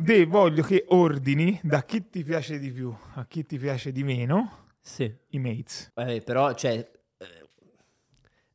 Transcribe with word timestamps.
De, 0.00 0.26
voglio 0.26 0.62
che 0.62 0.84
ordini 0.88 1.58
da 1.62 1.82
chi 1.82 2.08
ti 2.08 2.22
piace 2.22 2.58
di 2.58 2.70
più 2.70 2.94
a 3.14 3.26
chi 3.26 3.44
ti 3.44 3.58
piace 3.58 3.90
di 3.90 4.04
meno 4.04 4.66
Sì. 4.80 5.12
i 5.30 5.38
mates. 5.40 5.90
Eh, 5.96 6.20
però, 6.22 6.54
cioè, 6.54 6.74
eh, 7.18 7.48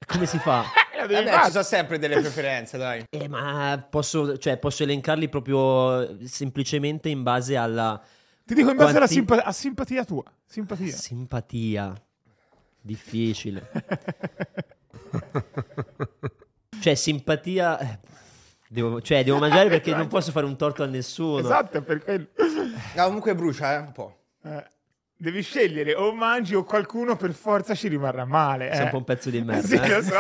come 0.05 0.25
si 0.25 0.37
fa? 0.39 0.63
Eh, 1.03 1.05
Vabbè, 1.07 1.25
fare. 1.31 1.45
ci 1.47 1.51
sono 1.51 1.63
sempre 1.63 1.97
delle 1.99 2.17
preferenze, 2.21 2.77
dai. 2.77 3.03
Eh, 3.09 3.27
ma 3.27 3.85
posso, 3.89 4.37
cioè, 4.37 4.57
posso 4.57 4.83
elencarli 4.83 5.27
proprio 5.27 6.25
semplicemente 6.25 7.09
in 7.09 7.23
base 7.23 7.57
alla 7.57 8.01
Ti 8.45 8.53
dico 8.53 8.69
in 8.69 8.77
base 8.77 8.89
alla 8.91 8.99
Quanti- 8.99 9.13
simpa- 9.15 9.43
a 9.43 9.51
simpatia 9.51 10.05
tua. 10.05 10.23
Simpatia. 10.45 10.91
simpatia. 10.95 12.01
Difficile. 12.79 13.69
Cioè, 16.79 16.95
simpatia... 16.95 17.99
Devo, 18.73 19.01
cioè, 19.01 19.23
devo 19.23 19.37
mangiare 19.37 19.69
perché 19.69 19.93
non 19.95 20.07
posso 20.07 20.31
fare 20.31 20.47
un 20.47 20.57
torto 20.57 20.81
a 20.81 20.87
nessuno. 20.87 21.37
esatto, 21.37 21.77
è 21.77 21.81
per 21.81 22.03
quello. 22.03 22.25
Ah, 22.95 23.05
comunque 23.05 23.35
brucia, 23.35 23.75
eh, 23.75 23.77
un 23.77 23.91
po'. 23.91 24.17
Eh, 24.43 24.65
devi 25.15 25.43
scegliere 25.43 25.93
o 25.93 26.11
mangi 26.11 26.55
o 26.55 26.63
qualcuno 26.63 27.15
per 27.15 27.33
forza 27.33 27.75
ci 27.75 27.87
rimarrà 27.87 28.25
male. 28.25 28.71
Sei 28.71 28.81
eh. 28.81 28.83
un 28.85 28.89
po' 28.89 28.97
un 28.97 29.03
pezzo 29.03 29.29
di 29.29 29.41
merda. 29.45 29.67
Sì, 29.67 29.75
eh. 29.75 29.87
lo 29.87 30.01
so. 30.01 30.19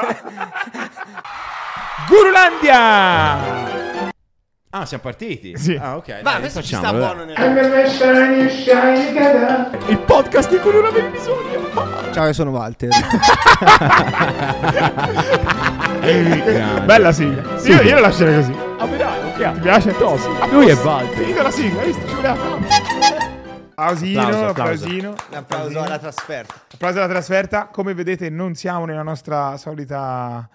Gurulandia! 2.07 3.82
Ah, 4.75 4.87
siamo 4.87 5.03
partiti? 5.03 5.55
Sì. 5.55 5.75
Ah, 5.79 5.97
ok. 5.97 6.21
Ma 6.23 6.31
dai, 6.31 6.39
questo 6.39 6.61
ci 6.63 6.69
sta 6.73 6.77
facciamolo, 6.91 7.05
buono 7.05 7.25
nel... 7.25 7.35
Il 9.87 9.99
podcast 9.99 10.49
di 10.49 10.57
cui 10.57 10.71
non 10.73 10.85
avevi 10.85 11.09
bisogno. 11.09 12.11
Ciao, 12.11 12.25
io 12.25 12.33
sono 12.33 12.49
Walter. 12.49 12.89
Bella 16.85 17.11
sigla. 17.11 17.43
Io, 17.65 17.81
io 17.81 17.93
la 17.95 17.99
lascerei 18.01 18.35
così. 18.35 18.55
Ah, 18.79 18.87
beh, 18.87 18.97
dai, 18.97 19.19
ok. 19.27 19.53
Ti 19.53 19.59
piace? 19.59 19.95
Top. 19.97 20.51
Lui 20.51 20.67
è 20.67 20.75
Walter. 20.75 21.17
Finita 21.17 21.43
la 21.43 21.51
sigla, 21.51 21.79
hai 21.81 21.85
visto? 21.87 22.07
Ci 22.07 22.15
voleva 22.15 22.33
tanto. 22.35 22.67
Applausino, 23.75 24.21
Applauso, 24.21 24.45
applauso. 24.47 24.49
applausino. 24.85 25.13
Applauso 25.33 25.81
alla 25.81 25.97
trasferta. 25.99 26.53
Applauso 26.73 26.97
alla 26.97 27.07
trasferta. 27.13 27.67
Come 27.71 27.93
vedete, 27.93 28.29
non 28.31 28.55
siamo 28.55 28.85
nella 28.85 29.03
nostra 29.03 29.55
solita. 29.57 30.49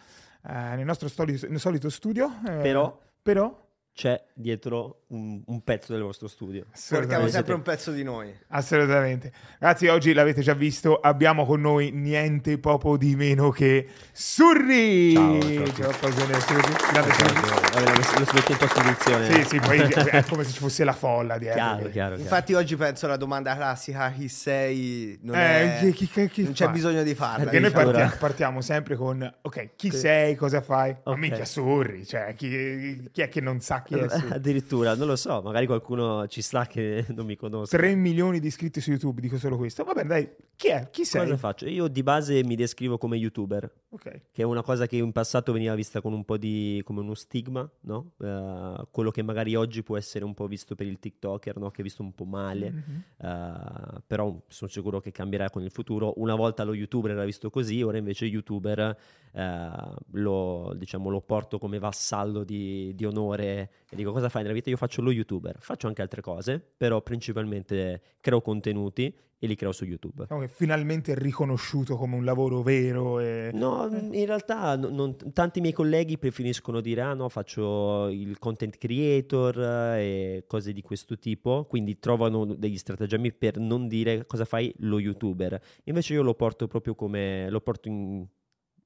eh, 0.49 0.53
nel 0.77 0.85
nostro 0.85 1.07
stoli- 1.09 1.39
nel 1.49 1.61
solito 1.61 1.89
studio. 1.89 2.31
eh, 2.49 2.51
Però- 2.53 2.99
Però. 3.23 3.67
C'è 3.99 4.27
dietro 4.33 5.07
un, 5.09 5.41
un 5.47 5.65
pezzo 5.65 5.93
del 5.93 6.03
vostro 6.03 6.29
studio. 6.29 6.67
Portiamo 6.89 7.29
sempre 7.29 7.55
un 7.55 7.63
pezzo 7.63 7.93
di 7.93 8.03
noi. 8.03 8.33
Assolutamente. 8.49 9.33
Ragazzi, 9.59 9.87
oggi 9.87 10.13
l'avete 10.13 10.43
già 10.43 10.55
visto, 10.55 10.97
abbiamo 10.97 11.47
con 11.47 11.61
noi 11.61 11.91
niente 11.93 12.59
poco 12.59 12.97
di 12.97 13.17
meno 13.17 13.51
che 13.51 13.89
Surri. 14.13 15.15
Ciao, 15.15 15.41
ciao 15.73 15.93
Surri. 15.93 16.41
Surri. 16.41 16.73
Lo, 16.95 18.27
mette 18.35 18.53
in 18.53 18.59
post-produzione. 18.59 19.33
Sì, 19.33 19.45
sì, 19.45 19.61
poi 19.61 19.79
è 20.11 20.25
come 20.25 20.45
se 20.45 20.53
ci 20.53 20.59
fosse 20.59 20.85
la 20.85 20.93
folla 20.93 21.39
dietro. 21.39 21.59
Chiaro, 21.59 21.77
chiaro, 21.79 21.91
chiaro. 21.91 22.17
Infatti 22.21 22.55
oggi 22.55 22.77
penso 22.77 23.07
alla 23.07 23.17
domanda 23.17 23.55
classica 23.55 24.11
chi 24.11 24.29
sei 24.29 25.19
non, 25.23 25.37
Eh, 25.37 25.79
è- 25.79 25.81
chi- 25.81 25.93
chi- 25.93 26.07
chi- 26.09 26.29
chi 26.29 26.43
non 26.45 26.53
c'è 26.53 26.69
bisogno 26.69 27.03
di 27.03 27.15
farla. 27.15 27.45
Perché 27.45 27.61
noi 27.61 27.71
diciamo. 27.71 27.91
partiamo, 27.91 28.15
partiamo 28.19 28.61
sempre 28.61 28.97
con, 28.97 29.35
ok, 29.43 29.71
chi 29.77 29.91
sei, 29.91 30.35
cosa 30.35 30.61
fai? 30.61 30.95
Ma 31.05 31.13
Ok. 31.13 31.19
minchia, 31.19 31.45
Surri, 31.45 32.07
cioè, 32.07 32.35
chi, 32.37 33.09
chi 33.13 33.23
è 33.23 33.29
che 33.29 33.41
non 33.41 33.61
sa 33.61 33.83
chi 33.83 33.95
è 33.99 34.09
Surri? 34.09 34.33
Addirittura, 34.33 34.95
non 34.99 35.07
lo 35.07 35.17
so, 35.17 35.41
magari 35.43 35.67
qualcuno 35.67 36.27
ci 36.27 36.43
sta 36.43 36.67
che 36.67 37.07
non 37.15 37.25
mi 37.25 37.37
conosce. 37.37 37.77
3 37.77 37.95
milioni 37.95 38.41
di 38.41 38.49
iscritti 38.49 38.81
su 38.81 38.91
YouTube, 38.91 39.21
dico 39.21 39.39
solo 39.39 39.57
questo. 39.57 39.85
Va 39.85 39.93
bene, 39.95 40.09
dai, 40.09 40.29
chi 40.57 40.69
è? 40.69 40.89
Chi 40.91 41.05
sei? 41.05 41.23
Cosa 41.25 41.37
faccio? 41.37 41.67
Io 41.69 41.89
di 41.89 42.03
base 42.03 42.45
mi 42.45 42.57
descrivo 42.57 42.99
come 42.99 43.17
youtuber, 43.17 43.71
Ok. 43.91 44.21
che 44.33 44.43
è 44.43 44.45
una 44.45 44.63
cosa 44.63 44.87
che 44.87 44.97
in 44.97 45.13
passato 45.13 45.53
veniva 45.53 45.75
vista 45.75 46.01
con 46.01 46.13
un 46.13 46.25
po' 46.25 46.37
di 46.37 46.81
come 46.85 47.01
uno 47.01 47.15
stigma, 47.15 47.69
no? 47.83 48.13
Eh, 48.21 48.87
quello 48.91 49.11
che 49.11 49.23
magari 49.23 49.55
oggi 49.55 49.83
può 49.83 49.97
essere 49.97 50.25
un 50.25 50.35
po' 50.35 50.47
visto 50.47 50.75
per 50.75 50.87
il 50.87 50.99
TikToker, 50.99 51.57
no? 51.59 51.71
Che 51.71 51.81
è 51.81 51.85
visto 51.85 52.03
un 52.03 52.13
po' 52.15 52.25
male. 52.25 52.71
Mhm. 52.71 53.03
Eh, 53.19 54.01
però 54.07 54.37
sono 54.49 54.71
sicuro 54.71 55.01
che 55.01 55.13
cambierà 55.13 55.51
con 55.51 55.63
il 55.63 55.71
futuro. 55.71 56.15
Una 56.17 56.35
volta 56.35 56.65
lo 56.65 56.75
youtuber 56.75 57.13
era 57.13 57.25
visto 57.25 57.51
così, 57.51 57.83
ora 57.83 57.99
invece 57.99 58.25
youtuber 58.27 58.97
eh, 59.33 59.71
lo, 60.13 60.75
diciamo, 60.77 61.11
lo 61.11 61.21
porto 61.21 61.59
come 61.59 61.79
vassallo 61.79 62.43
di, 62.45 62.93
di 62.95 63.05
onore 63.05 63.71
e 63.91 63.97
dico 63.97 64.13
cosa 64.13 64.29
fai 64.29 64.43
nella 64.43 64.55
vita? 64.55 64.71
Io 64.71 64.77
faccio 64.77 64.88
lo 64.97 65.13
youtuber, 65.13 65.57
faccio 65.61 65.87
anche 65.87 66.03
altre 66.03 66.21
cose, 66.21 66.63
però 66.77 67.03
principalmente 67.03 68.01
creo 68.21 68.41
contenuti 68.41 69.15
e 69.41 69.47
li 69.47 69.55
creo 69.55 69.73
su 69.73 69.85
YouTube. 69.85 70.23
Diciamo 70.23 70.41
che 70.41 70.49
finalmente 70.49 71.13
è 71.13 71.17
riconosciuto 71.17 71.97
come 71.97 72.17
un 72.17 72.25
lavoro 72.25 72.63
vero 72.63 73.21
e... 73.21 73.51
No, 73.53 73.89
in 73.89 74.27
realtà 74.27 74.77
no- 74.77 74.89
non- 74.89 75.17
tanti 75.33 75.61
miei 75.61 75.73
colleghi 75.73 76.19
preferiscono 76.19 76.81
dire 76.81 77.03
ah 77.03 77.15
no, 77.15 77.29
faccio 77.29 78.09
il 78.09 78.39
content 78.39 78.77
creator 78.79 79.61
eh, 79.61 80.03
e 80.39 80.45
cose 80.47 80.73
di 80.73 80.83
questo 80.83 81.19
tipo, 81.19 81.67
quindi 81.67 81.99
trovano 81.99 82.45
degli 82.47 82.77
stratagemmi 82.77 83.33
per 83.33 83.59
non 83.59 83.87
dire 83.87 84.27
cosa 84.27 84.45
fai 84.45 84.75
lo 84.79 84.99
youtuber. 84.99 85.61
Invece 85.85 86.15
io 86.15 86.23
lo 86.23 86.35
porto 86.35 86.67
proprio 86.67 86.95
come 86.95 87.49
lo 87.49 87.61
porto 87.61 87.89
in, 87.89 88.27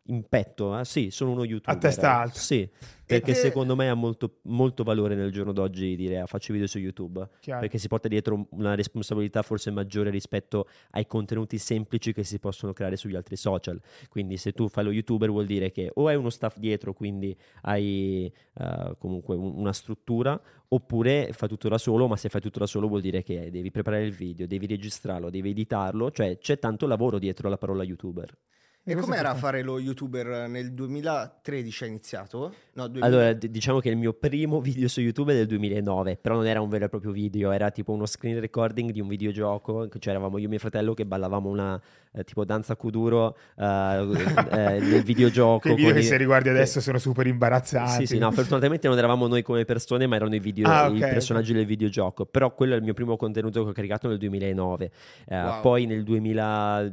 in 0.06 0.26
petto, 0.28 0.78
eh. 0.78 0.84
sì, 0.84 1.10
sono 1.10 1.30
uno 1.30 1.44
youtuber. 1.44 1.78
testa 1.80 2.18
alta. 2.18 2.38
Sì, 2.38 2.68
perché 3.06 3.32
te- 3.32 3.38
secondo 3.38 3.76
me 3.76 3.88
ha 3.88 3.94
molto, 3.94 4.38
molto 4.42 4.82
valore 4.82 5.14
nel 5.14 5.30
giorno 5.30 5.52
d'oggi 5.52 5.94
dire 5.94 6.18
ah, 6.18 6.26
faccio 6.26 6.52
video 6.52 6.66
su 6.66 6.78
YouTube, 6.78 7.28
Chiaro. 7.40 7.60
perché 7.60 7.78
si 7.78 7.86
porta 7.86 8.08
dietro 8.08 8.48
una 8.50 8.74
responsabilità 8.74 9.42
forse 9.42 9.70
maggiore 9.70 10.10
rispetto 10.10 10.66
ai 10.90 11.06
contenuti 11.06 11.56
semplici 11.58 12.12
che 12.12 12.24
si 12.24 12.40
possono 12.40 12.72
creare 12.72 12.96
sugli 12.96 13.14
altri 13.14 13.36
social. 13.36 13.80
Quindi 14.08 14.38
se 14.38 14.52
tu 14.52 14.68
fai 14.68 14.84
lo 14.84 14.90
youtuber 14.90 15.30
vuol 15.30 15.46
dire 15.46 15.70
che 15.70 15.90
o 15.94 16.08
hai 16.08 16.16
uno 16.16 16.30
staff 16.30 16.56
dietro, 16.58 16.92
quindi 16.94 17.36
hai 17.62 18.32
eh, 18.54 18.94
comunque 18.98 19.36
un- 19.36 19.52
una 19.56 19.72
struttura, 19.72 20.40
oppure 20.68 21.30
fai 21.32 21.48
tutto 21.48 21.68
da 21.68 21.78
solo, 21.78 22.08
ma 22.08 22.16
se 22.16 22.28
fai 22.28 22.40
tutto 22.40 22.58
da 22.58 22.66
solo 22.66 22.88
vuol 22.88 23.02
dire 23.02 23.22
che 23.22 23.50
devi 23.50 23.70
preparare 23.70 24.04
il 24.04 24.12
video, 24.12 24.46
devi 24.48 24.66
registrarlo, 24.66 25.30
devi 25.30 25.50
editarlo, 25.50 26.10
cioè 26.10 26.38
c'è 26.38 26.58
tanto 26.58 26.86
lavoro 26.88 27.18
dietro 27.20 27.48
la 27.48 27.58
parola 27.58 27.84
youtuber. 27.84 28.36
E 28.84 28.94
com'era 28.94 29.30
importante. 29.30 29.38
fare 29.38 29.62
lo 29.62 29.78
youtuber 29.78 30.48
nel 30.48 30.72
2013 30.72 31.84
ha 31.84 31.86
iniziato? 31.86 32.54
No, 32.72 32.88
2000. 32.88 33.06
Allora, 33.06 33.32
d- 33.32 33.46
diciamo 33.46 33.78
che 33.78 33.88
il 33.88 33.96
mio 33.96 34.12
primo 34.12 34.60
video 34.60 34.88
su 34.88 35.00
YouTube 35.00 35.32
è 35.32 35.36
del 35.36 35.46
2009, 35.46 36.16
però 36.16 36.34
non 36.34 36.46
era 36.46 36.60
un 36.60 36.68
vero 36.68 36.86
e 36.86 36.88
proprio 36.88 37.12
video, 37.12 37.52
era 37.52 37.70
tipo 37.70 37.92
uno 37.92 38.06
screen 38.06 38.40
recording 38.40 38.90
di 38.90 39.00
un 39.00 39.06
videogioco, 39.06 39.86
che 39.86 40.00
c'eravamo 40.00 40.36
io 40.38 40.46
e 40.46 40.48
mio 40.48 40.58
fratello 40.58 40.94
che 40.94 41.06
ballavamo 41.06 41.48
una 41.48 41.80
eh, 42.14 42.24
tipo 42.24 42.44
danza 42.44 42.76
kuduro 42.76 43.36
eh, 43.56 43.64
eh, 43.64 44.80
nel 44.80 45.02
videogioco. 45.02 45.60
Quei 45.72 45.74
video 45.76 45.92
che 45.94 46.00
i- 46.00 46.02
se 46.04 46.16
riguardi 46.16 46.48
che- 46.48 46.54
adesso 46.54 46.80
sono 46.80 46.98
super 46.98 47.26
imbarazzanti. 47.26 48.06
Sì, 48.06 48.14
sì, 48.14 48.18
no, 48.18 48.30
fortunatamente 48.32 48.86
non 48.88 48.98
eravamo 48.98 49.26
noi 49.26 49.42
come 49.42 49.64
persone, 49.64 50.06
ma 50.06 50.16
erano 50.16 50.34
i, 50.34 50.40
video- 50.40 50.68
Ah, 50.68 50.88
i 50.88 50.92
ok, 50.96 50.98
personaggi 50.98 51.52
del 51.52 51.66
videogioco. 51.66 52.26
Però 52.26 52.54
quello 52.54 52.74
è 52.74 52.76
il 52.76 52.82
mio 52.82 52.94
primo 52.94 53.16
contenuto 53.16 53.62
che 53.64 53.70
ho 53.70 53.72
caricato 53.72 54.08
nel 54.08 54.18
2009. 54.18 54.90
Eh, 55.28 55.40
Wow. 55.42 55.60
Poi 55.62 55.86
nel 55.86 56.02
2012-13 56.04 56.92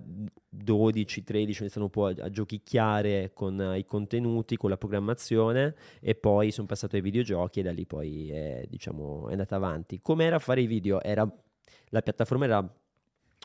ho 1.34 1.38
iniziato 1.38 1.82
un 1.82 1.90
po' 1.90 2.08
a, 2.08 2.14
a 2.22 2.30
giochicchiare 2.30 3.32
con 3.34 3.60
eh, 3.62 3.78
i 3.80 3.86
contenuti, 3.86 4.56
con 4.58 4.70
la 4.70 4.78
programmazione 4.78 5.76
e 6.00 6.16
poi 6.16 6.52
sono 6.52 6.68
passato 6.68 6.96
ai 6.96 7.02
videogiochi 7.02 7.60
e 7.60 7.64
da 7.64 7.72
lì 7.72 7.86
poi 7.86 8.30
è, 8.32 8.66
diciamo, 8.70 9.28
è 9.28 9.32
andata 9.32 9.56
avanti. 9.56 10.00
Com'era 10.02 10.40
fare 10.40 10.62
i 10.62 10.66
video? 10.68 11.02
Era, 11.02 11.28
la 11.90 12.02
piattaforma 12.02 12.46
era 12.46 12.74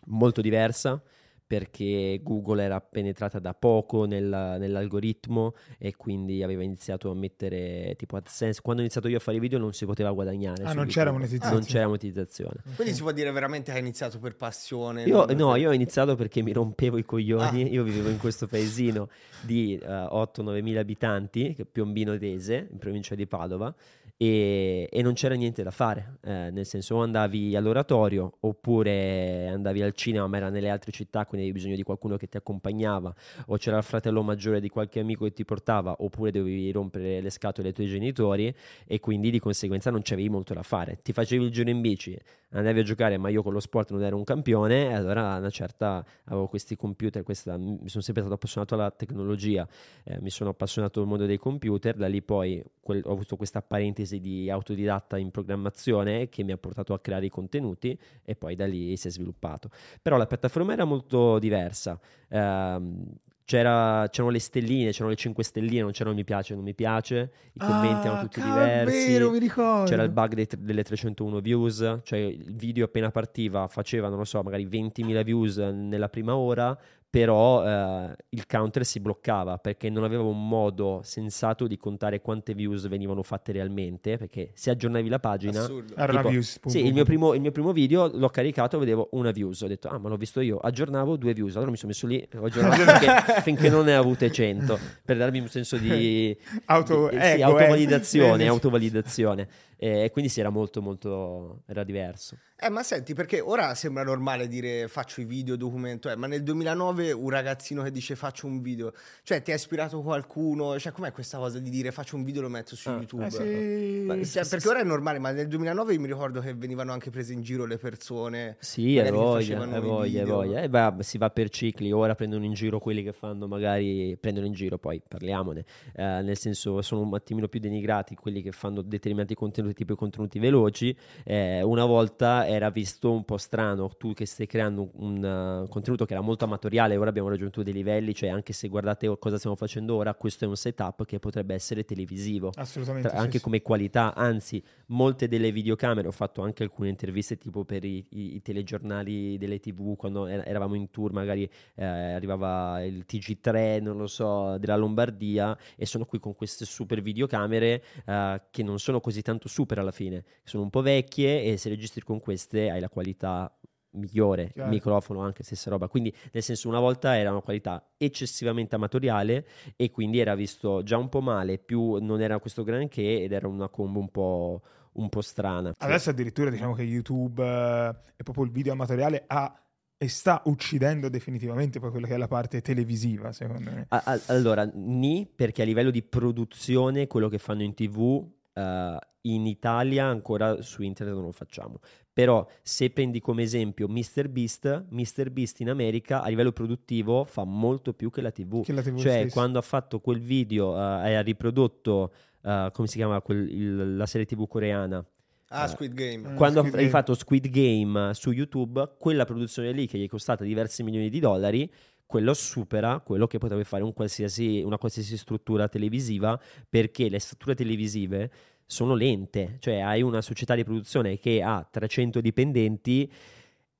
molto 0.06 0.40
diversa 0.40 1.00
perché 1.46 2.20
Google 2.22 2.62
era 2.62 2.80
penetrata 2.80 3.38
da 3.38 3.52
poco 3.54 4.04
nella- 4.06 4.56
nell'algoritmo 4.56 5.54
e 5.78 5.94
quindi 5.94 6.42
aveva 6.42 6.62
iniziato 6.62 7.10
a 7.10 7.14
mettere 7.14 7.94
tipo 7.96 8.16
AdSense. 8.16 8.60
Quando 8.62 8.80
ho 8.80 8.84
iniziato 8.84 9.08
io 9.08 9.18
a 9.18 9.20
fare 9.20 9.36
i 9.36 9.40
video 9.40 9.58
non 9.58 9.72
si 9.72 9.84
poteva 9.84 10.10
guadagnare. 10.12 10.64
Ah, 10.64 10.72
non 10.72 10.86
c'era 10.86 11.12
monetizzazione. 11.12 11.54
Non 11.54 11.64
c'era 11.64 11.86
monetizzazione. 11.86 12.56
Quindi 12.76 12.94
si 12.94 13.02
può 13.02 13.12
dire 13.12 13.30
veramente 13.30 13.70
che 13.70 13.76
hai 13.76 13.82
iniziato 13.82 14.18
per 14.18 14.36
passione. 14.36 15.02
Io, 15.04 15.24
non 15.26 15.36
no, 15.36 15.50
per- 15.52 15.60
io 15.60 15.68
ho 15.70 15.72
iniziato 15.74 16.14
perché 16.16 16.42
mi 16.42 16.52
rompevo 16.52 16.96
i 16.98 17.04
coglioni. 17.04 17.62
Ah. 17.64 17.68
Io 17.68 17.82
vivevo 17.82 18.08
in 18.08 18.18
questo 18.18 18.46
paesino 18.46 19.08
di 19.42 19.78
8-9 19.84 20.62
mila 20.62 20.80
abitanti, 20.80 21.52
che 21.54 21.62
è 21.62 21.66
Piombino 21.66 22.16
Dese, 22.16 22.68
in 22.70 22.78
provincia 22.78 23.14
di 23.14 23.26
Padova, 23.26 23.74
e, 24.16 24.88
e 24.90 25.02
non 25.02 25.14
c'era 25.14 25.34
niente 25.34 25.62
da 25.62 25.70
fare. 25.70 26.18
Eh, 26.22 26.50
nel 26.50 26.66
senso, 26.66 26.96
o 26.96 27.02
andavi 27.02 27.56
all'oratorio 27.56 28.36
oppure 28.40 29.48
andavi 29.48 29.82
al 29.82 29.92
cinema, 29.92 30.26
ma 30.26 30.36
era 30.36 30.50
nelle 30.50 30.70
altre 30.70 30.92
città, 30.92 31.26
quindi 31.26 31.46
avevi 31.46 31.52
bisogno 31.52 31.76
di 31.76 31.82
qualcuno 31.82 32.16
che 32.16 32.28
ti 32.28 32.36
accompagnava, 32.36 33.14
o 33.46 33.56
c'era 33.56 33.76
il 33.78 33.82
fratello 33.82 34.22
maggiore 34.22 34.60
di 34.60 34.68
qualche 34.68 35.00
amico 35.00 35.24
che 35.24 35.32
ti 35.32 35.44
portava, 35.44 35.96
oppure 35.98 36.30
dovevi 36.30 36.70
rompere 36.70 37.20
le 37.20 37.30
scatole 37.30 37.68
ai 37.68 37.74
tuoi 37.74 37.86
genitori, 37.86 38.54
e 38.86 39.00
quindi 39.00 39.30
di 39.30 39.38
conseguenza 39.38 39.90
non 39.90 40.00
c'avevi 40.02 40.28
molto 40.28 40.54
da 40.54 40.62
fare. 40.62 40.98
Ti 41.02 41.12
facevi 41.12 41.44
il 41.44 41.50
giro 41.50 41.70
in 41.70 41.80
bici, 41.80 42.16
andavi 42.50 42.80
a 42.80 42.82
giocare, 42.82 43.18
ma 43.18 43.28
io 43.30 43.42
con 43.42 43.52
lo 43.52 43.60
sport 43.60 43.90
non 43.90 44.02
ero 44.02 44.16
un 44.16 44.24
campione, 44.24 44.90
e 44.90 44.92
allora 44.92 45.36
una 45.36 45.50
certa 45.50 46.04
avevo 46.24 46.46
questi 46.46 46.76
computer, 46.76 47.22
questa, 47.22 47.56
mi 47.56 47.88
sono 47.88 48.02
sempre 48.02 48.22
stato 48.22 48.34
appassionato 48.34 48.74
alla 48.74 48.90
tecnologia, 48.90 49.66
eh, 50.04 50.20
mi 50.20 50.30
sono 50.30 50.50
appassionato 50.50 51.00
al 51.00 51.06
mondo 51.06 51.26
dei 51.26 51.38
computer, 51.38 51.96
da 51.96 52.06
lì 52.06 52.22
poi 52.22 52.62
quel- 52.80 53.02
ho 53.04 53.12
avuto 53.12 53.36
questa 53.36 53.60
parentesi 53.62 54.03
di 54.20 54.50
autodidatta 54.50 55.16
in 55.18 55.30
programmazione 55.30 56.28
che 56.28 56.42
mi 56.42 56.52
ha 56.52 56.56
portato 56.56 56.92
a 56.94 57.00
creare 57.00 57.26
i 57.26 57.30
contenuti 57.30 57.98
e 58.24 58.36
poi 58.36 58.54
da 58.54 58.66
lì 58.66 58.96
si 58.96 59.08
è 59.08 59.10
sviluppato. 59.10 59.70
Però 60.02 60.16
la 60.16 60.26
piattaforma 60.26 60.72
era 60.72 60.84
molto 60.84 61.38
diversa. 61.38 61.98
Ehm, 62.28 63.04
c'era- 63.46 64.08
c'erano 64.10 64.32
le 64.32 64.38
stelline, 64.38 64.90
c'erano 64.90 65.10
le 65.10 65.16
5 65.16 65.44
stelline, 65.44 65.82
non 65.82 65.90
c'erano 65.90 66.14
mi 66.16 66.24
piace, 66.24 66.54
non 66.54 66.64
mi 66.64 66.74
piace, 66.74 67.30
i 67.52 67.58
commenti 67.58 68.06
erano 68.06 68.22
tutti 68.22 68.40
Ah, 68.40 68.42
cavolo, 68.42 68.60
è 68.64 68.68
diversi. 68.84 69.12
vero, 69.12 69.30
mi 69.30 69.38
ricordo. 69.38 69.90
C'era 69.90 70.02
il 70.02 70.10
bug 70.10 70.32
dei 70.34 70.48
delle 70.58 70.82
301 70.82 71.40
views, 71.40 71.98
cioè 72.04 72.18
il 72.18 72.54
video 72.54 72.86
appena 72.86 73.10
partiva 73.10 73.68
faceva, 73.68 74.08
non 74.08 74.16
lo 74.18 74.24
so, 74.24 74.42
magari 74.42 74.64
20.000 74.64 75.22
views 75.22 75.58
nella 75.58 76.08
prima 76.08 76.34
ora, 76.34 76.76
però 77.14 77.64
eh, 77.64 78.16
il 78.30 78.44
counter 78.44 78.84
si 78.84 78.98
bloccava 78.98 79.58
perché 79.58 79.88
non 79.88 80.02
aveva 80.02 80.24
un 80.24 80.48
modo 80.48 81.00
sensato 81.04 81.68
di 81.68 81.76
contare 81.76 82.20
quante 82.20 82.54
views 82.54 82.88
venivano 82.88 83.22
fatte 83.22 83.52
realmente, 83.52 84.16
perché 84.18 84.50
se 84.54 84.70
aggiornavi 84.70 85.08
la 85.08 85.20
pagina... 85.20 85.60
Assurdo. 85.60 85.94
Era 85.94 86.16
tipo- 86.16 86.28
views, 86.28 86.58
pum, 86.58 86.72
Sì, 86.72 86.78
pum, 86.78 86.88
il 86.88 86.92
mio, 86.92 87.04
primo, 87.04 87.34
il 87.34 87.40
mio 87.40 87.52
primo 87.52 87.70
video 87.70 88.10
l'ho 88.12 88.28
caricato, 88.30 88.80
vedevo 88.80 89.10
una 89.12 89.30
views, 89.30 89.60
ho 89.60 89.68
detto, 89.68 89.86
ah 89.86 89.98
ma 89.98 90.08
l'ho 90.08 90.16
visto 90.16 90.40
io, 90.40 90.58
aggiornavo 90.58 91.14
due 91.16 91.34
views, 91.34 91.54
allora 91.54 91.70
mi 91.70 91.76
sono 91.76 91.92
messo 91.92 92.08
lì, 92.08 92.28
ho 92.34 92.46
aggiornato 92.46 92.82
finché, 92.82 93.40
finché 93.42 93.68
non 93.68 93.84
ne 93.84 93.96
ho 93.96 94.00
avute 94.00 94.32
100, 94.32 94.76
per 95.04 95.16
darmi 95.16 95.38
un 95.38 95.48
senso 95.48 95.76
di, 95.76 96.36
Auto- 96.66 97.10
di- 97.10 97.16
sì, 97.16 97.22
ego, 97.22 97.38
eh. 97.38 97.42
autovalidazione, 97.42 98.46
autovalidazione. 98.48 99.48
E 99.76 100.08
quindi 100.10 100.30
sì, 100.30 100.40
era 100.40 100.48
molto 100.48 100.80
molto, 100.80 101.62
era 101.66 101.84
diverso. 101.84 102.38
Eh, 102.56 102.70
ma 102.70 102.82
senti, 102.82 103.12
perché 103.12 103.40
ora 103.40 103.74
sembra 103.74 104.02
normale 104.02 104.48
dire 104.48 104.88
faccio 104.88 105.20
i 105.20 105.24
video, 105.24 105.56
documento, 105.56 106.08
eh, 106.08 106.16
ma 106.16 106.26
nel 106.26 106.42
2009 106.42 107.03
un 107.12 107.28
ragazzino 107.30 107.82
che 107.82 107.90
dice 107.90 108.16
faccio 108.16 108.46
un 108.46 108.60
video, 108.60 108.92
cioè 109.22 109.42
ti 109.42 109.52
ha 109.52 109.54
ispirato 109.54 110.00
qualcuno? 110.02 110.78
Cioè, 110.78 110.92
com'è 110.92 111.12
questa 111.12 111.38
cosa 111.38 111.58
di 111.58 111.70
dire 111.70 111.92
faccio 111.92 112.16
un 112.16 112.24
video 112.24 112.40
e 112.40 112.44
lo 112.44 112.50
metto 112.50 112.76
su 112.76 112.88
Ah, 112.88 112.96
YouTube? 112.96 113.26
Eh, 113.26 113.30
sì. 113.30 114.04
Beh, 114.06 114.24
Cioè, 114.24 114.46
perché 114.46 114.68
ora 114.68 114.80
è 114.80 114.84
normale, 114.84 115.18
ma 115.18 115.30
nel 115.30 115.48
2009 115.48 115.98
mi 115.98 116.06
ricordo 116.06 116.40
che 116.40 116.54
venivano 116.54 116.92
anche 116.92 117.10
prese 117.10 117.32
in 117.32 117.42
giro 117.42 117.64
le 117.66 117.78
persone. 117.78 118.56
Sì, 118.60 118.96
è 118.96 119.10
voglia, 119.10 119.62
è 119.62 119.80
voglia, 119.80 120.22
è 120.22 120.24
voglia. 120.24 120.62
E 120.62 120.68
beh, 120.68 121.02
si 121.02 121.18
va 121.18 121.30
per 121.30 121.48
cicli, 121.48 121.92
ora 121.92 122.14
prendono 122.14 122.44
in 122.44 122.52
giro 122.52 122.78
quelli 122.78 123.02
che 123.02 123.12
fanno 123.12 123.46
magari, 123.46 124.16
prendono 124.20 124.46
in 124.46 124.52
giro, 124.52 124.78
poi 124.78 125.00
parliamone, 125.06 125.64
eh, 125.94 126.02
nel 126.22 126.36
senso 126.36 126.82
sono 126.82 127.02
un 127.02 127.14
attimino 127.14 127.48
più 127.48 127.60
denigrati 127.60 128.14
quelli 128.14 128.42
che 128.42 128.52
fanno 128.52 128.82
determinati 128.82 129.34
contenuti, 129.34 129.74
tipo 129.74 129.92
i 129.92 129.96
contenuti 129.96 130.38
veloci. 130.38 130.96
Eh, 131.24 131.62
una 131.62 131.84
volta 131.84 132.46
era 132.46 132.70
visto 132.70 133.12
un 133.12 133.24
po' 133.24 133.36
strano, 133.36 133.88
tu 133.96 134.12
che 134.12 134.26
stai 134.26 134.46
creando 134.46 134.90
un, 134.94 135.14
un, 135.14 135.62
uh, 135.64 135.68
contenuto 135.68 136.04
che 136.04 136.12
era 136.12 136.22
molto 136.22 136.44
amatoriale, 136.44 136.93
ora 136.96 137.10
abbiamo 137.10 137.28
raggiunto 137.28 137.62
dei 137.62 137.72
livelli, 137.72 138.14
cioè 138.14 138.28
anche 138.28 138.52
se 138.52 138.68
guardate 138.68 139.14
cosa 139.18 139.38
stiamo 139.38 139.56
facendo 139.56 139.94
ora, 139.94 140.14
questo 140.14 140.44
è 140.44 140.48
un 140.48 140.56
setup 140.56 141.04
che 141.04 141.18
potrebbe 141.18 141.54
essere 141.54 141.84
televisivo. 141.84 142.50
Assolutamente. 142.54 143.08
Tra- 143.08 143.16
sì, 143.18 143.22
anche 143.24 143.38
sì. 143.38 143.44
come 143.44 143.62
qualità, 143.62 144.14
anzi, 144.14 144.62
molte 144.86 145.28
delle 145.28 145.52
videocamere, 145.52 146.08
ho 146.08 146.12
fatto 146.12 146.42
anche 146.42 146.62
alcune 146.62 146.88
interviste 146.88 147.36
tipo 147.38 147.64
per 147.64 147.84
i, 147.84 148.06
i- 148.10 148.36
i 148.36 148.42
telegiornali 148.42 149.38
delle 149.38 149.60
tv, 149.60 149.96
quando 149.96 150.26
er- 150.26 150.46
eravamo 150.46 150.74
in 150.74 150.90
tour, 150.90 151.12
magari 151.12 151.48
eh, 151.74 151.84
arrivava 151.84 152.82
il 152.84 153.04
TG3, 153.06 153.80
non 153.80 153.96
lo 153.96 154.06
so, 154.06 154.58
della 154.58 154.76
Lombardia, 154.76 155.56
e 155.76 155.86
sono 155.86 156.04
qui 156.04 156.18
con 156.18 156.34
queste 156.34 156.64
super 156.64 157.00
videocamere 157.02 157.82
eh, 158.06 158.42
che 158.50 158.62
non 158.62 158.78
sono 158.78 159.00
così 159.00 159.22
tanto 159.22 159.48
super 159.48 159.78
alla 159.78 159.92
fine, 159.92 160.24
sono 160.42 160.62
un 160.62 160.70
po' 160.70 160.82
vecchie 160.82 161.44
e 161.44 161.56
se 161.56 161.68
registri 161.68 162.02
con 162.02 162.20
queste 162.20 162.70
hai 162.70 162.80
la 162.80 162.88
qualità 162.88 163.52
migliore, 163.94 164.50
Chiaro. 164.52 164.70
microfono 164.70 165.20
anche 165.20 165.42
stessa 165.42 165.70
roba, 165.70 165.88
quindi 165.88 166.14
nel 166.32 166.42
senso 166.42 166.68
una 166.68 166.80
volta 166.80 167.16
era 167.16 167.30
una 167.30 167.40
qualità 167.40 167.84
eccessivamente 167.96 168.74
amatoriale 168.74 169.46
e 169.76 169.90
quindi 169.90 170.18
era 170.18 170.34
visto 170.34 170.82
già 170.82 170.96
un 170.96 171.08
po' 171.08 171.20
male, 171.20 171.58
più 171.58 171.96
non 171.96 172.20
era 172.20 172.38
questo 172.38 172.62
granché 172.62 173.22
ed 173.22 173.32
era 173.32 173.48
una 173.48 173.68
combo 173.68 173.98
un 173.98 174.08
po', 174.10 174.62
un 174.92 175.08
po' 175.08 175.20
strana. 175.20 175.72
Adesso 175.76 176.10
addirittura 176.10 176.50
diciamo 176.50 176.74
che 176.74 176.82
YouTube 176.82 177.42
eh, 177.42 177.94
e 178.16 178.22
proprio 178.22 178.44
il 178.44 178.50
video 178.50 178.72
amatoriale 178.72 179.24
ha 179.26 179.58
e 179.96 180.08
sta 180.08 180.42
uccidendo 180.46 181.08
definitivamente 181.08 181.78
poi 181.78 181.90
quella 181.90 182.06
che 182.06 182.14
è 182.14 182.18
la 182.18 182.28
parte 182.28 182.60
televisiva, 182.60 183.32
secondo 183.32 183.70
me. 183.70 183.86
A- 183.88 184.20
allora, 184.26 184.68
ni 184.74 185.26
perché 185.26 185.62
a 185.62 185.64
livello 185.64 185.90
di 185.90 186.02
produzione 186.02 187.06
quello 187.06 187.28
che 187.28 187.38
fanno 187.38 187.62
in 187.62 187.74
tv 187.74 188.26
eh, 188.52 188.98
in 189.22 189.46
Italia 189.46 190.04
ancora 190.06 190.60
su 190.60 190.82
internet 190.82 191.14
non 191.14 191.24
lo 191.24 191.32
facciamo. 191.32 191.78
Però 192.14 192.46
se 192.62 192.90
prendi 192.90 193.18
come 193.20 193.42
esempio 193.42 193.88
MrBeast, 193.88 194.84
MrBeast 194.90 195.60
in 195.60 195.68
America 195.70 196.22
a 196.22 196.28
livello 196.28 196.52
produttivo 196.52 197.24
fa 197.24 197.42
molto 197.42 197.92
più 197.92 198.08
che 198.10 198.20
la 198.22 198.30
TV. 198.30 198.62
Che 198.62 198.72
la 198.72 198.82
TV 198.82 198.96
Cioè, 198.98 199.12
stessa. 199.18 199.32
quando 199.34 199.58
ha 199.58 199.62
fatto 199.62 199.98
quel 199.98 200.20
video 200.20 200.76
eh, 200.76 201.10
e 201.10 201.14
ha 201.14 201.20
riprodotto, 201.22 202.12
eh, 202.40 202.70
come 202.72 202.86
si 202.86 202.96
chiama 202.98 203.20
quel- 203.20 203.50
il- 203.50 203.96
la 203.96 204.06
serie 204.06 204.26
TV 204.26 204.46
coreana, 204.46 205.04
Ah, 205.48 205.64
Eh, 205.66 205.68
Squid 205.68 205.92
Game. 205.92 206.30
eh, 206.32 206.34
quando 206.34 206.60
Squid 206.60 206.74
hai 206.74 206.80
Game. 206.80 206.90
fatto 206.90 207.14
Squid 207.14 207.48
Game 207.48 208.14
su 208.14 208.30
YouTube, 208.32 208.94
quella 208.98 209.24
produzione 209.24 209.72
lì 209.72 209.86
che 209.86 209.98
gli 209.98 210.04
è 210.04 210.08
costata 210.08 210.42
diversi 210.42 210.82
milioni 210.82 211.08
di 211.10 211.20
dollari, 211.20 211.70
quello 212.06 212.32
supera 212.34 213.00
quello 213.00 213.26
che 213.26 213.38
potrebbe 213.38 213.62
fare 213.64 213.82
un 213.84 213.92
qualsiasi- 213.92 214.62
una 214.64 214.78
qualsiasi 214.78 215.16
struttura 215.16 215.68
televisiva, 215.68 216.40
perché 216.68 217.08
le 217.08 217.18
strutture 217.20 217.54
televisive 217.54 218.30
sono 218.66 218.94
lente, 218.94 219.56
cioè 219.60 219.80
hai 219.80 220.02
una 220.02 220.20
società 220.20 220.54
di 220.54 220.64
produzione 220.64 221.18
che 221.18 221.42
ha 221.42 221.66
300 221.68 222.20
dipendenti, 222.20 223.10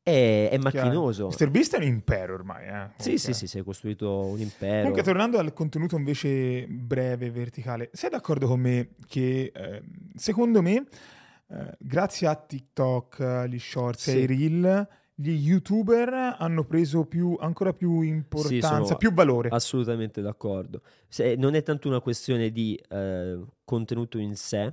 è, 0.03 0.49
è 0.51 0.59
macchinoso. 0.59 1.29
Mr. 1.29 1.51
Beast 1.51 1.75
è 1.75 1.79
un 1.79 1.85
impero 1.85 2.35
ormai, 2.35 2.67
eh. 2.67 2.91
Sì, 2.99 3.17
sì, 3.17 3.33
sì, 3.33 3.47
si 3.47 3.59
è 3.59 3.63
costruito 3.65 4.27
un 4.27 4.39
impero. 4.41 4.79
Comunque, 4.81 5.03
tornando 5.03 5.39
al 5.39 5.53
contenuto 5.55 5.97
invece 5.97 6.67
breve, 6.67 7.31
verticale, 7.31 7.89
sei 7.93 8.11
d'accordo 8.11 8.47
con 8.47 8.61
me 8.61 8.91
che 9.07 9.51
eh, 9.55 9.83
secondo 10.15 10.61
me, 10.61 10.85
eh, 11.49 11.77
grazie 11.79 12.27
a 12.27 12.35
TikTok, 12.35 13.21
agli 13.21 13.59
shorts 13.59 14.09
e 14.09 14.11
Sì. 14.11 14.17
ai 14.19 14.27
reel, 14.27 14.89
gli 15.17 15.31
youtuber 15.31 16.37
hanno 16.39 16.65
preso 16.65 17.05
più, 17.05 17.37
ancora 17.39 17.73
più 17.73 18.01
importanza, 18.01 18.83
sono 18.85 18.97
più 18.97 19.13
valore. 19.13 19.49
Assolutamente 19.51 20.21
d'accordo. 20.21 20.83
Se- 21.09 21.37
non 21.37 21.55
è 21.55 21.63
tanto 21.63 21.89
una 21.89 22.01
questione 22.01 22.51
di 22.51 22.81
eh, 22.89 23.39
contenuto 23.65 24.19
in 24.19 24.35
sé, 24.35 24.73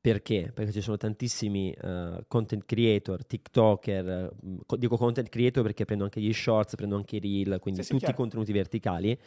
perché? 0.00 0.50
Perché 0.54 0.72
ci 0.72 0.80
sono 0.80 0.96
tantissimi 0.96 1.70
eh, 1.72 2.24
content 2.28 2.64
creator, 2.66 3.24
TikToker, 3.26 4.08
eh, 4.08 4.30
co- 4.66 4.76
dico 4.76 4.96
content 4.96 5.28
creator 5.28 5.62
perché 5.62 5.84
prendo 5.84 6.04
anche 6.04 6.20
gli 6.20 6.32
shorts, 6.32 6.76
prendo 6.76 6.96
anche 6.96 7.16
i 7.16 7.20
reel, 7.20 7.58
quindi 7.58 7.80
Sì, 7.80 7.86
sì, 7.86 7.92
tutti 7.92 8.04
i 8.04 8.06
chiaro. 8.08 8.20
contenuti 8.22 8.52
verticali 8.52 9.18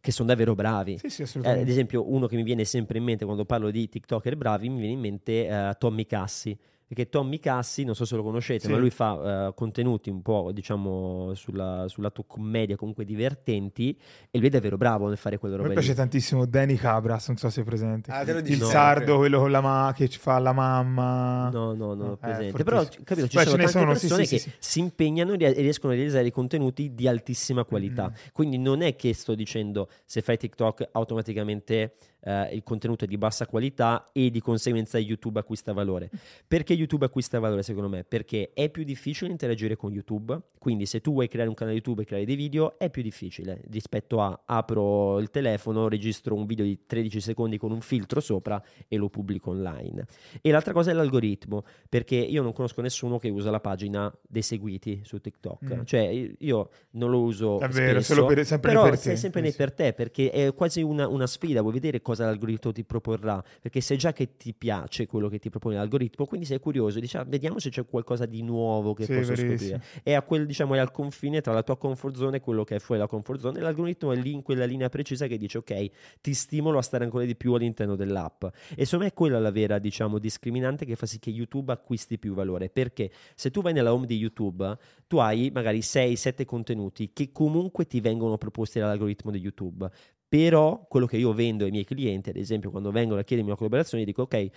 che 0.00 0.10
sono 0.12 0.28
davvero 0.28 0.54
bravi. 0.54 0.98
Sì, 0.98 1.08
sì, 1.08 1.22
Eh, 1.22 1.24
ad 1.24 1.28
assolutamente. 1.28 1.70
esempio, 1.70 2.12
uno 2.12 2.26
che 2.26 2.36
mi 2.36 2.42
viene 2.42 2.64
sempre 2.64 2.98
in 2.98 3.04
mente 3.04 3.24
quando 3.24 3.44
parlo 3.44 3.70
di 3.70 3.88
TikToker 3.88 4.36
bravi, 4.36 4.68
mi 4.68 4.78
viene 4.78 4.92
in 4.92 5.00
mente 5.00 5.46
eh, 5.48 5.74
Tommy 5.78 6.04
Cassi. 6.06 6.56
Perché 6.86 7.08
Tommy 7.08 7.38
Cassi, 7.38 7.82
non 7.84 7.94
so 7.94 8.04
se 8.04 8.14
lo 8.14 8.22
conoscete, 8.22 8.66
Sì. 8.66 8.70
ma 8.70 8.76
lui 8.76 8.90
fa 8.90 9.46
eh, 9.48 9.54
contenuti 9.54 10.10
un 10.10 10.20
po', 10.20 10.50
diciamo, 10.52 11.32
sulla, 11.34 11.86
sul 11.88 12.02
lato 12.02 12.24
commedia, 12.24 12.76
comunque 12.76 13.04
divertenti, 13.06 13.98
e 14.30 14.38
lui 14.38 14.48
è 14.48 14.50
davvero 14.50 14.76
bravo 14.76 15.08
nel 15.08 15.16
fare 15.16 15.38
quelle 15.38 15.54
A 15.54 15.58
me 15.58 15.64
robe 15.64 15.74
lì. 15.78 15.80
piace 15.80 15.96
tantissimo 15.98 16.44
Danny 16.44 16.74
Cabras, 16.76 17.28
non 17.28 17.36
so 17.38 17.48
se 17.48 17.62
è 17.62 17.64
presente. 17.64 18.10
Ah, 18.12 18.22
te 18.24 18.34
lo 18.34 18.40
dici 18.40 18.52
Il 18.52 18.58
sempre. 18.58 18.76
sardo, 18.76 19.16
quello 19.16 19.38
con 19.40 19.50
la 19.50 19.60
ma- 19.62 19.92
che 19.96 20.08
ci 20.10 20.18
fa 20.18 20.38
la 20.38 20.52
mamma. 20.52 21.48
No, 21.50 21.72
no, 21.74 21.86
ho 21.92 22.12
Eh, 22.12 22.16
presente. 22.18 22.62
Però, 22.64 22.84
capito, 23.02 23.28
ci 23.28 23.36
Beh, 23.38 23.42
sono 23.44 23.56
tante 23.56 23.68
sono, 23.72 23.84
persone 23.86 24.24
sì, 24.26 24.34
che 24.34 24.38
sì, 24.40 24.50
sì. 24.50 24.56
si 24.58 24.78
impegnano 24.80 25.32
e 25.32 25.36
ries- 25.36 25.56
riescono 25.56 25.92
a 25.92 25.96
realizzare 25.96 26.22
dei 26.24 26.32
contenuti 26.32 26.94
di 26.94 27.08
altissima 27.08 27.64
qualità. 27.64 28.10
Mm. 28.10 28.14
Quindi 28.32 28.58
non 28.58 28.82
è 28.82 28.94
che 28.94 29.14
sto 29.14 29.34
dicendo 29.34 29.88
se 30.04 30.20
fai 30.20 30.36
TikTok 30.36 30.88
automaticamente 30.92 31.94
eh, 32.24 32.54
il 32.54 32.62
contenuto 32.62 33.04
è 33.04 33.06
di 33.06 33.18
bassa 33.18 33.46
qualità 33.46 34.08
e 34.12 34.30
di 34.30 34.40
conseguenza 34.40 34.98
YouTube 34.98 35.38
acquista 35.38 35.72
valore. 35.72 36.10
Perché 36.46 36.72
YouTube 36.72 37.04
acquista 37.04 37.38
valore 37.38 37.62
secondo 37.62 37.88
me? 37.88 38.04
Perché 38.04 38.50
è 38.54 38.68
più 38.70 38.82
difficile 38.84 39.30
interagire 39.30 39.76
con 39.76 39.92
YouTube, 39.92 40.38
quindi 40.58 40.86
se 40.86 41.00
tu 41.00 41.12
vuoi 41.12 41.28
creare 41.28 41.48
un 41.48 41.54
canale 41.54 41.76
YouTube 41.76 42.02
e 42.02 42.04
creare 42.04 42.24
dei 42.24 42.36
video 42.36 42.78
è 42.78 42.88
più 42.90 43.02
difficile 43.02 43.60
rispetto 43.70 44.20
a 44.20 44.42
apro 44.46 45.18
il 45.18 45.30
telefono, 45.30 45.88
registro 45.88 46.34
un 46.34 46.46
video 46.46 46.64
di 46.64 46.80
13 46.86 47.20
secondi 47.20 47.58
con 47.58 47.70
un 47.72 47.80
filtro 47.80 48.20
sopra 48.20 48.62
e 48.88 48.96
lo 48.96 49.08
pubblico 49.08 49.50
online. 49.50 50.06
E 50.40 50.50
l'altra 50.50 50.72
cosa 50.72 50.90
è 50.90 50.94
l'algoritmo, 50.94 51.64
perché 51.88 52.16
io 52.16 52.42
non 52.42 52.52
conosco 52.52 52.80
nessuno 52.80 53.18
che 53.18 53.28
usa 53.28 53.50
la 53.50 53.60
pagina 53.60 54.12
dei 54.26 54.42
seguiti 54.42 55.00
su 55.04 55.20
TikTok. 55.20 55.74
Mm. 55.74 55.82
Cioè, 55.84 56.34
io- 56.38 56.70
non 56.92 57.10
lo 57.10 57.20
uso 57.20 57.58
È 57.58 57.68
vero, 57.68 58.00
spesso, 58.00 58.14
solo 58.14 58.26
per- 58.26 58.46
sempre 58.46 58.70
però 58.70 58.84
per 58.84 58.98
te. 58.98 59.16
sempre 59.16 59.46
Eh, 59.46 59.52
per 59.52 59.72
te, 59.72 59.92
perché 59.92 60.30
è 60.30 60.54
quasi 60.54 60.80
una, 60.82 61.08
una 61.08 61.26
sfida, 61.26 61.60
vuoi 61.60 61.72
vedere 61.74 62.00
cosa 62.00 62.13
l'algoritmo 62.22 62.70
ti 62.72 62.84
proporrà, 62.84 63.42
perché 63.60 63.80
sai 63.80 63.96
già 63.96 64.12
che 64.12 64.36
ti 64.36 64.54
piace 64.54 65.06
quello 65.06 65.28
che 65.28 65.38
ti 65.40 65.50
propone 65.50 65.74
l'algoritmo, 65.74 66.26
quindi 66.26 66.46
sei 66.46 66.60
curioso 66.60 66.98
e 66.98 67.00
dici, 67.00 67.16
"Ah, 67.16 67.24
vediamo 67.24 67.58
se 67.58 67.70
c'è 67.70 67.84
qualcosa 67.84 68.26
di 68.26 68.42
nuovo 68.42 68.94
che 68.94 69.06
Sì, 69.06 69.14
posso 69.14 69.34
verissimo. 69.34 69.56
scoprire. 69.56 70.02
È, 70.02 70.12
a 70.12 70.22
quel, 70.22 70.46
diciamo, 70.46 70.74
è 70.74 70.78
al 70.78 70.90
confine 70.92 71.40
tra 71.40 71.52
la 71.52 71.62
tua 71.62 71.76
comfort 71.76 72.14
zone 72.16 72.36
e 72.36 72.40
quello 72.40 72.62
che 72.62 72.76
è 72.76 72.78
fuori 72.78 73.00
la 73.00 73.06
comfort 73.08 73.40
zone, 73.40 73.58
e 73.58 73.62
l'algoritmo 73.62 74.12
è 74.12 74.16
lì 74.16 74.32
in 74.32 74.42
quella 74.42 74.64
linea 74.64 74.88
precisa 74.88 75.26
che 75.26 75.36
dice, 75.36 75.58
ok, 75.58 75.90
ti 76.20 76.34
stimolo 76.34 76.78
a 76.78 76.82
stare 76.82 77.02
ancora 77.04 77.24
di 77.24 77.34
più 77.34 77.52
all'interno 77.54 77.96
dell'app. 77.96 78.44
E 78.76 78.84
secondo 78.84 79.04
me 79.04 79.10
è 79.10 79.14
quella 79.14 79.38
la 79.40 79.50
vera, 79.50 79.78
diciamo, 79.78 80.18
discriminante 80.18 80.84
che 80.84 80.94
fa 80.96 81.06
sì 81.06 81.18
che 81.18 81.30
YouTube 81.30 81.72
acquisti 81.72 82.18
più 82.18 82.34
valore. 82.34 82.68
Perché 82.70 83.10
se 83.34 83.50
tu 83.50 83.62
vai 83.62 83.72
nella 83.72 83.92
home 83.92 84.06
di 84.06 84.16
YouTube, 84.16 84.76
tu 85.06 85.16
hai 85.18 85.50
magari 85.52 85.80
6-7 85.80 86.44
contenuti 86.44 87.10
che 87.12 87.30
comunque 87.32 87.86
ti 87.86 88.00
vengono 88.00 88.36
proposti 88.38 88.78
dall'algoritmo 88.78 89.30
di 89.30 89.38
YouTube. 89.38 89.90
Però 90.34 90.84
quello 90.88 91.06
che 91.06 91.16
io 91.16 91.32
vendo 91.32 91.64
ai 91.64 91.70
miei 91.70 91.84
clienti, 91.84 92.30
ad 92.30 92.34
esempio, 92.34 92.72
quando 92.72 92.90
vengono 92.90 93.20
a 93.20 93.22
chiedermi 93.22 93.50
una 93.50 93.56
collaborazione, 93.56 94.02
dico 94.02 94.22
ok, 94.22 94.48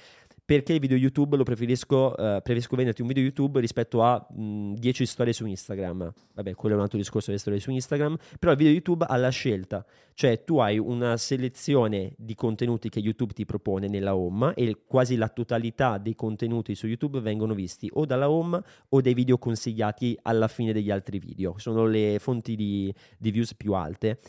perché 0.44 0.74
il 0.74 0.80
video 0.80 0.98
YouTube 0.98 1.38
lo 1.38 1.44
preferisco, 1.44 2.18
eh, 2.18 2.42
preferisco 2.42 2.76
venderti 2.76 3.04
un 3.04 3.08
video 3.08 3.22
YouTube 3.22 3.60
rispetto 3.60 4.02
a 4.02 4.26
mh, 4.28 4.74
10 4.74 5.06
storie 5.06 5.34
su 5.34 5.46
Instagram. 5.46 6.12
Vabbè, 6.34 6.56
quello 6.56 6.74
è 6.74 6.78
un 6.80 6.84
altro 6.84 6.98
discorso 6.98 7.28
delle 7.28 7.38
storie 7.38 7.60
su 7.60 7.70
Instagram, 7.70 8.18
però 8.40 8.54
il 8.54 8.58
video 8.58 8.74
YouTube 8.74 9.06
ha 9.08 9.16
la 9.18 9.30
scelta, 9.30 9.86
cioè 10.16 10.44
tu 10.44 10.58
hai 10.58 10.80
una 10.80 11.16
selezione 11.16 12.14
di 12.18 12.34
contenuti 12.34 12.90
che 12.90 12.98
YouTube 12.98 13.34
ti 13.34 13.46
propone 13.46 13.88
nella 13.88 14.16
home 14.16 14.56
e 14.56 14.78
quasi 14.84 15.16
la 15.16 15.30
totalità 15.30 16.00
dei 16.00 16.16
contenuti 16.16 16.74
su 16.74 16.88
YouTube 16.88 17.20
vengono 17.20 17.54
visti 17.54 17.88
o 17.94 18.08
dalla 18.08 18.32
home 18.32 18.60
o 18.90 19.00
dai 19.00 19.14
video 19.14 19.38
consigliati 19.38 20.18
alla 20.24 20.48
fine 20.48 20.74
degli 20.74 20.90
altri 20.90 21.20
video, 21.20 21.54
sono 21.58 21.86
le 21.86 22.18
fonti 22.20 22.56
di, 22.56 22.92
di 23.20 23.30
views 23.30 23.54
più 23.54 23.74
alte. 23.74 24.20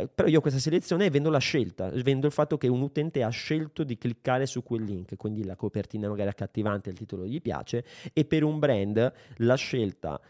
Eh, 0.00 0.08
però 0.08 0.28
io 0.28 0.40
questa 0.40 0.60
selezione 0.60 1.10
vendo 1.10 1.30
la 1.30 1.38
scelta, 1.38 1.88
vendo 1.88 2.26
il 2.26 2.32
fatto 2.32 2.58
che 2.58 2.68
un 2.68 2.82
utente 2.82 3.22
ha 3.22 3.28
scelto 3.28 3.84
di 3.84 3.96
cliccare 3.96 4.46
su 4.46 4.62
quel 4.62 4.82
link, 4.82 5.16
quindi 5.16 5.44
la 5.44 5.56
copertina 5.56 6.08
magari 6.08 6.28
accattivante, 6.28 6.90
il 6.90 6.96
titolo 6.96 7.26
gli 7.26 7.40
piace 7.40 7.84
e 8.12 8.24
per 8.24 8.42
un 8.42 8.58
brand 8.58 9.12
la 9.38 9.54
scelta 9.54 10.20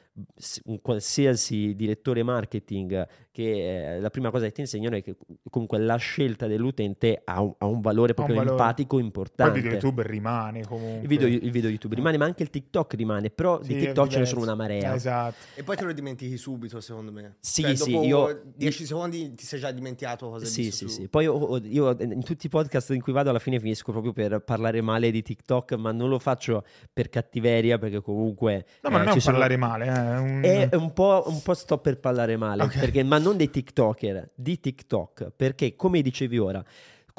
un 0.64 0.80
qualsiasi 0.80 1.74
direttore 1.74 2.22
marketing 2.22 3.06
che 3.32 3.96
eh, 3.96 4.00
la 4.00 4.10
prima 4.10 4.30
cosa 4.30 4.44
che 4.44 4.52
ti 4.52 4.60
insegnano 4.60 4.94
è 4.94 5.02
che 5.02 5.16
comunque 5.50 5.78
la 5.78 5.96
scelta 5.96 6.46
dell'utente 6.46 7.20
ha 7.24 7.40
un, 7.40 7.52
ha 7.58 7.66
un 7.66 7.80
valore 7.80 8.14
proprio 8.14 8.36
un 8.36 8.44
valore. 8.44 8.62
empatico 8.62 8.98
importante. 9.00 9.50
Poi 9.50 9.60
il 9.60 9.64
video 9.64 9.80
YouTube 9.80 10.02
rimane 10.06 10.64
comunque. 10.64 11.00
Il 11.00 11.08
video, 11.08 11.26
il 11.26 11.50
video 11.50 11.68
YouTube 11.68 11.96
rimane, 11.96 12.16
ma 12.16 12.26
anche 12.26 12.44
il 12.44 12.50
TikTok 12.50 12.94
rimane, 12.94 13.30
però 13.30 13.60
sì, 13.60 13.74
di 13.74 13.80
TikTok 13.80 14.08
ce 14.08 14.18
ne 14.20 14.26
sono 14.26 14.42
una 14.42 14.54
marea. 14.54 14.94
Esatto. 14.94 15.36
E 15.56 15.64
poi 15.64 15.76
te 15.76 15.84
lo 15.84 15.92
dimentichi 15.92 16.36
subito, 16.36 16.80
secondo 16.80 17.10
me. 17.10 17.36
Sì, 17.40 17.62
cioè, 17.62 17.74
sì, 17.74 17.96
io 17.96 18.42
10 18.54 18.86
secondi 18.86 19.34
ti 19.34 19.44
sei 19.44 19.58
già 19.58 19.72
dimenticato 19.72 20.28
cosa 20.28 20.44
Sì, 20.44 20.70
sì, 20.70 20.88
sì. 20.88 21.08
Poi 21.08 21.24
io, 21.24 21.60
io 21.64 21.96
in 22.00 22.22
tutti 22.22 22.46
i 22.46 22.48
podcast 22.48 22.90
in 22.90 23.00
cui 23.00 23.12
vado 23.12 23.30
alla 23.30 23.40
fine 23.40 23.58
finisco 23.58 23.90
proprio 23.90 24.12
per 24.12 24.42
parlare 24.44 24.80
male 24.80 25.10
di 25.10 25.22
TikTok, 25.22 25.72
ma 25.72 25.90
non 25.90 26.08
lo 26.08 26.20
faccio 26.20 26.64
per 26.92 27.08
cattiveria 27.08 27.78
perché 27.78 28.00
comunque 28.00 28.64
No, 28.82 28.90
ma 28.90 28.96
eh, 28.96 28.98
non 28.98 29.08
è 29.08 29.12
un 29.12 29.20
sono... 29.20 29.38
parlare 29.38 29.56
male, 29.56 29.86
eh, 29.86 30.03
è 30.12 30.18
un... 30.18 30.40
È 30.70 30.74
un 30.74 30.92
po', 30.92 31.24
un 31.26 31.42
po' 31.42 31.54
sto 31.54 31.78
per 31.78 31.98
parlare 31.98 32.36
male, 32.36 32.62
okay. 32.62 32.80
perché, 32.80 33.02
ma 33.02 33.18
non 33.18 33.36
dei 33.36 33.50
TikToker, 33.50 34.30
di 34.34 34.60
TikTok, 34.60 35.32
perché 35.34 35.74
come 35.76 36.02
dicevi 36.02 36.38
ora, 36.38 36.64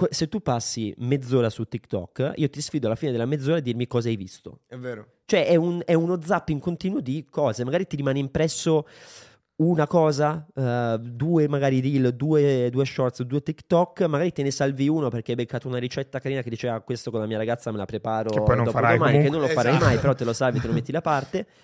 se 0.09 0.27
tu 0.27 0.41
passi 0.41 0.93
mezz'ora 0.97 1.49
su 1.49 1.65
TikTok, 1.65 2.33
io 2.35 2.49
ti 2.49 2.61
sfido 2.61 2.87
alla 2.87 2.95
fine 2.95 3.11
della 3.11 3.25
mezz'ora 3.25 3.57
a 3.57 3.61
dirmi 3.61 3.87
cosa 3.87 4.09
hai 4.09 4.17
visto. 4.17 4.59
È 4.67 4.75
vero. 4.75 5.07
Cioè 5.25 5.47
è, 5.47 5.55
un, 5.55 5.81
è 5.85 5.93
uno 5.93 6.19
zapping 6.21 6.59
continuo 6.59 6.99
di 6.99 7.25
cose, 7.29 7.63
magari 7.63 7.87
ti 7.87 7.95
rimane 7.95 8.19
impresso 8.19 8.85
una 9.57 9.87
cosa, 9.87 10.45
uh, 10.53 10.97
due 10.97 11.47
magari 11.47 11.79
reel, 11.79 12.13
due, 12.13 12.69
due, 12.69 12.85
shorts, 12.85 13.23
due 13.23 13.41
TikTok, 13.41 14.01
magari 14.01 14.33
te 14.33 14.43
ne 14.43 14.51
salvi 14.51 14.89
uno 14.89 15.07
perché 15.09 15.31
hai 15.31 15.37
beccato 15.37 15.69
una 15.69 15.77
ricetta 15.77 16.19
carina 16.19 16.41
che 16.41 16.49
diceva 16.49 16.73
ah, 16.73 16.81
questo 16.81 17.09
con 17.09 17.21
la 17.21 17.25
mia 17.25 17.37
ragazza 17.37 17.71
me 17.71 17.77
la 17.77 17.85
preparo 17.85 18.29
che 18.31 18.41
poi 18.41 18.55
non 18.57 18.65
dopo 18.65 18.77
farai 18.77 18.97
domani, 18.97 19.13
comunque. 19.13 19.23
che 19.23 19.29
non 19.29 19.39
lo 19.39 19.51
esatto. 19.51 19.75
farai 19.75 19.79
mai, 19.79 19.97
però 19.97 20.13
te 20.13 20.25
lo 20.25 20.33
salvi, 20.33 20.59
te 20.59 20.67
lo 20.67 20.73
metti 20.73 20.91
da 20.91 21.01
parte 21.01 21.47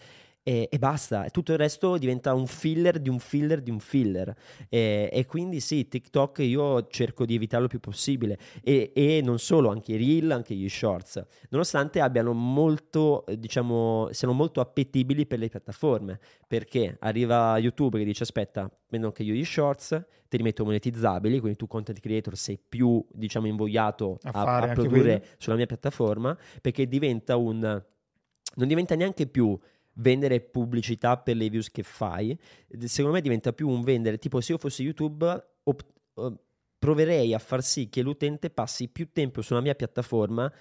e, 0.43 0.67
e, 0.71 0.79
basta. 0.79 1.25
Tutto 1.29 1.51
il 1.51 1.57
resto 1.57 1.97
diventa 1.97 2.33
un 2.33 2.47
filler 2.47 2.99
di 2.99 3.09
un 3.09 3.19
filler 3.19 3.61
di 3.61 3.69
un 3.69 3.79
filler. 3.79 4.35
E, 4.69 5.09
e 5.11 5.25
quindi 5.25 5.59
sì, 5.59 5.87
TikTok 5.87 6.39
io 6.39 6.87
cerco 6.87 7.25
di 7.25 7.35
evitarlo 7.35 7.65
il 7.65 7.69
più 7.69 7.79
possibile. 7.79 8.37
E, 8.63 8.91
e, 8.95 9.21
non 9.23 9.39
solo, 9.39 9.69
anche 9.69 9.93
i 9.93 9.97
reel, 9.97 10.31
anche 10.31 10.55
gli 10.55 10.67
shorts. 10.67 11.23
Nonostante 11.49 11.99
abbiano 11.99 12.33
molto, 12.33 13.23
diciamo, 13.37 14.09
siano 14.11 14.33
molto 14.33 14.61
appetibili 14.61 15.25
per 15.27 15.39
le 15.39 15.49
piattaforme. 15.49 16.19
Perché 16.47 16.97
arriva 16.99 17.57
YouTube 17.57 17.99
che 17.99 18.05
dice 18.05 18.23
aspetta, 18.23 18.69
meno 18.89 19.07
anche 19.07 19.23
io 19.23 19.33
gli 19.33 19.45
shorts, 19.45 20.03
te 20.27 20.37
li 20.37 20.43
metto 20.43 20.63
monetizzabili, 20.63 21.39
quindi 21.39 21.57
tu 21.57 21.67
content 21.67 21.99
creator 21.99 22.35
sei 22.35 22.57
più, 22.57 23.05
diciamo, 23.11 23.47
invogliato 23.47 24.17
a, 24.23 24.31
a, 24.31 24.57
a 24.57 24.73
produrre 24.73 25.25
sulla 25.37 25.55
mia 25.55 25.65
piattaforma, 25.65 26.37
perché 26.61 26.87
diventa 26.87 27.35
un... 27.35 27.59
non 27.59 28.67
diventa 28.67 28.95
neanche 28.95 29.27
più 29.27 29.57
vendere 30.01 30.41
pubblicità 30.41 31.17
per 31.17 31.35
le 31.35 31.49
views 31.49 31.69
che 31.71 31.83
fai, 31.83 32.37
secondo 32.85 33.15
me 33.15 33.21
diventa 33.21 33.53
più 33.53 33.69
un 33.69 33.81
vendere, 33.81 34.17
tipo 34.17 34.41
se 34.41 34.53
io 34.53 34.57
fossi 34.57 34.83
YouTube 34.83 35.25
op- 35.63 35.85
op- 36.15 36.39
proverei 36.77 37.33
a 37.33 37.39
far 37.39 37.63
sì 37.63 37.89
che 37.89 38.01
l'utente 38.01 38.49
passi 38.49 38.87
più 38.87 39.09
tempo 39.13 39.41
sulla 39.41 39.61
mia 39.61 39.75
piattaforma 39.75 40.51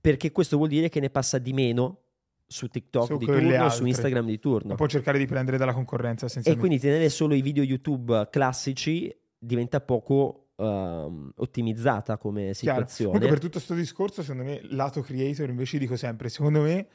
perché 0.00 0.32
questo 0.32 0.56
vuol 0.56 0.70
dire 0.70 0.88
che 0.88 1.00
ne 1.00 1.10
passa 1.10 1.36
di 1.36 1.52
meno 1.52 1.98
su 2.46 2.66
TikTok 2.66 3.06
su 3.06 3.16
di 3.18 3.26
turno, 3.26 3.68
su 3.68 3.84
Instagram 3.84 4.26
di 4.26 4.38
turno. 4.38 4.74
Può 4.74 4.86
cercare 4.86 5.18
di 5.18 5.26
prendere 5.26 5.58
dalla 5.58 5.74
concorrenza 5.74 6.26
E 6.42 6.56
quindi 6.56 6.78
tenere 6.80 7.10
solo 7.10 7.34
i 7.34 7.42
video 7.42 7.62
YouTube 7.62 8.28
classici 8.30 9.14
diventa 9.38 9.80
poco 9.80 10.46
Uh, 10.60 11.30
ottimizzata 11.36 12.18
come 12.18 12.52
situazione. 12.52 13.12
Comunque 13.12 13.28
per 13.30 13.38
tutto 13.38 13.52
questo 13.52 13.72
discorso, 13.72 14.20
secondo 14.20 14.42
me, 14.44 14.60
lato 14.64 15.00
creator, 15.00 15.48
invece 15.48 15.78
dico 15.78 15.96
sempre, 15.96 16.28
secondo 16.28 16.60
me 16.60 16.86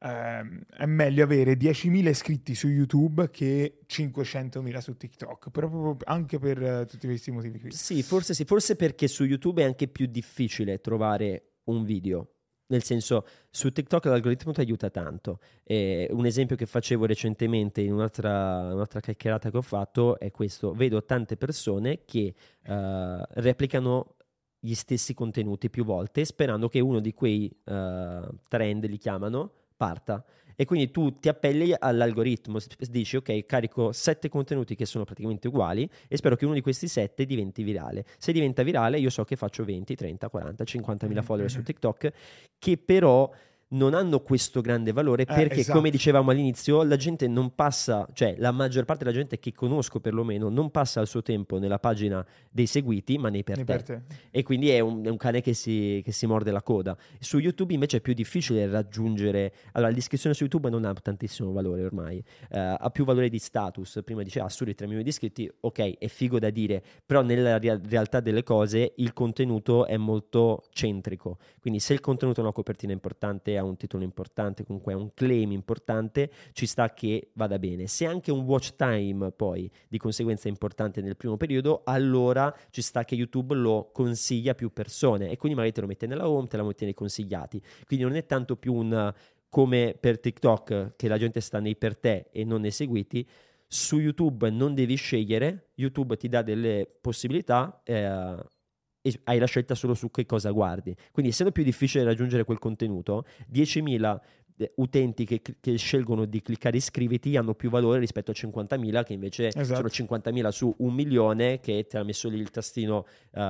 ehm, 0.00 0.62
è 0.76 0.86
meglio 0.86 1.24
avere 1.24 1.54
10.000 1.54 2.08
iscritti 2.08 2.54
su 2.54 2.68
YouTube 2.68 3.30
che 3.30 3.80
500.000 3.86 4.78
su 4.78 4.96
TikTok, 4.96 5.50
proprio 5.50 5.96
anche 6.04 6.38
per 6.38 6.60
uh, 6.60 6.86
tutti 6.86 7.06
questi 7.06 7.30
motivi 7.30 7.60
qui. 7.60 7.70
Sì, 7.70 8.02
forse 8.02 8.34
sì, 8.34 8.44
forse 8.44 8.76
perché 8.76 9.08
su 9.08 9.24
YouTube 9.24 9.62
è 9.62 9.64
anche 9.64 9.88
più 9.88 10.06
difficile 10.06 10.80
trovare 10.80 11.52
un 11.64 11.84
video. 11.84 12.34
Nel 12.70 12.84
senso, 12.84 13.26
su 13.50 13.72
TikTok 13.72 14.04
l'algoritmo 14.04 14.52
ti 14.52 14.60
aiuta 14.60 14.90
tanto. 14.90 15.40
E 15.64 16.06
un 16.12 16.24
esempio 16.24 16.54
che 16.54 16.66
facevo 16.66 17.04
recentemente 17.04 17.80
in 17.80 17.92
un'altra, 17.92 18.72
un'altra 18.72 19.00
chiacchierata 19.00 19.50
che 19.50 19.56
ho 19.56 19.62
fatto 19.62 20.18
è 20.20 20.30
questo. 20.30 20.72
Vedo 20.72 21.04
tante 21.04 21.36
persone 21.36 22.04
che 22.04 22.32
uh, 22.66 23.22
replicano 23.40 24.14
gli 24.60 24.74
stessi 24.74 25.14
contenuti 25.14 25.70
più 25.70 25.84
volte 25.84 26.24
sperando 26.24 26.68
che 26.68 26.80
uno 26.80 27.00
di 27.00 27.12
quei 27.12 27.50
uh, 27.64 28.28
trend, 28.46 28.84
li 28.84 28.98
chiamano, 28.98 29.52
parta. 29.80 30.22
E 30.54 30.66
quindi 30.66 30.90
tu 30.90 31.18
ti 31.18 31.30
appelli 31.30 31.74
all'algoritmo, 31.78 32.58
dici 32.90 33.16
ok, 33.16 33.46
carico 33.46 33.92
sette 33.92 34.28
contenuti 34.28 34.74
che 34.74 34.84
sono 34.84 35.04
praticamente 35.04 35.48
uguali 35.48 35.88
e 36.06 36.18
spero 36.18 36.36
che 36.36 36.44
uno 36.44 36.52
di 36.52 36.60
questi 36.60 36.86
sette 36.86 37.24
diventi 37.24 37.62
virale. 37.62 38.04
Se 38.18 38.30
diventa 38.30 38.62
virale 38.62 38.98
io 38.98 39.08
so 39.08 39.24
che 39.24 39.36
faccio 39.36 39.64
20, 39.64 39.94
30, 39.94 40.28
40, 40.28 40.62
50 40.62 41.06
mila 41.06 41.22
follower 41.22 41.50
su 41.50 41.62
TikTok, 41.62 42.12
che 42.58 42.76
però 42.76 43.32
non 43.70 43.94
hanno 43.94 44.20
questo 44.20 44.60
grande 44.60 44.92
valore 44.92 45.22
eh, 45.22 45.26
perché, 45.26 45.60
esatto. 45.60 45.76
come 45.76 45.90
dicevamo 45.90 46.30
all'inizio, 46.30 46.82
la 46.82 46.96
gente 46.96 47.28
non 47.28 47.54
passa, 47.54 48.06
cioè 48.12 48.34
la 48.38 48.50
maggior 48.50 48.84
parte 48.84 49.04
della 49.04 49.16
gente 49.16 49.38
che 49.38 49.52
conosco 49.52 50.00
perlomeno, 50.00 50.48
non 50.48 50.70
passa 50.70 51.00
il 51.00 51.06
suo 51.06 51.22
tempo 51.22 51.58
nella 51.58 51.78
pagina 51.78 52.24
dei 52.50 52.66
seguiti, 52.66 53.18
ma 53.18 53.28
nei 53.28 53.44
per, 53.44 53.56
nei 53.56 53.64
te. 53.64 53.72
per 53.72 53.82
te. 53.82 54.02
E 54.30 54.42
quindi 54.42 54.70
è 54.70 54.80
un, 54.80 55.04
è 55.04 55.08
un 55.08 55.16
cane 55.16 55.40
che 55.40 55.54
si, 55.54 56.00
che 56.04 56.12
si, 56.12 56.26
morde 56.26 56.50
la 56.50 56.62
coda. 56.62 56.96
Su 57.18 57.38
YouTube 57.38 57.74
invece 57.74 57.98
è 57.98 58.00
più 58.00 58.12
difficile 58.12 58.66
raggiungere. 58.66 59.52
Allora, 59.72 59.90
l'iscrizione 59.90 60.34
su 60.34 60.42
YouTube 60.42 60.68
non 60.68 60.84
ha 60.84 60.92
tantissimo 60.94 61.52
valore 61.52 61.84
ormai, 61.84 62.18
uh, 62.18 62.56
ha 62.78 62.90
più 62.90 63.04
valore 63.04 63.28
di 63.28 63.38
status. 63.38 64.00
Prima 64.04 64.22
diceva, 64.22 64.46
ah, 64.46 64.48
solo 64.48 64.74
3 64.74 64.86
milioni 64.86 65.04
di 65.04 65.10
iscritti, 65.10 65.50
ok, 65.60 65.98
è 65.98 66.08
figo 66.08 66.38
da 66.38 66.50
dire, 66.50 66.82
però 67.04 67.22
nella 67.22 67.58
real- 67.58 67.80
realtà 67.88 68.20
delle 68.20 68.42
cose 68.42 68.94
il 68.96 69.12
contenuto 69.12 69.86
è 69.86 69.96
molto 69.96 70.64
centrico. 70.70 71.38
Quindi 71.60 71.78
se 71.78 71.92
il 71.92 72.00
contenuto 72.00 72.40
ha 72.40 72.44
una 72.44 72.52
copertina 72.52 72.92
importante, 72.92 73.58
ha 73.60 73.64
un 73.64 73.76
titolo 73.76 74.02
importante, 74.02 74.64
comunque 74.64 74.92
ha 74.92 74.96
un 74.96 75.14
claim 75.14 75.52
importante, 75.52 76.30
ci 76.52 76.66
sta 76.66 76.92
che 76.92 77.30
vada 77.34 77.58
bene. 77.58 77.86
Se 77.86 78.06
anche 78.06 78.32
un 78.32 78.44
watch 78.44 78.74
time 78.74 79.30
poi 79.30 79.70
di 79.88 79.98
conseguenza 79.98 80.48
è 80.48 80.50
importante 80.50 81.00
nel 81.00 81.16
primo 81.16 81.36
periodo, 81.36 81.82
allora 81.84 82.54
ci 82.70 82.82
sta 82.82 83.04
che 83.04 83.14
YouTube 83.14 83.54
lo 83.54 83.90
consiglia 83.92 84.52
a 84.52 84.54
più 84.54 84.72
persone 84.72 85.30
e 85.30 85.36
quindi 85.36 85.56
magari 85.56 85.74
te 85.74 85.80
lo 85.80 85.86
mette 85.86 86.06
nella 86.06 86.28
home, 86.28 86.48
te 86.48 86.56
la 86.56 86.64
mette 86.64 86.84
nei 86.84 86.94
consigliati. 86.94 87.62
Quindi 87.86 88.04
non 88.04 88.16
è 88.16 88.26
tanto 88.26 88.56
più 88.56 88.74
un 88.74 89.12
come 89.48 89.96
per 89.98 90.18
TikTok 90.18 90.92
che 90.96 91.08
la 91.08 91.18
gente 91.18 91.40
sta 91.40 91.58
nei 91.58 91.76
per 91.76 91.96
te 91.96 92.28
e 92.30 92.44
non 92.44 92.60
nei 92.60 92.70
seguiti. 92.70 93.28
Su 93.66 93.98
YouTube 93.98 94.50
non 94.50 94.74
devi 94.74 94.94
scegliere, 94.94 95.70
YouTube 95.74 96.16
ti 96.16 96.28
dà 96.28 96.42
delle 96.42 96.88
possibilità. 97.00 97.80
Eh, 97.84 98.58
e 99.02 99.20
hai 99.24 99.38
la 99.38 99.46
scelta 99.46 99.74
solo 99.74 99.94
su 99.94 100.10
che 100.10 100.26
cosa 100.26 100.50
guardi. 100.50 100.94
Quindi, 101.12 101.32
essendo 101.32 101.52
più 101.52 101.62
difficile 101.62 102.04
raggiungere 102.04 102.44
quel 102.44 102.58
contenuto, 102.58 103.24
10.000 103.52 104.20
eh, 104.60 104.72
utenti 104.76 105.24
che, 105.24 105.40
che, 105.58 105.76
scelgono 105.76 106.26
di 106.26 106.42
cliccare 106.42 106.76
iscriviti 106.76 107.36
hanno 107.36 107.54
più 107.54 107.70
valore 107.70 107.98
rispetto 107.98 108.30
a 108.30 108.34
50.000 108.34 109.04
che 109.04 109.14
invece 109.14 109.48
esatto. 109.48 109.88
sono 109.88 110.18
50.000 110.18 110.48
su 110.48 110.74
un 110.78 110.92
milione 110.92 111.60
che 111.60 111.86
ti 111.88 111.96
ha 111.96 112.02
messo 112.02 112.28
lì 112.28 112.38
il 112.38 112.50
tastino 112.50 113.06
uh, 113.30 113.40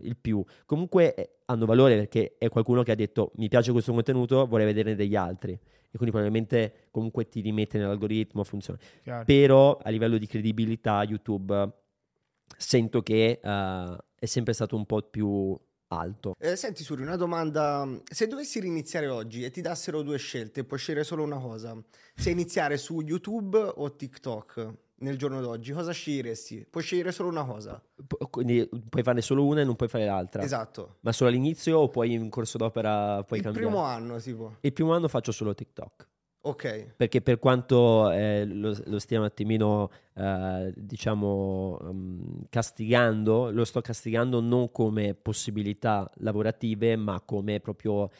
il 0.00 0.16
più. 0.20 0.42
Comunque 0.66 1.14
eh, 1.14 1.30
hanno 1.44 1.64
valore 1.64 1.94
perché 1.96 2.34
è 2.38 2.48
qualcuno 2.48 2.82
che 2.82 2.90
ha 2.90 2.96
detto 2.96 3.30
mi 3.36 3.48
piace 3.48 3.70
questo 3.70 3.92
contenuto, 3.92 4.46
vorrei 4.46 4.66
vederne 4.66 4.96
degli 4.96 5.14
altri. 5.14 5.52
E 5.52 5.98
quindi 5.98 6.10
probabilmente 6.10 6.88
comunque 6.90 7.28
ti 7.28 7.40
rimette 7.40 7.78
nell'algoritmo, 7.78 8.42
funziona. 8.44 8.78
Chiaro. 9.02 9.24
Però 9.24 9.78
a 9.80 9.90
livello 9.90 10.16
di 10.16 10.26
credibilità 10.26 11.04
YouTube 11.04 11.81
sento 12.56 13.02
che 13.02 13.40
uh, 13.42 13.96
è 14.14 14.26
sempre 14.26 14.52
stato 14.52 14.76
un 14.76 14.86
po' 14.86 15.02
più 15.02 15.58
alto. 15.88 16.34
Eh, 16.38 16.56
senti 16.56 16.82
Suri, 16.82 17.02
una 17.02 17.16
domanda. 17.16 17.88
Se 18.04 18.26
dovessi 18.26 18.60
riniziare 18.60 19.08
oggi 19.08 19.44
e 19.44 19.50
ti 19.50 19.60
dassero 19.60 20.02
due 20.02 20.18
scelte, 20.18 20.64
puoi 20.64 20.78
scegliere 20.78 21.04
solo 21.04 21.22
una 21.22 21.38
cosa. 21.38 21.76
Se 22.14 22.30
iniziare 22.30 22.76
su 22.76 23.00
YouTube 23.00 23.58
o 23.58 23.94
TikTok? 23.94 24.74
nel 25.02 25.18
giorno 25.18 25.40
d'oggi, 25.40 25.72
cosa 25.72 25.92
sceglieresti? 25.92 26.66
Puoi 26.70 26.82
scegliere 26.82 27.12
solo 27.12 27.28
una 27.28 27.44
cosa. 27.44 27.82
Pu- 28.06 28.30
quindi 28.30 28.68
puoi 28.88 29.02
farne 29.02 29.20
solo 29.20 29.44
una 29.44 29.60
e 29.60 29.64
non 29.64 29.76
puoi 29.76 29.88
fare 29.88 30.06
l'altra. 30.06 30.42
Esatto. 30.42 30.98
Ma 31.00 31.12
solo 31.12 31.30
all'inizio 31.30 31.78
o 31.78 31.88
poi 31.88 32.12
in 32.12 32.28
corso 32.30 32.56
d'opera 32.56 33.22
puoi 33.24 33.40
Il 33.40 33.44
cambiare? 33.44 33.66
primo 33.66 33.84
anno, 33.84 34.18
tipo. 34.20 34.56
Il 34.60 34.72
primo 34.72 34.94
anno 34.94 35.08
faccio 35.08 35.32
solo 35.32 35.54
TikTok. 35.54 36.08
Ok. 36.44 36.94
Perché 36.96 37.20
per 37.22 37.38
quanto 37.38 38.10
eh, 38.10 38.44
lo, 38.44 38.76
lo 38.86 38.98
stia 38.98 39.20
un 39.20 39.24
attimino, 39.26 39.90
eh, 40.14 40.72
diciamo, 40.76 41.78
mm, 41.80 42.40
castigando, 42.50 43.52
lo 43.52 43.64
sto 43.64 43.80
castigando 43.80 44.40
non 44.40 44.72
come 44.72 45.14
possibilità 45.14 46.10
lavorative, 46.16 46.96
ma 46.96 47.20
come 47.20 47.60
proprio 47.60 48.10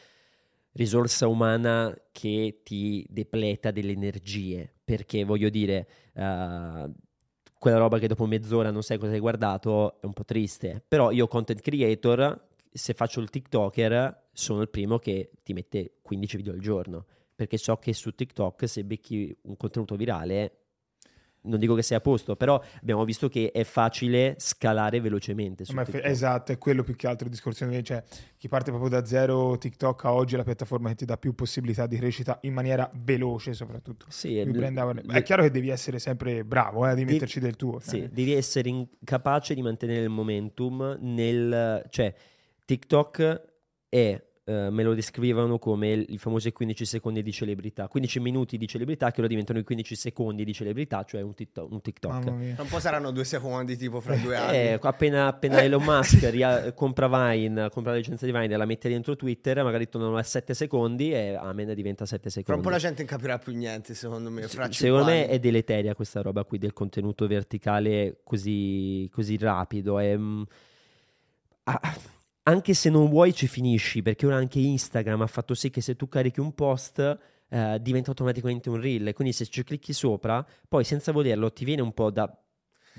risorsa 0.73 1.27
umana 1.27 1.93
che 2.13 2.61
ti 2.63 3.05
depleta 3.09 3.71
delle 3.71 3.91
energie. 3.91 4.71
Perché 4.85 5.25
voglio 5.25 5.49
dire, 5.49 5.87
eh, 6.13 6.91
quella 7.59 7.77
roba 7.77 7.99
che 7.99 8.07
dopo 8.07 8.25
mezz'ora 8.25 8.71
non 8.71 8.83
sai 8.83 8.97
cosa 8.99 9.11
hai 9.11 9.19
guardato 9.19 9.99
è 10.01 10.05
un 10.05 10.13
po' 10.13 10.23
triste. 10.23 10.81
Però 10.87 11.11
io, 11.11 11.27
content 11.27 11.59
creator, 11.59 12.41
se 12.71 12.93
faccio 12.93 13.19
il 13.19 13.29
TikToker, 13.29 14.29
sono 14.31 14.61
il 14.61 14.69
primo 14.69 14.97
che 14.97 15.31
ti 15.43 15.51
mette 15.51 15.95
15 16.01 16.37
video 16.37 16.53
al 16.53 16.59
giorno 16.59 17.05
perché 17.43 17.57
so 17.57 17.77
che 17.77 17.93
su 17.93 18.11
TikTok 18.15 18.67
se 18.67 18.83
becchi 18.85 19.35
un 19.43 19.57
contenuto 19.57 19.95
virale 19.95 20.57
non 21.45 21.59
dico 21.59 21.75
che 21.75 21.81
sia 21.81 21.97
a 21.97 21.99
posto, 21.99 22.37
però 22.37 22.61
abbiamo 22.79 23.03
visto 23.03 23.27
che 23.27 23.51
è 23.51 23.65
facile 23.65 24.35
scalare 24.37 25.01
velocemente 25.01 25.65
fe- 25.65 26.01
esatto, 26.01 26.53
è 26.53 26.57
quello 26.57 26.83
più 26.83 26.95
che 26.95 27.05
altro 27.05 27.25
il 27.25 27.33
discorso. 27.33 27.69
Cioè, 27.83 28.01
chi 28.37 28.47
parte 28.47 28.71
proprio 28.71 28.89
da 28.89 29.05
zero 29.05 29.57
TikTok 29.57 30.05
a 30.05 30.13
oggi 30.13 30.35
è 30.35 30.37
la 30.37 30.45
piattaforma 30.45 30.87
che 30.87 30.95
ti 30.95 31.03
dà 31.03 31.17
più 31.17 31.35
possibilità 31.35 31.85
di 31.85 31.97
crescita 31.97 32.39
in 32.43 32.53
maniera 32.53 32.89
veloce, 32.93 33.51
soprattutto. 33.51 34.05
Sì, 34.07 34.41
l- 34.41 34.57
le- 34.57 35.01
È 35.05 35.21
chiaro 35.21 35.41
che 35.41 35.51
devi 35.51 35.67
essere 35.67 35.99
sempre 35.99 36.45
bravo 36.45 36.85
eh, 36.87 36.91
di 36.95 37.01
Devi- 37.01 37.11
metterci 37.11 37.41
del 37.41 37.57
tuo. 37.57 37.81
Sì, 37.81 38.03
eh. 38.03 38.07
devi 38.09 38.31
essere 38.31 38.69
in- 38.69 38.87
capace 39.03 39.53
di 39.53 39.61
mantenere 39.61 39.99
il 40.03 40.09
momentum 40.09 40.97
nel... 41.01 41.83
cioè 41.89 42.13
TikTok 42.63 43.41
è... 43.89 44.23
eh, 44.45 44.69
me 44.69 44.83
lo 44.83 44.93
descrivono 44.93 45.57
come 45.57 45.91
il- 45.91 46.05
i 46.09 46.17
famosi 46.17 46.51
15 46.51 46.85
secondi 46.85 47.23
di 47.23 47.31
celebrità 47.31 47.87
15 47.87 48.19
minuti 48.19 48.57
di 48.57 48.67
celebrità 48.67 49.09
che 49.11 49.19
ora 49.19 49.27
diventano 49.29 49.59
i 49.59 49.63
15 49.63 49.95
secondi 49.95 50.43
di 50.43 50.53
celebrità 50.53 51.03
cioè 51.03 51.21
un 51.21 51.33
TikTok, 51.33 51.71
un 51.71 51.81
TikTok. 51.81 52.11
Mamma 52.11 52.31
mia. 52.31 52.53
Tra 52.55 52.63
un 52.63 52.69
po' 52.69 52.79
saranno 52.79 53.11
due 53.11 53.23
secondi, 53.23 53.77
tipo, 53.77 54.01
fra 54.01 54.15
due 54.17 54.35
anni. 54.35 54.57
Eh, 54.57 54.79
appena, 54.81 55.27
appena 55.27 55.61
Elon 55.63 55.83
Musk 55.83 56.29
ria- 56.29 56.73
compra 56.73 57.07
Vine, 57.07 57.69
compra 57.69 57.91
la 57.91 57.97
licenza 57.97 58.25
di 58.25 58.31
Vine 58.33 58.53
e 58.53 58.57
la 58.57 58.65
mette 58.65 58.89
dentro 58.89 59.15
Twitter, 59.15 59.63
magari 59.63 59.87
tornano 59.87 60.17
a 60.17 60.23
7 60.23 60.53
secondi 60.53 61.13
e 61.13 61.35
amen 61.35 61.73
diventa 61.73 62.05
7 62.05 62.21
Fra 62.21 62.29
secondi. 62.29 62.59
un 62.59 62.65
po' 62.65 62.71
la 62.73 62.79
gente 62.79 63.01
non 63.03 63.07
capirà 63.11 63.37
più 63.37 63.53
niente, 63.53 63.93
secondo 63.93 64.29
me. 64.29 64.41
Fra 64.47 64.69
Secondo 64.71 65.05
cinque 65.05 65.13
me 65.13 65.27
è 65.27 65.39
deleteria 65.39 65.95
questa 65.95 66.21
roba 66.21 66.43
qui 66.43 66.57
del 66.57 66.73
contenuto 66.73 67.27
verticale 67.27 68.17
così, 68.23 69.09
così 69.11 69.37
rapido. 69.37 69.99
È, 69.99 70.17
mm, 70.17 70.41
ah, 71.63 71.97
anche 72.43 72.73
se 72.73 72.89
non 72.89 73.09
vuoi 73.09 73.33
ci 73.33 73.47
finisci, 73.47 74.01
perché 74.01 74.25
ora 74.25 74.35
anche 74.35 74.59
Instagram 74.59 75.21
ha 75.21 75.27
fatto 75.27 75.53
sì 75.53 75.69
che 75.69 75.81
se 75.81 75.95
tu 75.95 76.07
carichi 76.07 76.39
un 76.39 76.53
post 76.53 76.99
eh, 77.49 77.77
diventa 77.81 78.09
automaticamente 78.09 78.69
un 78.69 78.81
reel. 78.81 79.13
Quindi 79.13 79.33
se 79.33 79.45
ci 79.45 79.63
clicchi 79.63 79.93
sopra, 79.93 80.45
poi 80.67 80.83
senza 80.83 81.11
volerlo 81.11 81.51
ti 81.53 81.65
viene 81.65 81.81
un 81.81 81.93
po' 81.93 82.09
da, 82.11 82.42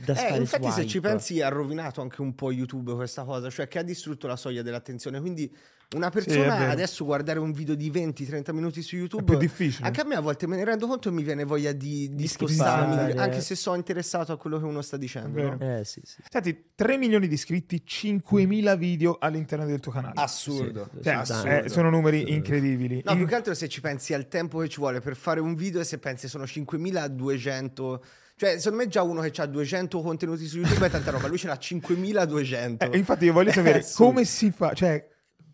Eh, 0.06 0.36
infatti, 0.38 0.70
se 0.72 0.82
ci 0.82 0.88
swipe. 0.98 1.08
pensi, 1.08 1.40
ha 1.40 1.48
rovinato 1.48 2.00
anche 2.00 2.20
un 2.20 2.34
po' 2.34 2.50
YouTube 2.50 2.94
questa 2.94 3.22
cosa, 3.24 3.48
cioè 3.50 3.68
che 3.68 3.78
ha 3.78 3.82
distrutto 3.82 4.26
la 4.26 4.36
soglia 4.36 4.62
dell'attenzione. 4.62 5.20
Quindi, 5.20 5.54
una 5.94 6.08
è 6.08 6.10
persona 6.10 6.56
vero. 6.56 6.72
adesso 6.72 7.04
guardare 7.04 7.38
un 7.38 7.52
video 7.52 7.76
di 7.76 7.88
20-30 7.92 8.52
minuti 8.52 8.82
su 8.82 8.96
È 8.96 8.98
YouTube. 8.98 9.22
più 9.22 9.36
difficile. 9.36 9.86
Anche 9.86 10.00
a 10.00 10.04
me 10.04 10.16
a 10.16 10.20
volte 10.20 10.48
me 10.48 10.56
ne 10.56 10.64
rendo 10.64 10.88
conto 10.88 11.08
e 11.10 11.12
mi 11.12 11.22
viene 11.22 11.44
voglia 11.44 11.70
di, 11.70 12.08
di 12.08 12.14
Di 12.16 12.26
spostarmi, 12.26 12.94
skippare. 12.94 13.12
anche 13.22 13.40
se 13.40 13.54
sono 13.54 13.76
interessato 13.76 14.32
a 14.32 14.36
quello 14.36 14.58
che 14.58 14.64
uno 14.64 14.82
sta 14.82 14.96
dicendo. 14.96 15.38
È 15.38 15.42
no? 15.44 15.78
Eh 15.78 15.84
sì, 15.84 16.00
sì. 16.02 16.20
Senti, 16.28 16.70
3 16.74 16.96
milioni 16.98 17.28
di 17.28 17.34
iscritti, 17.34 17.84
5.000 17.86 18.76
video 18.76 19.18
all'interno 19.20 19.66
del 19.66 19.78
tuo 19.78 19.92
canale. 19.92 20.14
Assurdo. 20.16 20.88
Sì, 20.96 21.02
Cioè, 21.04 21.24
sì, 21.24 21.32
assurdo. 21.32 21.50
eh, 21.64 21.68
sono 21.68 21.90
numeri 21.90 22.16
Assurdo. 22.16 22.34
incredibili. 22.34 23.02
No, 23.04 23.12
In- 23.12 23.18
più 23.18 23.26
che 23.28 23.34
altro 23.36 23.54
se 23.54 23.68
ci 23.68 23.80
pensi 23.80 24.14
al 24.14 24.26
tempo 24.26 24.58
che 24.58 24.68
ci 24.68 24.80
vuole 24.80 25.00
per 25.00 25.14
fare 25.14 25.38
un 25.38 25.54
video 25.54 25.80
e 25.80 25.84
se 25.84 25.98
pensi 25.98 26.26
sono 26.26 26.44
5200. 26.44 28.04
Cioè, 28.36 28.58
secondo 28.58 28.84
me 28.84 28.88
già 28.88 29.02
uno 29.02 29.20
che 29.20 29.40
ha 29.40 29.46
200 29.46 30.00
contenuti 30.00 30.46
su 30.46 30.58
YouTube 30.58 30.86
è 30.86 30.90
tanta 30.90 31.10
roba, 31.10 31.28
lui 31.28 31.38
ce 31.38 31.46
n'ha 31.46 31.56
5200. 31.56 32.90
Eh, 32.92 32.96
infatti 32.98 33.24
io 33.26 33.32
voglio 33.32 33.50
sapere 33.52 33.78
Assurdo. 33.78 34.12
come 34.12 34.24
si 34.24 34.50
fa, 34.50 34.72
cioè 34.74 35.08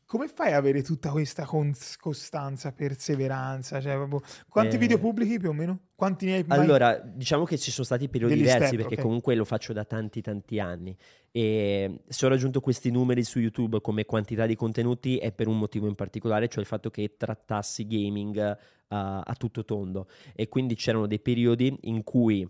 come 0.07 0.27
fai 0.27 0.49
ad 0.49 0.55
avere 0.55 0.83
tutta 0.83 1.11
questa 1.11 1.45
cons- 1.45 1.97
costanza, 1.97 2.73
perseveranza? 2.73 3.81
Cioè, 3.81 3.95
proprio- 3.95 4.23
quanti 4.49 4.75
Eh. 4.75 4.79
video 4.79 4.99
pubblichi 4.99 5.39
più 5.39 5.51
o 5.51 5.53
meno? 5.53 5.79
Quanti 5.95 6.27
ne 6.27 6.35
hai 6.35 6.45
mai? 6.45 6.59
Allora, 6.59 6.97
diciamo 6.99 7.45
che 7.45 7.57
ci 7.59 7.71
sono 7.71 7.85
stati 7.85 8.09
periodi 8.09 8.33
Degli 8.35 8.43
diversi 8.45 8.67
step, 8.69 8.81
perché 8.81 8.95
ok. 8.97 9.02
comunque 9.02 9.35
lo 9.37 9.45
faccio 9.45 9.73
da 9.73 9.85
tanti 9.85 10.21
tanti 10.21 10.59
anni 10.59 10.97
e 11.31 12.00
se 12.09 12.26
ho 12.26 12.28
raggiunto 12.28 12.61
questi 12.61 12.91
numeri 12.91 13.23
su 13.23 13.39
YouTube 13.39 13.81
come 13.81 14.04
quantità 14.04 14.47
di 14.47 14.57
contenuti 14.57 15.19
è 15.19 15.31
per 15.31 15.47
un 15.47 15.59
motivo 15.59 15.87
in 15.87 15.95
particolare, 15.95 16.49
cioè 16.49 16.61
il 16.61 16.67
fatto 16.67 16.91
che 16.91 17.15
trattassi 17.17 17.87
gaming 17.87 18.37
eh, 18.39 18.57
a 18.89 19.35
tutto 19.39 19.65
tondo 19.65 20.09
e 20.35 20.49
quindi 20.49 20.75
c'erano 20.75 21.07
dei 21.07 21.21
periodi 21.21 21.76
in 21.83 22.02
cui 22.02 22.49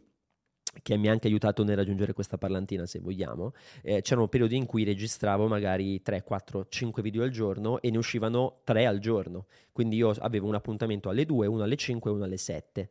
che 0.82 0.96
mi 0.96 1.08
ha 1.08 1.12
anche 1.12 1.26
aiutato 1.26 1.64
nel 1.64 1.76
raggiungere 1.76 2.12
questa 2.12 2.38
parlantina 2.38 2.86
se 2.86 3.00
vogliamo, 3.00 3.52
eh, 3.82 4.02
c'erano 4.02 4.28
periodi 4.28 4.56
in 4.56 4.66
cui 4.66 4.84
registravo 4.84 5.46
magari 5.46 6.00
3, 6.02 6.22
4, 6.22 6.66
5 6.68 7.02
video 7.02 7.22
al 7.22 7.30
giorno 7.30 7.80
e 7.80 7.90
ne 7.90 7.98
uscivano 7.98 8.60
3 8.64 8.86
al 8.86 8.98
giorno, 8.98 9.46
quindi 9.72 9.96
io 9.96 10.10
avevo 10.10 10.46
un 10.46 10.54
appuntamento 10.54 11.08
alle 11.08 11.24
2, 11.24 11.46
uno 11.46 11.62
alle 11.62 11.76
5 11.76 12.10
e 12.10 12.14
uno 12.14 12.24
alle 12.24 12.36
7. 12.36 12.90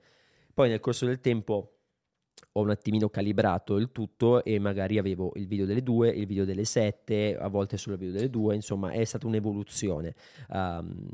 Poi 0.53 0.69
nel 0.69 0.79
corso 0.79 1.05
del 1.05 1.21
tempo 1.21 1.73
ho 2.53 2.61
un 2.61 2.69
attimino 2.69 3.09
calibrato 3.09 3.77
il 3.77 3.91
tutto 3.91 4.43
e 4.43 4.59
magari 4.59 4.97
avevo 4.97 5.31
il 5.35 5.47
video 5.47 5.65
delle 5.65 5.83
2, 5.83 6.09
il 6.09 6.25
video 6.25 6.45
delle 6.45 6.65
7, 6.65 7.37
a 7.37 7.47
volte 7.47 7.77
solo 7.77 7.95
il 7.95 8.01
video 8.01 8.17
delle 8.17 8.29
2, 8.29 8.55
insomma 8.55 8.91
è 8.91 9.03
stata 9.03 9.27
un'evoluzione. 9.27 10.15
Um, 10.49 11.07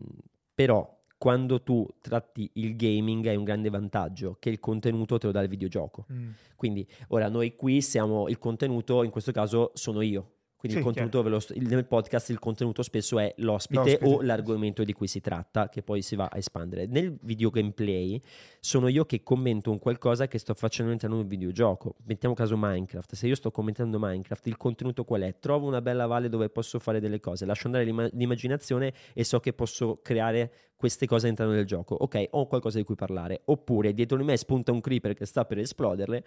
però 0.54 1.04
quando 1.25 1.63
tu 1.63 1.88
tratti 2.01 2.47
il 2.53 2.75
gaming 2.75 3.25
hai 3.25 3.35
un 3.35 3.43
grande 3.43 3.71
vantaggio 3.71 4.35
che 4.38 4.49
il 4.51 4.59
contenuto 4.59 5.17
te 5.17 5.25
lo 5.25 5.31
dà 5.31 5.41
il 5.41 5.47
videogioco. 5.49 6.05
Mm. 6.13 6.29
Quindi 6.55 6.88
ora 7.07 7.29
noi 7.29 7.55
qui 7.55 7.81
siamo 7.81 8.27
il 8.27 8.38
contenuto, 8.38 9.01
in 9.01 9.09
questo 9.09 9.31
caso 9.31 9.71
sono 9.73 10.01
io. 10.01 10.33
Quindi 10.55 10.77
Sì, 10.81 10.88
il 10.88 10.93
contenuto 10.93 11.27
lo 11.27 11.39
il- 11.55 11.67
nel 11.67 11.85
podcast 11.85 12.29
il 12.29 12.38
contenuto 12.39 12.81
spesso 12.83 13.17
è 13.19 13.33
l'ospite, 13.38 13.81
L'ospite. 13.99 14.05
o 14.05 14.21
l'argomento 14.21 14.83
di 14.83 14.93
cui 14.93 15.05
si 15.07 15.19
tratta, 15.19 15.67
che 15.69 15.81
poi 15.83 16.01
si 16.03 16.15
va 16.15 16.25
a 16.31 16.38
espandere. 16.38 16.85
Nel 16.88 17.17
video 17.21 17.49
gameplay 17.49 18.19
sono 18.59 18.88
io 18.88 19.05
che 19.05 19.21
commento 19.23 19.69
un 19.71 19.77
qualcosa 19.79 20.27
che 20.27 20.38
sto 20.39 20.53
facendo 20.55 20.89
all'interno 20.91 21.17
di 21.17 21.21
un 21.23 21.27
videogioco. 21.27 21.95
Mettiamo 22.05 22.33
caso 22.35 22.55
Minecraft. 22.57 23.13
Se 23.15 23.27
io 23.27 23.35
sto 23.35 23.49
commentando 23.51 23.97
Minecraft, 23.99 24.45
il 24.47 24.57
contenuto 24.57 25.03
qual 25.03 25.21
è? 25.21 25.35
Trovo 25.39 25.67
una 25.67 25.81
bella 25.81 26.05
valle 26.07 26.29
dove 26.29 26.49
posso 26.49 26.77
fare 26.79 26.99
delle 26.99 27.19
cose, 27.19 27.45
lascio 27.45 27.65
andare 27.67 27.83
l'immaginazione 28.13 28.93
e 29.13 29.23
so 29.23 29.39
che 29.39 29.53
posso 29.53 29.99
creare 30.01 30.51
queste 30.86 31.08
cose 31.08 31.26
all'interno 31.26 31.54
del 31.54 31.65
gioco. 31.65 31.95
Ok, 31.95 32.28
ho 32.32 32.45
qualcosa 32.45 32.78
di 32.78 32.84
cui 32.84 32.93
parlare. 32.93 33.41
Oppure 33.45 33.91
dietro 33.93 34.17
di 34.17 34.24
me 34.24 34.38
spunta 34.38 34.71
un 34.71 34.82
creeper 34.82 35.15
che 35.15 35.26
sta 35.26 35.43
per 35.43 35.58
esploderle, 35.58 36.24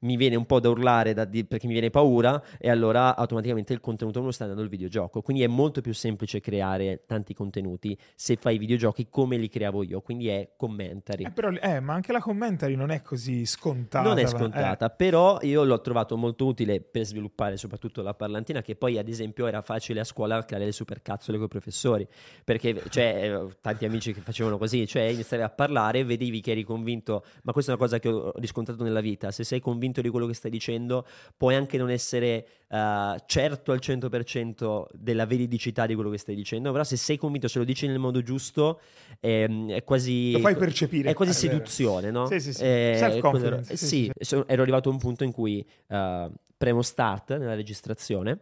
mi 0.00 0.16
viene 0.16 0.36
un 0.36 0.44
po' 0.44 0.60
da 0.60 0.68
urlare 0.68 1.14
da 1.14 1.24
di- 1.24 1.46
perché 1.46 1.66
mi 1.66 1.72
viene 1.72 1.88
paura 1.88 2.42
e 2.58 2.68
allora 2.68 3.16
automaticamente 3.16 3.72
il 3.72 3.80
contenuto 3.80 4.20
me 4.20 4.26
lo 4.26 4.32
sta 4.32 4.44
dando 4.46 4.60
il 4.60 4.68
videogioco. 4.68 5.22
Quindi 5.22 5.42
è 5.42 5.46
molto 5.46 5.80
più 5.80 5.94
semplice 5.94 6.40
creare 6.40 7.04
tanti 7.06 7.32
contenuti 7.32 7.96
se 8.14 8.36
fai 8.36 8.58
videogiochi 8.58 9.06
come 9.08 9.38
li 9.38 9.48
creavo 9.48 9.82
io, 9.82 10.02
quindi 10.02 10.28
è 10.28 10.50
commentary. 10.56 11.24
Eh, 11.24 11.30
però, 11.30 11.48
eh, 11.50 11.80
ma 11.80 11.94
anche 11.94 12.12
la 12.12 12.20
commentary 12.20 12.74
non 12.74 12.90
è 12.90 13.00
così 13.00 13.46
scontata. 13.46 14.06
Non 14.06 14.18
è 14.18 14.24
va- 14.24 14.28
scontata, 14.28 14.90
però 14.90 15.38
io 15.40 15.64
l'ho 15.64 15.80
trovato 15.80 16.18
molto 16.18 16.44
utile 16.44 16.82
per 16.82 17.04
sviluppare 17.04 17.56
soprattutto 17.56 18.02
la 18.02 18.12
parlantina, 18.12 18.60
che 18.60 18.76
poi 18.76 18.98
ad 18.98 19.08
esempio 19.08 19.46
era 19.46 19.62
facile 19.62 20.00
a 20.00 20.04
scuola 20.04 20.44
creare 20.44 20.66
le 20.66 20.72
supercazzole 20.72 21.38
con 21.38 21.46
i 21.46 21.50
professori, 21.50 22.06
perché 22.44 22.74
c'è 22.90 23.32
eh, 23.32 23.48
tanti 23.62 23.84
amici 23.86 24.01
che 24.10 24.20
facevano 24.20 24.58
così, 24.58 24.86
cioè 24.86 25.02
iniziavi 25.02 25.44
a 25.44 25.50
parlare, 25.50 26.02
vedevi 26.02 26.40
che 26.40 26.50
eri 26.50 26.64
convinto, 26.64 27.24
ma 27.44 27.52
questa 27.52 27.70
è 27.70 27.74
una 27.76 27.84
cosa 27.84 27.98
che 28.00 28.08
ho 28.08 28.32
riscontrato 28.36 28.82
nella 28.82 29.00
vita, 29.00 29.30
se 29.30 29.44
sei 29.44 29.60
convinto 29.60 30.00
di 30.00 30.08
quello 30.08 30.26
che 30.26 30.34
stai 30.34 30.50
dicendo, 30.50 31.06
puoi 31.36 31.54
anche 31.54 31.78
non 31.78 31.90
essere 31.90 32.46
eh, 32.68 33.22
certo 33.26 33.70
al 33.70 33.78
100% 33.80 34.86
della 34.92 35.26
veridicità 35.26 35.86
di 35.86 35.94
quello 35.94 36.10
che 36.10 36.18
stai 36.18 36.34
dicendo, 36.34 36.72
però 36.72 36.82
se 36.82 36.96
sei 36.96 37.16
convinto, 37.16 37.46
se 37.46 37.58
lo 37.58 37.64
dici 37.64 37.86
nel 37.86 38.00
modo 38.00 38.22
giusto, 38.22 38.80
ehm, 39.20 39.70
è 39.70 39.84
quasi... 39.84 40.32
Lo 40.32 40.38
fai 40.40 40.56
percepire. 40.56 41.10
È 41.10 41.12
quasi 41.12 41.32
seduzione, 41.32 42.10
no? 42.10 42.26
Sì, 42.26 42.40
sì, 42.40 42.52
sì. 42.52 42.62
Eh, 42.62 42.94
Self-confidence, 42.98 43.76
sì, 43.76 43.86
sì, 43.86 44.12
sì, 44.16 44.24
so- 44.24 44.48
ero 44.48 44.62
arrivato 44.62 44.88
a 44.88 44.92
un 44.92 44.98
punto 44.98 45.22
in 45.22 45.30
cui 45.30 45.64
eh, 45.86 46.30
premo 46.56 46.82
start 46.82 47.36
nella 47.36 47.54
registrazione, 47.54 48.38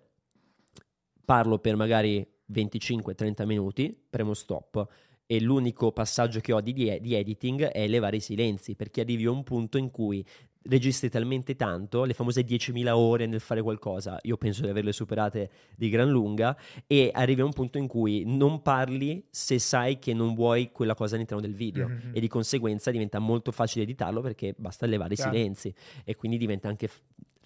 parlo 1.24 1.58
per 1.58 1.76
magari 1.76 2.26
25-30 2.52 3.46
minuti, 3.46 3.96
premo 4.08 4.34
stop 4.34 4.86
e 5.30 5.40
l'unico 5.40 5.92
passaggio 5.92 6.40
che 6.40 6.52
ho 6.52 6.60
di, 6.60 6.72
di 6.72 7.14
editing 7.14 7.62
è 7.66 7.82
elevare 7.82 8.16
i 8.16 8.20
silenzi, 8.20 8.74
perché 8.74 9.02
arrivi 9.02 9.26
a 9.26 9.30
un 9.30 9.44
punto 9.44 9.78
in 9.78 9.92
cui 9.92 10.24
registri 10.62 11.08
talmente 11.08 11.54
tanto, 11.54 12.02
le 12.02 12.14
famose 12.14 12.44
10.000 12.44 12.88
ore 12.90 13.26
nel 13.26 13.38
fare 13.38 13.62
qualcosa, 13.62 14.18
io 14.22 14.36
penso 14.36 14.62
di 14.62 14.70
averle 14.70 14.90
superate 14.90 15.48
di 15.76 15.88
gran 15.88 16.08
lunga, 16.10 16.58
e 16.84 17.10
arrivi 17.14 17.42
a 17.42 17.44
un 17.44 17.52
punto 17.52 17.78
in 17.78 17.86
cui 17.86 18.24
non 18.26 18.60
parli 18.60 19.24
se 19.30 19.60
sai 19.60 20.00
che 20.00 20.12
non 20.14 20.34
vuoi 20.34 20.72
quella 20.72 20.96
cosa 20.96 21.14
all'interno 21.14 21.40
del 21.40 21.54
video 21.54 21.86
Mhm. 21.86 22.10
e 22.12 22.18
di 22.18 22.26
conseguenza 22.26 22.90
diventa 22.90 23.20
molto 23.20 23.52
facile 23.52 23.84
editarlo 23.84 24.20
perché 24.22 24.52
basta 24.58 24.84
elevare 24.84 25.14
Chiaro. 25.14 25.30
i 25.30 25.34
silenzi 25.36 25.72
e 26.04 26.16
quindi 26.16 26.38
diventa 26.38 26.66
anche 26.66 26.90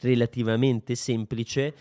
relativamente 0.00 0.94
semplice 0.94 1.74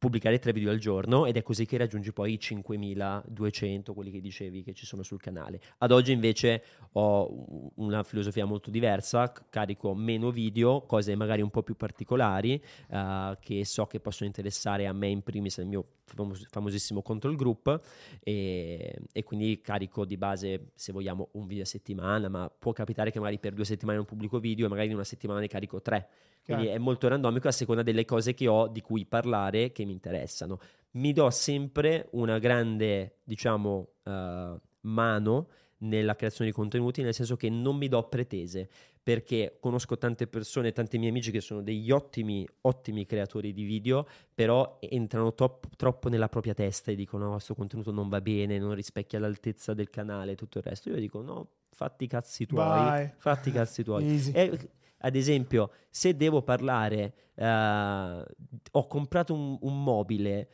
pubblicare 0.00 0.38
tre 0.38 0.54
video 0.54 0.70
al 0.70 0.78
giorno 0.78 1.26
ed 1.26 1.36
è 1.36 1.42
così 1.42 1.66
che 1.66 1.76
raggiungi 1.76 2.10
poi 2.14 2.32
i 2.32 2.40
5200, 2.40 3.92
quelli 3.92 4.10
che 4.10 4.22
dicevi 4.22 4.62
che 4.62 4.72
ci 4.72 4.86
sono 4.86 5.02
sul 5.02 5.20
canale. 5.20 5.60
Ad 5.76 5.92
oggi 5.92 6.10
invece 6.10 6.62
ho 6.92 7.72
una 7.74 8.02
filosofia 8.02 8.46
molto 8.46 8.70
diversa, 8.70 9.30
carico 9.50 9.94
meno 9.94 10.30
video, 10.30 10.80
cose 10.86 11.14
magari 11.16 11.42
un 11.42 11.50
po' 11.50 11.62
più 11.62 11.76
particolari 11.76 12.60
eh, 12.88 13.36
che 13.40 13.64
so 13.66 13.86
che 13.86 14.00
possono 14.00 14.26
interessare 14.26 14.86
a 14.86 14.92
me 14.94 15.08
in 15.08 15.20
primis 15.20 15.58
al 15.58 15.66
mio 15.66 15.84
famos- 16.14 16.46
famosissimo 16.48 17.02
control 17.02 17.36
group 17.36 17.80
e, 18.22 18.98
e 19.12 19.22
quindi 19.22 19.60
carico 19.60 20.04
di 20.04 20.16
base 20.16 20.70
se 20.74 20.92
vogliamo 20.92 21.28
un 21.32 21.46
video 21.46 21.62
a 21.62 21.66
settimana, 21.66 22.28
ma 22.28 22.50
può 22.50 22.72
capitare 22.72 23.10
che 23.10 23.18
magari 23.18 23.38
per 23.38 23.54
due 23.54 23.64
settimane 23.64 23.96
non 23.96 24.06
pubblico 24.06 24.38
video 24.38 24.66
e 24.66 24.68
magari 24.68 24.88
in 24.88 24.94
una 24.94 25.04
settimana 25.04 25.40
ne 25.40 25.48
carico 25.48 25.80
tre. 25.80 26.08
Quindi 26.44 26.64
Chiaro. 26.64 26.78
è 26.78 26.82
molto 26.82 27.08
randomico 27.08 27.48
a 27.48 27.52
seconda 27.52 27.82
delle 27.82 28.04
cose 28.04 28.34
che 28.34 28.48
ho 28.48 28.68
di 28.68 28.80
cui 28.80 29.04
parlare 29.06 29.72
che 29.72 29.84
mi 29.84 29.92
interessano. 29.92 30.58
Mi 30.92 31.12
do 31.12 31.30
sempre 31.30 32.08
una 32.12 32.38
grande, 32.38 33.18
diciamo, 33.22 33.88
eh, 34.02 34.56
mano 34.80 35.48
nella 35.82 36.14
creazione 36.14 36.50
di 36.50 36.56
contenuti, 36.56 37.02
nel 37.02 37.14
senso 37.14 37.36
che 37.36 37.48
non 37.48 37.76
mi 37.76 37.88
do 37.88 38.02
pretese, 38.08 38.68
perché 39.02 39.56
conosco 39.60 39.96
tante 39.96 40.26
persone, 40.26 40.72
tanti 40.72 40.98
miei 40.98 41.10
amici 41.10 41.30
che 41.30 41.40
sono 41.40 41.62
degli 41.62 41.90
ottimi, 41.90 42.46
ottimi 42.62 43.06
creatori 43.06 43.52
di 43.52 43.64
video, 43.64 44.06
però 44.34 44.78
entrano 44.80 45.34
top- 45.34 45.74
troppo 45.76 46.08
nella 46.08 46.28
propria 46.28 46.54
testa 46.54 46.90
e 46.90 46.94
dicono 46.94 47.26
no, 47.26 47.32
questo 47.32 47.54
contenuto 47.54 47.92
non 47.92 48.08
va 48.08 48.20
bene, 48.20 48.58
non 48.58 48.74
rispecchia 48.74 49.18
l'altezza 49.18 49.72
del 49.74 49.90
canale 49.90 50.32
e 50.32 50.34
tutto 50.34 50.58
il 50.58 50.64
resto. 50.64 50.90
Io 50.90 50.96
dico 50.96 51.22
no, 51.22 51.48
fatti 51.70 52.04
i 52.04 52.08
cazzi 52.08 52.46
tuoi, 52.46 52.66
Vai. 52.66 53.10
fatti 53.16 53.48
i 53.48 53.52
cazzi 53.52 53.82
tuoi. 53.82 54.30
E, 54.32 54.70
ad 54.98 55.16
esempio, 55.16 55.70
se 55.88 56.14
devo 56.14 56.42
parlare, 56.42 57.14
eh, 57.34 58.24
ho 58.72 58.86
comprato 58.86 59.32
un, 59.32 59.56
un 59.62 59.82
mobile 59.82 60.48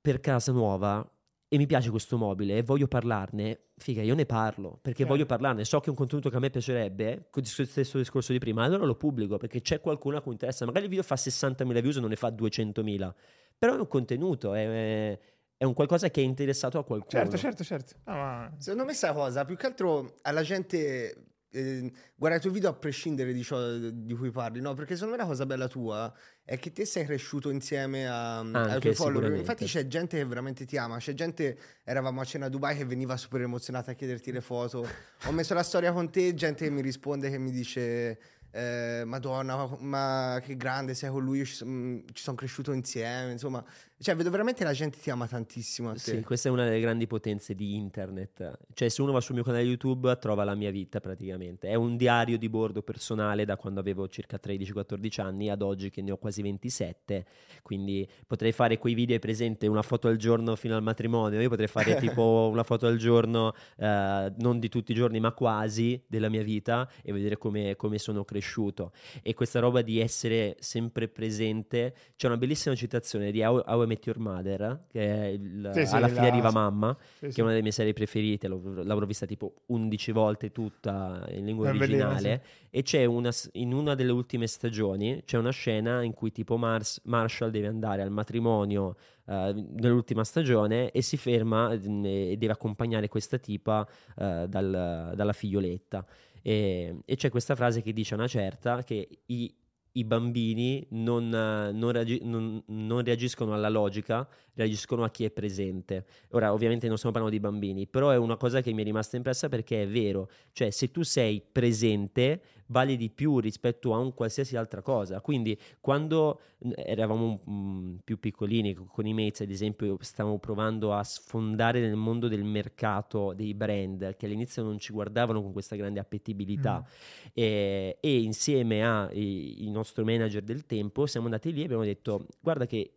per 0.00 0.20
casa 0.20 0.52
nuova 0.52 1.06
e 1.48 1.56
mi 1.58 1.66
piace 1.66 1.90
questo 1.90 2.16
mobile 2.16 2.56
e 2.58 2.62
voglio 2.62 2.88
parlarne, 2.88 3.68
figa, 3.76 4.02
io 4.02 4.14
ne 4.14 4.26
parlo 4.26 4.78
perché 4.82 4.98
Chiaro. 4.98 5.12
voglio 5.12 5.26
parlarne. 5.26 5.64
So 5.64 5.78
che 5.80 5.86
è 5.86 5.90
un 5.90 5.96
contenuto 5.96 6.28
che 6.28 6.36
a 6.36 6.40
me 6.40 6.50
piacerebbe, 6.50 7.28
con 7.30 7.42
il 7.42 7.48
stesso 7.48 7.98
discorso 7.98 8.32
di 8.32 8.38
prima, 8.38 8.64
allora 8.64 8.84
lo 8.84 8.96
pubblico 8.96 9.36
perché 9.36 9.60
c'è 9.60 9.80
qualcuno 9.80 10.16
a 10.16 10.22
cui 10.22 10.32
interessa. 10.32 10.64
Magari 10.64 10.84
il 10.84 10.90
video 10.90 11.04
fa 11.04 11.14
60.000 11.14 11.80
views 11.80 11.96
e 11.96 12.00
non 12.00 12.08
ne 12.08 12.16
fa 12.16 12.28
200.000, 12.28 13.12
però 13.56 13.74
è 13.74 13.78
un 13.78 13.86
contenuto, 13.86 14.54
è, 14.54 15.18
è 15.56 15.64
un 15.64 15.72
qualcosa 15.72 16.10
che 16.10 16.20
è 16.20 16.24
interessato 16.24 16.78
a 16.78 16.84
qualcuno. 16.84 17.22
Certo, 17.22 17.36
certo, 17.36 17.62
certo. 17.62 17.94
Ah, 18.04 18.14
ma- 18.14 18.54
Secondo 18.58 18.84
me 18.84 18.92
sta 18.92 19.12
cosa, 19.12 19.44
più 19.44 19.56
che 19.56 19.66
altro 19.66 20.16
alla 20.22 20.42
gente 20.42 21.35
eh, 21.56 21.92
guarda 22.14 22.36
i 22.36 22.40
tuoi 22.40 22.52
video 22.52 22.70
a 22.70 22.74
prescindere 22.74 23.32
di 23.32 23.42
ciò 23.42 23.76
di 23.78 24.14
cui 24.14 24.30
parli, 24.30 24.60
no? 24.60 24.74
Perché 24.74 24.94
secondo 24.94 25.16
me 25.16 25.22
la 25.22 25.28
cosa 25.28 25.46
bella 25.46 25.68
tua 25.68 26.12
è 26.44 26.58
che 26.58 26.72
te 26.72 26.84
sei 26.84 27.04
cresciuto 27.04 27.50
insieme 27.50 28.06
a, 28.06 28.40
ai 28.40 28.54
Anche, 28.54 28.78
tuoi 28.80 28.94
follower. 28.94 29.34
Infatti 29.34 29.64
c'è 29.64 29.86
gente 29.86 30.16
che 30.16 30.24
veramente 30.24 30.64
ti 30.64 30.76
ama, 30.76 30.98
c'è 30.98 31.14
gente, 31.14 31.58
eravamo 31.84 32.20
a 32.20 32.24
cena 32.24 32.46
a 32.46 32.48
Dubai 32.48 32.76
che 32.76 32.84
veniva 32.84 33.16
super 33.16 33.40
emozionata 33.40 33.90
a 33.90 33.94
chiederti 33.94 34.30
le 34.32 34.40
foto. 34.40 34.86
Ho 35.24 35.32
messo 35.32 35.54
la 35.54 35.62
storia 35.62 35.92
con 35.92 36.10
te, 36.10 36.34
gente 36.34 36.64
che 36.64 36.70
mi 36.70 36.82
risponde 36.82 37.30
che 37.30 37.38
mi 37.38 37.50
dice... 37.50 38.18
eh, 38.56 39.02
Madonna, 39.04 39.76
ma, 39.80 40.40
che 40.42 40.56
grande 40.56 40.94
sei 40.94 41.10
con 41.10 41.22
lui, 41.22 41.38
io 41.38 41.44
ci, 41.44 41.54
ci 41.54 42.22
sono 42.22 42.36
cresciuto 42.36 42.72
insieme, 42.72 43.32
insomma, 43.32 43.62
cioè 43.98 44.14
vedo 44.14 44.28
veramente 44.28 44.62
la 44.62 44.74
gente 44.74 44.98
ti 44.98 45.08
ama 45.08 45.26
tantissimo. 45.26 45.96
Sì, 45.96 46.20
questa 46.20 46.50
è 46.50 46.52
una 46.52 46.64
delle 46.64 46.80
grandi 46.80 47.06
potenze 47.06 47.54
di 47.54 47.76
internet. 47.76 48.58
Cioè, 48.74 48.90
se 48.90 49.00
uno 49.00 49.10
va 49.10 49.22
sul 49.22 49.34
mio 49.36 49.42
canale 49.42 49.62
YouTube, 49.62 50.18
trova 50.18 50.44
la 50.44 50.54
mia 50.54 50.70
vita 50.70 51.00
praticamente. 51.00 51.68
È 51.68 51.74
un 51.74 51.96
diario 51.96 52.36
di 52.36 52.50
bordo 52.50 52.82
personale 52.82 53.46
da 53.46 53.56
quando 53.56 53.80
avevo 53.80 54.06
circa 54.06 54.38
13-14 54.42 55.22
anni 55.22 55.48
ad 55.48 55.62
oggi 55.62 55.88
che 55.88 56.02
ne 56.02 56.10
ho 56.10 56.18
quasi 56.18 56.42
27. 56.42 57.24
Quindi 57.62 58.06
potrei 58.26 58.52
fare 58.52 58.76
quei 58.76 58.92
video 58.92 59.18
presente 59.18 59.66
una 59.66 59.80
foto 59.80 60.08
al 60.08 60.16
giorno 60.16 60.56
fino 60.56 60.76
al 60.76 60.82
matrimonio. 60.82 61.40
Io 61.40 61.48
potrei 61.48 61.68
fare 61.68 61.96
tipo 61.98 62.50
una 62.52 62.64
foto 62.64 62.86
al 62.86 62.98
giorno, 62.98 63.54
eh, 63.78 64.32
non 64.36 64.58
di 64.58 64.68
tutti 64.68 64.92
i 64.92 64.94
giorni, 64.94 65.20
ma 65.20 65.32
quasi 65.32 66.04
della 66.06 66.28
mia 66.28 66.42
vita 66.42 66.86
e 67.02 67.12
vedere 67.12 67.38
come, 67.38 67.76
come 67.76 67.96
sono 67.96 68.26
cresciuto. 68.26 68.92
E 69.22 69.32
questa 69.32 69.58
roba 69.58 69.80
di 69.80 70.00
essere 70.00 70.56
sempre 70.58 71.08
presente. 71.08 71.94
C'è 72.14 72.26
una 72.26 72.36
bellissima 72.36 72.74
citazione 72.74 73.30
di 73.30 73.40
How, 73.40 73.84
How 73.86 73.92
I 73.92 73.94
Met 73.94 74.06
Your 74.06 74.18
Mother, 74.18 74.84
che 74.88 75.00
è 75.22 75.26
il- 75.28 75.70
Sì, 75.72 75.86
sì, 75.86 75.94
alla 75.94 76.06
la- 76.08 76.12
fine 76.14 76.28
arriva 76.28 76.50
mamma 76.50 76.96
sì, 77.18 77.28
che 77.28 77.34
è 77.36 77.40
una 77.40 77.50
delle 77.50 77.62
mie 77.62 77.70
serie 77.72 77.92
preferite, 77.92 78.48
l'ho- 78.48 78.82
l'avrò 78.82 79.06
vista 79.06 79.24
tipo 79.26 79.54
11 79.66 80.12
volte 80.12 80.52
tutta 80.52 81.24
in 81.30 81.44
lingua 81.44 81.70
vedere, 81.72 82.02
originale. 82.02 82.42
e 82.70 82.82
c'è 82.82 83.04
una, 83.04 83.30
in 83.52 83.72
una 83.72 83.94
delle 83.94 84.12
ultime 84.12 84.46
stagioni 84.46 85.22
c'è 85.24 85.38
una 85.38 85.50
scena 85.50 86.02
in 86.02 86.12
cui 86.12 86.30
tipo 86.32 86.56
Mars- 86.56 87.00
Marshall 87.04 87.50
deve 87.50 87.68
andare 87.68 88.02
al 88.02 88.10
matrimonio 88.10 88.96
eh, 89.28 89.52
nell'ultima 89.76 90.22
stagione 90.24 90.90
e 90.90 91.02
si 91.02 91.16
ferma 91.16 91.74
mm, 91.76 92.04
e 92.04 92.36
deve 92.38 92.52
accompagnare 92.52 93.08
questa 93.08 93.38
tipa 93.38 93.86
eh, 94.18 94.46
dal- 94.48 95.12
dalla 95.14 95.32
figlioletta. 95.32 96.04
E, 96.42 96.98
e 97.04 97.16
c'è 97.16 97.28
questa 97.28 97.56
frase 97.56 97.82
che 97.82 97.92
dice 97.92 98.14
una 98.14 98.28
certa 98.28 98.84
che 98.84 99.08
i, 99.26 99.52
i 99.96 100.04
bambini 100.04 100.86
non, 100.90 101.28
non 101.28 101.92
reagi- 101.92 102.20
non- 102.22 102.62
non 102.66 103.02
reagiscono 103.02 103.54
alla 103.54 103.68
logica, 103.68 104.28
reagiscono 104.54 105.04
a 105.04 105.10
chi 105.10 105.24
è 105.24 105.30
presente. 105.30 106.04
Ora, 106.30 106.52
ovviamente 106.52 106.86
non 106.86 106.96
stiamo 106.96 107.14
parlando 107.14 107.38
di 107.38 107.42
bambini, 107.42 107.86
però 107.86 108.10
è 108.10 108.16
una 108.16 108.36
cosa 108.36 108.60
che 108.60 108.72
mi 108.72 108.82
è 108.82 108.84
rimasta 108.84 109.16
impressa 109.16 109.48
perché 109.48 109.82
è 109.82 109.88
vero, 109.88 110.30
cioè 110.52 110.70
se 110.70 110.90
tu 110.90 111.02
sei 111.02 111.42
presente 111.50 112.40
vale 112.66 112.96
di 112.96 113.10
più 113.10 113.38
rispetto 113.38 113.94
a 113.94 113.98
un 113.98 114.14
qualsiasi 114.14 114.56
altra 114.56 114.82
cosa. 114.82 115.20
Quindi 115.20 115.58
quando 115.80 116.40
mm, 116.66 116.72
eravamo 116.76 117.40
mm, 117.48 117.96
più 118.04 118.18
piccolini 118.18 118.74
co- 118.74 118.84
con 118.84 119.06
i 119.06 119.14
mates, 119.14 119.42
ad 119.42 119.50
esempio, 119.50 119.96
stavamo 120.00 120.38
provando 120.38 120.92
a 120.92 121.02
sfondare 121.02 121.80
nel 121.80 121.96
mondo 121.96 122.28
del 122.28 122.44
mercato 122.44 123.32
dei 123.34 123.54
brand 123.54 124.16
che 124.16 124.26
all'inizio 124.26 124.62
non 124.62 124.78
ci 124.78 124.92
guardavano 124.92 125.42
con 125.42 125.52
questa 125.52 125.76
grande 125.76 126.00
appetibilità. 126.00 126.84
E, 127.32 127.98
e 128.00 128.20
insieme 128.20 128.86
ai 128.86 129.68
nostro 129.70 130.04
manager 130.04 130.42
del 130.42 130.66
tempo 130.66 131.06
siamo 131.06 131.26
andati 131.26 131.52
lì 131.52 131.62
e 131.62 131.64
abbiamo 131.64 131.84
detto 131.84 132.26
guarda 132.40 132.66
che 132.66 132.92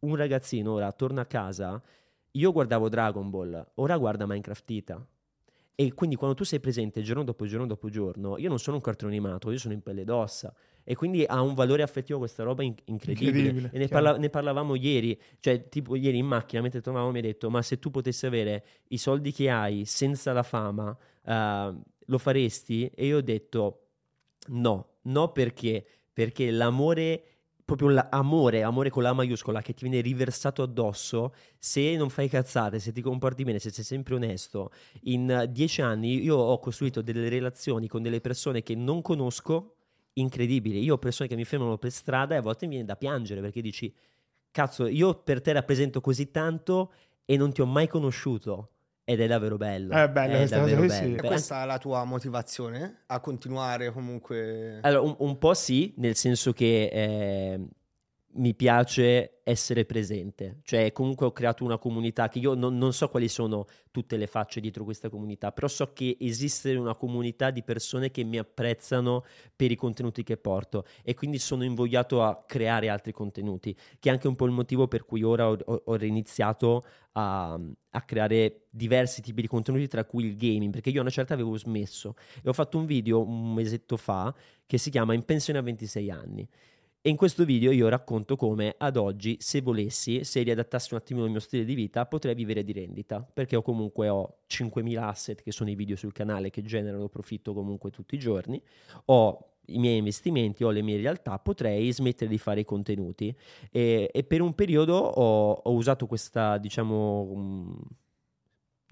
un 0.00 0.16
ragazzino 0.16 0.72
ora 0.72 0.92
torna 0.92 1.22
a 1.22 1.26
casa 1.26 1.82
io 2.32 2.52
guardavo 2.52 2.88
Dragon 2.88 3.30
Ball 3.30 3.70
ora 3.74 3.96
guarda 3.96 4.26
Minecraft 4.26 4.70
Ita 4.70 5.06
e 5.76 5.92
quindi 5.92 6.14
quando 6.16 6.36
tu 6.36 6.44
sei 6.44 6.60
presente 6.60 7.02
giorno 7.02 7.24
dopo 7.24 7.46
giorno 7.46 7.66
dopo 7.66 7.88
giorno 7.88 8.38
io 8.38 8.48
non 8.48 8.58
sono 8.60 8.76
un 8.76 8.82
cartone 8.82 9.10
animato 9.10 9.50
io 9.50 9.58
sono 9.58 9.74
in 9.74 9.82
pelle 9.82 10.02
ed 10.02 10.10
ossa. 10.10 10.54
E 10.86 10.94
quindi 10.94 11.24
ha 11.24 11.40
un 11.40 11.54
valore 11.54 11.82
affettivo 11.82 12.18
questa 12.18 12.42
roba 12.42 12.62
in- 12.62 12.74
incredibile, 12.84 13.48
Incredibile, 13.48 13.70
e 13.72 13.78
ne, 13.78 13.88
parla- 13.88 14.18
ne 14.18 14.28
parlavamo 14.28 14.74
ieri. 14.74 15.18
Cioè 15.40 15.68
tipo 15.70 15.96
ieri 15.96 16.18
in 16.18 16.26
macchina 16.26 16.60
mentre 16.60 16.82
tornavamo 16.82 17.10
mi 17.10 17.20
ha 17.20 17.22
detto 17.22 17.48
ma 17.48 17.62
se 17.62 17.78
tu 17.78 17.90
potessi 17.90 18.26
avere 18.26 18.64
i 18.88 18.98
soldi 18.98 19.32
che 19.32 19.48
hai 19.48 19.86
senza 19.86 20.32
la 20.34 20.42
fama 20.42 20.94
eh, 21.24 21.74
lo 22.06 22.18
faresti? 22.18 22.86
E 22.94 23.06
io 23.06 23.16
ho 23.16 23.22
detto 23.22 23.86
no. 24.48 24.88
No 25.02 25.32
perché? 25.32 25.86
Perché 26.12 26.50
l'amore 26.50 27.33
proprio 27.64 27.88
l'amore, 27.88 28.62
amore 28.62 28.90
con 28.90 29.02
la 29.02 29.12
maiuscola 29.12 29.62
che 29.62 29.72
ti 29.72 29.88
viene 29.88 30.02
riversato 30.02 30.62
addosso 30.62 31.34
se 31.58 31.96
non 31.96 32.10
fai 32.10 32.28
cazzate, 32.28 32.78
se 32.78 32.92
ti 32.92 33.00
comporti 33.00 33.44
bene, 33.44 33.58
se 33.58 33.70
sei 33.70 33.84
sempre 33.84 34.14
onesto. 34.14 34.70
In 35.04 35.48
dieci 35.50 35.80
anni 35.80 36.22
io 36.22 36.36
ho 36.36 36.58
costruito 36.58 37.00
delle 37.00 37.28
relazioni 37.28 37.88
con 37.88 38.02
delle 38.02 38.20
persone 38.20 38.62
che 38.62 38.74
non 38.74 39.00
conosco 39.02 39.76
incredibili. 40.14 40.82
Io 40.82 40.94
ho 40.94 40.98
persone 40.98 41.28
che 41.28 41.36
mi 41.36 41.44
fermano 41.44 41.78
per 41.78 41.90
strada 41.90 42.34
e 42.34 42.38
a 42.38 42.42
volte 42.42 42.66
mi 42.66 42.72
viene 42.72 42.86
da 42.86 42.96
piangere 42.96 43.40
perché 43.40 43.62
dici 43.62 43.92
cazzo, 44.50 44.86
io 44.86 45.14
per 45.14 45.40
te 45.40 45.52
rappresento 45.52 46.00
così 46.00 46.30
tanto 46.30 46.92
e 47.24 47.36
non 47.36 47.52
ti 47.52 47.60
ho 47.62 47.66
mai 47.66 47.88
conosciuto. 47.88 48.73
Ed 49.04 49.20
è 49.20 49.26
davvero 49.26 49.56
bello. 49.56 49.94
È 49.94 50.08
bello 50.08 50.36
questa 50.38 50.60
cosa 50.60 50.70
davvero 50.70 50.86
qui, 50.86 50.90
sì. 50.90 51.00
bello. 51.00 51.16
E 51.22 51.26
questa 51.26 51.62
è 51.62 51.66
la 51.66 51.78
tua 51.78 52.04
motivazione 52.04 53.02
a 53.06 53.20
continuare 53.20 53.92
comunque? 53.92 54.78
Allora, 54.80 55.02
un, 55.02 55.14
un 55.18 55.38
po' 55.38 55.52
sì, 55.52 55.92
nel 55.98 56.16
senso 56.16 56.52
che 56.52 56.88
eh, 56.90 57.60
mi 58.36 58.54
piace 58.54 59.40
essere 59.44 59.84
presente, 59.84 60.60
cioè 60.62 60.90
comunque 60.92 61.26
ho 61.26 61.32
creato 61.32 61.64
una 61.64 61.76
comunità 61.76 62.28
che 62.28 62.38
io 62.38 62.54
non, 62.54 62.76
non, 62.78 62.92
so 62.92 63.08
quali 63.08 63.28
sono 63.28 63.66
tutte 63.90 64.16
le 64.16 64.26
facce 64.26 64.60
dietro 64.60 64.84
questa 64.84 65.08
comunità, 65.08 65.52
però 65.52 65.68
so 65.68 65.92
che 65.92 66.16
esiste 66.18 66.74
una 66.74 66.94
comunità 66.94 67.50
di 67.50 67.62
persone 67.62 68.10
che 68.10 68.24
mi 68.24 68.38
apprezzano 68.38 69.24
per 69.54 69.70
i 69.70 69.76
contenuti 69.76 70.22
che 70.22 70.36
porto 70.36 70.84
e 71.02 71.14
quindi 71.14 71.38
sono 71.38 71.62
invogliato 71.62 72.22
a 72.22 72.42
creare 72.46 72.88
altri 72.88 73.12
contenuti, 73.12 73.76
che 73.98 74.08
è 74.08 74.12
anche 74.12 74.28
un 74.28 74.34
po' 74.34 74.46
il 74.46 74.52
motivo 74.52 74.88
per 74.88 75.04
cui 75.04 75.22
ora 75.22 75.50
ho, 75.50 75.82
ho 75.84 75.96
iniziato 76.02 76.84
a, 77.12 77.52
a, 77.90 78.02
creare 78.02 78.66
diversi 78.70 79.20
tipi 79.20 79.42
di 79.42 79.46
contenuti, 79.46 79.86
tra 79.86 80.04
cui 80.04 80.24
il 80.24 80.36
gaming, 80.36 80.72
perché 80.72 80.90
io 80.90 80.98
a 80.98 81.02
una 81.02 81.10
certa 81.10 81.34
avevo 81.34 81.56
smesso 81.56 82.16
e 82.42 82.48
ho 82.48 82.52
fatto 82.52 82.78
un 82.78 82.86
video 82.86 83.22
un 83.22 83.52
mesetto 83.52 83.96
fa 83.96 84.34
che 84.66 84.78
si 84.78 84.90
chiama 84.90 85.14
In 85.14 85.24
pensione 85.24 85.58
a 85.58 85.62
26 85.62 86.10
anni 86.10 86.48
e 87.06 87.10
in 87.10 87.16
questo 87.16 87.44
video 87.44 87.70
io 87.70 87.90
racconto 87.90 88.34
come 88.34 88.76
ad 88.78 88.96
oggi, 88.96 89.36
se 89.38 89.60
volessi, 89.60 90.24
se 90.24 90.40
riadattassi 90.40 90.94
un 90.94 91.00
attimino 91.00 91.26
il 91.26 91.32
mio 91.32 91.40
stile 91.40 91.66
di 91.66 91.74
vita, 91.74 92.06
potrei 92.06 92.34
vivere 92.34 92.64
di 92.64 92.72
rendita, 92.72 93.20
perché 93.20 93.56
ho 93.56 93.60
comunque 93.60 94.08
ho 94.08 94.38
5.000 94.48 94.96
asset 95.02 95.42
che 95.42 95.52
sono 95.52 95.68
i 95.68 95.74
video 95.74 95.96
sul 95.96 96.14
canale 96.14 96.48
che 96.48 96.62
generano 96.62 97.10
profitto 97.10 97.52
comunque 97.52 97.90
tutti 97.90 98.14
i 98.14 98.18
giorni, 98.18 98.58
ho 99.04 99.48
i 99.66 99.78
miei 99.78 99.98
investimenti, 99.98 100.64
ho 100.64 100.70
le 100.70 100.80
mie 100.80 100.96
realtà, 100.96 101.38
potrei 101.38 101.92
smettere 101.92 102.30
di 102.30 102.38
fare 102.38 102.60
i 102.60 102.64
contenuti. 102.64 103.36
E, 103.70 104.08
e 104.10 104.24
per 104.24 104.40
un 104.40 104.54
periodo 104.54 104.94
ho, 104.94 105.52
ho 105.52 105.72
usato 105.74 106.06
questa, 106.06 106.56
diciamo... 106.56 107.20
Um, 107.20 107.80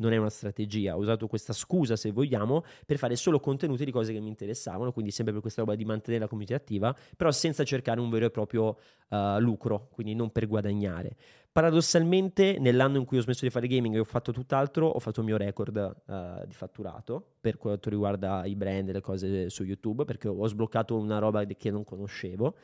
non 0.02 0.12
è 0.12 0.16
una 0.16 0.30
strategia, 0.30 0.96
ho 0.96 0.98
usato 0.98 1.28
questa 1.28 1.52
scusa 1.52 1.94
se 1.96 2.10
vogliamo 2.10 2.64
per 2.84 2.98
fare 2.98 3.14
solo 3.16 3.38
contenuti 3.38 3.84
di 3.84 3.92
cose 3.92 4.12
che 4.12 4.20
mi 4.20 4.28
interessavano, 4.28 4.92
quindi 4.92 5.12
sempre 5.12 5.32
per 5.32 5.42
questa 5.42 5.60
roba 5.62 5.76
di 5.76 5.84
mantenere 5.84 6.24
la 6.24 6.28
community 6.28 6.54
attiva, 6.54 6.94
però 7.16 7.30
senza 7.30 7.62
cercare 7.64 8.00
un 8.00 8.10
vero 8.10 8.26
e 8.26 8.30
proprio 8.30 8.76
uh, 9.08 9.38
lucro, 9.38 9.88
quindi 9.92 10.14
non 10.14 10.30
per 10.30 10.48
guadagnare. 10.48 11.16
Paradossalmente 11.52 12.58
nell'anno 12.58 12.96
in 12.96 13.04
cui 13.04 13.18
ho 13.18 13.20
smesso 13.20 13.44
di 13.44 13.50
fare 13.50 13.68
gaming 13.68 13.94
e 13.94 13.98
ho 14.00 14.04
fatto 14.04 14.32
tutt'altro, 14.32 14.86
ho 14.86 14.98
fatto 14.98 15.20
il 15.20 15.26
mio 15.26 15.36
record 15.36 16.02
uh, 16.06 16.46
di 16.46 16.54
fatturato 16.54 17.34
per 17.40 17.58
quanto 17.58 17.90
riguarda 17.90 18.44
i 18.46 18.56
brand 18.56 18.88
e 18.88 18.92
le 18.92 19.00
cose 19.00 19.50
su 19.50 19.62
YouTube, 19.62 20.04
perché 20.04 20.28
ho 20.28 20.46
sbloccato 20.46 20.96
una 20.96 21.18
roba 21.18 21.44
che 21.44 21.70
non 21.70 21.84
conoscevo. 21.84 22.56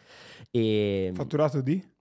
E... 0.50 1.12
Fatturato 1.14 1.60
di? 1.60 1.96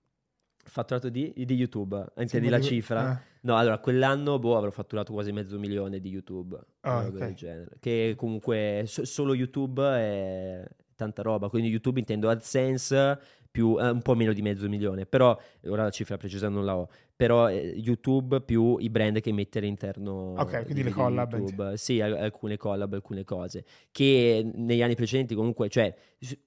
Fatturato 0.64 1.10
di, 1.10 1.34
di 1.36 1.54
YouTube, 1.54 2.06
intendi 2.18 2.50
la 2.50 2.60
cifra? 2.60 3.14
Eh. 3.14 3.37
No, 3.48 3.56
allora 3.56 3.78
quell'anno 3.78 4.40
boh, 4.40 4.58
avrò 4.58 4.70
fatturato 4.72 5.14
quasi 5.14 5.32
mezzo 5.32 5.58
milione 5.58 6.02
di 6.02 6.10
YouTube, 6.10 6.60
oh, 6.82 6.98
okay. 7.06 7.34
Che 7.80 8.14
comunque 8.18 8.84
so, 8.86 9.06
solo 9.06 9.34
YouTube 9.34 9.82
è 9.82 10.68
tanta 10.98 11.22
roba, 11.22 11.48
quindi 11.48 11.70
YouTube 11.70 11.98
intendo 11.98 12.30
AdSense 12.30 13.18
più 13.50 13.78
eh, 13.80 13.90
un 13.90 14.02
po' 14.02 14.16
meno 14.16 14.34
di 14.34 14.42
mezzo 14.42 14.68
milione, 14.68 15.06
però 15.06 15.40
ora 15.68 15.84
la 15.84 15.90
cifra 15.92 16.18
precisa 16.18 16.50
non 16.50 16.66
la 16.66 16.76
ho, 16.76 16.90
però 17.16 17.50
eh, 17.50 17.74
YouTube 17.78 18.42
più 18.42 18.76
i 18.80 18.90
brand 18.90 19.22
che 19.22 19.32
mette 19.32 19.60
all'interno 19.60 20.34
Ok, 20.38 20.66
quindi 20.66 20.84
le 20.84 20.92
collab. 20.92 21.32
YouTube. 21.32 21.78
Sì, 21.78 22.02
alcune 22.02 22.58
collab, 22.58 22.96
alcune 22.96 23.24
cose 23.24 23.64
che 23.92 24.46
negli 24.56 24.82
anni 24.82 24.96
precedenti 24.96 25.36
comunque, 25.36 25.70
cioè 25.70 25.96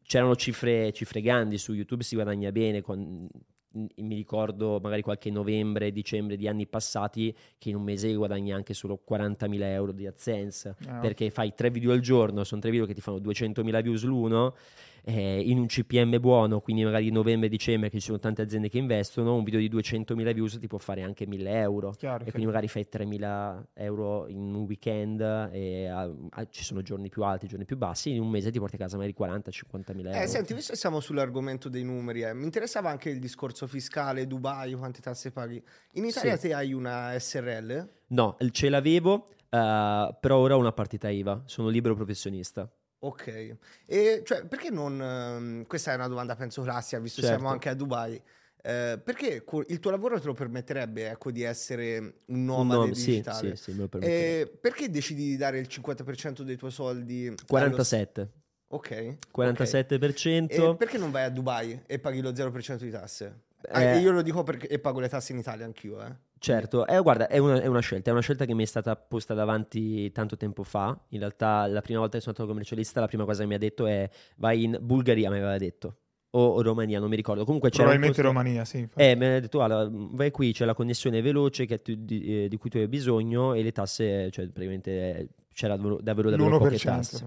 c'erano 0.03 0.37
cifre, 0.37 0.93
cifre 0.93 1.23
grandi 1.23 1.57
su 1.57 1.73
YouTube 1.73 2.03
si 2.03 2.15
guadagna 2.15 2.53
bene 2.53 2.83
con 2.83 3.27
mi 3.73 4.15
ricordo 4.15 4.81
magari 4.83 5.03
qualche 5.03 5.31
novembre, 5.31 5.93
dicembre 5.93 6.37
di 6.37 6.49
anni 6.49 6.67
passati 6.67 7.35
che 7.57 7.69
in 7.69 7.77
un 7.77 7.83
mese 7.83 8.13
guadagni 8.15 8.53
anche 8.53 8.75
solo 8.75 9.01
40.000 9.09 9.63
euro 9.63 9.93
di 9.93 10.07
AdSense 10.07 10.77
oh. 10.89 11.01
perché 11.01 11.31
fai 11.31 11.55
tre 11.55 11.71
video 11.71 11.93
al 11.93 12.01
giorno, 12.01 12.43
sono 12.43 12.61
tre 12.61 12.71
video 12.71 12.87
che 12.87 12.95
ti 12.95 13.01
fanno 13.01 13.19
200.000 13.19 13.83
views 13.83 14.03
l'uno 14.05 14.55
eh, 15.05 15.41
in 15.41 15.59
un 15.59 15.67
CPM 15.67 16.19
buono, 16.21 16.61
quindi 16.61 16.85
magari 16.85 17.11
novembre-dicembre 17.11 17.89
che 17.91 17.99
ci 17.99 18.07
sono 18.07 18.19
tante 18.19 18.43
aziende 18.43 18.69
che 18.69 18.79
investono, 18.79 19.35
un 19.35 19.45
video 19.45 19.61
di 19.61 19.71
200.000 19.71 20.33
views 20.33 20.59
ti 20.59 20.67
può 20.67 20.79
fare 20.79 21.03
anche 21.03 21.27
1.000 21.27 21.47
euro 21.49 21.91
chiaro, 21.93 22.25
e 22.25 22.31
quindi 22.31 22.47
magari 22.47 22.69
fai 22.69 22.87
3.000 22.91 23.63
euro 23.75 24.29
in 24.29 24.39
un 24.39 24.65
weekend 24.65 25.21
e 25.53 25.87
a, 25.87 26.11
a, 26.31 26.47
ci 26.49 26.65
sono 26.65 26.83
giorni 26.83 27.09
più 27.09 27.23
alti, 27.23 27.47
giorni 27.47 27.65
più 27.65 27.77
bassi, 27.77 28.11
in 28.11 28.21
un 28.21 28.29
mese 28.29 28.51
ti 28.51 28.59
porti 28.59 28.77
a 28.77 28.79
casa 28.79 28.97
magari 28.97 29.15
40-50.000 29.19 30.07
euro. 30.07 30.11
Eh, 30.13 30.27
senti, 30.27 30.55
visto 30.55 30.73
che 30.73 30.79
siamo 30.79 31.01
sull'argomento 31.01 31.69
dei 31.69 31.85
numeri, 31.85 32.23
eh, 32.23 32.35
mi 32.35 32.45
interessava 32.45 32.91
anche 32.91 33.11
il 33.11 33.19
discorso 33.19 33.67
fiscale, 33.67 34.27
Dubai, 34.27 34.75
quante 34.75 35.01
tasse 35.01 35.31
paghi. 35.31 35.63
In 35.93 36.05
Italia 36.05 36.37
sì. 36.37 36.49
te 36.49 36.55
hai 36.55 36.73
una 36.73 37.19
SRL? 37.19 37.89
No, 38.09 38.37
ce 38.51 38.69
l'avevo, 38.69 39.29
uh, 39.51 40.17
però 40.21 40.39
ora 40.39 40.57
ho 40.57 40.59
una 40.59 40.73
partita 40.73 41.09
IVA, 41.09 41.43
sono 41.47 41.69
libero 41.69 41.95
professionista. 41.95 42.71
Ok, 43.03 43.57
e 43.87 44.23
cioè 44.25 44.45
perché 44.45 44.71
non... 44.71 45.01
Um, 45.01 45.67
questa 45.67 45.93
è 45.93 45.95
una 45.95 46.09
domanda 46.09 46.35
penso 46.37 46.63
classica, 46.63 47.01
visto 47.01 47.21
che 47.21 47.27
certo. 47.27 47.41
siamo 47.41 47.53
anche 47.53 47.69
a 47.69 47.75
Dubai. 47.75 48.21
Eh, 48.63 49.01
perché 49.03 49.43
il 49.69 49.79
tuo 49.79 49.91
lavoro 49.91 50.21
te 50.21 50.27
lo 50.27 50.35
permetterebbe 50.35 51.09
ecco, 51.09 51.31
di 51.31 51.43
essere 51.43 51.99
un 52.27 52.45
nomade 52.45 52.81
nom- 52.81 52.93
digitale? 52.93 53.57
Sì, 53.57 53.73
sì, 53.73 53.89
sì, 53.89 53.99
eh, 54.01 54.59
perché 54.61 54.91
decidi 54.91 55.29
di 55.29 55.37
dare 55.37 55.59
il 55.59 55.67
50% 55.67 56.43
dei 56.43 56.57
tuoi 56.57 56.71
soldi? 56.71 57.35
47. 57.47 58.21
Allo... 58.21 58.31
Ok. 58.73 59.17
47%. 59.35 60.45
Okay. 60.45 60.77
perché 60.77 60.99
non 60.99 61.11
vai 61.11 61.25
a 61.25 61.31
Dubai 61.31 61.83
e 61.87 61.99
paghi 61.99 62.21
lo 62.21 62.33
0% 62.33 62.77
di 62.77 62.91
tasse? 62.91 63.45
Ah, 63.71 63.83
eh, 63.83 63.99
io 63.99 64.11
lo 64.11 64.23
dico 64.23 64.43
perché 64.43 64.69
e 64.69 64.79
pago 64.79 65.01
le 65.01 65.09
tasse 65.09 65.33
in 65.33 65.39
Italia 65.39 65.65
anch'io, 65.65 66.05
eh. 66.05 66.15
Certo, 66.43 66.87
eh, 66.87 66.99
guarda, 67.01 67.29
è 67.29 67.37
una, 67.37 67.61
è 67.61 67.67
una, 67.67 67.81
scelta, 67.81 68.09
è 68.09 68.13
una 68.13 68.23
scelta 68.23 68.47
che 68.47 68.55
mi 68.55 68.63
è 68.63 68.67
stata 68.67 68.97
posta 68.97 69.35
davanti 69.35 70.11
tanto 70.11 70.39
tempo 70.39 70.63
fa. 70.63 70.99
In 71.11 71.19
realtà, 71.19 71.67
la 71.67 71.83
prima 71.83 71.99
volta 72.01 72.17
che 72.17 72.23
sono 72.23 72.35
stato 72.35 72.49
commercialista, 72.49 72.99
la 72.99 73.09
prima 73.09 73.27
cosa 73.27 73.43
che 73.43 73.47
mi 73.47 73.55
ha 73.55 73.59
detto 73.59 73.85
è 73.85 74.09
vai 74.37 74.65
in 74.65 74.79
Bulgaria, 74.81 75.29
mi 75.29 75.37
aveva 75.37 75.59
detto. 75.59 75.97
O 76.31 76.63
Romania, 76.63 76.99
non 76.99 77.11
mi 77.11 77.17
ricordo. 77.17 77.45
Comunque 77.45 77.69
Probabilmente 77.69 78.23
Romania, 78.23 78.65
sì. 78.65 78.79
Infatti. 78.79 79.03
Eh, 79.03 79.17
mi 79.17 79.27
ha 79.27 79.41
detto, 79.41 79.63
allora, 79.63 79.87
vai 79.93 80.31
qui, 80.31 80.53
c'è 80.53 80.65
la 80.65 80.73
connessione 80.73 81.21
veloce 81.21 81.67
tu, 81.83 81.95
di, 81.95 82.45
eh, 82.45 82.49
di, 82.49 82.57
cui 82.57 82.71
tu 82.71 82.79
hai 82.79 82.89
bisogno 82.89 83.53
e 83.53 83.63
le 83.63 83.73
tasse, 83.73 84.31
cioè 84.31 84.47
praticamente 84.47 85.35
c'era 85.53 85.77
davvero, 85.77 85.99
davvero, 86.01 86.31
davvero 86.31 86.57
poche 86.57 86.79
tasse. 86.79 87.27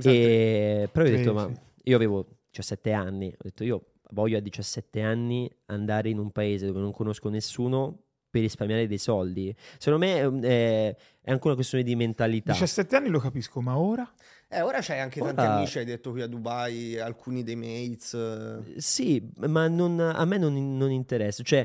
Sì. 0.00 0.08
E, 0.08 0.88
però 0.92 1.06
io 1.06 1.14
ho 1.14 1.16
detto, 1.16 1.30
sì, 1.30 1.34
ma 1.34 1.50
sì. 1.50 1.60
io 1.84 1.96
avevo 1.96 2.26
17 2.50 2.92
anni, 2.92 3.28
ho 3.28 3.42
detto 3.42 3.64
io 3.64 3.84
voglio 4.10 4.36
a 4.36 4.40
17 4.40 5.00
anni 5.00 5.50
andare 5.66 6.10
in 6.10 6.18
un 6.18 6.30
paese 6.30 6.66
dove 6.66 6.80
non 6.80 6.92
conosco 6.92 7.30
nessuno 7.30 8.03
per 8.34 8.42
risparmiare 8.42 8.88
dei 8.88 8.98
soldi. 8.98 9.54
Secondo 9.78 10.04
me 10.04 10.42
è, 10.48 10.96
è 11.22 11.30
anche 11.30 11.46
una 11.46 11.54
questione 11.54 11.84
di 11.84 11.94
mentalità. 11.94 12.50
17 12.50 12.96
anni 12.96 13.08
lo 13.08 13.20
capisco, 13.20 13.60
ma 13.60 13.78
ora? 13.78 14.12
Eh, 14.48 14.60
ora 14.60 14.80
c'hai 14.80 14.98
anche 14.98 15.20
ora... 15.20 15.32
tanti 15.32 15.52
amici, 15.52 15.78
hai 15.78 15.84
detto 15.84 16.10
qui 16.10 16.22
a 16.22 16.26
Dubai, 16.26 16.98
alcuni 16.98 17.44
dei 17.44 17.54
mates. 17.54 18.76
Sì, 18.76 19.24
ma 19.46 19.68
non, 19.68 20.00
a 20.00 20.24
me 20.24 20.36
non, 20.36 20.76
non 20.76 20.90
interessa. 20.90 21.44
Cioè, 21.44 21.64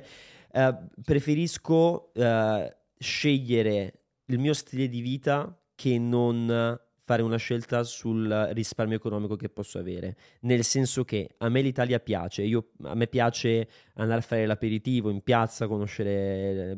eh, 0.51 0.77
preferisco 1.03 2.13
eh, 2.13 2.77
scegliere 2.99 3.93
il 4.25 4.37
mio 4.37 4.53
stile 4.53 4.87
di 4.87 5.01
vita 5.01 5.51
che 5.73 5.97
non 5.97 6.79
fare 7.09 7.23
una 7.23 7.37
scelta 7.37 7.83
sul 7.83 8.51
risparmio 8.51 8.95
economico 8.95 9.35
che 9.35 9.49
posso 9.49 9.79
avere, 9.79 10.15
nel 10.41 10.63
senso 10.63 11.03
che 11.03 11.31
a 11.39 11.49
me 11.49 11.61
l'Italia 11.61 11.99
piace, 11.99 12.43
io, 12.43 12.67
a 12.83 12.93
me 12.93 13.07
piace 13.07 13.67
andare 13.95 14.19
a 14.19 14.21
fare 14.21 14.45
l'aperitivo 14.45 15.09
in 15.09 15.21
piazza, 15.21 15.65
conoscere 15.65 16.77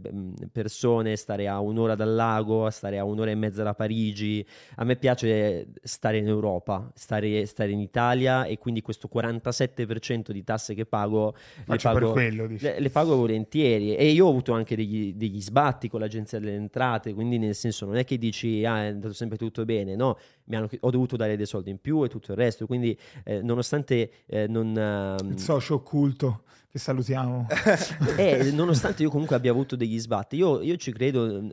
persone, 0.50 1.18
stare 1.18 1.50
a 1.50 1.60
un'ora 1.60 1.96
dal 1.96 2.14
lago, 2.16 2.70
stare 2.70 2.98
a 2.98 3.04
un'ora 3.04 3.30
e 3.30 3.36
mezza 3.36 3.62
da 3.62 3.74
Parigi, 3.74 4.46
a 4.76 4.86
me 4.86 4.96
piace 4.96 5.68
stare 5.84 6.20
in 6.20 6.28
Europa, 6.28 6.90
stare, 6.96 7.46
stare 7.46 7.72
in 7.72 7.80
Italia 7.80 8.46
e 8.46 8.58
quindi 8.58 8.82
questo 8.82 9.10
47% 9.14 10.32
di 10.32 10.44
tasse 10.46 10.74
che 10.74 10.86
pago, 10.86 11.36
le 11.66 11.78
pago, 11.78 12.12
quello, 12.14 12.48
le, 12.48 12.80
le 12.80 12.90
pago, 12.90 13.18
volentieri. 13.18 13.96
E 13.96 14.08
io 14.08 14.28
ho 14.28 14.30
avuto 14.30 14.54
anche 14.54 14.78
degli, 14.78 15.14
degli 15.14 15.42
sbatti 15.42 15.90
con 15.90 16.00
l'agenzia 16.00 16.40
delle 16.40 16.56
entrate, 16.56 17.14
quindi 17.14 17.38
nel 17.38 17.54
senso 17.54 17.86
non 17.86 17.98
è 17.98 18.06
che 18.06 18.18
dici 18.18 18.64
ah 18.66 18.84
è 18.84 18.88
andato 18.88 19.14
sempre 19.14 19.38
tutto 19.38 19.66
bene, 19.66 19.96
no, 19.96 20.18
hanno, 20.50 20.70
ho 20.80 20.90
dovuto 20.90 21.16
dare 21.16 21.36
dei 21.36 21.46
soldi 21.46 21.70
in 21.70 21.80
più 21.80 22.04
e 22.04 22.10
tutto 22.10 22.32
il 22.32 22.38
resto. 22.38 22.66
Quindi, 22.66 22.98
eh, 23.24 23.42
nonostante 23.42 24.12
eh, 24.26 24.48
non. 24.48 25.18
Uh, 25.22 25.28
il 25.28 25.40
socio 25.40 25.76
occulto 25.76 26.44
che 26.72 26.80
salutiamo. 26.80 27.48
eh, 28.16 28.52
nonostante 28.52 29.04
io 29.04 29.10
comunque 29.10 29.36
abbia 29.36 29.52
avuto 29.52 29.76
degli 29.76 30.00
sbatti, 30.00 30.38
io, 30.38 30.62
io, 30.62 30.78
ci 30.78 30.94
credo 30.94 31.46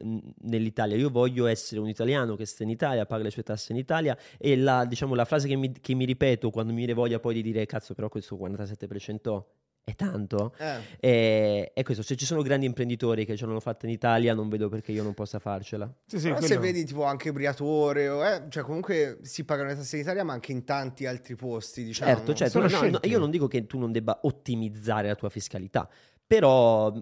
nell'Italia. 0.43 0.97
Io 0.97 1.11
voglio 1.11 1.47
essere 1.47 1.81
un 1.81 1.89
italiano 1.89 2.37
che 2.37 2.47
sta 2.47 2.63
in 2.63 2.71
Italia, 2.71 3.05
paga 3.05 3.25
le 3.25 3.31
sue 3.31 3.43
tasse 3.43 3.73
in 3.73 3.79
Italia. 3.79 4.17
E 4.39 4.57
la, 4.57 4.85
diciamo, 4.85 5.15
la 5.15 5.25
frase 5.25 5.49
che 5.49 5.57
mi, 5.57 5.73
che 5.73 5.95
mi 5.95 6.05
ripeto 6.05 6.51
quando 6.51 6.73
mi 6.73 6.79
viene 6.79 6.95
voglia 6.95 7.19
poi 7.19 7.35
di 7.35 7.43
dire 7.43 7.67
cazzo, 7.67 7.95
però 7.95 8.09
questo 8.09 8.37
47% 8.37 9.43
è 9.89 9.95
tanto. 9.95 10.55
Eh. 10.59 10.81
E, 11.01 11.73
è 11.73 11.83
questo, 11.83 12.03
se 12.03 12.15
ci 12.15 12.27
sono 12.27 12.43
grandi 12.43 12.67
imprenditori 12.67 13.25
che 13.25 13.37
ce 13.37 13.47
l'hanno 13.47 13.61
fatta 13.61 13.87
in 13.87 13.93
Italia, 13.93 14.35
non 14.35 14.49
vedo 14.51 14.69
perché 14.69 14.93
io 14.93 15.03
non 15.03 15.15
possa 15.15 15.39
farcela. 15.39 15.91
Sì, 16.05 16.19
sì, 16.19 16.25
Però 16.25 16.39
quello... 16.39 16.55
se 16.55 16.61
vedi 16.61 16.85
tipo 16.85 17.05
anche 17.05 17.33
Briatore, 17.33 18.05
eh, 18.05 18.43
cioè 18.51 18.63
comunque 18.63 19.19
si 19.23 19.45
pagano 19.45 19.69
le 19.69 19.77
tasse 19.77 19.97
in 19.97 20.03
Italia, 20.03 20.25
ma 20.25 20.35
anche 20.35 20.53
in 20.53 20.65
tanti 20.65 21.07
altri 21.07 21.37
posti, 21.37 21.85
diciamo. 21.85 22.15
Certo, 22.15 22.35
certo. 22.35 22.61
No, 22.61 22.91
no, 22.91 22.99
io 23.03 23.19
non 23.19 23.31
dico 23.31 23.49
che 23.49 23.67
tu 23.67 23.79
non 23.79 23.93
debba 23.93 24.21
ottimizzare 24.23 25.09
la 25.09 25.15
tua 25.15 25.31
fiscalità, 25.31 25.89
però 26.27 26.93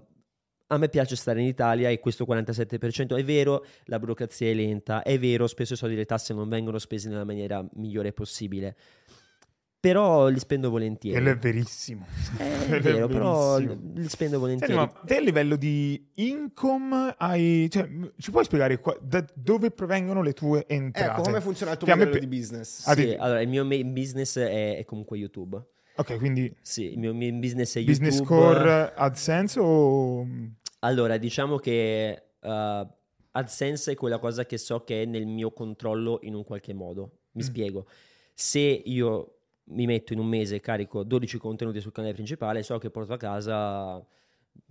a 0.68 0.78
me 0.78 0.88
piace 0.88 1.16
stare 1.16 1.40
in 1.40 1.46
Italia 1.46 1.90
e 1.90 1.98
questo 1.98 2.24
47% 2.24 3.16
è 3.16 3.24
vero, 3.24 3.64
la 3.84 3.98
burocrazia 3.98 4.48
è 4.48 4.54
lenta, 4.54 5.02
è 5.02 5.18
vero, 5.18 5.46
spesso 5.46 5.74
i 5.74 5.76
soldi 5.76 5.94
delle 5.94 6.06
tasse 6.06 6.34
non 6.34 6.48
vengono 6.48 6.78
spesi 6.78 7.08
nella 7.08 7.24
maniera 7.24 7.64
migliore 7.74 8.12
possibile 8.12 8.76
però 9.78 10.28
li 10.28 10.38
spendo 10.38 10.70
volentieri. 10.70 11.16
Quello 11.16 11.30
è 11.36 11.38
verissimo. 11.38 12.06
Eh, 12.38 12.44
è 12.66 12.66
è 12.76 12.80
vero, 12.80 13.06
però 13.06 13.56
verissimo. 13.58 13.80
li 13.94 14.08
spendo 14.08 14.38
Senti, 14.38 14.38
volentieri. 14.38 14.74
ma 14.74 14.86
te 15.04 15.16
a 15.16 15.20
livello 15.20 15.56
di 15.56 16.08
income 16.14 17.14
hai... 17.18 17.68
Cioè, 17.70 17.88
ci 18.18 18.30
puoi 18.30 18.44
spiegare 18.44 18.80
qua- 18.80 18.98
da 19.00 19.24
dove 19.34 19.70
provengono 19.70 20.22
le 20.22 20.32
tue 20.32 20.66
entrate? 20.66 21.10
Ecco, 21.12 21.22
come 21.22 21.40
funziona 21.40 21.72
il 21.72 21.78
tuo 21.78 21.86
me 21.88 21.94
modello 21.94 22.12
pe- 22.14 22.20
di 22.20 22.26
business? 22.26 22.86
Ah, 22.86 22.94
Sì, 22.94 23.04
di- 23.04 23.14
allora 23.14 23.40
il 23.40 23.48
mio 23.48 23.64
main 23.64 23.92
business 23.92 24.38
è, 24.38 24.78
è 24.78 24.84
comunque 24.84 25.18
YouTube. 25.18 25.62
Ok, 25.98 26.16
quindi 26.18 26.54
Sì, 26.60 26.92
il 26.92 26.98
mio 26.98 27.14
main 27.14 27.38
business 27.40 27.76
è 27.76 27.82
business 27.84 28.16
YouTube. 28.18 28.34
core 28.40 28.92
AdSense 28.94 29.58
o... 29.60 30.26
Allora, 30.80 31.16
diciamo 31.16 31.56
che 31.58 32.22
uh, 32.40 32.86
AdSense 33.30 33.92
è 33.92 33.94
quella 33.94 34.18
cosa 34.18 34.44
che 34.46 34.58
so 34.58 34.84
che 34.84 35.02
è 35.02 35.04
nel 35.04 35.26
mio 35.26 35.52
controllo 35.52 36.18
in 36.22 36.34
un 36.34 36.44
qualche 36.44 36.74
modo. 36.74 37.18
Mi 37.32 37.42
Mm. 37.42 37.46
spiego. 37.46 37.86
Se 38.34 38.58
io 38.60 39.35
mi 39.68 39.86
metto 39.86 40.12
in 40.12 40.18
un 40.18 40.26
mese 40.26 40.56
e 40.56 40.60
carico 40.60 41.02
12 41.02 41.38
contenuti 41.38 41.80
sul 41.80 41.92
canale 41.92 42.14
principale, 42.14 42.62
so 42.62 42.78
che 42.78 42.90
porto 42.90 43.12
a 43.12 43.16
casa, 43.16 44.04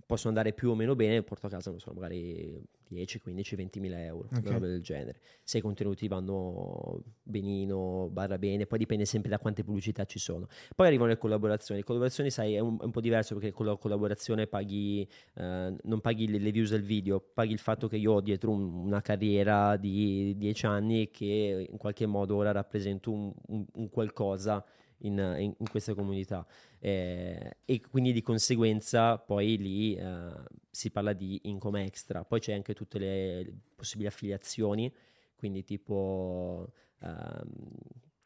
possono 0.06 0.28
andare 0.28 0.52
più 0.54 0.70
o 0.70 0.74
meno 0.74 0.94
bene, 0.94 1.22
porto 1.22 1.46
a 1.46 1.50
casa, 1.50 1.70
non 1.70 1.80
so, 1.80 1.92
magari 1.92 2.62
10, 2.88 3.18
15, 3.20 3.56
20 3.56 3.80
mila 3.80 4.00
euro, 4.04 4.28
Ok. 4.32 4.38
una 4.42 4.52
roba 4.52 4.66
del 4.68 4.80
genere. 4.80 5.20
Se 5.42 5.58
i 5.58 5.60
contenuti 5.60 6.06
vanno 6.06 7.02
benino, 7.24 8.08
barra 8.12 8.38
bene, 8.38 8.66
poi 8.66 8.78
dipende 8.78 9.04
sempre 9.04 9.28
da 9.30 9.38
quante 9.40 9.64
pubblicità 9.64 10.04
ci 10.04 10.20
sono. 10.20 10.46
Poi 10.76 10.86
arrivano 10.86 11.10
le 11.10 11.18
collaborazioni. 11.18 11.80
Le 11.80 11.86
collaborazioni, 11.86 12.30
sai, 12.30 12.54
è 12.54 12.60
un, 12.60 12.78
è 12.80 12.84
un 12.84 12.90
po' 12.92 13.00
diverso 13.00 13.34
perché 13.34 13.50
con 13.50 13.66
la 13.66 13.76
collaborazione 13.76 14.46
paghi, 14.46 15.06
eh, 15.34 15.74
non 15.82 16.00
paghi 16.00 16.28
le, 16.28 16.38
le 16.38 16.50
views 16.52 16.70
del 16.70 16.82
video, 16.82 17.20
paghi 17.20 17.52
il 17.52 17.58
fatto 17.58 17.88
che 17.88 17.96
io 17.96 18.12
ho 18.12 18.20
dietro 18.20 18.50
un- 18.52 18.72
una 18.86 19.02
carriera 19.02 19.76
di 19.76 20.34
10 20.36 20.66
anni 20.66 21.02
e 21.02 21.10
che 21.10 21.66
in 21.68 21.76
qualche 21.78 22.06
modo 22.06 22.36
ora 22.36 22.52
rappresento 22.52 23.10
un- 23.10 23.32
un 23.74 23.90
qualcosa 23.90 24.64
in, 24.98 25.18
in- 25.38 25.54
in 25.58 25.68
questa 25.70 25.94
comunità. 25.94 26.46
Eh, 26.78 27.56
e 27.64 27.80
quindi 27.90 28.12
di 28.12 28.22
conseguenza 28.22 29.18
poi 29.18 29.56
lì 29.56 29.94
eh, 29.96 30.32
si 30.70 30.90
parla 30.90 31.12
di 31.12 31.40
income 31.44 31.84
extra. 31.84 32.24
Poi 32.24 32.40
c'è 32.40 32.52
anche 32.52 32.74
tutte 32.74 32.98
le, 32.98 33.54
possibili 33.74 34.08
affiliazioni, 34.08 34.92
quindi 35.36 35.64
tipo, 35.64 36.70
ehm, 37.00 37.50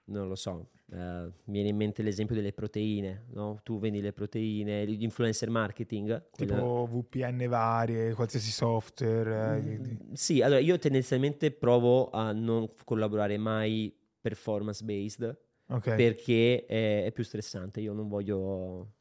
non 0.06 0.26
lo 0.26 0.34
so, 0.34 0.70
eh, 0.92 0.96
mi 0.96 1.52
viene 1.52 1.68
in 1.68 1.76
mente 1.76 2.02
l'esempio 2.02 2.34
delle 2.34 2.52
proteine, 2.52 3.26
no? 3.32 3.60
Tu 3.62 3.78
vendi 3.78 4.00
le 4.00 4.12
proteine, 4.12 4.84
l'influencer 4.84 5.48
marketing. 5.50 6.30
quella- 6.30 6.56
tipo 6.56 6.88
VPN 6.90 7.46
varie, 7.48 8.12
qualsiasi 8.14 8.50
software. 8.50 9.58
eh, 9.58 9.78
Mm, 9.78 10.12
Sì, 10.14 10.42
allora 10.42 10.58
io 10.60 10.78
tendenzialmente 10.78 11.52
provo 11.52 12.10
a 12.10 12.32
non 12.32 12.68
collaborare 12.84 13.36
mai 13.38 13.94
performance 14.20 14.84
based 14.84 15.38
Ok. 15.70 15.94
perché 15.94 16.64
è, 16.66 17.04
è 17.04 17.12
più 17.12 17.24
stressante. 17.24 17.80
Io 17.80 17.92
non 17.92 18.08
voglio, 18.08 18.92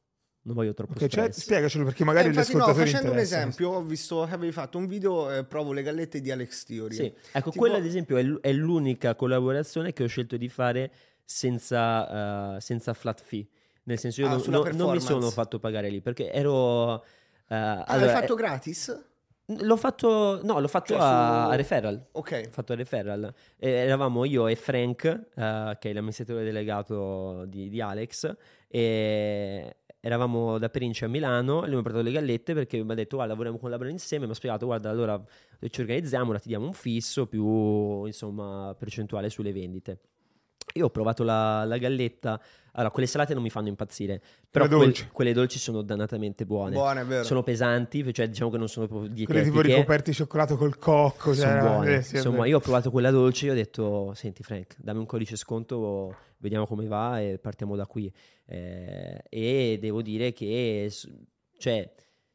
non 0.43 0.55
voglio 0.55 0.73
troppo 0.73 0.91
Ok, 0.93 0.99
cioè, 0.99 1.09
stress. 1.09 1.39
spiegacelo 1.39 1.83
perché 1.85 2.03
magari 2.03 2.27
Eh, 2.27 2.31
gli 2.31 2.35
infatti, 2.35 2.55
no, 2.55 2.73
facendo 2.73 3.11
un 3.11 3.17
esempio, 3.17 3.69
ho 3.71 3.81
visto 3.83 4.23
che 4.25 4.33
avevi 4.33 4.51
fatto 4.51 4.77
un 4.77 4.87
video, 4.87 5.31
eh, 5.31 5.43
provo 5.45 5.73
le 5.73 5.81
gallette 5.83 6.21
di 6.21 6.31
Alex 6.31 6.63
Theory. 6.65 6.95
Sì, 6.95 7.03
ecco, 7.31 7.49
Tipo- 7.51 7.59
quella 7.63 7.77
ad 7.77 7.85
esempio 7.85 8.17
è, 8.17 8.23
l- 8.23 8.39
è 8.39 8.51
l'unica 8.53 9.15
collaborazione 9.15 9.93
che 9.93 10.03
ho 10.03 10.07
scelto 10.07 10.37
di 10.37 10.47
fare 10.49 10.91
senza, 11.23 12.55
eh, 12.57 12.61
senza 12.61 12.93
flat 12.93 13.21
fee. 13.21 13.47
Nel 13.83 13.97
senso, 13.97 14.21
io 14.21 14.27
Ah, 14.27 14.37
non- 14.47 14.69
non- 14.75 14.91
mi 14.93 14.99
sono 14.99 15.29
fatto 15.31 15.57
pagare 15.59 15.89
lì 15.89 16.01
perché 16.01 16.31
ero. 16.31 17.03
eh, 17.03 17.55
Ah, 17.55 17.83
allora, 17.83 18.11
l'hai 18.11 18.21
fatto 18.21 18.33
eh, 18.33 18.37
gratis? 18.37 19.08
L'ho 19.57 19.77
fatto, 19.77 20.39
no, 20.43 20.59
l'ho 20.59 20.67
fatto 20.67 20.93
Cioè, 20.93 21.01
a, 21.01 21.43
su- 21.45 21.51
a 21.51 21.55
referral. 21.55 22.05
Ok. 22.11 22.43
Ho 22.47 22.51
fatto 22.51 22.71
il 22.73 22.77
referral. 22.77 23.33
E 23.57 23.69
eravamo 23.69 24.25
io 24.25 24.47
e 24.47 24.55
Frank, 24.55 25.05
eh, 25.05 25.77
che 25.79 25.89
è 25.89 25.93
l'amministratore 25.93 26.43
delegato 26.43 27.45
di, 27.45 27.69
di 27.69 27.81
Alex, 27.81 28.35
e 28.67 29.75
eravamo 30.01 30.57
da 30.57 30.69
Perinci 30.69 31.03
a 31.03 31.07
Milano 31.09 31.63
e 31.63 31.65
lui 31.65 31.73
mi 31.73 31.79
ha 31.79 31.83
portato 31.83 32.03
le 32.03 32.11
gallette 32.11 32.53
perché 32.53 32.81
mi 32.81 32.91
ha 32.91 32.95
detto 32.95 33.17
guarda 33.17 33.33
vorremmo 33.33 33.57
collaborare 33.57 33.91
insieme 33.91 34.25
mi 34.25 34.31
ha 34.31 34.35
spiegato 34.35 34.65
guarda 34.65 34.89
allora 34.89 35.21
ci 35.69 35.81
organizziamo 35.81 36.29
ora 36.29 36.39
ti 36.39 36.47
diamo 36.47 36.65
un 36.65 36.71
fisso 36.71 37.27
più 37.27 38.05
insomma 38.05 38.73
percentuale 38.79 39.29
sulle 39.29 39.51
vendite 39.51 39.99
io 40.75 40.85
ho 40.85 40.89
provato 40.89 41.23
la, 41.23 41.65
la 41.65 41.77
galletta 41.77 42.39
allora 42.79 42.91
quelle 42.93 43.07
salate 43.07 43.33
non 43.33 43.43
mi 43.43 43.49
fanno 43.49 43.67
impazzire 43.67 44.21
però 44.49 44.65
Quelle 44.65 44.81
quel- 44.83 44.93
dolci. 44.93 45.09
quelle 45.11 45.33
dolci 45.33 45.59
sono 45.59 45.81
dannatamente 45.81 46.45
buone 46.45 46.71
Buono, 46.71 46.99
è 47.01 47.05
vero. 47.05 47.23
sono 47.23 47.43
pesanti 47.43 48.13
cioè 48.13 48.27
diciamo 48.29 48.49
che 48.49 48.57
non 48.57 48.67
sono 48.69 48.87
proprio 48.87 49.07
Quelle 49.09 49.25
dietetiche 49.25 49.51
tipo 49.51 49.61
ricoperti 49.75 50.09
di 50.11 50.15
cioccolato 50.15 50.55
col 50.57 50.77
cocco. 50.77 51.33
sono 51.33 51.51
cioè, 51.51 51.59
buone. 51.61 51.95
eh, 51.97 52.01
sì, 52.01 52.15
Insomma, 52.15 52.45
io 52.45 52.57
ho 52.57 52.59
provato 52.61 52.89
quella 52.91 53.11
dolce 53.11 53.47
e 53.47 53.51
ho 53.51 53.53
detto: 53.53 54.13
Senti, 54.15 54.43
Frank, 54.43 54.75
dammi 54.79 54.99
un 54.99 55.05
codice 55.05 55.35
sconto, 55.35 56.15
vediamo 56.37 56.65
come 56.65 56.87
va 56.87 57.19
e 57.19 57.37
partiamo 57.37 57.75
da 57.75 57.85
qui. 57.85 58.11
Eh, 58.45 59.21
e 59.29 59.77
devo 59.79 60.01
dire 60.01 60.31
che 60.33 60.91
cioè, 61.57 61.91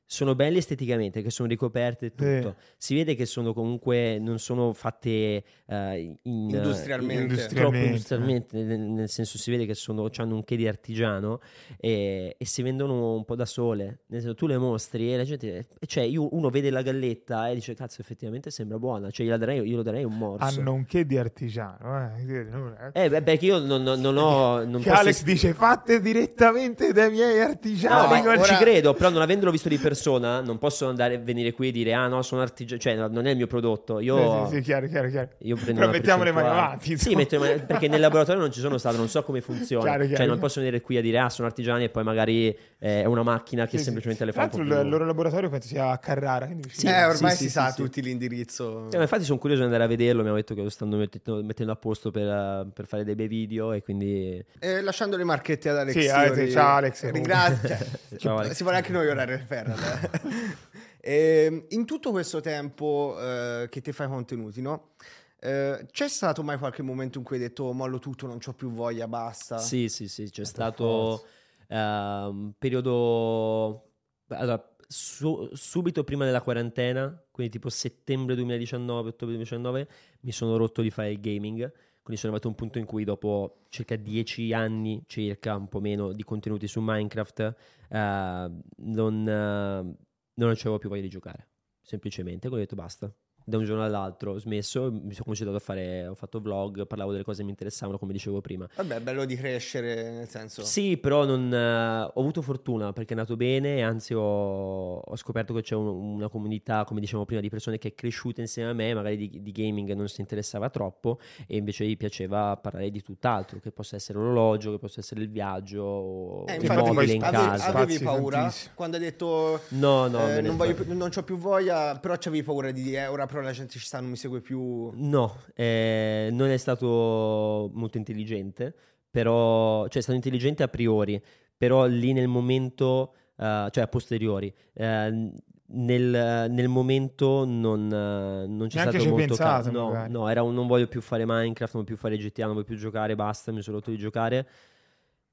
sono 0.06 0.34
belle 0.34 0.58
esteticamente, 0.58 1.22
che 1.22 1.30
sono 1.30 1.48
ricoperte 1.48 2.06
e 2.06 2.14
tutto. 2.14 2.56
Si 2.76 2.94
vede 2.94 3.14
che 3.14 3.26
sono 3.26 3.52
comunque 3.52 4.18
non 4.18 4.38
sono 4.38 4.72
fatte 4.72 5.42
eh, 5.66 5.98
in, 6.22 6.50
Industrialmente. 6.50 7.22
in- 7.22 7.28
Industrialmente. 7.30 7.54
troppo 7.54 7.76
industrialmente, 7.76 8.62
nel, 8.62 8.80
nel 8.80 9.08
senso 9.08 9.38
si 9.38 9.50
vede 9.50 9.66
che 9.66 9.74
sono, 9.74 10.08
hanno 10.16 10.34
un 10.34 10.44
che 10.44 10.56
di 10.56 10.68
artigiano 10.68 11.40
e, 11.78 12.36
e 12.38 12.44
si 12.46 12.62
vendono 12.62 13.14
un 13.14 13.24
po' 13.24 13.34
da 13.34 13.46
sole. 13.46 14.00
Nel 14.08 14.20
senso, 14.20 14.34
tu 14.34 14.46
le 14.46 14.58
mostri 14.58 15.12
e 15.12 15.16
la 15.16 15.24
gente, 15.24 15.66
cioè, 15.86 16.04
io- 16.04 16.34
uno 16.34 16.50
vede 16.50 16.70
la 16.70 16.82
galletta 16.82 17.48
e 17.48 17.54
dice: 17.54 17.74
Cazzo, 17.74 18.00
effettivamente 18.00 18.50
sembra 18.50 18.78
buona. 18.78 19.10
Cioè, 19.10 19.24
io, 19.24 19.32
la 19.32 19.38
darei, 19.38 19.60
io 19.66 19.76
lo 19.76 19.82
darei 19.82 20.04
un 20.04 20.16
morso. 20.16 20.44
Hanno 20.44 20.72
un 20.74 20.84
che 20.84 21.06
di 21.06 21.16
artigiano. 21.16 22.14
Eh. 22.16 23.04
Eh, 23.04 23.08
beh, 23.08 23.22
perché 23.22 23.46
io 23.46 23.58
non, 23.58 23.82
non- 23.82 24.00
non 24.00 24.16
ho. 24.16 24.64
Non 24.64 24.80
Che 24.82 24.88
posso 24.90 25.00
Alex 25.00 25.22
dice 25.24 25.54
fatte 25.54 26.00
direttamente 26.00 26.92
dai 26.92 27.10
miei 27.10 27.38
No, 27.38 27.44
artigiani. 27.46 28.22
ma 28.22 28.30
ora- 28.30 28.42
ci 28.42 28.54
credo, 28.56 28.92
però 28.94 29.10
non 29.10 29.22
avendolo 29.22 29.50
visto 29.50 29.68
di 29.68 29.76
persona, 29.76 29.92
non 30.42 30.58
posso 30.58 30.86
andare 30.88 31.18
venire 31.18 31.52
qui 31.52 31.68
e 31.68 31.72
dire: 31.72 31.92
Ah, 31.94 32.06
no, 32.08 32.22
sono 32.22 32.40
artigiano. 32.42 32.80
Cioè, 32.80 32.94
no, 32.96 33.08
non 33.08 33.26
è 33.26 33.30
il 33.30 33.36
mio 33.36 33.46
prodotto. 33.46 34.00
Io. 34.00 34.46
Sì, 34.46 34.50
sì, 34.50 34.56
sì, 34.56 34.62
chiaro, 34.62 34.86
chiaro, 34.88 35.08
chiaro. 35.08 35.28
Io 35.38 35.56
prendo 35.56 35.80
Però 35.80 35.92
mettiamo 35.92 36.22
le 36.24 36.32
mani 36.32 36.48
avanti. 36.48 36.84
Sì, 36.86 36.92
insomma. 36.92 37.16
metto 37.16 37.38
le 37.38 37.48
mani- 37.48 37.60
perché 37.66 37.88
nel 37.88 38.00
laboratorio 38.00 38.40
non 38.40 38.52
ci 38.52 38.60
sono 38.60 38.78
stato, 38.78 38.96
non 38.96 39.08
so 39.08 39.22
come 39.22 39.40
funziona. 39.40 39.84
Chiaro, 39.84 40.02
chiaro, 40.02 40.16
cioè, 40.16 40.26
non 40.26 40.38
posso 40.38 40.60
venire 40.60 40.80
qui 40.80 40.96
a 40.96 41.00
dire 41.02 41.18
ah, 41.18 41.28
sono 41.30 41.46
artigiani 41.48 41.84
e 41.84 41.88
poi 41.88 42.04
magari 42.04 42.48
eh, 42.78 43.02
è 43.02 43.04
una 43.04 43.22
macchina 43.22 43.64
che 43.64 43.70
Sì, 43.72 43.78
sì. 43.78 43.84
semplicemente 43.84 44.24
le 44.24 44.32
Tra 44.32 44.40
fa 44.42 44.46
un 44.46 44.50
po' 44.52 44.58
l'altro 44.58 44.76
più. 44.76 44.84
il 44.84 44.90
loro 44.92 45.04
laboratorio 45.06 45.48
penso 45.48 45.68
sia 45.68 45.90
a 45.90 45.98
Carrara. 45.98 46.46
vicino. 46.50 46.92
eh, 46.92 47.04
ormai 47.04 47.30
sì, 47.32 47.36
si 47.36 47.44
sì, 47.44 47.50
sa 47.50 47.66
sì, 47.68 47.72
sì. 47.76 47.82
tutti 47.82 48.02
l'indirizzo. 48.02 48.88
Eh, 48.90 48.96
ma 48.96 49.02
infatti 49.02 49.24
sono 49.24 49.38
curioso 49.38 49.60
di 49.62 49.66
andare 49.66 49.84
a 49.84 49.88
vederlo, 49.88 50.22
mi 50.22 50.28
hanno 50.28 50.36
detto 50.36 50.54
che 50.54 50.62
lo 50.62 50.70
stanno 50.70 50.96
mettendo, 50.96 51.42
mettendo 51.44 51.72
a 51.72 51.76
posto 51.76 52.10
per, 52.10 52.66
per 52.72 52.86
fare 52.86 53.04
dei 53.04 53.14
bei 53.14 53.28
video 53.28 53.72
e 53.72 53.82
quindi... 53.82 54.42
Eh, 54.58 54.80
lasciando 54.82 55.16
le 55.16 55.24
marchette 55.24 55.68
ad 55.68 55.78
Alex 55.78 55.98
Sì. 55.98 56.08
Alex, 56.08 56.52
ciao, 56.52 56.76
Alex. 56.76 57.10
Ringrazio. 57.10 57.68
cioè, 57.68 57.78
Ciao, 58.18 58.36
Alex. 58.38 58.52
Si 58.52 58.62
vuole 58.62 58.78
anche 58.78 58.92
noi 58.92 59.06
ora 59.08 59.24
referral. 59.24 59.76
eh. 59.78 59.83
Ehm, 61.06 61.66
in 61.68 61.84
tutto 61.84 62.12
questo 62.12 62.40
tempo 62.40 63.14
eh, 63.20 63.68
che 63.70 63.82
ti 63.82 63.92
fai 63.92 64.08
contenuti, 64.08 64.62
no? 64.62 64.92
Eh, 65.38 65.86
c'è 65.90 66.08
stato 66.08 66.42
mai 66.42 66.56
qualche 66.56 66.80
momento 66.80 67.18
in 67.18 67.24
cui 67.24 67.36
hai 67.36 67.42
detto 67.42 67.64
"Oh, 67.64 67.72
mollo 67.74 67.98
tutto, 67.98 68.26
non 68.26 68.38
ho 68.42 68.52
più 68.54 68.70
voglia, 68.70 69.06
basta? 69.06 69.58
Sì, 69.58 69.90
sì, 69.90 70.08
sì, 70.08 70.30
c'è 70.30 70.44
stato 70.44 71.26
eh, 71.68 71.76
un 71.76 72.52
periodo... 72.56 73.90
Allora, 74.28 74.66
su- 74.88 75.50
subito 75.52 76.04
prima 76.04 76.24
della 76.24 76.40
quarantena, 76.40 77.22
quindi 77.30 77.52
tipo 77.52 77.68
settembre 77.68 78.34
2019, 78.34 79.10
ottobre 79.10 79.34
2019, 79.36 79.88
mi 80.20 80.32
sono 80.32 80.56
rotto 80.56 80.80
di 80.80 80.90
fare 80.90 81.10
il 81.10 81.20
gaming. 81.20 81.70
Quindi 82.04 82.20
sono 82.20 82.34
arrivato 82.34 82.48
a 82.48 82.50
un 82.50 82.56
punto 82.56 82.78
in 82.78 82.84
cui 82.84 83.02
dopo 83.04 83.64
circa 83.70 83.96
dieci 83.96 84.52
anni, 84.52 85.02
circa 85.06 85.56
un 85.56 85.68
po' 85.68 85.80
meno, 85.80 86.12
di 86.12 86.22
contenuti 86.22 86.68
su 86.68 86.80
Minecraft, 86.82 87.40
eh, 87.88 88.50
non, 88.76 89.28
eh, 89.28 89.96
non 90.34 90.48
avevo 90.50 90.78
più 90.78 90.90
voglia 90.90 91.00
di 91.00 91.08
giocare. 91.08 91.48
Semplicemente, 91.80 92.48
quindi 92.48 92.56
ho 92.56 92.68
detto 92.68 92.76
basta. 92.76 93.10
Da 93.46 93.58
un 93.58 93.64
giorno 93.64 93.84
all'altro 93.84 94.32
ho 94.32 94.38
smesso, 94.38 94.90
mi 94.90 95.12
sono 95.12 95.24
cominciato 95.24 95.54
a 95.54 95.58
fare, 95.58 96.06
ho 96.06 96.14
fatto 96.14 96.40
vlog, 96.40 96.86
parlavo 96.86 97.12
delle 97.12 97.24
cose 97.24 97.38
che 97.38 97.44
mi 97.44 97.50
interessavano, 97.50 97.98
come 97.98 98.12
dicevo 98.12 98.40
prima. 98.40 98.66
Vabbè, 98.74 98.96
è 98.96 99.00
bello 99.00 99.26
di 99.26 99.36
crescere, 99.36 100.10
nel 100.12 100.28
senso... 100.28 100.62
Sì, 100.62 100.96
però 100.96 101.26
non, 101.26 101.52
eh, 101.52 102.02
ho 102.04 102.20
avuto 102.20 102.40
fortuna 102.40 102.94
perché 102.94 103.12
è 103.12 103.16
nato 103.16 103.36
bene 103.36 103.82
anzi 103.82 104.14
ho, 104.14 104.96
ho 104.98 105.16
scoperto 105.16 105.52
che 105.52 105.60
c'è 105.60 105.74
un- 105.74 106.14
una 106.14 106.28
comunità, 106.28 106.84
come 106.84 107.00
dicevamo 107.00 107.26
prima, 107.26 107.42
di 107.42 107.50
persone 107.50 107.76
che 107.76 107.88
è 107.88 107.94
cresciuta 107.94 108.40
insieme 108.40 108.70
a 108.70 108.72
me, 108.72 108.94
magari 108.94 109.16
di, 109.18 109.42
di 109.42 109.52
gaming 109.52 109.92
non 109.92 110.08
si 110.08 110.22
interessava 110.22 110.70
troppo 110.70 111.18
e 111.46 111.56
invece 111.58 111.84
gli 111.86 111.98
piaceva 111.98 112.56
parlare 112.56 112.90
di 112.90 113.02
tutt'altro, 113.02 113.58
che 113.60 113.72
possa 113.72 113.96
essere 113.96 114.18
l'orologio, 114.20 114.70
che 114.70 114.78
possa 114.78 115.00
essere 115.00 115.20
il 115.20 115.28
viaggio 115.28 116.46
Eh, 116.46 116.54
il 116.54 116.62
infatti, 116.62 116.80
mobile 116.80 117.12
in 117.12 117.22
avevi, 117.22 117.42
casa. 117.46 117.66
avevi 117.66 117.98
paura 117.98 118.38
tantissimo. 118.38 118.72
quando 118.74 118.96
hai 118.96 119.02
detto 119.02 119.60
No, 119.68 120.06
no, 120.08 120.28
eh, 120.30 120.40
non, 120.40 120.56
voglio 120.56 120.76
non 120.94 121.10
ho 121.14 121.22
più 121.22 121.36
voglia, 121.36 121.98
però 121.98 122.14
c'avevi 122.18 122.42
paura 122.42 122.70
di 122.70 122.82
dire, 122.82 123.02
eh, 123.02 123.06
ora 123.06 123.26
però 123.34 123.44
la 123.44 123.52
gente 123.52 123.72
ci 123.72 123.84
sta, 123.84 124.00
non 124.00 124.10
mi 124.10 124.16
segue 124.16 124.40
più. 124.40 124.90
No, 124.94 125.36
eh, 125.54 126.28
non 126.30 126.50
è 126.50 126.56
stato 126.56 127.68
molto 127.74 127.98
intelligente, 127.98 128.72
però, 129.10 129.86
cioè 129.88 129.98
è 129.98 130.00
stato 130.00 130.16
intelligente 130.16 130.62
a 130.62 130.68
priori, 130.68 131.20
però 131.56 131.86
lì 131.86 132.12
nel 132.12 132.28
momento, 132.28 133.12
eh, 133.36 133.68
cioè 133.70 133.84
a 133.84 133.88
posteriori, 133.88 134.54
eh, 134.74 135.32
nel, 135.66 136.46
nel 136.50 136.68
momento 136.68 137.44
non, 137.44 137.86
eh, 137.86 138.46
non 138.46 138.68
c'è 138.68 138.76
Neanche 138.76 138.98
stato 139.00 139.04
molto 139.08 139.34
pensato, 139.36 139.70
ca- 139.70 139.70
no, 139.70 140.06
no, 140.08 140.28
era 140.28 140.42
un 140.42 140.54
non 140.54 140.68
voglio 140.68 140.86
più 140.86 141.00
fare 141.00 141.24
Minecraft, 141.26 141.74
non 141.74 141.82
voglio 141.82 141.96
più 141.96 141.96
fare 141.96 142.16
GTA, 142.16 142.44
non 142.44 142.54
voglio 142.54 142.66
più 142.66 142.76
giocare, 142.76 143.16
basta, 143.16 143.50
mi 143.50 143.62
sono 143.62 143.78
rotto 143.78 143.90
di 143.90 143.96
giocare. 143.96 144.48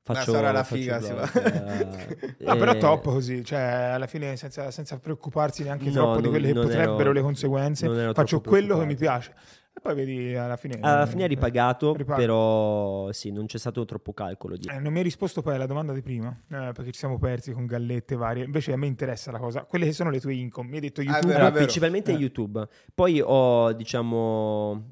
Faccio, 0.04 0.32
sarà 0.32 0.52
la 0.52 0.64
faccio 0.64 0.82
figa, 0.82 1.00
si 1.00 1.14
va. 1.14 1.32
eh, 1.32 2.36
Ah, 2.46 2.56
però 2.56 2.72
eh, 2.74 2.78
top 2.78 3.04
così, 3.04 3.46
cioè 3.46 3.60
alla 3.62 4.08
fine 4.08 4.36
senza, 4.36 4.72
senza 4.72 4.98
preoccuparsi 5.00 5.64
neanche 5.64 5.86
No, 5.86 5.92
troppo 5.92 6.16
di 6.18 6.22
non- 6.24 6.32
quelle 6.32 6.48
che 6.48 6.54
potrebbero 6.54 7.00
ero- 7.02 7.12
le 7.12 7.22
conseguenze, 7.22 8.14
faccio 8.14 8.42
quello 8.42 8.80
che 8.80 8.86
mi 8.86 8.96
piace. 8.96 9.34
E 9.74 9.80
poi 9.80 9.96
vedi 9.96 10.36
alla 10.36 10.58
fine... 10.58 10.78
Alla 10.82 11.06
fine 11.06 11.24
è 11.24 11.28
ripagato, 11.28 11.94
Ripaga. 11.96 12.20
però 12.20 13.10
sì, 13.14 13.32
non 13.32 13.46
c'è 13.46 13.58
stato 13.58 13.86
troppo 13.86 14.12
calcolo. 14.12 14.56
Eh, 14.56 14.80
non 14.80 14.92
mi 14.92 14.98
hai 14.98 15.04
risposto 15.06 15.42
poi 15.42 15.56
alla 15.56 15.66
domanda 15.66 15.94
di 15.94 16.02
prima, 16.02 16.30
eh, 16.50 16.72
perché 16.74 16.92
ci 16.92 17.00
siamo 17.00 17.18
persi 17.18 17.54
con 17.54 17.66
gallette 17.68 18.16
varie. 18.18 18.44
Invece 18.44 18.74
a 18.74 18.78
me 18.78 18.88
interessa 18.88 19.32
la 19.32 19.40
cosa. 19.40 19.64
Quelle 19.64 19.86
che 19.86 19.94
sono 19.94 20.10
le 20.10 20.20
tue 20.20 20.34
income. 20.34 20.68
Mi 20.68 20.76
hai 20.76 20.82
detto 20.82 21.00
Ah, 21.00 21.04
YouTube. 21.06 21.28
vero, 21.28 21.40
Allora, 21.46 21.56
principalmente 21.56 22.12
Eh. 22.12 22.16
YouTube. 22.16 22.68
Poi 22.94 23.22
ho, 23.24 23.72
diciamo, 23.72 24.92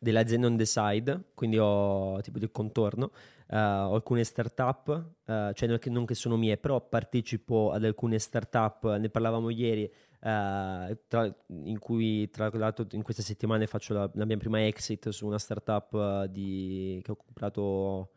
delle 0.00 0.18
aziende 0.18 0.46
on 0.48 0.56
the 0.56 0.66
side, 0.66 1.20
quindi 1.34 1.58
ho 1.60 2.20
tipo 2.22 2.40
del 2.40 2.50
contorno. 2.50 3.12
Ho 3.58 3.94
alcune 3.94 4.24
startup, 4.24 4.88
eh, 5.26 5.52
cioè 5.54 5.68
non 5.90 6.04
che, 6.06 6.14
sono 6.14 6.36
mie, 6.36 6.56
però 6.56 6.80
partecipo 6.80 7.70
ad 7.72 7.84
alcune 7.84 8.18
startup, 8.18 8.96
ne 8.96 9.08
parlavamo 9.10 9.50
ieri, 9.50 9.84
eh, 9.84 10.98
tra- 11.08 11.36
in 11.48 11.78
cui 11.78 12.30
tra 12.30 12.50
l'altro 12.52 12.86
in 12.92 13.02
queste 13.02 13.22
settimane 13.22 13.66
faccio 13.66 13.94
la, 13.94 14.10
la 14.14 14.24
mia 14.24 14.36
prima 14.36 14.64
exit 14.64 15.08
su 15.10 15.26
una 15.26 15.38
startup 15.38 16.24
di- 16.26 17.00
che 17.02 17.10
ho 17.10 17.16
comprato 17.16 18.10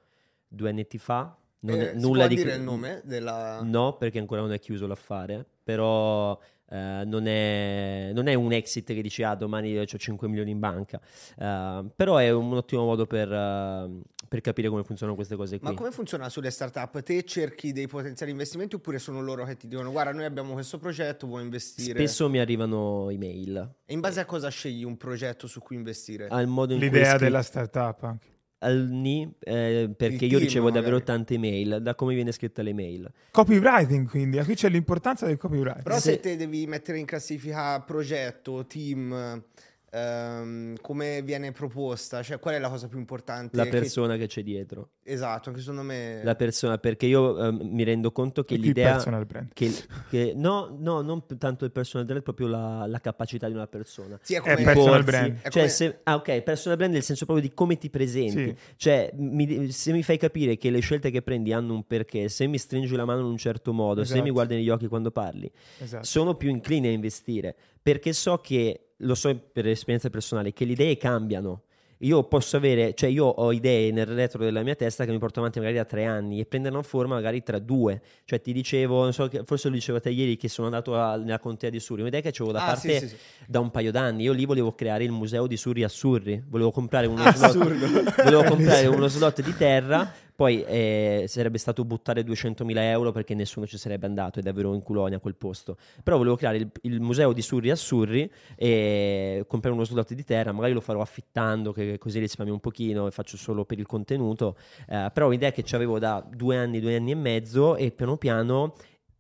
due 0.48 0.70
anni 0.70 0.86
fa. 0.98 1.38
Non 1.66 1.80
Eh, 1.80 1.92
è- 1.92 1.94
si 1.96 2.00
nulla 2.06 2.26
può 2.26 2.28
di 2.28 2.36
dire 2.36 2.56
il 2.56 2.62
nome 2.62 3.02
della... 3.04 3.62
No, 3.64 3.98
perché 3.98 4.20
ancora 4.20 4.42
non 4.42 4.52
è 4.54 4.60
chiuso 4.60 4.86
l'affare, 4.88 5.46
però 5.64 6.40
eh, 6.70 7.04
non, 7.06 7.26
è, 7.28 8.12
non 8.14 8.28
è 8.28 8.34
un 8.34 8.52
exit 8.52 8.94
che 8.94 9.02
dici 9.02 9.24
ah 9.24 9.36
domani 9.36 9.78
ho 9.78 9.86
5 9.86 10.28
milioni 10.28 10.52
in 10.52 10.60
banca, 10.60 11.00
Eh, 11.38 11.86
però 11.96 12.18
è 12.18 12.32
un 12.32 12.54
ottimo 12.54 12.84
modo 12.86 13.06
per, 13.06 13.32
eh, 13.32 14.02
per 14.28 14.42
capire 14.42 14.70
come 14.70 14.84
funzionano 14.84 15.16
queste 15.16 15.36
cose 15.36 15.58
qui. 15.60 15.68
Ma 15.68 15.74
come 15.76 15.92
funziona 15.92 16.30
sulle 16.30 16.50
startup? 16.52 17.02
Te 17.02 17.24
cerchi 17.24 17.72
dei 17.72 17.88
potenziali 17.88 18.32
investimenti 18.32 18.76
oppure 18.76 19.00
sono 19.00 19.22
loro 19.22 19.44
che 19.46 19.56
ti 19.58 19.68
dicono 19.68 19.92
guarda 19.92 20.12
noi 20.12 20.26
abbiamo 20.26 20.54
questo 20.54 20.78
progetto, 20.78 21.26
vuoi 21.28 21.44
investire? 21.44 21.98
Spesso 22.00 22.30
mi 22.30 22.40
arrivano 22.40 23.10
email 23.10 23.74
E 23.86 23.94
in 23.94 24.00
base 24.02 24.20
a 24.20 24.26
cosa 24.26 24.50
scegli 24.50 24.84
un 24.84 24.98
progetto 24.98 25.48
su 25.48 25.60
cui 25.62 25.76
investire? 25.76 26.28
al 26.30 26.48
modo 26.48 26.74
in 26.74 26.80
cui 26.80 26.88
L'idea 26.88 27.02
è 27.02 27.06
scritto- 27.10 27.24
della 27.24 27.42
startup 27.42 28.04
anche. 28.04 28.34
Al 28.60 28.88
ni, 28.90 29.32
eh, 29.40 29.90
perché 29.96 30.26
Il 30.26 30.32
io 30.32 30.38
team, 30.38 30.40
ricevo 30.40 30.70
davvero 30.72 30.98
magari. 30.98 31.04
tante 31.04 31.34
email, 31.36 31.82
da 31.82 31.94
come 31.96 32.16
viene 32.16 32.32
scritta 32.32 32.62
l'email. 32.62 33.12
Copywriting, 33.32 34.08
quindi. 34.10 34.42
Qui 34.44 34.56
c'è 34.56 34.70
l'importanza 34.70 35.26
del 35.26 35.38
copywriting. 35.38 35.84
Però 35.84 36.00
Se- 36.00 36.12
se 36.14 36.20
te 36.20 36.36
devi 36.36 36.66
mettere 36.68 36.98
in 36.98 37.06
classifica 37.06 37.80
progetto, 37.82 38.66
team, 38.66 39.44
ehm, 39.92 40.76
come 40.82 41.22
viene 41.22 41.52
proposta, 41.52 42.22
cioè 42.24 42.40
qual 42.40 42.56
è 42.56 42.60
la 42.60 42.70
cosa 42.70 42.88
più 42.88 42.98
importante? 42.98 43.56
La 43.56 43.64
che- 43.64 43.70
persona 43.70 44.18
che 44.18 44.28
c'è 44.28 44.42
dietro, 44.44 44.90
Esatto, 45.08 45.50
anche 45.50 45.62
secondo 45.62 45.84
me... 45.84 46.22
la 46.24 46.34
persona, 46.34 46.80
perché 46.80 47.06
io 47.06 47.38
ehm, 47.40 47.60
mi 47.62 47.84
rendo 47.84 48.12
conto 48.12 48.44
che 48.44 48.56
E 48.56 48.58
qui 48.58 48.70
il 48.70 48.74
l'idea... 48.74 48.94
personal 48.94 49.26
brand. 49.28 49.54
Che, 49.54 49.72
che- 50.10 50.34
no, 50.36 50.76
no, 50.80 51.02
non 51.02 51.26
tanto 51.38 51.64
il 51.64 51.72
personal 51.72 52.08
brand, 52.08 52.24
proprio 52.24 52.48
la, 52.48 52.88
la 52.88 53.00
capacità 53.00 53.48
di 53.48 53.54
una 53.54 53.68
persona. 53.68 54.18
Sì, 54.24 54.34
è 54.34 54.38
È 54.38 54.42
come... 54.42 54.54
Eh, 54.54 54.64
personal 54.64 55.04
Porsi- 55.04 55.06
brand. 55.06 55.36
È 55.38 55.42
Cioè, 55.44 55.52
come- 55.52 55.68
se, 55.70 56.00
ah, 56.04 56.16
ok, 56.16 56.42
personal 56.42 56.78
brand 56.78 56.94
nel 56.94 57.04
senso 57.04 57.26
proprio 57.26 57.48
di 57.48 57.54
come 57.54 57.78
ti 57.78 57.92
presenti. 57.92 58.46
Sì. 58.48 58.56
Cioè, 58.78 59.12
mi- 59.16 59.72
se 59.72 59.92
mi 59.92 60.02
fai 60.02 60.18
capire 60.18 60.58
che 60.58 60.72
le 60.72 60.80
scelte 60.80 61.12
che 61.12 61.22
prendi 61.22 61.54
hanno 61.54 61.76
un 61.76 61.86
perché, 61.86 62.28
se 62.28 62.48
mi 62.48 62.58
stringi 62.58 62.96
la 62.96 63.06
mano 63.06 63.20
in 63.20 63.28
un 63.28 63.38
certo 63.38 63.74
modo, 63.74 64.04
se 64.04 64.14
mi 64.14 64.18
Esatto. 64.22 64.34
guardi 64.34 64.56
negli 64.56 64.70
occhi 64.70 64.88
quando 64.88 65.12
parli, 65.12 65.52
Esatto. 65.78 66.04
sono 66.04 66.34
più 66.34 66.50
incline 66.50 66.88
a 66.88 66.92
investire 66.92 67.56
perché 67.80 68.12
so 68.14 68.40
che, 68.40 68.88
lo 68.98 69.14
so 69.14 69.38
per 69.54 69.68
esperienza 69.68 70.10
personale, 70.10 70.52
che 70.52 70.66
le 70.66 70.72
idee 70.72 70.98
cambiano. 70.98 71.62
Io 72.00 72.24
posso 72.24 72.58
avere, 72.58 72.94
cioè 72.94 73.10
io 73.10 73.26
ho 73.26 73.54
idee 73.54 73.92
nel 73.92 74.06
retro 74.06 74.44
della 74.44 74.62
mia 74.64 74.76
testa 74.76 75.06
che 75.06 75.12
mi 75.12 75.18
portano 75.18 75.46
avanti 75.46 75.60
magari 75.60 75.78
da 75.78 75.86
tre 75.86 76.04
anni 76.04 76.42
e 76.42 76.46
prenderanno 76.46 76.82
forma 76.84 77.16
magari 77.16 77.42
tra 77.42 77.58
due. 77.58 78.02
Cioè 78.26 78.42
ti 78.42 78.52
dicevo, 78.52 79.02
non 79.04 79.14
so, 79.14 79.28
che- 79.30 79.44
forse 79.46 79.70
lo 79.70 79.76
dicevo 79.76 79.98
a 80.00 80.02
te 80.02 80.10
ieri 80.10 80.36
che 80.36 80.50
sono 80.50 80.68
andato 80.68 80.96
a- 80.98 81.16
nella 81.16 81.40
contea 81.40 81.70
di 81.70 81.80
Surri, 81.80 82.02
un'idea 82.02 82.20
che 82.20 82.30
avevo 82.30 82.52
da 82.52 82.64
Ah, 82.64 82.66
parte 82.74 83.00
sì, 83.00 83.08
sì, 83.08 83.08
sì. 83.08 83.16
da 83.48 83.60
un 83.62 83.72
paio 83.72 83.92
d'anni. 83.92 84.24
Io 84.24 84.34
lì 84.34 84.46
volevo 84.46 84.74
creare 84.74 85.06
il 85.06 85.12
museo 85.12 85.48
di 85.48 85.56
Surri 85.56 85.84
a 85.84 85.88
Surri, 85.88 86.44
volevo 86.48 86.72
comprare 86.72 87.08
uno 87.08 87.24
Assurdo. 87.24 87.76
slot, 87.88 88.24
volevo 88.24 88.44
comprare 88.84 88.88
uno 88.88 89.08
slot 89.08 89.42
di 89.42 89.56
terra, 89.56 90.12
poi 90.36 90.64
eh, 90.64 91.26
sarebbe 91.28 91.58
stato 91.58 91.86
buttare 91.86 92.22
200.000 92.22 92.78
euro 92.78 93.12
perché 93.12 93.34
nessuno 93.34 93.66
ci 93.66 93.78
sarebbe 93.78 94.06
andato, 94.06 94.40
è 94.40 94.42
davvero 94.42 94.74
in 94.74 94.82
culonia 94.82 95.20
quel 95.20 95.36
posto. 95.36 95.78
Però 96.04 96.18
volevo 96.18 96.36
creare 96.36 96.58
il, 96.58 96.72
il 96.82 97.00
museo 97.00 97.32
di 97.32 97.42
Surri 97.42 97.72
a 97.72 97.76
Surri 97.76 98.30
e 98.56 99.46
comprare 99.48 99.76
uno 99.76 99.86
slot 99.86 100.14
di 100.14 100.24
terra, 100.24 100.52
magari 100.52 100.74
lo 100.74 100.82
farò 100.82 101.02
affittando, 101.02 101.72
che 101.72 101.98
così 101.98 102.20
risparmio 102.20 102.54
un 102.54 102.60
pochino 102.60 103.08
e 103.08 103.12
faccio 103.12 103.38
solo 103.38 103.64
per 103.66 103.80
il 103.80 103.86
contenuto. 103.86 104.58
Eh, 104.88 105.10
però 105.14 105.30
l'idea 105.30 105.52
che 105.52 105.64
avevo 105.76 106.00
da 106.00 106.26
due 106.28 106.58
anni, 106.58 106.80
due 106.80 106.96
anni 106.96 107.12
e 107.12 107.16
mezzo 107.16 107.76
e 107.76 107.92
piano 107.92 108.18
piano 108.18 108.74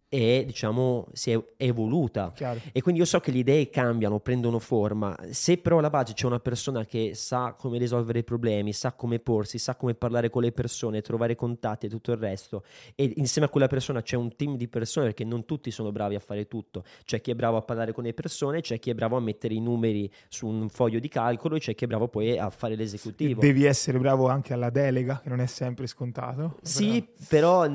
è, 0.08 0.43
diciamo, 0.45 1.08
si 1.14 1.32
è 1.32 1.43
evoluta. 1.58 2.32
Chiaro. 2.34 2.60
E 2.72 2.82
quindi 2.82 3.01
io 3.01 3.06
so 3.06 3.20
che 3.20 3.32
le 3.32 3.39
idee 3.39 3.70
cambiano, 3.70 4.20
prendono 4.20 4.60
forma. 4.60 5.16
Se 5.30 5.58
però 5.58 5.80
alla 5.80 5.89
base 5.89 6.14
c'è 6.14 6.26
una 6.26 6.39
persona 6.39 6.86
che 6.86 7.12
sa 7.14 7.56
come 7.58 7.78
risolvere 7.78 8.20
i 8.20 8.24
problemi, 8.24 8.74
sa 8.74 8.93
come 8.93 9.20
porsi, 9.20 9.58
sa 9.58 9.76
come 9.76 9.93
parlare 9.93 10.30
con 10.30 10.41
le 10.41 10.51
persone, 10.51 11.01
trovare 11.01 11.36
contatti 11.36 11.86
e 11.86 11.89
tutto 11.89 12.12
il 12.12 12.18
resto, 12.18 12.64
e 12.95 13.14
insieme 13.18 13.47
a 13.47 13.49
quella 13.49 13.68
persona 13.68 14.01
c'è 14.01 14.16
un 14.16 14.36
team 14.36 14.58
di 14.58 14.68
persone, 14.68 15.08
perché 15.08 15.24
non 15.24 15.45
tutti 15.45 15.72
sono 15.72 15.91
bravi 15.91 16.16
a 16.16 16.20
fare 16.20 16.47
tutto. 16.47 16.84
C'è 17.03 17.22
chi 17.22 17.32
è 17.32 17.36
bravo 17.36 17.58
a 17.58 17.62
parlare 17.62 17.91
con 17.91 18.03
le 18.03 18.14
persone, 18.14 18.62
c'è 18.62 18.80
chi 18.80 18.89
è 18.89 18.93
bravo 18.93 19.18
a 19.18 19.20
mettere 19.20 19.53
i 19.53 19.60
numeri 19.60 20.12
su 20.28 20.47
un 20.47 20.70
foglio 20.70 20.99
di 20.99 21.08
calcolo 21.08 21.56
e 21.56 21.60
c'è 21.60 21.76
chi 21.76 21.86
è 21.86 21.88
bravo 21.88 22.08
poi 22.08 22.38
a 22.38 22.49
fare 22.49 22.76
l'esecutivo. 22.76 23.41
Devi 23.41 23.66
essere 23.66 23.99
bravo 23.99 24.28
anche 24.28 24.53
alla 24.53 24.70
delega, 24.70 25.20
che 25.22 25.30
non 25.30 25.39
è 25.39 25.47
sempre 25.47 25.88
scontato. 25.88 26.58
Sì, 26.62 27.06
però 27.28 27.70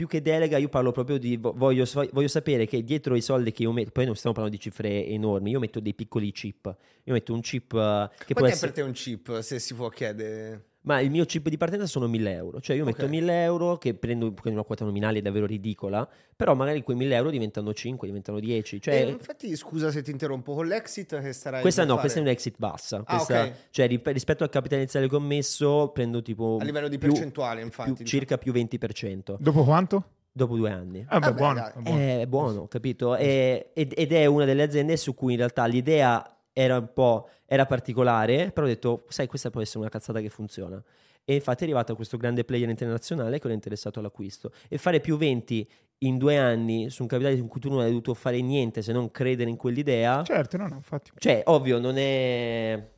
più 0.00 0.08
che 0.08 0.22
delega 0.22 0.56
io 0.56 0.70
parlo 0.70 0.92
proprio 0.92 1.18
di 1.18 1.36
vo- 1.36 1.52
voglio, 1.54 1.84
voglio 2.12 2.28
sapere 2.28 2.64
che 2.64 2.82
dietro 2.82 3.16
i 3.16 3.20
soldi 3.20 3.52
che 3.52 3.64
io 3.64 3.72
metto, 3.72 3.90
poi 3.90 4.06
non 4.06 4.16
stiamo 4.16 4.34
parlando 4.34 4.58
di 4.58 4.62
cifre 4.62 5.04
enormi, 5.04 5.50
io 5.50 5.58
metto 5.58 5.78
dei 5.78 5.92
piccoli 5.92 6.32
chip, 6.32 6.74
io 7.04 7.12
metto 7.12 7.34
un 7.34 7.42
chip 7.42 7.74
eh, 7.74 8.08
che 8.24 8.32
può 8.32 8.40
Quanto 8.40 8.46
è 8.46 8.50
essere... 8.52 8.72
per 8.72 8.80
te 8.80 8.80
un 8.80 8.92
chip, 8.92 9.40
se 9.40 9.58
si 9.58 9.74
può 9.74 9.90
chiedere? 9.90 10.69
Ma 10.82 10.98
il 11.00 11.10
mio 11.10 11.26
chip 11.26 11.48
di 11.50 11.58
partenza 11.58 11.84
sono 11.84 12.06
1000 12.06 12.32
euro, 12.32 12.60
cioè 12.62 12.74
io 12.74 12.86
metto 12.86 13.02
Ok. 13.04 13.10
1000 13.10 13.42
euro 13.42 13.76
che 13.76 13.92
prendo 13.92 14.32
con 14.32 14.50
una 14.52 14.62
quota 14.62 14.86
nominale 14.86 15.20
davvero 15.20 15.44
ridicola, 15.44 16.08
però 16.34 16.54
magari 16.54 16.80
quei 16.82 16.96
1000 16.96 17.14
euro 17.16 17.28
diventano 17.30 17.74
5, 17.74 18.06
diventano 18.08 18.40
10, 18.40 18.80
cioè... 18.80 18.94
Eh, 18.94 19.08
infatti, 19.10 19.54
scusa 19.56 19.90
se 19.90 20.00
ti 20.00 20.10
interrompo, 20.10 20.54
con 20.54 20.66
l'exit 20.66 21.20
che 21.20 21.34
starai 21.34 21.60
Questa 21.60 21.82
no, 21.82 21.88
fare? 21.96 22.00
questa 22.00 22.18
è 22.18 22.22
un 22.22 22.28
exit 22.28 22.54
bassa. 22.56 23.02
Ah, 23.04 23.14
Questa- 23.16 23.42
ok. 23.42 23.52
Cioè, 23.68 23.86
ri- 23.88 24.00
rispetto 24.04 24.42
al 24.42 24.48
capitale 24.48 24.80
iniziale 24.80 25.06
commesso, 25.06 25.90
prendo 25.92 26.22
tipo. 26.22 26.56
A 26.58 26.64
livello 26.64 26.88
di 26.88 26.96
più- 26.96 27.10
percentuale, 27.12 27.60
infatti. 27.60 27.92
più- 27.92 28.02
diciamo. 28.04 28.18
circa 28.18 28.38
più 28.38 28.52
20% 28.52 29.36
Dopo 29.38 29.64
quanto? 29.64 30.04
dopo 30.32 30.56
due 30.56 30.70
anni. 30.70 31.04
Ah, 31.08 31.18
beh, 31.18 31.34
buono. 31.34 31.66
è 31.66 31.72
buono. 31.82 31.98
È 31.98 32.26
buono, 32.26 32.66
capito? 32.68 33.16
E- 33.16 33.70
ed, 33.74 33.92
ed 33.94 34.12
è 34.12 34.24
una 34.24 34.46
delle 34.46 34.62
aziende 34.62 34.96
su 34.96 35.12
cui 35.14 35.32
in 35.32 35.38
realtà 35.38 35.66
l'idea 35.66 36.24
era 36.52 36.78
un 36.78 36.92
po' 36.92 37.28
era 37.46 37.66
particolare, 37.66 38.50
però 38.52 38.66
ho 38.66 38.68
detto, 38.68 39.04
sai, 39.08 39.26
questa 39.26 39.50
può 39.50 39.60
essere 39.60 39.80
una 39.80 39.88
cazzata 39.88 40.20
che 40.20 40.28
funziona. 40.28 40.82
E 41.24 41.34
infatti 41.34 41.62
è 41.62 41.64
arrivato 41.64 41.94
questo 41.94 42.16
grande 42.16 42.44
player 42.44 42.68
internazionale 42.68 43.38
che 43.38 43.44
era 43.46 43.54
interessato 43.54 43.98
all'acquisto. 44.00 44.52
E 44.68 44.78
fare 44.78 45.00
più 45.00 45.16
20 45.16 45.68
in 45.98 46.16
due 46.16 46.38
anni 46.38 46.88
su 46.90 47.02
un 47.02 47.08
capitale 47.08 47.34
in 47.34 47.46
cui 47.46 47.60
tu 47.60 47.68
non 47.68 47.80
hai 47.80 47.88
dovuto 47.88 48.14
fare 48.14 48.40
niente 48.40 48.82
se 48.82 48.92
non 48.92 49.10
credere 49.10 49.50
in 49.50 49.56
quell'idea, 49.56 50.22
Certo, 50.22 50.56
no, 50.56 50.66
no, 50.68 50.76
infatti. 50.76 51.10
cioè, 51.18 51.42
ovvio, 51.46 51.78
non 51.78 51.98
è. 51.98 52.88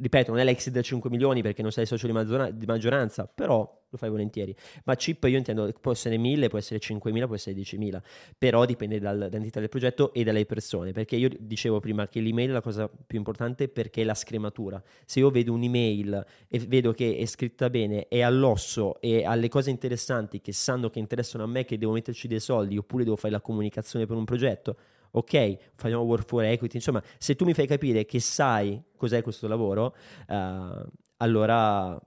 Ripeto, 0.00 0.30
non 0.30 0.40
è 0.40 0.44
l'exit 0.44 0.72
da 0.72 0.80
5 0.80 1.10
milioni 1.10 1.42
perché 1.42 1.60
non 1.60 1.72
sei 1.72 1.84
socio 1.84 2.06
di, 2.06 2.12
maggiora- 2.14 2.50
di 2.50 2.64
maggioranza, 2.64 3.26
però 3.26 3.58
lo 3.90 3.98
fai 3.98 4.08
volentieri. 4.08 4.54
Ma 4.84 4.94
chip 4.94 5.24
io 5.24 5.36
intendo, 5.36 5.70
può 5.78 5.92
essere 5.92 6.16
1000, 6.16 6.48
può 6.48 6.58
essere 6.58 6.80
5000, 6.80 7.26
può 7.26 7.34
essere 7.34 7.54
10.000, 7.54 8.00
però 8.38 8.64
dipende 8.64 8.98
dal- 8.98 9.18
dall'entità 9.28 9.60
del 9.60 9.68
progetto 9.68 10.14
e 10.14 10.24
dalle 10.24 10.46
persone. 10.46 10.92
Perché 10.92 11.16
io 11.16 11.28
dicevo 11.38 11.80
prima 11.80 12.08
che 12.08 12.20
l'email 12.20 12.48
è 12.48 12.52
la 12.52 12.62
cosa 12.62 12.88
più 12.88 13.18
importante 13.18 13.68
perché 13.68 14.00
è 14.00 14.04
la 14.04 14.14
scrematura. 14.14 14.82
Se 15.04 15.18
io 15.18 15.30
vedo 15.30 15.52
un'email 15.52 16.24
e 16.48 16.58
vedo 16.60 16.92
che 16.92 17.18
è 17.18 17.26
scritta 17.26 17.68
bene, 17.68 18.08
è 18.08 18.22
all'osso 18.22 19.00
e 19.02 19.24
ha 19.24 19.34
le 19.34 19.48
cose 19.48 19.68
interessanti 19.68 20.40
che 20.40 20.52
sanno 20.52 20.88
che 20.88 20.98
interessano 20.98 21.44
a 21.44 21.46
me, 21.46 21.66
che 21.66 21.76
devo 21.76 21.92
metterci 21.92 22.26
dei 22.26 22.40
soldi 22.40 22.78
oppure 22.78 23.04
devo 23.04 23.16
fare 23.16 23.32
la 23.34 23.40
comunicazione 23.42 24.06
per 24.06 24.16
un 24.16 24.24
progetto, 24.24 24.76
ok, 25.12 25.56
facciamo 25.74 26.02
work 26.02 26.26
for 26.26 26.44
equity, 26.44 26.76
insomma, 26.76 27.02
se 27.18 27.34
tu 27.34 27.44
mi 27.44 27.54
fai 27.54 27.66
capire 27.66 28.04
che 28.04 28.20
sai 28.20 28.82
cos'è 28.96 29.22
questo 29.22 29.48
lavoro, 29.48 29.94
eh, 30.28 30.84
allora 31.18 32.00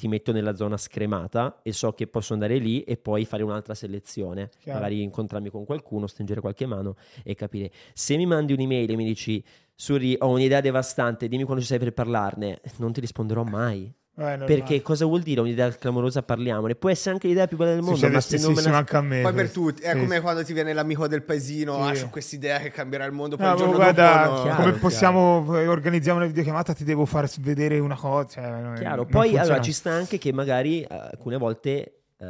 ti 0.00 0.08
metto 0.08 0.32
nella 0.32 0.54
zona 0.54 0.78
scremata 0.78 1.60
e 1.62 1.74
so 1.74 1.92
che 1.92 2.06
posso 2.06 2.32
andare 2.32 2.56
lì 2.56 2.82
e 2.84 2.96
poi 2.96 3.26
fare 3.26 3.42
un'altra 3.42 3.74
selezione, 3.74 4.48
Chiaro. 4.60 4.78
magari 4.80 5.02
incontrarmi 5.02 5.50
con 5.50 5.66
qualcuno, 5.66 6.06
stringere 6.06 6.40
qualche 6.40 6.64
mano 6.64 6.96
e 7.22 7.34
capire. 7.34 7.70
Se 7.92 8.16
mi 8.16 8.24
mandi 8.24 8.54
un'email 8.54 8.90
e 8.90 8.96
mi 8.96 9.04
dici, 9.04 9.44
Suri, 9.74 10.16
ho 10.18 10.28
un'idea 10.28 10.62
devastante, 10.62 11.28
dimmi 11.28 11.44
quando 11.44 11.60
ci 11.60 11.68
sei 11.68 11.78
per 11.78 11.92
parlarne, 11.92 12.62
non 12.78 12.92
ti 12.92 13.00
risponderò 13.00 13.42
mai. 13.44 13.92
Eh. 14.20 14.44
Perché 14.44 14.82
cosa 14.82 15.04
vuol 15.06 15.22
dire 15.22 15.40
un'idea 15.40 15.70
clamorosa? 15.70 16.22
Parliamone. 16.22 16.74
Può 16.74 16.90
essere 16.90 17.12
anche 17.14 17.26
l'idea 17.28 17.46
più 17.46 17.56
bella 17.56 17.70
del 17.72 17.80
mondo, 17.80 17.94
Succede 17.96 18.14
ma 18.14 18.20
se 18.20 18.38
non 18.38 18.52
me 18.52 18.62
la... 18.62 18.76
anche 18.76 18.96
a 18.96 19.00
me. 19.00 19.20
Poi 19.22 19.32
per 19.32 19.50
tutti, 19.50 19.82
è 19.82 19.92
Sì. 19.92 19.98
come 19.98 20.20
quando 20.20 20.44
ti 20.44 20.52
viene 20.52 20.72
l'amico 20.72 21.06
del 21.08 21.22
paesino, 21.22 21.74
Sì. 21.74 21.90
ah, 21.90 22.02
c'ho 22.04 22.08
quest'idea 22.10 22.58
che 22.58 22.70
cambierà 22.70 23.04
il 23.04 23.12
mondo, 23.12 23.36
poi 23.36 23.46
No, 23.46 23.52
il 23.52 23.58
giorno 23.58 23.74
guarda, 23.76 24.22
dopo 24.24 24.34
no. 24.36 24.42
Chiaro, 24.42 24.56
come 24.56 24.64
chiaro. 24.72 24.78
possiamo 24.78 25.58
eh, 25.58 25.66
organizzare 25.66 26.16
una 26.18 26.26
videochiamata? 26.26 26.72
Ti 26.74 26.84
devo 26.84 27.04
far 27.06 27.28
vedere 27.40 27.78
una 27.78 27.96
cosa. 27.96 28.26
cioè, 28.28 28.50
non- 28.60 28.74
Chiaro, 28.74 28.96
non 29.02 29.06
poi 29.06 29.20
funziona. 29.22 29.42
allora 29.44 29.60
ci 29.60 29.72
sta 29.72 29.90
anche 29.90 30.18
che 30.18 30.32
magari 30.32 30.82
eh, 30.82 30.86
alcune 30.90 31.36
volte 31.38 31.94
eh, 32.18 32.26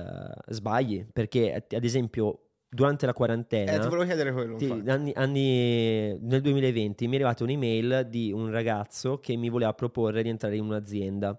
sbagli, 0.49 1.05
perché 1.13 1.65
ad 1.69 1.85
esempio 1.85 2.39
durante 2.73 3.05
la 3.05 3.13
quarantena, 3.13 3.73
Eh, 3.73 3.79
ti 3.81 3.89
volevo 3.89 4.05
chiedere 4.05 4.33
quello. 4.33 4.55
ti- 4.57 4.83
anni- 4.87 5.13
anni- 5.17 6.17
nel 6.21 6.41
2020 6.41 7.07
mi 7.09 7.15
è 7.15 7.17
arrivata 7.17 7.43
un'email 7.43 8.07
di 8.09 8.31
un 8.31 8.49
ragazzo 8.53 9.19
che 9.19 9.35
mi 9.35 9.49
voleva 9.49 9.73
proporre 9.75 10.23
di 10.23 10.29
entrare 10.29 10.55
in 10.57 10.63
un'azienda. 10.63 11.37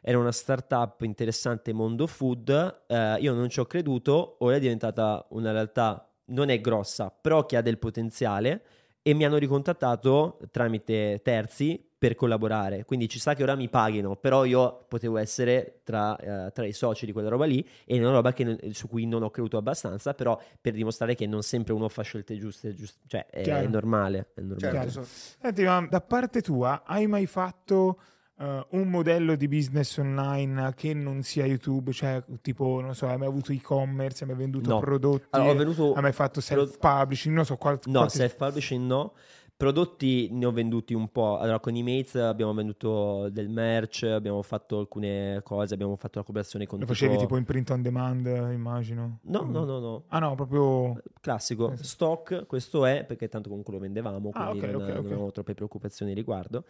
Era 0.00 0.18
una 0.18 0.32
startup 0.32 1.00
interessante 1.02 1.72
mondo 1.72 2.06
food, 2.06 2.84
eh, 2.86 3.16
io 3.20 3.34
non 3.34 3.48
ci 3.48 3.60
ho 3.60 3.66
creduto, 3.66 4.36
ora 4.40 4.56
è 4.56 4.60
diventata 4.60 5.26
una 5.30 5.52
realtà, 5.52 6.10
non 6.26 6.50
è 6.50 6.60
grossa, 6.60 7.10
però 7.10 7.46
che 7.46 7.56
ha 7.56 7.62
del 7.62 7.78
potenziale 7.78 8.62
e 9.02 9.14
mi 9.14 9.24
hanno 9.24 9.36
ricontattato 9.36 10.38
tramite 10.50 11.20
terzi 11.22 11.82
per 11.98 12.14
collaborare. 12.14 12.84
Quindi 12.84 13.08
ci 13.08 13.18
sta 13.18 13.34
che 13.34 13.42
ora 13.42 13.56
mi 13.56 13.68
paghino, 13.68 14.14
però 14.16 14.44
io 14.44 14.84
potevo 14.86 15.16
essere 15.16 15.80
tra, 15.82 16.16
eh, 16.16 16.52
tra 16.52 16.64
i 16.64 16.72
soci 16.72 17.06
di 17.06 17.12
quella 17.12 17.28
roba 17.28 17.44
lì 17.44 17.66
e 17.84 17.96
è 17.96 17.98
una 17.98 18.12
roba 18.12 18.32
che 18.32 18.70
su 18.72 18.86
cui 18.86 19.04
non 19.04 19.24
ho 19.24 19.30
creduto 19.30 19.56
abbastanza, 19.56 20.14
però 20.14 20.40
per 20.60 20.74
dimostrare 20.74 21.16
che 21.16 21.26
non 21.26 21.42
sempre 21.42 21.72
uno 21.72 21.88
fa 21.88 22.02
scelte 22.02 22.38
giuste, 22.38 22.74
giuste- 22.74 23.00
cioè 23.08 23.26
è, 23.26 23.42
Chiaro. 23.42 23.68
normale. 23.68 24.30
È 24.34 24.40
normale. 24.42 24.90
Certo, 24.90 25.08
Senti, 25.40 25.64
ma 25.64 25.86
da 25.90 26.00
parte 26.00 26.40
tua 26.40 26.84
hai 26.84 27.06
mai 27.08 27.26
fatto 27.26 28.00
eh, 28.38 28.66
un 28.70 28.88
modello 28.88 29.34
di 29.36 29.48
business 29.48 29.96
online 29.98 30.72
che 30.76 30.94
non 30.94 31.22
sia 31.22 31.44
YouTube? 31.46 31.92
Cioè, 31.92 32.22
tipo, 32.40 32.80
non 32.80 32.94
so, 32.94 33.06
hai 33.06 33.18
mai 33.18 33.28
avuto 33.28 33.52
e-commerce, 33.52 34.24
hai 34.24 34.30
mai 34.30 34.38
venduto 34.38 34.70
No. 34.70 34.78
prodotti? 34.80 35.26
Allora, 35.30 35.54
venuto- 35.54 35.92
Hai 35.94 36.02
mai 36.02 36.12
fatto 36.12 36.40
self-publishing? 36.40 37.34
Non 37.34 37.44
so, 37.44 37.56
qual- 37.56 37.78
No, 37.86 37.98
qualsiasi- 38.00 38.18
self-publishing 38.36 38.86
no. 38.86 39.12
Prodotti 39.58 40.28
ne 40.30 40.46
ho 40.46 40.52
venduti 40.52 40.94
un 40.94 41.10
po'. 41.10 41.36
Allora, 41.38 41.58
con 41.58 41.74
i 41.74 41.82
mates 41.82 42.14
abbiamo 42.14 42.54
venduto 42.54 43.28
del 43.28 43.48
merch, 43.48 44.04
abbiamo 44.04 44.40
fatto 44.42 44.78
alcune 44.78 45.40
cose, 45.42 45.74
abbiamo 45.74 45.96
fatto 45.96 46.18
la 46.20 46.24
collaborazione 46.24 46.64
con 46.64 46.78
Lo 46.78 46.86
facevi 46.86 47.16
tipo 47.16 47.36
in 47.36 47.42
print 47.42 47.70
on 47.70 47.82
demand, 47.82 48.24
immagino? 48.52 49.18
No, 49.22 49.42
Mm. 49.42 49.50
no, 49.50 49.64
no, 49.64 49.78
no. 49.80 50.04
Ah 50.10 50.20
no, 50.20 50.36
proprio... 50.36 51.02
Classico, 51.20 51.74
sì. 51.74 51.82
stock, 51.82 52.46
questo 52.46 52.86
è 52.86 53.04
perché 53.04 53.26
tanto 53.28 53.48
comunque 53.48 53.72
lo 53.72 53.80
vendevamo, 53.80 54.30
Ah, 54.34 54.50
quindi 54.50 54.66
ok, 54.66 54.70
non, 54.70 54.80
ok, 54.82 54.88
non 54.90 54.96
ok. 54.98 55.04
avevamo 55.06 55.30
troppe 55.32 55.54
preoccupazioni 55.54 56.14
riguardo. 56.14 56.62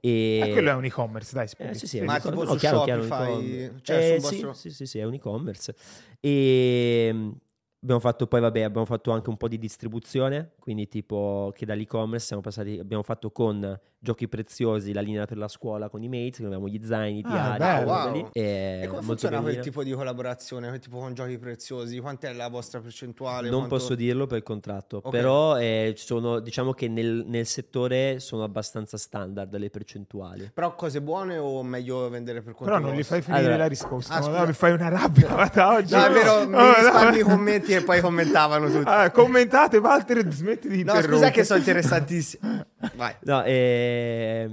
E... 0.00 0.40
Eh, 0.48 0.52
quello 0.52 0.70
è 0.70 0.74
un 0.74 0.84
e-commerce, 0.84 1.34
dai. 1.34 1.48
Eh, 1.58 1.74
sì, 1.74 1.86
sì, 1.86 1.98
è 1.98 2.04
Ma 2.04 2.14
un 2.14 2.20
tipo 2.20 2.44
no, 2.44 2.52
su 2.52 2.56
chiaro, 2.56 2.82
chiaro, 2.84 3.02
Shopify, 3.02 3.62
e-com- 3.64 3.80
cioè 3.82 3.96
Eh, 3.96 4.02
sul 4.02 4.14
sì, 4.14 4.20
vostro- 4.42 4.52
sì, 4.54 4.70
sì, 4.70 4.86
sì, 4.86 4.98
è 4.98 5.04
un 5.04 5.14
e-commerce. 5.14 5.74
E 6.20 7.10
mm, 7.12 7.30
abbiamo 7.82 8.00
fatto 8.00 8.26
poi, 8.26 8.40
vabbè, 8.40 8.60
abbiamo 8.62 8.86
fatto 8.86 9.10
anche 9.10 9.30
un 9.30 9.36
po' 9.36 9.48
di 9.48 9.58
distribuzione, 9.58 10.52
quindi 10.58 10.88
tipo 10.88 11.52
che 11.56 11.66
dall'e-commerce 11.66 12.26
siamo 12.26 12.42
passati, 12.42 12.78
abbiamo 12.78 13.02
fatto 13.02 13.30
con 13.30 13.78
Giochi 14.02 14.28
Preziosi 14.28 14.94
la 14.94 15.02
linea 15.02 15.26
per 15.26 15.36
la 15.36 15.48
scuola 15.48 15.90
con 15.90 16.02
i 16.02 16.08
mates, 16.08 16.38
che 16.38 16.44
avevamo 16.46 16.68
gli 16.68 16.80
zaini, 16.82 17.18
i 17.18 17.22
Ah, 17.26 17.56
diari, 17.56 17.84
Wow. 17.84 18.12
lì, 18.12 18.26
e 18.32 18.80
E 18.82 18.86
come 18.88 19.02
funziona 19.02 19.40
quel 19.42 19.58
tipo 19.58 19.82
di 19.82 19.92
collaborazione, 19.92 20.68
quel 20.68 20.80
tipo 20.80 20.98
con 20.98 21.12
giochi 21.12 21.38
preziosi? 21.38 21.98
Quant'è 22.00 22.32
la 22.32 22.48
vostra 22.48 22.80
percentuale? 22.80 23.50
Non 23.50 23.58
Quanto- 23.66 23.76
posso 23.76 23.94
dirlo 23.94 24.26
per 24.26 24.42
contratto, 24.42 24.98
Ok. 25.04 25.10
però 25.10 25.58
eh, 25.58 25.92
sono, 25.96 26.40
diciamo 26.40 26.72
che 26.72 26.88
nel, 26.88 27.24
nel 27.26 27.44
settore 27.46 28.20
sono 28.20 28.42
abbastanza 28.42 28.96
standard 28.96 29.54
le 29.56 29.68
percentuali. 29.68 30.50
Però 30.54 30.74
cose 30.74 31.02
buone 31.02 31.36
o 31.36 31.62
meglio 31.62 32.08
vendere 32.08 32.40
per 32.40 32.54
conto 32.54 32.72
Però 32.72 32.78
non 32.78 32.94
gli 32.94 33.02
fai 33.02 33.20
finire 33.20 33.40
Allora- 33.42 33.56
la 33.58 33.66
risposta. 33.66 34.14
Ah, 34.14 34.20
ma 34.30 34.38
no, 34.40 34.46
mi 34.46 34.52
fai 34.54 34.72
una 34.72 34.88
rabbia 34.88 35.28
guarda, 35.28 35.74
oggi. 35.74 35.92
No, 35.94 36.04
è 36.06 36.10
vero, 36.10 36.46
mi 36.46 36.52
no. 36.56 36.72
risparmi 36.72 37.18
i 37.18 37.22
commenti 37.22 37.69
e 37.74 37.82
poi 37.82 38.00
commentavano 38.00 38.68
tutti. 38.70 38.84
Ah, 38.86 39.10
commentate, 39.10 39.76
Walter, 39.78 40.30
smetti 40.32 40.68
di 40.68 40.74
No, 40.84 40.92
interrompere. 40.92 41.12
scusa 41.16 41.30
che 41.30 41.44
sono 41.44 41.58
interessantissimi. 41.58 42.62
Vai. 42.94 43.14
No, 43.22 43.42
eh... 43.44 44.50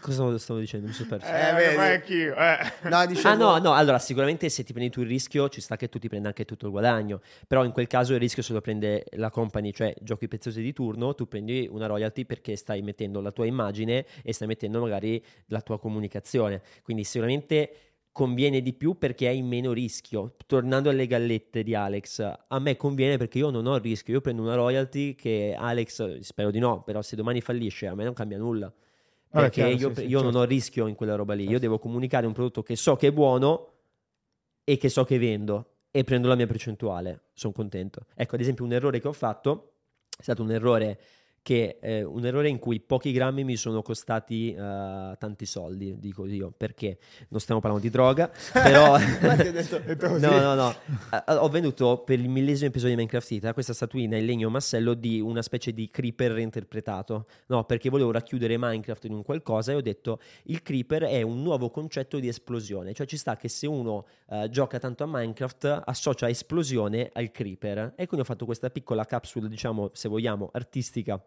cosa 0.00 0.36
stavo, 0.38 0.58
dicendo? 0.58 0.86
Mi 0.88 0.92
sono 0.92 1.08
perso. 1.08 1.26
Eh, 1.26 1.48
Eh, 1.48 1.76
vedi. 1.76 2.22
eh. 2.24 2.88
No, 2.88 3.06
dicevo... 3.06 3.28
Ah 3.28 3.34
no, 3.34 3.58
no, 3.58 3.72
allora 3.74 3.98
sicuramente 4.00 4.48
se 4.48 4.64
ti 4.64 4.72
prendi 4.72 4.90
tu 4.90 5.00
il 5.02 5.06
rischio 5.06 5.48
ci 5.48 5.60
sta 5.60 5.76
che 5.76 5.88
tu 5.88 5.98
ti 5.98 6.08
prenda 6.08 6.28
anche 6.28 6.44
tutto 6.44 6.66
il 6.66 6.72
guadagno, 6.72 7.20
però 7.46 7.64
in 7.64 7.70
quel 7.72 7.86
caso 7.86 8.12
il 8.14 8.18
rischio 8.18 8.42
se 8.42 8.52
lo 8.52 8.60
prende 8.60 9.04
la 9.12 9.30
company, 9.30 9.72
cioè 9.72 9.94
giochi 10.00 10.26
preziosi 10.28 10.60
di 10.60 10.72
turno, 10.72 11.14
tu 11.14 11.28
prendi 11.28 11.68
una 11.70 11.86
royalty 11.86 12.24
perché 12.24 12.56
stai 12.56 12.82
mettendo 12.82 13.20
la 13.20 13.30
tua 13.30 13.46
immagine 13.46 14.04
e 14.24 14.32
stai 14.32 14.48
mettendo 14.48 14.80
magari 14.80 15.22
la 15.46 15.60
tua 15.60 15.78
comunicazione, 15.78 16.62
quindi 16.82 17.04
sicuramente 17.04 17.70
conviene 18.12 18.60
di 18.60 18.74
più 18.74 18.98
perché 18.98 19.26
hai 19.26 19.42
meno 19.42 19.72
rischio. 19.72 20.36
Tornando 20.46 20.90
alle 20.90 21.06
gallette 21.06 21.62
di 21.62 21.74
Alex, 21.74 22.20
a 22.46 22.58
me 22.58 22.76
conviene 22.76 23.16
perché 23.16 23.38
io 23.38 23.50
non 23.50 23.66
ho 23.66 23.74
il 23.74 23.80
rischio, 23.80 24.14
io 24.14 24.20
prendo 24.20 24.42
una 24.42 24.54
royalty 24.54 25.14
che 25.14 25.56
Alex, 25.58 26.18
spero 26.20 26.50
di 26.50 26.58
no, 26.58 26.82
però 26.82 27.02
se 27.02 27.16
domani 27.16 27.40
fallisce 27.40 27.86
a 27.86 27.94
me 27.94 28.04
non 28.04 28.12
cambia 28.12 28.38
nulla. 28.38 28.72
Perché 29.28 29.62
chiaro, 29.62 29.70
io, 29.70 29.94
sì, 29.94 30.02
sì, 30.02 30.06
io 30.08 30.18
non 30.18 30.32
certo. 30.32 30.38
ho 30.38 30.44
rischio 30.44 30.86
in 30.86 30.94
quella 30.94 31.14
roba 31.14 31.32
lì. 31.32 31.48
Io 31.48 31.58
devo 31.58 31.78
comunicare 31.78 32.26
un 32.26 32.34
prodotto 32.34 32.62
che 32.62 32.76
so 32.76 32.96
che 32.96 33.08
è 33.08 33.12
buono 33.12 33.70
e 34.62 34.76
che 34.76 34.90
so 34.90 35.04
che 35.04 35.18
vendo 35.18 35.70
e 35.90 36.04
prendo 36.04 36.28
la 36.28 36.34
mia 36.34 36.46
percentuale. 36.46 37.22
Sono 37.32 37.54
contento. 37.54 38.06
Ecco, 38.14 38.34
ad 38.34 38.42
esempio, 38.42 38.64
un 38.64 38.74
errore 38.74 39.00
che 39.00 39.08
ho 39.08 39.12
fatto 39.12 39.72
è 40.16 40.22
stato 40.22 40.42
un 40.42 40.50
errore 40.52 41.00
che 41.42 41.78
eh, 41.80 42.04
un 42.04 42.24
errore 42.24 42.48
in 42.48 42.58
cui 42.60 42.78
pochi 42.78 43.10
grammi 43.10 43.42
mi 43.42 43.56
sono 43.56 43.82
costati 43.82 44.54
eh, 44.54 45.16
tanti 45.18 45.44
soldi, 45.44 45.98
dico 45.98 46.24
io, 46.24 46.52
perché 46.56 46.98
non 47.28 47.40
stiamo 47.40 47.60
parlando 47.60 47.84
di 47.84 47.92
droga, 47.92 48.30
però 48.52 48.96
detto-. 49.36 50.18
No, 50.18 50.38
no, 50.38 50.54
no. 50.54 50.74
Ho 51.26 51.48
venduto 51.48 51.98
per 51.98 52.20
il 52.20 52.28
millesimo 52.28 52.68
episodio 52.68 52.94
di 52.94 53.00
Minecraft 53.00 53.30
Ita 53.32 53.52
questa 53.52 53.72
statuina 53.72 54.16
in 54.16 54.24
legno 54.24 54.50
massello 54.50 54.94
di 54.94 55.20
una 55.20 55.42
specie 55.42 55.72
di 55.72 55.90
creeper 55.90 56.30
reinterpretato. 56.30 57.26
No, 57.46 57.64
perché 57.64 57.90
volevo 57.90 58.12
racchiudere 58.12 58.56
Minecraft 58.56 59.04
in 59.06 59.14
un 59.14 59.22
qualcosa 59.24 59.72
e 59.72 59.74
ho 59.74 59.80
detto 59.80 60.20
il 60.44 60.62
creeper 60.62 61.02
è 61.02 61.22
un 61.22 61.42
nuovo 61.42 61.70
concetto 61.70 62.20
di 62.20 62.28
esplosione. 62.28 62.92
Cioè 62.92 63.06
ci 63.06 63.16
sta 63.16 63.36
che 63.36 63.48
se 63.48 63.66
uno 63.66 64.06
eh, 64.28 64.48
gioca 64.48 64.78
tanto 64.78 65.02
a 65.02 65.06
Minecraft 65.08 65.82
associa 65.86 66.28
esplosione 66.28 67.10
al 67.12 67.32
creeper. 67.32 67.94
E 67.96 68.06
quindi 68.06 68.20
ho 68.20 68.24
fatto 68.24 68.44
questa 68.44 68.70
piccola 68.70 69.04
capsule, 69.04 69.48
diciamo, 69.48 69.90
se 69.92 70.08
vogliamo, 70.08 70.50
artistica 70.52 71.20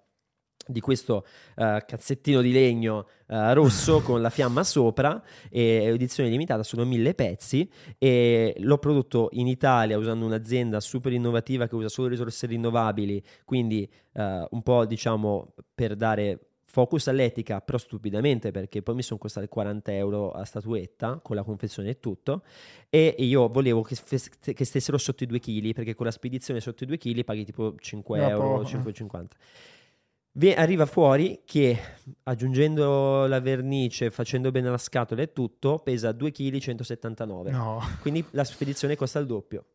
di 0.67 0.79
questo 0.79 1.25
eh, 1.55 1.83
cazzettino 1.85 2.41
di 2.41 2.51
legno 2.51 3.07
eh, 3.27 3.53
rosso 3.53 4.01
con 4.03 4.21
la 4.21 4.29
fiamma 4.29 4.63
sopra 4.63 5.21
e 5.49 5.83
edizione 5.85 6.29
limitata 6.29 6.63
sono 6.63 6.85
mille 6.85 7.13
pezzi 7.13 7.69
e 7.97 8.55
l'ho 8.59 8.77
prodotto 8.77 9.29
in 9.33 9.47
Italia 9.47 9.97
usando 9.97 10.25
un'azienda 10.25 10.79
super 10.79 11.13
innovativa 11.13 11.67
che 11.67 11.75
usa 11.75 11.89
solo 11.89 12.07
risorse 12.07 12.47
rinnovabili 12.47 13.23
quindi 13.43 13.89
eh, 14.13 14.47
un 14.49 14.61
po' 14.63 14.85
diciamo 14.85 15.53
per 15.73 15.95
dare 15.95 16.39
focus 16.75 17.07
all'etica 17.07 17.61
però 17.61 17.77
stupidamente 17.77 18.51
perché 18.51 18.81
poi 18.81 18.95
mi 18.95 19.01
sono 19.01 19.17
costate 19.17 19.47
40 19.47 19.93
euro 19.93 20.31
a 20.31 20.43
statuetta 20.43 21.21
con 21.23 21.37
la 21.37 21.43
confezione 21.43 21.91
e 21.91 21.99
tutto 22.01 22.43
e 22.89 23.15
io 23.17 23.47
volevo 23.47 23.81
che, 23.81 23.95
fes- 23.95 24.29
che 24.41 24.65
stessero 24.65 24.97
sotto 24.97 25.23
i 25.23 25.25
2 25.27 25.39
kg 25.39 25.73
perché 25.73 25.93
con 25.95 26.05
la 26.05 26.11
spedizione 26.11 26.59
sotto 26.59 26.83
i 26.83 26.87
2 26.87 26.97
kg 26.97 27.23
paghi 27.23 27.45
tipo 27.45 27.75
5 27.77 28.19
No, 28.19 28.29
euro 28.29 28.61
eh. 28.61 28.65
5,50 28.65 29.21
Vi- 29.21 29.27
arriva 30.53 30.85
fuori 30.85 31.41
che 31.45 31.77
aggiungendo 32.23 33.25
la 33.25 33.39
vernice, 33.39 34.11
facendo 34.11 34.51
bene 34.51 34.69
la 34.69 34.77
scatola 34.77 35.21
e 35.21 35.31
tutto, 35.31 35.79
pesa 35.79 36.11
2 36.11 36.31
kg 36.31 36.57
179. 36.57 37.51
No. 37.51 37.79
Quindi 38.01 38.23
la 38.31 38.43
spedizione 38.43 38.95
costa 38.95 39.19
il 39.19 39.25
doppio. 39.27 39.65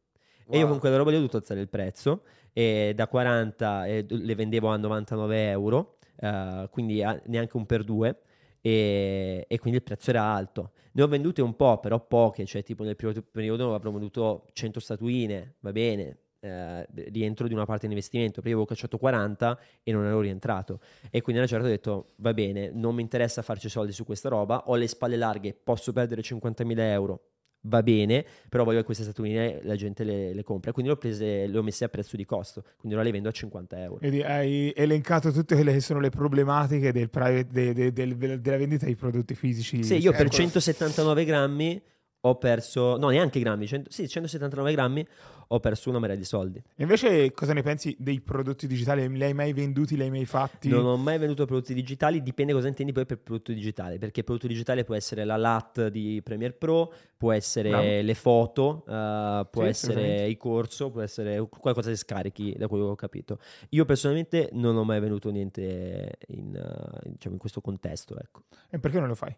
E 0.48 0.56
io 0.58 0.62
Wow. 0.64 0.70
con 0.72 0.78
quella 0.80 0.96
roba 0.96 1.10
lì 1.10 1.16
ho 1.16 1.20
dovuto 1.20 1.38
alzare 1.38 1.60
il 1.60 1.68
prezzo. 1.68 2.22
E 2.52 2.92
da 2.94 3.06
40 3.08 3.86
eh, 3.86 4.04
le 4.08 4.34
vendevo 4.34 4.68
a 4.68 4.76
99 4.76 5.48
euro, 5.48 5.96
eh, 6.16 6.68
quindi 6.70 7.02
a- 7.02 7.20
neanche 7.26 7.56
un 7.56 7.64
per 7.66 7.82
due. 7.84 8.18
E, 8.60 9.46
e 9.48 9.58
quindi 9.58 9.78
il 9.78 9.84
prezzo 9.84 10.10
era 10.10 10.22
alto. 10.24 10.72
Ne 10.92 11.02
ho 11.02 11.08
vendute 11.08 11.40
un 11.40 11.56
po', 11.56 11.78
però 11.78 12.04
poche, 12.04 12.44
cioè 12.44 12.62
tipo 12.62 12.82
nel 12.84 12.96
primo 12.96 13.12
periodo 13.30 13.74
avrò 13.74 13.90
venduto 13.90 14.44
100 14.52 14.80
statuine, 14.80 15.54
va 15.60 15.72
bene, 15.72 16.18
eh, 16.40 16.86
rientro 17.10 17.46
di 17.46 17.54
una 17.54 17.64
parte 17.66 17.86
di 17.86 17.92
investimento, 17.92 18.34
perché 18.34 18.48
avevo 18.50 18.64
cacciato 18.64 18.98
40 18.98 19.58
e 19.82 19.92
non 19.92 20.04
ero 20.04 20.20
rientrato. 20.20 20.80
E 21.10 21.20
quindi 21.20 21.40
a 21.42 21.44
una 21.44 21.46
certa 21.46 21.66
ho 21.66 21.70
detto, 21.70 22.06
va 22.16 22.32
bene, 22.34 22.70
non 22.72 22.94
mi 22.94 23.02
interessa 23.02 23.42
farci 23.42 23.68
soldi 23.68 23.92
su 23.92 24.04
questa 24.04 24.28
roba, 24.28 24.64
ho 24.66 24.74
le 24.76 24.86
spalle 24.86 25.16
larghe, 25.16 25.54
posso 25.54 25.92
perdere 25.92 26.22
50.000 26.22 26.78
euro, 26.78 27.20
va 27.64 27.82
bene, 27.82 28.24
però 28.48 28.64
voglio 28.64 28.78
che 28.78 28.84
queste 28.84 29.02
statuine 29.04 29.60
la 29.64 29.76
gente 29.76 30.02
le, 30.02 30.32
le 30.32 30.42
compra. 30.42 30.72
Quindi 30.72 30.90
le 30.90 30.96
ho, 30.96 31.00
prese, 31.00 31.46
le 31.46 31.58
ho 31.58 31.62
messe 31.62 31.84
a 31.84 31.88
prezzo 31.88 32.16
di 32.16 32.24
costo, 32.24 32.64
quindi 32.78 32.94
ora 32.96 33.04
le 33.04 33.12
vendo 33.12 33.28
a 33.28 33.32
50 33.32 33.82
euro. 33.82 33.98
Vedi, 34.00 34.22
hai 34.22 34.72
elencato 34.74 35.30
tutte 35.30 35.54
quelle 35.54 35.72
che 35.72 35.80
sono 35.80 36.00
le 36.00 36.08
problematiche 36.08 36.90
del 36.90 37.10
private- 37.10 37.46
de- 37.52 37.74
de- 37.74 37.92
del- 37.92 38.40
della 38.40 38.56
vendita 38.56 38.86
di 38.86 38.96
prodotti 38.96 39.34
fisici. 39.34 39.84
Sì, 39.84 39.96
io 39.98 40.12
per 40.12 40.22
Ecco. 40.22 40.36
179 40.36 41.24
grammi 41.26 41.82
ho 42.22 42.36
perso, 42.36 42.96
no 42.98 43.08
neanche 43.08 43.40
grammi, 43.40 43.66
100 43.66 43.90
sì, 43.90 44.06
179 44.08 44.72
grammi, 44.72 45.06
ho 45.52 45.58
perso 45.58 45.88
una 45.88 45.98
marea 45.98 46.16
di 46.16 46.24
soldi. 46.24 46.58
E 46.58 46.82
invece 46.82 47.32
cosa 47.32 47.52
ne 47.52 47.62
pensi 47.62 47.96
dei 47.98 48.20
prodotti 48.20 48.66
digitali? 48.66 49.08
Li 49.08 49.24
hai 49.24 49.32
mai 49.32 49.52
venduti? 49.52 49.96
Li 49.96 50.02
hai 50.02 50.10
mai 50.10 50.26
fatti? 50.26 50.68
Non 50.68 50.84
ho 50.84 50.96
mai 50.96 51.18
venduto 51.18 51.46
prodotti 51.46 51.74
digitali, 51.74 52.22
dipende 52.22 52.52
cosa 52.52 52.68
intendi 52.68 52.92
poi 52.92 53.06
per 53.06 53.18
prodotto 53.18 53.52
digitale, 53.52 53.98
perché 53.98 54.22
prodotto 54.22 54.46
digitale 54.46 54.84
può 54.84 54.94
essere 54.94 55.24
la 55.24 55.36
LAT 55.36 55.88
di 55.88 56.20
Premiere 56.22 56.52
Pro, 56.52 56.92
può 57.16 57.32
essere 57.32 57.70
Bravo. 57.70 57.86
le 58.02 58.14
foto, 58.14 58.84
eh, 58.86 59.46
può 59.50 59.62
Sì, 59.62 59.68
essere 59.68 60.26
il 60.28 60.36
corso, 60.36 60.90
può 60.90 61.00
essere 61.00 61.40
qualcosa 61.48 61.88
che 61.90 61.96
scarichi, 61.96 62.54
da 62.56 62.68
quello 62.68 62.84
che 62.84 62.90
ho 62.90 62.96
capito. 62.96 63.38
Io 63.70 63.84
personalmente 63.84 64.50
non 64.52 64.76
ho 64.76 64.84
mai 64.84 65.00
venduto 65.00 65.30
niente 65.30 66.18
in, 66.28 66.54
eh, 66.54 67.08
diciamo, 67.10 67.34
in 67.34 67.40
questo 67.40 67.60
contesto, 67.60 68.16
ecco. 68.18 68.42
E 68.68 68.78
perché 68.78 68.98
non 68.98 69.08
lo 69.08 69.14
fai? 69.14 69.34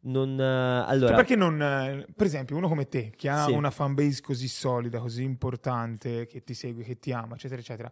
Non, 0.00 0.38
eh, 0.40 0.84
allora, 0.86 1.16
perché 1.16 1.34
non, 1.34 1.60
eh, 1.60 2.06
per 2.14 2.26
esempio, 2.26 2.56
uno 2.56 2.68
come 2.68 2.88
te, 2.88 3.12
che 3.16 3.28
ha 3.28 3.44
Sì. 3.46 3.52
una 3.52 3.70
fanbase 3.70 4.20
così 4.22 4.46
solida, 4.46 5.00
così 5.00 5.24
importante, 5.24 6.26
che 6.26 6.44
ti 6.44 6.54
segue, 6.54 6.84
che 6.84 6.98
ti 6.98 7.12
ama, 7.12 7.34
eccetera, 7.34 7.60
eccetera, 7.60 7.90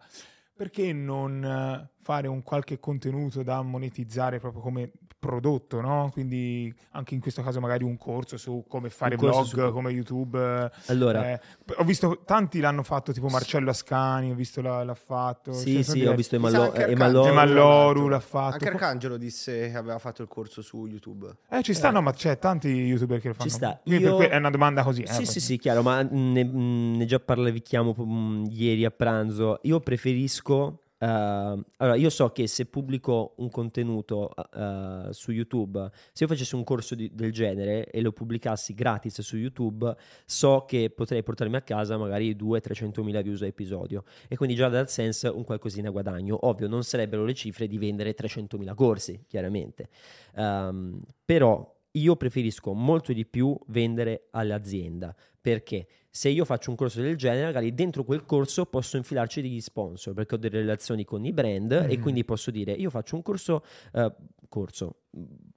perché 0.55 0.93
non 0.93 1.45
eh, 1.45 1.91
fare 2.01 2.29
un 2.29 2.43
qualche 2.43 2.79
contenuto 2.79 3.43
da 3.43 3.61
monetizzare 3.63 4.39
proprio 4.39 4.63
come 4.63 4.93
prodotto, 5.19 5.81
no? 5.81 6.11
Quindi 6.13 6.73
anche 6.93 7.15
in 7.15 7.21
questo 7.21 7.43
caso 7.43 7.59
magari 7.61 7.85
un 7.85 7.97
corso 7.97 8.37
su 8.37 8.65
come 8.69 8.91
fare 8.91 9.17
vlog, 9.17 9.45
su- 9.45 9.73
come 9.73 9.91
YouTube. 9.91 10.39
eh, 10.39 10.71
allora 10.87 11.33
eh, 11.33 11.41
ho 11.77 11.85
visto 11.85 12.23
tanti 12.25 12.61
l'hanno 12.61 12.83
fatto, 12.83 13.13
tipo 13.13 13.29
Marcello 13.29 13.71
Ascani, 13.71 14.31
ho 14.31 14.35
visto 14.35 14.61
l'ha, 14.61 14.85
l'ha 14.85 14.95
fatto. 14.95 15.53
sì, 15.53 15.83
cioè, 15.83 15.83
sì, 15.83 16.05
ho 16.05 16.15
visto 16.15 16.37
eh. 16.37 16.91
Emalloru. 16.91 17.29
Emalloru 17.29 18.09
l'ha 18.09 18.21
fatto. 18.21 18.53
Anche 18.55 18.69
Arcangelo 18.69 19.17
disse 19.17 19.71
che 19.71 19.77
aveva 19.77 19.99
fatto 19.99 20.23
il 20.23 20.29
corso 20.29 20.63
su 20.63 20.87
YouTube. 20.87 21.29
Eh, 21.51 21.63
ci 21.63 21.75
sta, 21.75 21.91
no, 21.91 22.01
ma 22.03 22.13
c'è 22.13 22.39
tanti 22.39 22.69
youtuber 22.69 23.21
che 23.21 23.29
lo 23.29 23.35
fanno. 23.35 23.49
Ci 23.51 23.57
sta. 23.57 23.81
Io- 23.85 24.17
que- 24.17 24.29
è 24.29 24.37
una 24.37 24.51
domanda 24.51 24.83
così. 24.85 25.03
eh, 25.03 25.07
Sì, 25.09 25.23
poi. 25.23 25.27
sì, 25.27 25.41
sì, 25.41 25.59
chiaro, 25.59 25.83
ma 25.83 26.03
ne, 26.03 26.43
ne 26.45 27.05
già 27.07 27.19
parlaviamo 27.19 27.97
mm, 27.99 28.45
ieri 28.51 28.85
a 28.85 28.91
pranzo. 28.91 29.59
Io 29.63 29.81
preferisco. 29.81 30.83
Eh, 30.99 31.07
allora, 31.07 31.97
io 31.97 32.09
so 32.11 32.31
che 32.31 32.47
se 32.47 32.67
pubblico 32.67 33.35
un 33.39 33.51
contenuto 33.51 34.31
eh, 34.35 35.09
su 35.11 35.31
YouTube, 35.31 35.91
se 36.13 36.25
io 36.25 36.29
facessi 36.29 36.55
un 36.55 36.65
corso 36.65 36.95
di- 36.95 37.11
del 37.13 37.33
genere 37.33 37.91
e 37.91 38.01
lo 38.01 38.13
pubblicassi 38.13 38.75
gratis 38.75 39.21
su 39.21 39.37
YouTube, 39.37 39.95
so 40.25 40.65
che 40.67 40.91
potrei 40.91 41.23
portarmi 41.23 41.57
a 41.57 41.63
casa 41.63 41.99
magari 41.99 42.35
200-300 42.35 43.03
mila 43.03 43.21
views 43.21 43.43
a 43.43 43.47
episodio 43.47 44.05
e 44.29 44.37
quindi 44.37 44.55
già 44.55 44.69
da 44.69 44.81
AdSense 44.81 45.29
un 45.29 45.45
qualcosina 45.45 45.91
guadagno. 45.91 46.47
Ovvio, 46.47 46.69
non 46.69 46.83
sarebbero 46.83 47.25
le 47.25 47.35
cifre 47.35 47.67
di 47.67 47.77
vendere 47.79 48.15
300 48.15 48.57
mila 48.57 48.75
corsi, 48.75 49.25
chiaramente. 49.27 49.89
Ehm, 50.35 51.01
però 51.25 51.75
io 51.93 52.17
preferisco 52.17 52.73
molto 52.73 53.13
di 53.13 53.25
più 53.25 53.59
vendere 53.67 54.29
all'azienda 54.31 55.15
perché 55.41 55.87
se 56.17 56.31
io 56.31 56.47
faccio 56.47 56.71
un 56.71 56.77
corso 56.77 57.03
del 57.03 57.15
genere, 57.15 57.45
magari 57.45 57.75
dentro 57.75 58.03
quel 58.03 58.25
corso 58.25 58.65
posso 58.65 58.97
infilarci 58.97 59.43
degli 59.43 59.61
sponsor 59.61 60.15
perché 60.15 60.37
ho 60.37 60.39
delle 60.39 60.61
relazioni 60.61 61.05
con 61.05 61.27
i 61.27 61.31
brand 61.31 61.73
e 61.73 61.99
Mm. 61.99 62.01
quindi 62.01 62.25
posso 62.25 62.51
dire 62.51 62.73
io 62.73 62.89
faccio 62.89 63.17
un 63.17 63.23
corso, 63.23 63.63
eh, 63.93 64.11
corso, 64.49 65.03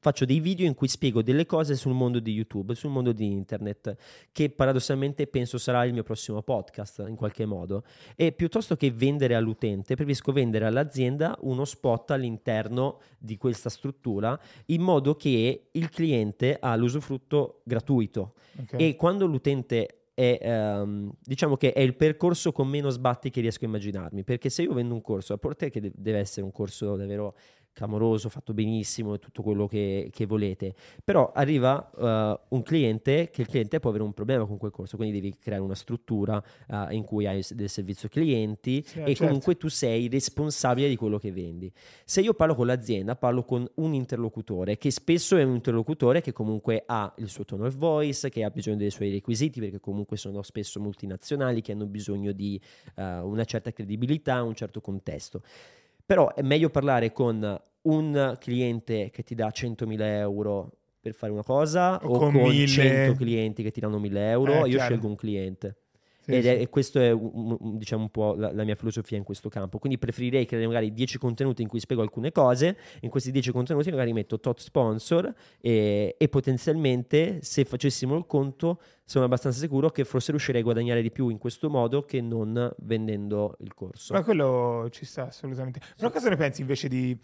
faccio 0.01 0.25
dei 0.25 0.41
video 0.41 0.65
in 0.67 0.73
cui 0.73 0.89
spiego 0.89 1.21
delle 1.21 1.45
cose 1.45 1.75
sul 1.75 1.93
mondo 1.93 2.19
di 2.19 2.33
YouTube, 2.33 2.75
sul 2.75 2.89
mondo 2.89 3.13
di 3.13 3.31
internet, 3.31 3.95
che 4.33 4.49
paradossalmente 4.49 5.27
penso 5.27 5.57
sarà 5.57 5.85
il 5.85 5.93
mio 5.93 6.03
prossimo 6.03 6.41
podcast 6.41 7.05
in 7.07 7.15
qualche 7.15 7.45
modo. 7.45 7.83
E 8.17 8.33
piuttosto 8.33 8.75
che 8.75 8.91
vendere 8.91 9.35
all'utente, 9.35 9.95
preferisco 9.95 10.33
vendere 10.33 10.65
all'azienda 10.65 11.37
uno 11.43 11.63
spot 11.63 12.11
all'interno 12.11 12.99
di 13.17 13.37
questa 13.37 13.69
struttura 13.69 14.37
in 14.65 14.81
modo 14.81 15.15
che 15.15 15.69
il 15.71 15.89
cliente 15.89 16.57
ha 16.59 16.75
l'usufrutto 16.75 17.61
gratuito. 17.63 18.33
Ok. 18.59 18.73
E 18.75 18.95
quando 18.97 19.25
l'utente 19.25 19.98
è, 20.19 20.37
ehm, 20.41 21.11
diciamo 21.23 21.55
che 21.55 21.71
è 21.71 21.79
il 21.79 21.95
percorso 21.95 22.51
con 22.51 22.67
meno 22.67 22.89
sbatti 22.89 23.29
che 23.29 23.39
riesco 23.39 23.63
a 23.63 23.67
immaginarmi, 23.69 24.25
perché 24.25 24.49
se 24.49 24.63
io 24.63 24.73
vendo 24.73 24.93
un 24.93 25.01
corso, 25.01 25.31
a 25.31 25.37
parte 25.37 25.69
che 25.69 25.79
de- 25.79 25.91
deve 25.95 26.19
essere 26.19 26.45
un 26.45 26.51
corso 26.51 26.97
davvero 26.97 27.35
clamoroso, 27.73 28.29
fatto 28.29 28.53
benissimo 28.53 29.13
e 29.13 29.19
tutto 29.19 29.41
quello 29.41 29.67
che, 29.67 30.09
che 30.11 30.25
volete, 30.25 30.73
però 31.03 31.31
arriva 31.33 31.89
eh, 31.97 32.39
un 32.49 32.61
cliente 32.61 33.29
che 33.29 33.41
il 33.41 33.47
cliente 33.47 33.79
può 33.79 33.89
avere 33.89 34.03
un 34.03 34.13
problema 34.13 34.45
con 34.45 34.57
quel 34.57 34.71
corso, 34.71 34.97
quindi 34.97 35.19
devi 35.19 35.37
creare 35.37 35.61
una 35.61 35.75
struttura 35.75 36.43
eh, 36.67 36.87
in 36.95 37.03
cui 37.03 37.25
hai 37.25 37.43
del 37.51 37.69
servizio 37.69 38.09
clienti 38.09 38.83
Sì, 38.85 38.99
e 38.99 39.05
certo. 39.07 39.25
comunque 39.25 39.55
tu 39.55 39.69
sei 39.69 40.07
responsabile 40.07 40.89
di 40.89 40.95
quello 40.95 41.17
che 41.17 41.31
vendi. 41.31 41.71
Se 42.03 42.21
io 42.21 42.33
parlo 42.33 42.55
con 42.55 42.65
l'azienda, 42.65 43.15
parlo 43.15 43.43
con 43.43 43.69
un 43.75 43.93
interlocutore 43.93 44.77
che 44.77 44.91
spesso 44.91 45.37
è 45.37 45.43
un 45.43 45.55
interlocutore 45.55 46.21
che 46.21 46.31
comunque 46.31 46.83
ha 46.85 47.13
il 47.17 47.29
suo 47.29 47.45
tono 47.45 47.65
of 47.65 47.75
voice, 47.75 48.29
che 48.29 48.43
ha 48.43 48.49
bisogno 48.49 48.77
dei 48.77 48.91
suoi 48.91 49.11
requisiti, 49.11 49.59
perché 49.59 49.79
comunque 49.79 50.17
sono 50.17 50.41
spesso 50.41 50.79
multinazionali 50.79 51.61
che 51.61 51.71
hanno 51.71 51.85
bisogno 51.85 52.31
di 52.31 52.59
eh, 52.95 53.19
una 53.19 53.45
certa 53.45 53.71
credibilità, 53.71 54.43
un 54.43 54.55
certo 54.55 54.81
contesto. 54.81 55.41
Però 56.09 56.33
è 56.33 56.41
meglio 56.41 56.71
parlare 56.71 57.11
con 57.11 57.61
un 57.83 58.35
cliente 58.39 59.11
che 59.11 59.21
ti 59.21 59.35
dà 59.35 59.49
100.000 59.49 60.01
euro 60.01 60.71
per 60.99 61.13
fare 61.13 61.31
una 61.31 61.43
cosa 61.43 61.99
O 62.03 62.07
o, 62.15 62.17
con 62.17 62.31
con, 62.31 62.49
mille. 62.49 62.65
100 62.65 63.13
clienti 63.13 63.61
che 63.61 63.69
ti 63.69 63.79
danno 63.79 63.99
1.000 63.99 64.17
euro. 64.17 64.53
Eh, 64.53 64.57
Io 64.57 64.65
chiaro. 64.69 64.83
scelgo 64.85 65.07
un 65.07 65.15
cliente. 65.15 65.77
Ed 66.37 66.45
è, 66.45 66.61
e 66.61 66.69
questo 66.69 66.99
è 66.99 67.15
diciamo 67.77 68.03
un 68.03 68.09
po' 68.09 68.35
la, 68.35 68.51
la 68.53 68.63
mia 68.63 68.75
filosofia 68.75 69.17
in 69.17 69.23
questo 69.23 69.49
campo. 69.49 69.79
Quindi 69.79 69.97
preferirei 69.97 70.45
creare 70.45 70.67
magari 70.67 70.93
10 70.93 71.17
contenuti 71.17 71.61
in 71.61 71.67
cui 71.67 71.79
spiego 71.79 72.01
alcune 72.01 72.31
cose. 72.31 72.77
In 73.01 73.09
questi 73.09 73.31
10 73.31 73.51
contenuti 73.51 73.89
magari 73.89 74.13
metto 74.13 74.39
tot 74.39 74.59
sponsor 74.59 75.33
e, 75.59 76.15
e 76.17 76.29
potenzialmente, 76.29 77.39
se 77.41 77.65
facessimo 77.65 78.15
il 78.15 78.25
conto, 78.25 78.79
sono 79.05 79.25
abbastanza 79.25 79.59
sicuro 79.59 79.89
che 79.89 80.05
forse 80.05 80.31
riuscirei 80.31 80.61
a 80.61 80.63
guadagnare 80.63 81.01
di 81.01 81.11
più 81.11 81.29
in 81.29 81.37
questo 81.37 81.69
modo 81.69 82.03
che 82.03 82.21
non 82.21 82.71
vendendo 82.79 83.55
il 83.59 83.73
corso. 83.73 84.13
Ma 84.13 84.23
quello 84.23 84.87
ci 84.91 85.05
sta 85.05 85.27
assolutamente. 85.27 85.79
Però 85.97 86.11
cosa 86.11 86.29
ne 86.29 86.35
pensi 86.35 86.61
invece 86.61 86.87
di... 86.87 87.17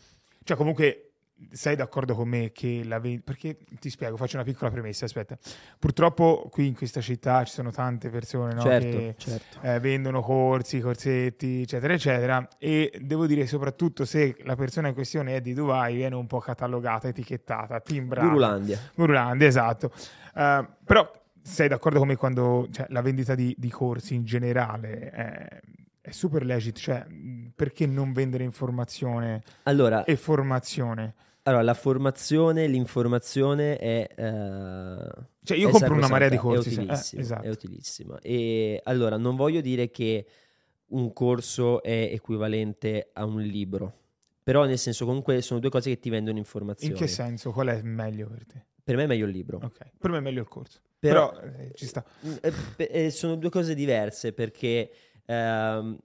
Cioè 0.43 0.57
comunque 0.57 1.14
sei 1.51 1.75
d'accordo 1.75 2.15
con 2.15 2.27
me 2.27 2.51
che 2.51 2.81
la 2.83 2.99
ven- 2.99 3.21
Perché 3.21 3.57
ti 3.79 3.89
spiego, 3.89 4.17
faccio 4.17 4.35
una 4.35 4.45
piccola 4.45 4.71
premessa, 4.71 5.05
aspetta. 5.05 5.37
Purtroppo 5.77 6.47
qui 6.51 6.67
in 6.67 6.75
questa 6.75 7.01
città 7.01 7.43
ci 7.43 7.53
sono 7.53 7.71
tante 7.71 8.09
persone 8.09 8.53
no, 8.53 8.61
certo, 8.61 8.97
che 8.97 9.15
certo. 9.17 9.59
eh, 9.61 9.79
vendono 9.79 10.21
corsi, 10.21 10.79
corsetti, 10.79 11.61
eccetera, 11.61 11.93
eccetera. 11.93 12.47
E 12.57 12.97
devo 13.01 13.25
dire 13.25 13.45
soprattutto 13.47 14.05
se 14.05 14.35
la 14.43 14.55
persona 14.55 14.87
in 14.87 14.93
questione 14.93 15.35
è 15.35 15.41
di 15.41 15.53
Dubai, 15.53 15.95
viene 15.95 16.15
un 16.15 16.27
po' 16.27 16.39
catalogata, 16.39 17.07
etichettata, 17.07 17.79
timbrata. 17.79 18.27
Gurulandia. 18.27 18.79
Gurulandia, 18.93 19.47
esatto. 19.47 19.91
Eh, 20.35 20.67
però 20.83 21.23
sei 21.41 21.67
d'accordo 21.67 21.99
con 21.99 22.07
me 22.07 22.15
quando 22.15 22.67
cioè, 22.71 22.87
la 22.89 23.01
vendita 23.01 23.35
di, 23.35 23.53
di 23.57 23.69
corsi 23.69 24.15
in 24.15 24.23
generale 24.23 25.09
è, 25.11 25.61
è 26.05 26.11
super 26.11 26.45
legit, 26.45 26.77
cioè 26.77 27.05
perché 27.55 27.85
non 27.87 28.13
vendere 28.13 28.43
informazione 28.43 29.41
Allora, 29.63 30.03
e 30.03 30.15
formazione? 30.15 31.15
allora, 31.43 31.63
la 31.63 31.73
formazione, 31.73 32.67
l'informazione 32.67 33.77
è... 33.77 34.07
eh, 34.15 35.09
Cioè 35.43 35.57
io 35.57 35.69
compro 35.69 35.93
una 35.93 36.07
marea 36.07 36.29
di 36.29 36.37
corsi, 36.37 36.69
È 36.69 36.71
sì, 36.71 36.79
eh, 36.79 36.83
utilissima, 36.83 37.21
esatto. 37.21 37.43
è 37.43 37.49
utilissima. 37.49 38.19
E 38.21 38.81
allora, 38.83 39.17
non 39.17 39.35
voglio 39.35 39.61
dire 39.61 39.89
che 39.89 40.25
un 40.87 41.11
corso 41.13 41.81
è 41.81 42.09
equivalente 42.11 43.09
a 43.13 43.25
un 43.25 43.41
libro, 43.41 43.93
però 44.43 44.65
nel 44.65 44.77
senso 44.77 45.05
comunque 45.05 45.41
sono 45.41 45.59
due 45.59 45.69
cose 45.69 45.89
che 45.89 45.99
ti 45.99 46.09
vendono 46.09 46.37
informazioni. 46.37 46.93
In 46.93 46.99
che 46.99 47.07
senso? 47.07 47.51
Qual 47.51 47.67
è 47.67 47.81
meglio 47.81 48.27
per 48.27 48.45
te? 48.45 48.65
Per 48.83 48.95
me 48.95 49.03
è 49.03 49.07
meglio 49.07 49.25
il 49.25 49.31
libro. 49.31 49.59
Ok, 49.63 49.79
per 49.97 50.11
me 50.11 50.17
è 50.17 50.21
meglio 50.21 50.41
il 50.41 50.47
corso. 50.47 50.79
Però, 50.99 51.31
Però, 51.31 51.45
eh, 51.57 51.71
ci 51.75 51.85
sta. 51.87 52.03
Eh, 52.41 52.53
eh, 52.77 53.09
sono 53.11 53.35
due 53.35 53.49
cose 53.49 53.73
diverse 53.75 54.31
perché 54.33 54.91
ehm, 55.25 55.97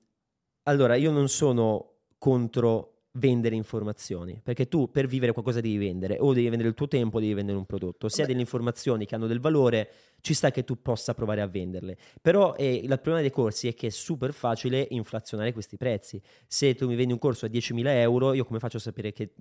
allora 0.64 0.94
io 0.94 1.10
non 1.10 1.28
sono 1.28 1.92
contro 2.18 2.90
vendere 3.14 3.56
informazioni 3.56 4.40
perché 4.42 4.68
tu 4.68 4.88
per 4.88 5.06
vivere 5.06 5.32
qualcosa 5.32 5.60
devi 5.60 5.78
vendere 5.78 6.18
o 6.20 6.32
devi 6.32 6.48
vendere 6.48 6.68
il 6.68 6.74
tuo 6.74 6.86
tempo 6.86 7.16
o 7.16 7.20
devi 7.20 7.34
vendere 7.34 7.58
un 7.58 7.66
prodotto. 7.66 8.08
Se 8.08 8.22
hai 8.22 8.28
delle 8.28 8.40
informazioni 8.40 9.04
che 9.04 9.14
hanno 9.14 9.26
del 9.26 9.40
valore 9.40 9.90
ci 10.20 10.34
sta 10.34 10.50
che 10.50 10.64
tu 10.64 10.80
possa 10.80 11.14
provare 11.14 11.40
a 11.40 11.46
venderle. 11.46 11.96
Però 12.20 12.54
eh, 12.56 12.72
il 12.72 12.88
problema 12.88 13.20
dei 13.20 13.30
corsi 13.30 13.68
è 13.68 13.74
che 13.74 13.88
è 13.88 13.90
super 13.90 14.32
facile 14.32 14.86
inflazionare 14.90 15.52
questi 15.52 15.76
prezzi. 15.76 16.20
Se 16.46 16.74
tu 16.74 16.86
mi 16.86 16.94
vendi 16.94 17.12
un 17.12 17.18
corso 17.18 17.46
a 17.46 17.48
10.000 17.48 17.86
euro 17.86 18.32
io 18.32 18.44
come 18.44 18.58
faccio 18.58 18.76
a 18.76 18.80
sapere 18.80 19.12
che 19.12 19.32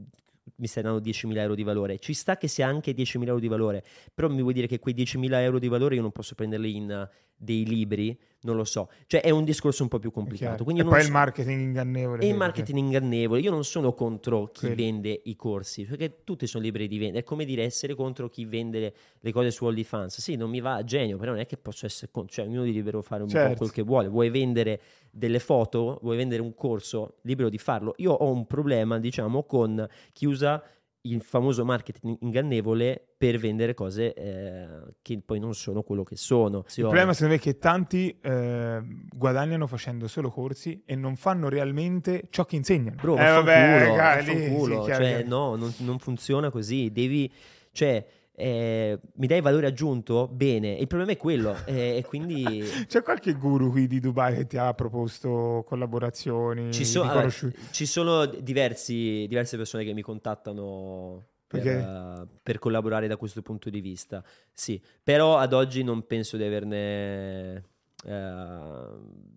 mi 0.56 0.68
stai 0.68 0.84
dando 0.84 1.00
10.000 1.00 1.38
euro 1.38 1.56
di 1.56 1.64
valore 1.64 2.00
ci 2.00 2.14
sta 2.14 2.38
che 2.38 2.47
sia 2.47 2.68
anche 2.68 2.93
10.000 2.93 3.28
euro 3.28 3.39
di 3.39 3.47
valore 3.47 3.84
però 4.14 4.30
mi 4.30 4.41
vuoi 4.41 4.54
dire 4.54 4.68
che 4.68 4.80
quei 4.80 4.93
10.000 4.95 5.34
euro 5.41 5.60
di 5.60 5.68
valore 5.68 5.95
io 5.95 6.02
non 6.02 6.12
posso 6.12 6.36
prenderli 6.36 6.76
in 6.76 6.91
eh, 6.91 7.10
dei 7.41 7.64
libri? 7.66 8.18
Non 8.41 8.58
lo 8.58 8.66
so. 8.66 8.89
Cioè 9.08 9.22
è 9.22 9.30
un 9.30 9.45
discorso 9.45 9.82
un 9.84 9.88
po' 9.88 9.97
più 10.00 10.12
complicato. 10.12 10.66
Quindi 10.66 10.82
poi 10.82 10.91
non 10.91 11.00
il 11.00 11.06
so- 11.06 11.12
marketing 11.14 11.62
ingannevole. 11.62 12.22
e 12.22 12.26
il 12.26 12.32
che- 12.34 12.38
marketing 12.38 12.78
ingannevole. 12.80 13.39
Io 13.39 13.50
non 13.52 13.64
sono 13.64 13.93
contro 13.93 14.47
chi 14.52 14.60
Quello. 14.68 14.76
vende 14.76 15.22
i 15.24 15.36
corsi, 15.38 15.86
perché 15.86 16.24
tutti 16.26 16.47
sono 16.47 16.64
liberi 16.64 16.89
di 16.89 16.97
vendere. 16.97 17.20
È 17.22 17.24
come 17.24 17.45
dire 17.45 17.64
essere 17.64 17.95
contro 17.95 18.28
chi 18.28 18.43
vende 18.43 18.93
le 19.20 19.32
cose 19.32 19.52
su 19.52 19.64
OnlyFans. 19.66 20.20
Sì, 20.20 20.36
non 20.36 20.50
mi 20.50 20.60
va 20.60 20.76
a 20.76 20.84
genio, 20.84 21.18
però 21.18 21.32
non 21.32 21.39
è 21.39 21.45
che 21.45 21.56
posso 21.56 21.86
essere 21.86 22.12
contro. 22.12 22.34
Cioè, 22.34 22.45
ognuno 22.45 22.64
è 22.64 22.70
libero 22.72 23.00
di 23.00 23.06
fare 23.06 23.22
un 23.24 23.30
po' 23.30 23.36
Certo. 23.36 23.56
quel 23.58 23.72
che 23.72 23.82
vuole. 23.84 24.10
Vuoi 24.10 24.30
vendere 24.30 24.82
delle 25.12 25.39
foto, 25.39 25.99
vuoi 26.01 26.18
vendere 26.18 26.41
un 26.41 26.53
corso, 26.53 27.18
libero 27.24 27.49
di 27.49 27.57
farlo. 27.57 27.93
Io 27.97 28.12
ho 28.12 28.32
un 28.32 28.45
problema, 28.45 28.99
diciamo, 28.99 29.43
con 29.43 29.88
chi 30.14 30.26
usa 30.26 30.64
il 31.03 31.22
famoso 31.22 31.64
marketing 31.64 32.18
ingannevole 32.22 33.01
per 33.18 33.38
vendere 33.38 33.74
cose 33.74 34.14
eh, 34.14 34.68
che 35.01 35.22
poi 35.26 35.39
non 35.39 35.53
sono 35.53 35.82
quello 35.82 36.03
che 36.03 36.18
sono. 36.18 36.66
Il 36.68 36.84
problema 36.84 37.14
secondo 37.14 37.34
me 37.34 37.39
è 37.39 37.43
che 37.43 37.57
tanti 37.57 38.18
eh, 38.22 38.82
guadagnano 39.10 39.66
facendo 39.68 40.07
solo 40.07 40.30
corsi 40.30 40.84
e 40.86 40.95
non 40.95 41.16
fanno 41.16 41.47
realmente 41.47 42.28
ciò 42.30 42.45
che 42.45 42.57
insegnano. 42.57 42.97
Bro, 42.99 43.16
eh, 43.16 43.30
vabbè, 43.30 43.95
raga, 43.95 44.20
lì, 44.20 44.26
vaffanculo. 44.26 44.76
sì, 44.76 44.86
chiaro, 44.86 45.03
cioè, 45.03 45.14
chiaro. 45.16 45.28
no, 45.28 45.55
non, 45.55 45.74
non 45.80 45.99
funziona 45.99 46.49
così. 46.49 46.91
Devi, 46.91 47.32
cioè, 47.72 48.05
eh, 48.40 49.00
mi 49.16 49.28
dai 49.28 49.42
valore 49.42 49.68
aggiunto? 49.68 50.28
Bene. 50.32 50.72
Il 50.74 50.88
problema 50.88 51.12
è 51.12 51.18
quello. 51.18 51.56
eh, 51.66 51.98
e 51.98 52.04
quindi 52.08 52.64
C'è 52.88 53.02
qualche 53.04 53.34
guru 53.34 53.70
qui 53.72 53.86
di 53.88 54.00
Dubai 54.00 54.36
che 54.36 54.48
ti 54.48 54.58
ha 54.58 54.74
proposto 54.74 55.64
collaborazioni? 55.68 56.72
ci, 56.74 56.86
so- 56.86 57.04
allora, 57.04 57.30
ci 57.72 57.86
sono 57.86 58.26
diversi- 58.26 59.26
diverse 59.28 59.58
persone 59.58 59.84
che 59.84 59.94
mi 59.94 60.02
contattano. 60.02 61.26
Per, 61.50 61.62
Ok. 61.62 61.66
eh, 61.66 62.28
per 62.44 62.60
collaborare 62.60 63.08
da 63.08 63.18
questo 63.18 63.42
punto 63.42 63.72
di 63.72 63.82
vista, 63.82 64.24
sì, 64.54 64.80
però 65.04 65.38
ad 65.40 65.52
oggi 65.54 65.82
non 65.82 66.06
penso 66.06 66.38
di 66.38 66.44
averne, 66.44 67.64
eh, 68.06 68.84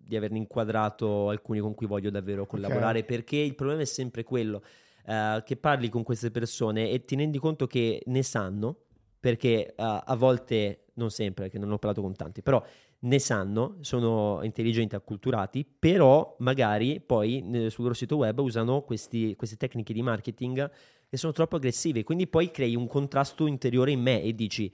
di 0.05 0.15
averne 0.15 0.37
inquadrato 0.37 1.29
alcuni 1.29 1.59
con 1.59 1.73
cui 1.73 1.87
voglio 1.87 2.11
davvero 2.11 2.45
collaborare 2.45 3.03
perché 3.03 3.37
il 3.37 3.55
problema 3.55 3.81
è 3.81 3.85
sempre 3.85 4.23
quello 4.23 4.61
eh, 5.07 5.41
che 5.43 5.55
parli 5.57 5.89
con 5.89 6.03
queste 6.03 6.29
persone 6.29 6.91
e 6.91 7.03
ti 7.03 7.15
rendi 7.15 7.39
conto 7.39 7.65
che 7.65 8.03
ne 8.05 8.21
sanno 8.21 8.75
perché 9.23 9.67
eh, 9.67 9.73
a 9.77 10.15
volte, 10.17 10.87
non 10.95 11.09
sempre, 11.09 11.45
perché 11.45 11.57
non 11.57 11.71
ho 11.71 11.77
parlato 11.77 12.01
con 12.01 12.13
tanti, 12.13 12.41
però 12.41 12.61
ne 12.99 13.19
sanno, 13.19 13.77
sono 13.79 14.41
intelligenti, 14.43 14.95
acculturati, 14.95 15.65
però 15.79 16.35
magari 16.39 16.99
poi 16.99 17.41
eh, 17.53 17.69
sul 17.69 17.83
loro 17.83 17.95
sito 17.95 18.17
web 18.17 18.37
usano 18.39 18.81
questi- 18.81 19.33
queste 19.37 19.55
tecniche 19.55 19.93
di 19.93 20.01
marketing 20.01 20.69
che 21.07 21.15
sono 21.15 21.31
troppo 21.31 21.55
aggressive, 21.55 22.03
quindi 22.03 22.27
poi 22.27 22.51
crei 22.51 22.75
un 22.75 22.85
contrasto 22.85 23.47
interiore 23.47 23.91
in 23.91 24.01
me 24.01 24.21
e 24.21 24.35
dici 24.35 24.69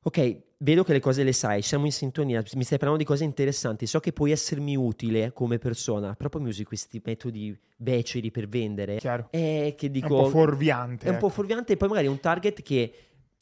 ok, 0.00 0.36
vedo 0.58 0.82
che 0.82 0.94
le 0.94 1.00
cose 1.00 1.22
le 1.22 1.32
sai, 1.32 1.60
siamo 1.60 1.84
in 1.84 1.92
sintonia, 1.92 2.42
mi 2.54 2.64
stai 2.64 2.78
parlando 2.78 3.02
di 3.02 3.06
cose 3.06 3.24
interessanti, 3.24 3.86
so 3.86 4.00
che 4.00 4.12
puoi 4.12 4.30
essermi 4.30 4.74
utile 4.74 5.34
come 5.34 5.58
persona, 5.58 6.14
però 6.14 6.30
poi 6.30 6.42
mi 6.42 6.48
usi 6.48 6.64
questi 6.64 7.02
metodi 7.04 7.54
beceri 7.76 8.30
per 8.30 8.48
vendere, 8.48 8.96
Chiaro. 8.96 9.28
e 9.32 9.74
che 9.76 9.88
È 9.88 9.90
dico... 9.90 10.16
un 10.16 10.22
po' 10.22 10.28
fuorviante. 10.30 11.06
È 11.06 11.10
un 11.10 11.18
po' 11.18 11.26
ecco. 11.26 11.34
fuorviante 11.34 11.74
e 11.74 11.76
poi 11.76 11.88
magari 11.88 12.06
è 12.06 12.10
un 12.10 12.20
target 12.20 12.62
che 12.62 12.92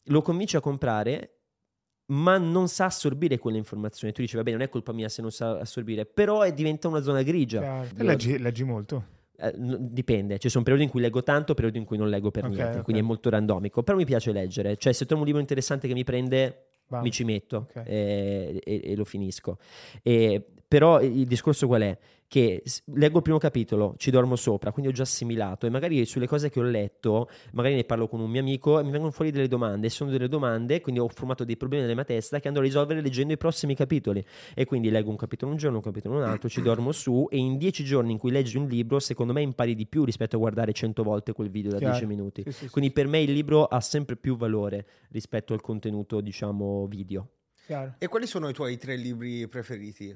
lo 0.05 0.21
convince 0.21 0.57
a 0.57 0.61
comprare 0.61 1.29
ma 2.07 2.37
non 2.37 2.67
sa 2.67 2.85
assorbire 2.85 3.39
quelle 3.39 3.57
informazioni. 3.57 4.13
Tu 4.13 4.21
dici, 4.21 4.35
va 4.35 4.43
bene, 4.43 4.57
non 4.57 4.65
è 4.67 4.69
colpa 4.69 4.93
mia 4.93 5.09
se 5.09 5.21
non 5.23 5.31
sa 5.31 5.57
assorbire, 5.57 6.05
però 6.05 6.41
è- 6.41 6.53
diventa 6.53 6.87
una 6.87 7.01
zona 7.01 7.23
grigia. 7.23 7.81
Io- 7.97 8.03
leggi, 8.05 8.37
leggi 8.37 8.63
molto. 8.63 9.13
eh, 9.37 9.53
dipende, 9.57 10.37
ci 10.37 10.47
sono 10.47 10.63
periodi 10.63 10.85
in 10.85 10.89
cui 10.91 11.01
leggo 11.01 11.21
tanto, 11.23 11.53
periodi 11.55 11.77
in 11.79 11.83
cui 11.83 11.97
non 11.97 12.07
leggo 12.09 12.29
per 12.31 12.45
Ok, 12.45 12.51
niente, 12.51 12.77
ok. 12.77 12.83
quindi 12.83 13.01
è 13.01 13.05
molto 13.05 13.29
randomico. 13.31 13.81
Però 13.83 13.97
mi 13.97 14.05
piace 14.05 14.31
leggere, 14.31 14.77
cioè 14.77 14.93
se 14.93 15.05
trovo 15.05 15.21
un 15.21 15.27
libro 15.27 15.41
interessante 15.41 15.87
che 15.87 15.93
mi 15.95 16.03
prende, 16.03 16.67
Va. 16.87 17.01
mi 17.01 17.11
ci 17.11 17.23
metto 17.23 17.67
Ok. 17.69 17.83
e, 17.87 18.61
e- 18.63 18.81
e 18.83 18.95
lo 18.95 19.05
finisco. 19.05 19.57
E- 20.03 20.43
però 20.67 20.99
il 21.01 21.25
discorso 21.25 21.67
qual 21.67 21.81
è? 21.83 21.97
Che 22.27 22.63
leggo 22.95 23.17
il 23.17 23.23
primo 23.23 23.37
capitolo, 23.37 23.93
ci 23.97 24.09
dormo 24.09 24.35
sopra, 24.35 24.71
quindi 24.71 24.91
ho 24.91 24.93
già 24.93 25.03
assimilato 25.03 25.67
e 25.67 25.69
magari 25.69 26.03
sulle 26.05 26.25
cose 26.25 26.49
che 26.49 26.59
ho 26.59 26.63
letto, 26.63 27.29
magari 27.53 27.75
ne 27.75 27.83
parlo 27.83 28.07
con 28.07 28.19
un 28.19 28.29
mio 28.31 28.41
amico 28.41 28.79
e 28.79 28.83
mi 28.83 28.89
vengono 28.89 29.11
fuori 29.11 29.29
delle 29.29 29.47
domande, 29.47 29.89
sono 29.89 30.09
delle 30.09 30.27
domande, 30.27 30.81
quindi 30.81 30.99
ho 30.99 31.07
formato 31.07 31.43
dei 31.45 31.55
problemi 31.55 31.83
nella 31.83 31.93
mia 31.93 32.03
testa 32.03 32.39
che 32.39 32.47
andrò 32.47 32.63
a 32.63 32.65
risolvere 32.65 32.99
leggendo 33.01 33.31
i 33.31 33.37
prossimi 33.37 33.75
capitoli 33.75 34.25
e 34.55 34.65
quindi 34.65 34.89
leggo 34.89 35.11
un 35.11 35.15
capitolo 35.17 35.51
un 35.51 35.57
giorno, 35.57 35.77
un 35.77 35.83
capitolo 35.83 36.15
un 36.15 36.23
altro, 36.23 36.49
ci 36.49 36.63
dormo 36.63 36.91
su 36.91 37.27
e 37.29 37.37
in 37.37 37.57
dieci 37.57 37.83
giorni 37.85 38.11
in 38.11 38.17
cui 38.17 38.31
leggi 38.31 38.57
un 38.57 38.67
libro, 38.67 38.99
secondo 38.99 39.31
me 39.31 39.43
impari 39.43 39.75
di 39.75 39.85
più 39.85 40.03
rispetto 40.03 40.35
a 40.35 40.39
guardare 40.39 40.73
cento 40.73 41.03
volte 41.03 41.31
quel 41.31 41.51
video 41.51 41.71
da 41.71 41.77
Chiaro. 41.77 41.93
10 41.93 42.07
minuti. 42.07 42.41
Sì, 42.43 42.51
sì, 42.51 42.65
sì. 42.65 42.69
Quindi 42.71 42.91
per 42.91 43.07
me 43.07 43.21
il 43.21 43.31
libro 43.31 43.65
ha 43.65 43.79
sempre 43.79 44.15
più 44.17 44.35
valore 44.35 44.85
rispetto 45.11 45.53
al 45.53 45.61
contenuto, 45.61 46.19
diciamo, 46.21 46.74
video. 46.87 47.29
Chiaro. 47.65 47.95
E 47.97 48.07
quali 48.07 48.27
sono 48.27 48.49
i 48.49 48.53
tuoi 48.53 48.77
tre 48.77 48.95
libri 48.95 49.47
preferiti? 49.47 50.15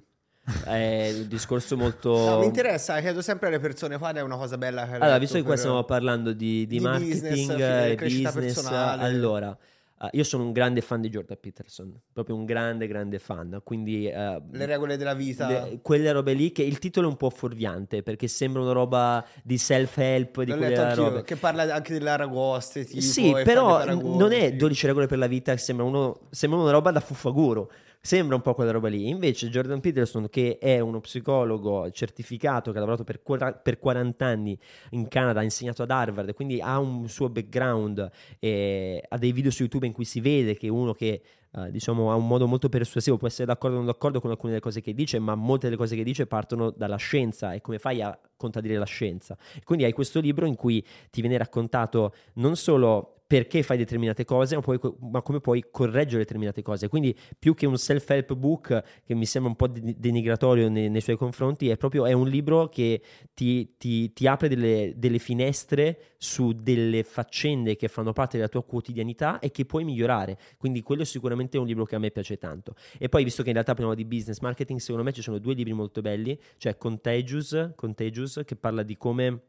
È 0.64 1.12
un 1.14 1.28
discorso 1.28 1.78
molto... 1.78 2.12
No, 2.16 2.40
mi 2.40 2.46
interessa, 2.46 3.00
chiedo 3.02 3.22
sempre 3.22 3.48
alle 3.48 3.60
persone 3.60 3.98
quale 3.98 4.20
è 4.20 4.24
una 4.24 4.38
cosa 4.38 4.58
bella 4.58 4.86
che 4.88 4.96
Allora, 4.96 5.18
visto 5.18 5.36
che 5.36 5.42
qua 5.42 5.52
per- 5.52 5.60
stiamo 5.60 5.84
parlando 5.84 6.34
di, 6.34 6.66
di 6.66 6.78
di 6.78 6.80
marketing 6.80 7.30
business, 7.30 7.60
e 7.92 7.96
crescita 7.96 8.32
business, 8.32 8.54
personale. 8.54 9.04
allora, 9.04 9.58
eh, 10.02 10.10
io 10.14 10.24
sono 10.24 10.44
un 10.44 10.52
grande 10.52 10.82
fan 10.82 11.02
di 11.02 11.10
Jordan 11.10 11.38
Peterson, 11.40 11.94
proprio 12.14 12.36
un 12.36 12.46
grande, 12.46 12.88
grande 12.88 13.20
fan. 13.20 13.60
Quindi 13.64 14.08
eh, 14.08 14.42
Le 14.52 14.66
regole 14.66 14.98
della 14.98 15.14
vita. 15.14 15.48
le- 15.48 15.80
quelle 15.82 16.12
robe 16.12 16.34
lì, 16.34 16.52
che 16.52 16.64
il 16.64 16.80
titolo 16.80 17.08
è 17.08 17.10
un 17.10 17.18
po' 17.18 17.30
fuorviante 17.30 18.02
perché 18.04 18.28
sembra 18.28 18.62
una 18.62 18.72
roba 18.72 19.26
di 19.44 19.58
self-help, 19.58 20.44
di 20.44 20.52
quelle 20.56 20.94
robe. 20.96 21.24
che 21.24 21.36
parla 21.36 21.74
anche 21.74 21.94
dell'aragoste, 21.94 22.86
tipo, 22.86 23.02
Sì, 23.02 23.34
però 23.44 23.84
non 23.94 24.32
è 24.32 24.48
sì. 24.50 24.56
12 24.56 24.86
regole 24.88 25.08
per 25.08 25.18
la 25.18 25.28
vita, 25.28 25.56
sembra, 25.58 25.86
uno, 25.86 26.20
sembra 26.30 26.60
una 26.60 26.72
roba 26.72 26.92
da 26.92 27.00
fuffaguro. 27.00 27.70
Sembra 28.02 28.36
un 28.36 28.42
po' 28.42 28.54
quella 28.54 28.72
roba 28.72 28.88
lì. 28.88 29.10
Invece 29.10 29.50
Jordan 29.50 29.82
Peterson, 29.82 30.30
che 30.30 30.58
è 30.58 30.80
uno 30.80 31.02
psicologo 31.02 31.92
certificato, 31.92 32.72
che 32.72 32.78
ha 32.78 32.80
lavorato 32.80 33.04
per, 33.04 33.22
quara- 33.22 33.54
per 33.54 33.78
40 33.78 34.26
anni 34.26 34.58
in 34.92 35.08
Canada, 35.10 35.42
ha 35.42 35.44
insegnato 35.44 35.84
ad 35.84 35.92
Harvard, 35.92 36.34
quindi 36.34 36.62
ha 36.62 36.80
un 36.80 37.10
suo 37.10 37.30
background, 37.30 38.10
e 38.40 39.04
ha 39.08 39.18
dei 39.18 39.34
video 39.34 39.52
su 39.52 39.64
YouTube 39.64 39.86
in 39.86 39.92
cui 39.92 40.06
si 40.06 40.22
vede 40.22 40.56
che 40.56 40.70
uno 40.70 40.94
che 40.94 41.22
eh, 41.52 41.72
diciamo 41.72 42.12
ha 42.12 42.16
un 42.16 42.28
modo 42.28 42.48
molto 42.48 42.70
persuasivo, 42.70 43.18
può 43.18 43.28
essere 43.28 43.46
d'accordo 43.46 43.76
o 43.76 43.80
non 43.80 43.88
d'accordo 43.88 44.22
con 44.22 44.30
alcune 44.30 44.52
delle 44.52 44.64
cose 44.64 44.82
che 44.82 44.94
dice, 44.94 45.20
ma 45.20 45.36
molte 45.36 45.66
delle 45.66 45.78
cose 45.78 45.96
che 45.96 46.04
dice 46.04 46.26
partono 46.26 46.70
dalla 46.70 46.96
scienza 46.96 47.54
e 47.54 47.62
come 47.62 47.80
fai 47.80 48.02
a 48.02 48.18
contraddire 48.38 48.78
la 48.78 48.86
scienza? 48.86 49.38
Quindi 49.64 49.84
hai 49.84 49.92
questo 49.92 50.22
libro 50.22 50.46
in 50.46 50.56
cui 50.56 50.86
ti 51.10 51.20
viene 51.20 51.38
raccontato 51.38 52.14
non 52.36 52.56
solo 52.56 53.19
perché 53.30 53.62
fai 53.62 53.78
determinate 53.78 54.26
cose, 54.26 54.56
ma, 54.56 54.62
poi- 54.62 54.80
ma 55.02 55.22
come 55.22 55.40
puoi 55.40 55.66
correggere 55.70 56.24
determinate 56.24 56.64
cose. 56.64 56.88
Quindi 56.88 57.16
più 57.38 57.54
che 57.54 57.68
un 57.68 57.78
self-help 57.78 58.34
book 58.34 58.84
che 59.06 59.14
mi 59.14 59.28
sembra 59.28 59.52
un 59.52 59.56
po' 59.56 59.68
de- 59.68 59.94
denigratorio 59.96 60.68
nei, 60.68 60.90
nei 60.90 61.00
suoi 61.00 61.16
confronti, 61.16 61.70
è 61.70 61.78
proprio 61.78 62.08
è 62.08 62.12
un 62.12 62.28
libro 62.28 62.70
che 62.70 63.04
ti, 63.36 63.76
ti- 63.78 64.12
ti 64.14 64.26
apre 64.26 64.50
delle, 64.50 64.94
delle 64.96 65.20
finestre 65.20 66.16
su 66.18 66.54
delle 66.54 67.04
faccende 67.04 67.76
che 67.76 67.88
fanno 67.88 68.14
parte 68.14 68.38
della 68.38 68.50
tua 68.50 68.64
quotidianità 68.64 69.38
e 69.38 69.52
che 69.52 69.64
puoi 69.64 69.84
migliorare. 69.84 70.36
Quindi 70.58 70.82
quello 70.82 71.04
sicuramente 71.04 71.58
è 71.58 71.60
un 71.60 71.68
libro 71.68 71.86
che 71.86 71.94
a 71.94 72.00
me 72.00 72.10
piace 72.10 72.40
tanto. 72.40 72.74
E 72.98 73.10
poi, 73.10 73.24
visto 73.24 73.44
che 73.44 73.50
in 73.50 73.54
realtà 73.54 73.74
parliamo 73.74 73.96
di 73.96 74.06
business 74.06 74.40
marketing, 74.40 74.80
secondo 74.80 75.04
me 75.04 75.12
ci 75.14 75.22
sono 75.22 75.38
due 75.38 75.54
libri 75.54 75.74
molto 75.74 76.02
belli, 76.02 76.36
cioè 76.58 76.78
Contagious, 76.78 77.74
Contagious 77.76 78.42
che 78.44 78.56
parla 78.56 78.82
di 78.82 78.98
come 78.98 79.42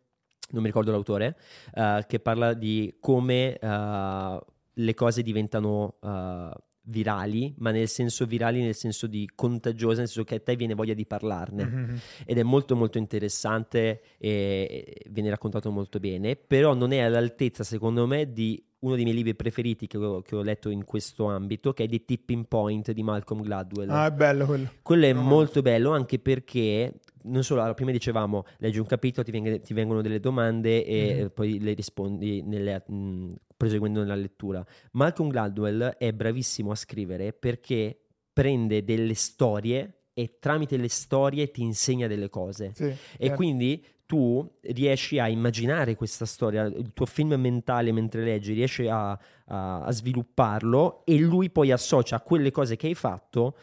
non 0.51 0.61
mi 0.63 0.69
ricordo 0.69 0.91
l'autore, 0.91 1.37
eh, 1.75 2.05
che 2.07 2.21
parla 2.21 2.55
di 2.55 2.97
come 3.01 3.59
eh, 3.59 4.41
le 4.73 4.95
cose 4.95 5.23
diventano 5.23 5.97
eh, 6.03 6.51
virali, 6.83 7.55
ma 7.59 7.71
nel 7.71 7.87
senso 7.89 8.25
virali, 8.25 8.63
nel 8.63 8.75
senso 8.75 9.07
di 9.07 9.29
contagiose, 9.35 9.99
nel 9.99 10.07
senso 10.09 10.25
che 10.25 10.37
a 10.37 10.41
te 10.41 10.57
viene 10.57 10.75
voglia 10.75 10.95
di 10.95 11.07
parlarne. 11.07 11.65
Mhm. 11.65 11.99
Ed 12.25 12.39
è 12.39 12.43
molto 12.43 12.75
molto 12.75 12.99
interessante 12.99 14.01
e 14.19 14.29
e 14.71 15.03
viene 15.11 15.31
raccontato 15.31 15.71
molto 15.71 15.99
bene, 16.01 16.37
però 16.37 16.75
non 16.75 16.93
è 16.93 16.99
all'altezza, 17.01 17.63
secondo 17.65 18.07
me, 18.07 18.33
di 18.33 18.63
uno 18.81 18.95
dei 18.95 19.05
miei 19.05 19.15
libri 19.17 19.35
preferiti 19.35 19.87
che 19.87 19.99
ho, 19.99 20.23
che 20.23 20.35
ho 20.35 20.43
letto 20.43 20.71
in 20.71 20.85
questo 20.87 21.27
ambito, 21.27 21.73
che 21.75 21.85
è 21.85 21.89
The 21.89 22.05
Tipping 22.05 22.47
Point 22.49 22.93
di 22.93 23.03
Malcolm 23.03 23.43
Gladwell. 23.43 23.91
Ah, 23.91 24.07
è 24.07 24.11
bello 24.11 24.47
quello. 24.47 24.71
Quello 24.83 25.05
è 25.05 25.13
No. 25.13 25.21
molto 25.21 25.61
bello 25.61 25.91
anche 25.93 26.19
perché 26.19 26.95
non 27.25 27.43
solo, 27.45 27.61
allora, 27.61 27.75
prima 27.75 27.91
dicevamo, 27.91 28.45
leggi 28.59 28.79
un 28.79 28.87
capitolo, 28.87 29.25
ti, 29.25 29.31
veng- 29.31 29.61
ti 29.61 29.75
vengono 29.75 30.01
delle 30.03 30.21
domande 30.21 30.85
e 30.85 30.95
eh, 31.21 31.31
poi 31.31 31.59
le 31.61 31.73
rispondi 31.75 32.43
nelle- 32.43 32.83
mh, 32.87 33.35
proseguendo 33.57 34.01
nella 34.01 34.15
lettura. 34.15 34.65
Malcolm 34.93 35.29
Gladwell 35.31 35.83
è 35.99 36.13
bravissimo 36.13 36.71
a 36.71 36.75
scrivere 36.75 37.33
perché 37.33 37.99
prende 38.33 38.85
delle 38.85 39.15
storie 39.15 40.05
e 40.15 40.39
tramite 40.39 40.77
le 40.77 40.89
storie 40.89 41.51
ti 41.51 41.63
insegna 41.63 42.07
delle 42.07 42.29
cose. 42.31 42.73
Sì, 42.75 42.85
E 42.85 42.97
certo. 43.19 43.35
quindi 43.37 43.85
tu 44.07 44.59
riesci 44.63 45.19
a 45.21 45.29
immaginare 45.29 45.95
questa 45.95 46.25
storia, 46.25 46.65
il 46.65 46.93
tuo 46.93 47.07
film 47.07 47.35
mentale 47.35 47.93
mentre 47.93 48.25
leggi, 48.25 48.53
riesci 48.55 48.89
a, 48.89 49.11
a- 49.11 49.83
a 49.83 49.93
svilupparlo 49.93 51.05
e 51.05 51.17
lui 51.19 51.51
poi 51.51 51.71
associa 51.71 52.17
a 52.17 52.21
quelle 52.21 52.51
cose 52.51 52.77
che 52.77 52.89
hai 52.89 52.95
fatto 52.95 53.57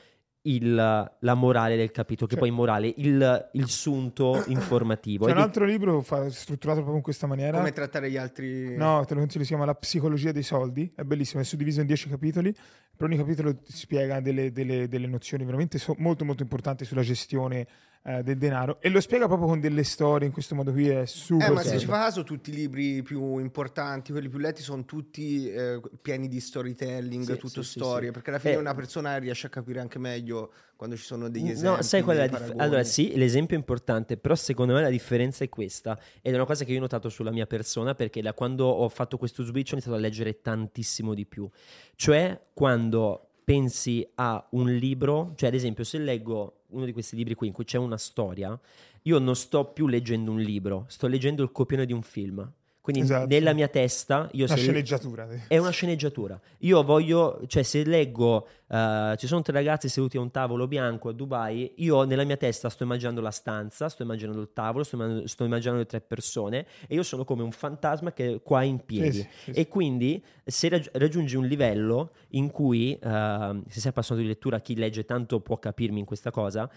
il- 0.55 0.73
la 0.75 1.33
morale 1.33 1.75
del 1.75 1.91
capitolo, 1.91 2.27
che 2.27 2.35
Cioè- 2.35 2.47
poi 2.47 2.55
morale, 2.55 2.93
il, 2.97 3.49
il 3.53 3.67
sunto 3.69 4.43
informativo. 4.47 5.25
C'è 5.25 5.31
un 5.31 5.37
altro 5.39 5.65
libro 5.65 6.01
fa- 6.01 6.29
strutturato 6.29 6.77
proprio 6.79 6.97
in 6.97 7.03
questa 7.03 7.27
maniera. 7.27 7.57
Come 7.57 7.71
trattare 7.73 8.09
gli 8.09 8.17
altri... 8.17 8.75
No, 8.75 9.03
te 9.05 9.13
lo 9.13 9.19
consiglio, 9.21 9.43
si 9.43 9.49
chiama 9.49 9.65
La 9.65 9.75
psicologia 9.75 10.31
dei 10.31 10.43
soldi, 10.43 10.91
è 10.95 11.03
bellissimo, 11.03 11.41
è 11.41 11.45
suddiviso 11.45 11.81
in 11.81 11.87
10 11.87 12.09
capitoli, 12.09 12.53
per 12.95 13.07
ogni 13.07 13.17
capitolo 13.17 13.55
ti 13.55 13.71
spiega 13.71 14.19
delle, 14.19 14.51
delle- 14.51 14.87
delle 14.87 15.07
nozioni 15.07 15.43
veramente 15.45 15.77
so- 15.77 15.95
molto 15.99 16.25
molto 16.25 16.41
importanti 16.43 16.85
sulla 16.85 17.01
gestione 17.03 17.67
eh, 18.07 18.23
del 18.23 18.37
denaro 18.37 18.79
e 18.79 18.87
lo 18.87 19.01
spiega 19.01 19.27
proprio 19.27 19.49
con 19.49 19.59
delle 19.59 19.83
storie 19.83 20.27
in 20.27 20.31
questo 20.33 20.55
modo 20.55 20.71
qui 20.71 20.87
è 20.87 21.05
super 21.05 21.49
Eh, 21.49 21.51
ma 21.51 21.61
se 21.61 21.77
ci 21.77 21.85
fa 21.85 22.03
caso, 22.03 22.23
tutti 22.23 22.51
i 22.51 22.53
libri 22.53 23.03
più 23.03 23.37
importanti, 23.39 24.13
quelli 24.13 24.29
più 24.29 24.39
letti, 24.39 24.61
sono 24.61 24.85
tutti 24.85 25.49
eh, 25.51 25.81
pieni 26.01 26.29
di 26.29 26.39
storytelling, 26.39 27.23
Sì, 27.25 27.37
tutto 27.37 27.61
sì, 27.63 27.79
storie. 27.79 28.07
sì. 28.07 28.13
Perché 28.13 28.29
alla 28.29 28.39
fine 28.39 28.53
Eh, 28.53 28.57
una 28.57 28.73
persona 28.73 29.17
riesce 29.17 29.47
a 29.47 29.49
capire 29.49 29.81
anche 29.81 29.99
meglio 29.99 30.53
quando 30.77 30.95
ci 30.95 31.03
sono 31.03 31.27
degli 31.29 31.49
esempi. 31.49 31.75
No, 31.75 31.81
sai 31.81 32.01
qual 32.01 32.17
è 32.17 32.29
la 32.29 32.37
dif-. 32.37 32.53
Allora, 32.55 32.83
sì, 32.83 33.15
l'esempio 33.15 33.55
è 33.57 33.59
importante, 33.59 34.15
però 34.15 34.35
secondo 34.35 34.73
me 34.73 34.81
la 34.81 34.89
differenza 34.89 35.43
è 35.43 35.49
questa. 35.49 35.99
Ed 36.21 36.31
è 36.31 36.35
una 36.35 36.45
cosa 36.45 36.63
che 36.63 36.71
io 36.71 36.77
ho 36.77 36.81
notato 36.81 37.09
sulla 37.09 37.31
mia 37.31 37.47
persona, 37.47 37.93
perché 37.93 38.21
da 38.21 38.33
quando 38.33 38.65
ho 38.67 38.87
fatto 38.87 39.17
questo 39.17 39.43
switch 39.43 39.69
ho 39.71 39.73
iniziato 39.73 39.97
a 39.97 39.99
leggere 39.99 40.39
tantissimo 40.41 41.13
di 41.13 41.25
più. 41.25 41.49
Cioè, 41.95 42.39
quando 42.53 43.23
pensi 43.43 44.07
a 44.15 44.45
un 44.51 44.73
libro, 44.75 45.33
cioè 45.35 45.49
ad 45.49 45.55
esempio 45.55 45.83
se 45.83 45.97
leggo 45.97 46.56
uno 46.69 46.85
di 46.85 46.91
questi 46.91 47.15
libri 47.15 47.33
qui 47.35 47.47
in 47.47 47.53
cui 47.53 47.63
c'è 47.63 47.77
una 47.77 47.97
storia, 47.97 48.59
io 49.03 49.19
non 49.19 49.35
sto 49.35 49.65
più 49.65 49.87
leggendo 49.87 50.31
un 50.31 50.39
libro, 50.39 50.85
sto 50.87 51.07
leggendo 51.07 51.43
il 51.43 51.51
copione 51.51 51.85
di 51.85 51.93
un 51.93 52.01
film. 52.01 52.51
Quindi 52.87 53.03
Esatto. 53.03 53.27
nella 53.27 53.51
mia 53.51 53.67
testa 53.67 54.29
io 54.31 54.45
Una 54.45 54.55
se- 54.55 54.61
sceneggiatura. 54.61 55.27
sì. 55.29 55.41
è 55.49 55.57
una 55.57 55.71
sceneggiatura. 55.71 56.39
Io 56.59 56.81
voglio, 56.85 57.41
cioè, 57.47 57.61
se 57.61 57.83
leggo, 57.83 58.47
eh, 58.69 59.13
ci 59.17 59.27
sono 59.27 59.41
tre 59.41 59.51
ragazzi 59.51 59.89
seduti 59.89 60.15
a 60.15 60.21
un 60.21 60.31
tavolo 60.31 60.69
bianco 60.69 61.09
a 61.09 61.11
Dubai, 61.11 61.73
io 61.79 62.03
nella 62.03 62.23
mia 62.23 62.37
testa 62.37 62.69
sto 62.69 62.83
immaginando 62.83 63.19
la 63.19 63.31
stanza, 63.31 63.89
sto 63.89 64.03
immaginando 64.03 64.39
il 64.39 64.51
tavolo, 64.53 64.85
sto, 64.85 64.95
imma- 64.95 65.27
sto 65.27 65.43
immaginando 65.43 65.81
le 65.81 65.85
tre 65.85 65.99
persone 65.99 66.65
e 66.87 66.95
io 66.95 67.03
sono 67.03 67.25
come 67.25 67.43
un 67.43 67.51
fantasma 67.51 68.13
che 68.13 68.35
è 68.35 68.41
qua 68.41 68.63
in 68.63 68.85
piedi. 68.85 69.11
Sì, 69.11 69.27
sì, 69.43 69.51
sì. 69.51 69.59
E 69.59 69.67
quindi 69.67 70.23
se 70.45 70.69
raggi- 70.69 70.89
raggiungi 70.93 71.35
un 71.35 71.45
livello 71.45 72.11
in 72.29 72.49
cui, 72.49 72.93
eh, 72.93 73.61
se 73.67 73.79
sei 73.81 73.89
appassionato 73.89 74.25
di 74.25 74.31
lettura, 74.33 74.61
chi 74.61 74.77
legge 74.77 75.03
tanto 75.03 75.41
può 75.41 75.59
capirmi 75.59 75.99
in 75.99 76.05
questa 76.05 76.31
cosa, 76.31 76.69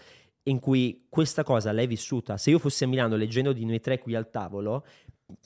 in 0.43 0.59
cui 0.59 1.05
questa 1.07 1.43
cosa 1.43 1.71
l'hai 1.71 1.87
vissuta. 1.87 2.35
Se 2.35 2.49
io 2.49 2.59
fossi 2.59 2.83
a 2.83 2.87
Milano 2.87 3.15
leggendo 3.15 3.53
di 3.53 3.63
noi 3.63 3.79
tre 3.79 3.99
qui 3.99 4.13
al 4.13 4.29
tavolo, 4.29 4.83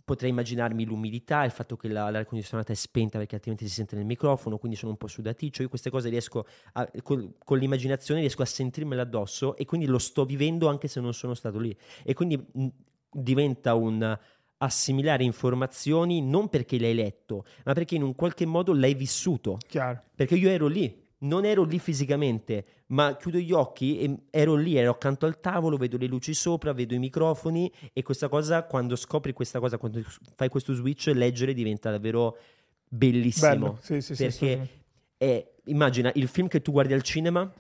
potrei 0.04 0.30
immaginarmi 0.30 0.86
l'umidità, 0.86 1.44
il 1.44 1.52
fatto 1.52 1.76
che 1.76 1.88
la- 1.88 2.10
l'aria 2.10 2.26
condizionata 2.26 2.72
è 2.72 2.76
spenta 2.76 3.18
perché 3.18 3.36
altrimenti 3.36 3.68
si 3.68 3.74
sente 3.74 3.96
nel 3.96 4.06
microfono, 4.06 4.58
quindi 4.58 4.78
sono 4.78 4.92
un 4.92 4.98
po' 4.98 5.08
sudaticcio. 5.08 5.62
Io 5.62 5.70
queste 5.70 5.90
cose 5.90 6.10
riesco 6.10 6.46
a, 6.74 6.90
col- 7.02 7.36
con 7.44 7.58
l'immaginazione 7.58 8.20
riesco 8.20 8.42
a 8.42 8.46
sentirmele 8.46 9.02
addosso 9.02 9.56
e 9.56 9.66
quindi 9.66 9.88
lo 9.88 10.00
sto 10.00 10.26
vivendo 10.26 10.68
anche 10.68 10.88
se 10.88 11.00
non 11.00 11.14
sono 11.14 11.34
stato 11.34 11.60
lì. 11.60 11.76
E 12.04 12.14
quindi 12.14 12.38
mh, 12.38 12.68
diventa 13.12 13.74
un 13.76 14.18
assimilare 14.58 15.24
informazioni 15.24 16.22
non 16.22 16.50
perché 16.50 16.78
le 16.78 16.88
hai 16.88 16.94
letto, 16.94 17.46
ma 17.66 17.74
perché 17.74 17.96
in 17.96 18.04
un 18.04 18.16
qualche 18.16 18.46
modo 18.46 18.74
l'hai 18.74 18.94
vissuto. 18.94 19.58
Chiaro. 19.68 20.02
Perché 20.16 20.36
io 20.36 20.50
ero 20.50 20.68
lì, 20.68 21.04
non 21.26 21.46
ero 21.46 21.64
lì 21.64 21.80
fisicamente, 21.80 22.66
ma 22.88 23.16
chiudo 23.18 23.38
gli 23.38 23.52
occhi 23.52 24.00
e 24.00 24.16
ero 24.30 24.56
lì, 24.56 24.76
ero 24.78 24.92
accanto 24.92 25.26
al 25.26 25.40
tavolo, 25.40 25.78
vedo 25.78 25.98
le 25.98 26.08
luci 26.08 26.34
sopra, 26.34 26.74
vedo 26.74 26.94
i 26.94 27.00
microfoni 27.00 27.72
e 27.94 28.04
questa 28.04 28.30
cosa, 28.30 28.64
quando 28.64 28.96
scopri 28.96 29.34
questa 29.34 29.60
cosa, 29.60 29.78
quando 29.78 30.02
fai 30.36 30.50
questo 30.50 30.74
switch, 30.74 31.12
leggere 31.14 31.54
diventa 31.54 31.92
davvero 31.92 32.38
bellissimo. 32.88 33.50
Bello. 33.50 33.78
Sì, 33.82 34.02
sì, 34.02 34.16
sì, 34.16 34.24
perché 34.24 34.46
assolutamente. 34.46 34.84
è, 35.18 35.52
immagina 35.66 36.12
il 36.16 36.28
film 36.28 36.48
che 36.48 36.62
tu 36.62 36.72
guardi 36.72 36.94
al 36.94 37.02
cinema. 37.02 37.52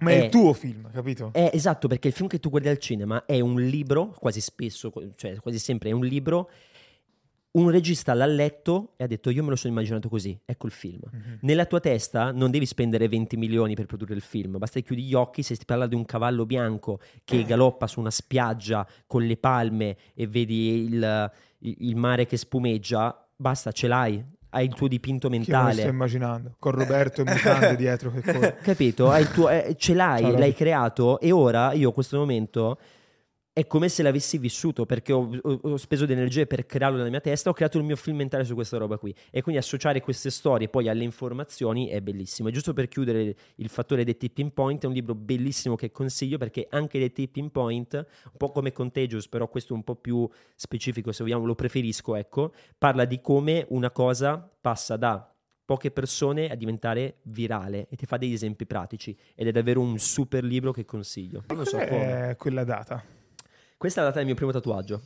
Ma 0.00 0.10
è 0.10 0.20
è- 0.20 0.24
il 0.24 0.30
tuo 0.30 0.52
film, 0.52 0.90
capito? 0.92 1.30
È 1.32 1.50
esatto, 1.52 1.88
perché 1.88 2.08
il 2.08 2.14
film 2.14 2.28
che 2.28 2.38
tu 2.38 2.50
guardi 2.50 2.68
al 2.68 2.78
cinema 2.78 3.24
è 3.24 3.40
un 3.40 3.60
libro, 3.60 4.14
quasi 4.18 4.40
spesso, 4.40 4.92
cioè 5.16 5.36
quasi 5.36 5.58
sempre 5.58 5.90
è 5.90 5.92
un 5.92 6.04
libro. 6.04 6.50
Un 7.50 7.70
regista 7.70 8.12
l'ha 8.14 8.26
letto 8.26 8.92
e 8.96 9.04
ha 9.04 9.06
detto: 9.06 9.30
Io 9.30 9.42
me 9.42 9.50
lo 9.50 9.56
sono 9.56 9.72
immaginato 9.72 10.08
così, 10.08 10.38
ecco 10.44 10.66
il 10.66 10.72
film. 10.72 11.00
Mhm. 11.10 11.38
Nella 11.42 11.64
tua 11.64 11.80
testa 11.80 12.30
non 12.30 12.50
devi 12.50 12.66
spendere 12.66 13.08
20 13.08 13.36
milioni 13.36 13.74
per 13.74 13.86
produrre 13.86 14.14
il 14.14 14.20
film, 14.20 14.58
basta 14.58 14.78
che 14.78 14.86
chiudi 14.86 15.02
gli 15.02 15.14
occhi. 15.14 15.42
Se 15.42 15.56
ti 15.56 15.64
parla 15.64 15.86
di 15.86 15.94
un 15.94 16.04
cavallo 16.04 16.44
bianco 16.46 17.00
Eh. 17.00 17.20
che 17.24 17.44
galoppa 17.44 17.86
su 17.86 18.00
una 18.00 18.10
spiaggia 18.10 18.86
con 19.06 19.24
le 19.24 19.36
palme 19.38 19.96
e 20.14 20.26
vedi 20.26 20.84
il, 20.84 21.30
il- 21.60 21.96
mare 21.96 22.26
che 22.26 22.36
spumeggia, 22.36 23.26
basta, 23.34 23.72
ce 23.72 23.88
l'hai. 23.88 24.24
Hai 24.50 24.64
il 24.66 24.74
tuo 24.74 24.88
dipinto 24.88 25.28
Che 25.28 25.34
io 25.34 25.40
me 25.40 25.46
lo 25.46 25.52
mentale. 25.58 25.80
sto 25.80 25.88
immaginando. 25.90 26.54
Con 26.58 26.72
Roberto 26.72 27.20
e 27.22 27.24
Mutande 27.24 27.76
dietro 27.76 28.10
che. 28.12 28.56
Capito? 28.62 29.10
Hai 29.10 29.22
il 29.22 29.30
tuo- 29.30 29.48
eh, 29.48 29.74
ce 29.76 29.94
l'hai, 29.94 30.22
Ciao, 30.22 30.38
l'hai 30.38 30.54
creato 30.54 31.18
e 31.20 31.32
ora 31.32 31.72
io 31.72 31.88
in 31.88 31.94
questo 31.94 32.16
momento 32.18 32.78
è 33.58 33.66
come 33.66 33.88
se 33.88 34.04
l'avessi 34.04 34.38
vissuto 34.38 34.86
perché 34.86 35.12
ho, 35.12 35.28
ho- 35.42 35.60
ho 35.60 35.76
speso 35.76 36.06
di 36.06 36.12
energie 36.12 36.46
per 36.46 36.64
crearlo 36.64 36.96
nella 36.96 37.10
mia 37.10 37.20
testa, 37.20 37.50
ho 37.50 37.52
creato 37.52 37.76
il 37.76 37.82
mio 37.82 37.96
film 37.96 38.18
mentale 38.18 38.44
su 38.44 38.54
questa 38.54 38.76
roba 38.76 38.98
qui 38.98 39.12
e 39.32 39.42
quindi 39.42 39.60
associare 39.60 40.00
queste 40.00 40.30
storie 40.30 40.68
poi 40.68 40.88
alle 40.88 41.02
informazioni 41.02 41.88
è 41.88 42.00
bellissimo. 42.00 42.50
E 42.50 42.52
giusto 42.52 42.72
per 42.72 42.86
chiudere 42.86 43.34
il 43.56 43.68
fattore 43.68 44.04
dei 44.04 44.16
tipping 44.16 44.52
point, 44.52 44.84
è 44.84 44.86
un 44.86 44.92
libro 44.92 45.16
bellissimo 45.16 45.74
che 45.74 45.90
consiglio 45.90 46.38
perché 46.38 46.68
anche 46.70 47.00
dei 47.00 47.10
tipping 47.10 47.50
point, 47.50 47.94
un 47.94 48.36
po' 48.36 48.52
come 48.52 48.70
Contagious, 48.70 49.26
però 49.26 49.48
questo 49.48 49.72
è 49.72 49.76
un 49.76 49.82
po' 49.82 49.96
più 49.96 50.28
specifico 50.54 51.10
se 51.10 51.24
vogliamo, 51.24 51.44
lo 51.44 51.56
preferisco, 51.56 52.14
ecco, 52.14 52.52
parla 52.78 53.06
di 53.06 53.20
come 53.20 53.66
una 53.70 53.90
cosa 53.90 54.48
passa 54.60 54.96
da 54.96 55.34
poche 55.64 55.90
persone 55.90 56.48
a 56.48 56.54
diventare 56.54 57.16
virale 57.22 57.88
e 57.90 57.96
ti 57.96 58.06
fa 58.06 58.18
degli 58.18 58.34
esempi 58.34 58.66
pratici 58.66 59.18
ed 59.34 59.48
è 59.48 59.50
davvero 59.50 59.80
un 59.80 59.98
super 59.98 60.44
libro 60.44 60.70
che 60.70 60.84
consiglio. 60.84 61.42
Non 61.48 61.66
so 61.66 61.76
come. 61.76 62.36
quella 62.38 62.62
data? 62.62 63.16
Questa 63.78 64.00
è 64.00 64.02
la 64.02 64.08
data 64.08 64.18
del 64.18 64.26
mio 64.26 64.34
primo 64.36 64.50
tatuaggio. 64.50 65.02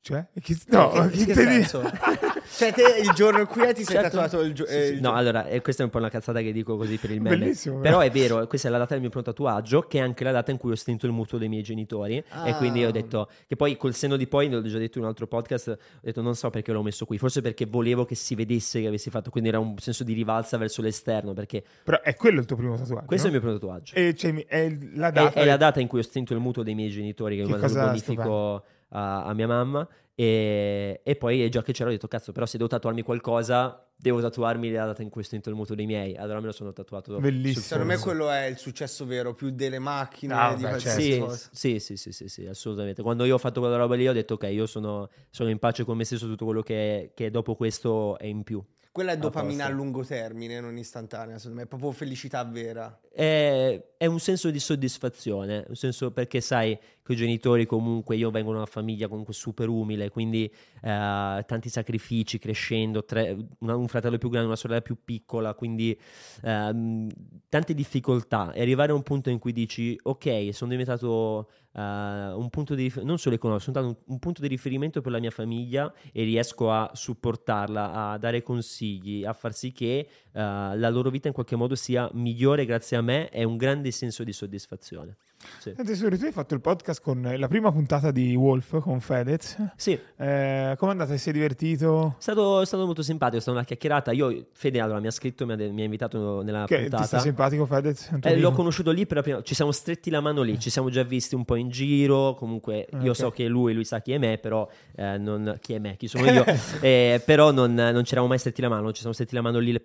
Cioè? 0.00 0.26
Chi- 0.40 0.60
No, 0.66 0.90
Che- 0.90 1.24
che 1.26 1.32
te 1.32 1.46
di- 1.46 1.52
senso? 1.64 1.82
cioè, 2.58 2.72
te 2.72 3.00
il 3.00 3.10
giorno 3.14 3.40
in 3.40 3.46
cui 3.46 3.62
ti 3.72 3.84
sei 3.84 3.96
Certo. 3.96 4.16
tatuato 4.18 4.40
il, 4.40 4.52
gio- 4.52 4.66
Sì, 4.66 4.74
eh, 4.76 4.86
sì. 4.86 4.92
il 4.94 5.00
No, 5.00 5.10
gio- 5.10 5.14
allora, 5.16 5.46
eh, 5.46 5.60
questa 5.62 5.82
è 5.82 5.84
un 5.84 5.90
po' 5.90 5.98
una 5.98 6.08
cazzata 6.10 6.40
che 6.40 6.52
dico 6.52 6.76
così 6.76 6.96
per 6.96 7.10
il 7.12 7.20
meme. 7.20 7.38
Bellissimo, 7.38 7.78
Però 7.80 8.00
è 8.00 8.10
vero, 8.10 8.46
questa 8.46 8.68
è 8.68 8.70
la 8.70 8.78
data 8.78 8.92
del 8.92 9.00
mio 9.00 9.10
primo 9.10 9.24
tatuaggio, 9.24 9.82
che 9.82 9.98
è 9.98 10.00
anche 10.00 10.24
la 10.24 10.32
data 10.32 10.50
in 10.50 10.56
cui 10.58 10.72
ho 10.72 10.74
stento 10.76 11.06
il 11.06 11.12
mutuo 11.12 11.38
dei 11.38 11.48
miei 11.48 11.62
genitori. 11.62 12.16
E 12.16 12.24
Ah. 12.30 12.54
quindi 12.56 12.84
ho 12.84 12.90
detto, 12.90 13.28
che 13.46 13.56
poi 13.56 13.76
col 13.76 13.94
senno 13.94 14.16
di 14.16 14.26
poi, 14.26 14.50
l'ho 14.50 14.62
già 14.62 14.78
detto 14.78 14.98
in 14.98 15.04
un 15.04 15.10
altro 15.10 15.26
podcast, 15.26 15.68
ho 15.68 15.76
detto 16.02 16.20
non 16.20 16.34
so 16.34 16.50
perché 16.50 16.72
l'ho 16.72 16.82
messo 16.82 17.06
qui, 17.06 17.16
forse 17.18 17.40
perché 17.40 17.66
volevo 17.66 18.04
che 18.04 18.14
si 18.16 18.34
vedesse 18.34 18.80
che 18.80 18.86
avessi 18.88 19.10
fatto, 19.10 19.30
quindi 19.30 19.48
era 19.50 19.58
un 19.58 19.76
senso 19.78 20.02
di 20.04 20.12
rivalsa 20.12 20.56
verso 20.56 20.82
l'esterno, 20.82 21.32
perché 21.34 21.62
Però 21.84 22.00
è 22.00 22.14
quello 22.16 22.40
il 22.40 22.46
tuo 22.46 22.56
primo 22.56 22.76
tatuaggio. 22.76 23.06
questo 23.06 23.28
è 23.28 23.30
no? 23.30 23.36
il 23.36 23.42
mio 23.42 23.50
primo 23.56 23.66
tatuaggio. 23.72 23.94
E 23.94 24.14
cioè, 24.14 24.46
è 24.46 24.76
la 24.94 25.08
È, 25.08 25.12
data. 25.12 25.40
è 25.40 25.44
la 25.44 25.56
data 25.56 25.80
in 25.80 25.86
cui 25.86 26.00
ho 26.00 26.02
stento 26.02 26.32
il 26.34 26.40
mutuo 26.40 26.62
dei 26.62 26.74
miei 26.74 26.90
genitori, 26.90 27.36
che, 27.36 27.44
Che 27.44 27.50
il 27.52 27.58
cosa 27.60 27.84
bonifico 27.86 28.64
a, 28.90 29.24
a 29.24 29.32
mia 29.34 29.46
mamma. 29.46 29.86
E, 30.20 31.00
e 31.04 31.14
poi 31.14 31.48
già 31.48 31.62
che 31.62 31.70
c'era 31.70 31.90
ho 31.90 31.92
detto 31.92 32.08
cazzo 32.08 32.32
però 32.32 32.44
se 32.44 32.56
devo 32.56 32.68
tatuarmi 32.68 33.02
qualcosa 33.02 33.86
devo 33.94 34.20
tatuarmi 34.20 34.68
la 34.72 34.86
data 34.86 35.00
in 35.02 35.10
il 35.14 35.54
mutuo 35.54 35.76
dei 35.76 35.86
miei 35.86 36.16
allora 36.16 36.40
me 36.40 36.46
lo 36.46 36.52
sono 36.52 36.72
tatuato 36.72 37.20
Bellissimo. 37.20 37.64
Secondo 37.64 37.92
me 37.92 37.98
quello 38.00 38.28
è 38.28 38.46
il 38.46 38.56
successo 38.58 39.06
vero, 39.06 39.32
più 39.34 39.50
delle 39.50 39.78
macchine, 39.78 40.34
Ah, 40.34 40.54
di 40.56 40.62
beh, 40.62 40.68
qualsiasi 40.70 41.12
sì, 41.12 41.18
cosa. 41.20 41.48
sì, 41.52 41.78
sì, 41.78 41.96
sì, 41.96 42.10
sì, 42.10 42.28
sì, 42.28 42.46
assolutamente. 42.46 43.00
Quando 43.00 43.24
io 43.24 43.34
ho 43.34 43.38
fatto 43.38 43.60
quella 43.60 43.76
roba 43.76 43.94
lì 43.94 44.08
ho 44.08 44.12
detto 44.12 44.34
ok, 44.34 44.48
io 44.50 44.66
sono, 44.66 45.08
sono 45.30 45.50
in 45.50 45.58
pace 45.60 45.84
con 45.84 45.96
me 45.96 46.02
stesso, 46.04 46.26
tutto 46.26 46.44
quello 46.44 46.62
che, 46.62 47.12
che 47.14 47.30
dopo 47.30 47.54
questo 47.54 48.18
è 48.18 48.26
in 48.26 48.42
più. 48.42 48.60
Quella 48.90 49.12
è 49.12 49.14
A 49.14 49.18
dopamina 49.18 49.66
a 49.66 49.68
lungo 49.68 50.04
termine, 50.04 50.58
non 50.58 50.76
istantanea, 50.76 51.36
secondo 51.36 51.58
me, 51.58 51.62
è 51.62 51.66
proprio 51.66 51.92
felicità 51.92 52.42
vera. 52.42 52.98
È, 53.08 53.80
è 53.96 54.06
un 54.06 54.18
senso 54.18 54.50
di 54.50 54.58
soddisfazione, 54.58 55.64
un 55.68 55.76
senso 55.76 56.10
perché 56.10 56.40
sai 56.40 56.76
i 57.12 57.16
genitori 57.16 57.66
comunque, 57.66 58.16
io 58.16 58.30
vengo 58.30 58.50
da 58.52 58.58
una 58.58 58.66
famiglia 58.66 59.08
comunque 59.08 59.34
super 59.34 59.68
umile, 59.68 60.10
quindi 60.10 60.44
eh, 60.44 61.44
tanti 61.46 61.68
sacrifici 61.68 62.38
crescendo, 62.38 63.04
tre- 63.04 63.36
una- 63.60 63.76
un 63.76 63.88
fratello 63.88 64.18
più 64.18 64.28
grande, 64.28 64.46
una 64.48 64.56
sorella 64.56 64.80
più 64.80 64.96
piccola, 65.04 65.54
quindi 65.54 65.98
ehm, 66.42 67.08
tante 67.48 67.74
difficoltà 67.74 68.52
e 68.52 68.60
arrivare 68.60 68.92
a 68.92 68.94
un 68.94 69.02
punto 69.02 69.30
in 69.30 69.38
cui 69.38 69.52
dici 69.52 69.98
ok, 70.02 70.48
sono 70.52 70.70
diventato 70.70 71.48
eh, 71.72 71.80
un 71.80 72.48
punto 72.50 72.74
di 72.74 72.82
riferimento, 72.82 73.08
non 73.08 73.18
solo 73.18 73.34
economico, 73.34 73.64
sono 73.64 73.76
stato 73.76 74.00
un, 74.06 74.14
un 74.14 74.18
punto 74.18 74.40
di 74.40 74.48
riferimento 74.48 75.00
per 75.00 75.12
la 75.12 75.18
mia 75.20 75.30
famiglia 75.30 75.92
e 76.12 76.24
riesco 76.24 76.70
a 76.70 76.90
supportarla, 76.92 78.10
a 78.10 78.18
dare 78.18 78.42
consigli, 78.42 79.24
a 79.24 79.32
far 79.32 79.54
sì 79.54 79.72
che 79.72 79.98
eh, 79.98 80.06
la 80.32 80.88
loro 80.88 81.10
vita 81.10 81.28
in 81.28 81.34
qualche 81.34 81.56
modo 81.56 81.74
sia 81.74 82.08
migliore 82.12 82.64
grazie 82.64 82.96
a 82.96 83.02
me, 83.02 83.28
è 83.28 83.42
un 83.44 83.56
grande 83.56 83.90
senso 83.90 84.24
di 84.24 84.32
soddisfazione. 84.32 85.16
Sì. 85.60 85.72
Senti, 85.76 85.94
Suri, 85.94 86.18
tu 86.18 86.24
hai 86.24 86.32
fatto 86.32 86.54
il 86.54 86.60
podcast 86.60 87.00
con 87.00 87.22
la 87.36 87.46
prima 87.48 87.70
puntata 87.70 88.10
di 88.10 88.34
Wolf 88.34 88.80
con 88.80 89.00
Fedez. 89.00 89.56
Sì, 89.76 89.92
Eh, 90.16 90.74
Come 90.76 90.90
è 90.90 90.94
andata? 90.94 91.12
Ti 91.12 91.18
sei 91.18 91.32
divertito? 91.32 92.14
È 92.18 92.22
stato, 92.22 92.60
è 92.60 92.66
stato 92.66 92.84
molto 92.84 93.02
simpatico, 93.02 93.38
è 93.38 93.40
stata 93.40 93.56
una 93.56 93.64
chiacchierata. 93.66 94.10
Io, 94.12 94.46
Fede, 94.52 94.80
allora, 94.80 94.98
mi 95.00 95.06
ha 95.06 95.10
scritto, 95.12 95.46
mi 95.46 95.52
ha, 95.52 95.56
mi 95.56 95.80
ha 95.82 95.84
invitato 95.84 96.42
nella 96.42 96.64
Che, 96.64 96.74
ti 96.74 96.80
puntata. 96.82 97.04
sta 97.04 97.18
simpatico 97.20 97.66
Fedez? 97.66 98.10
Eh, 98.22 98.36
l'ho 98.38 98.50
conosciuto 98.52 98.90
lì 98.90 99.06
per 99.06 99.16
la 99.18 99.22
prima 99.22 99.42
ci 99.42 99.54
siamo 99.54 99.70
stretti 99.72 100.10
la 100.10 100.20
mano 100.20 100.42
lì, 100.42 100.58
ci 100.58 100.70
siamo 100.70 100.90
già 100.90 101.02
visti 101.04 101.34
un 101.36 101.44
po' 101.44 101.54
in 101.54 101.68
giro, 101.70 102.34
comunque 102.34 102.88
io 103.00 103.10
Ok. 103.10 103.16
so 103.16 103.30
che 103.30 103.46
lui, 103.46 103.72
lui 103.74 103.84
sa 103.84 104.00
chi 104.00 104.12
è 104.12 104.18
me, 104.18 104.38
però 104.38 104.68
eh, 104.96 105.18
non, 105.18 105.56
chi 105.60 105.74
è 105.74 105.78
me, 105.78 105.96
chi 105.96 106.08
sono 106.08 106.28
io, 106.30 106.44
Eh, 106.80 107.22
però 107.24 107.52
non, 107.52 107.74
non 107.74 108.02
ci 108.04 108.10
eravamo 108.12 108.28
mai 108.28 108.38
stretti 108.38 108.60
la 108.60 108.68
mano, 108.68 108.88
ci 108.92 108.98
siamo 109.00 109.12
stretti 109.14 109.34
la 109.34 109.40
mano 109.42 109.58
lì 109.58 109.72
eh, 109.74 109.80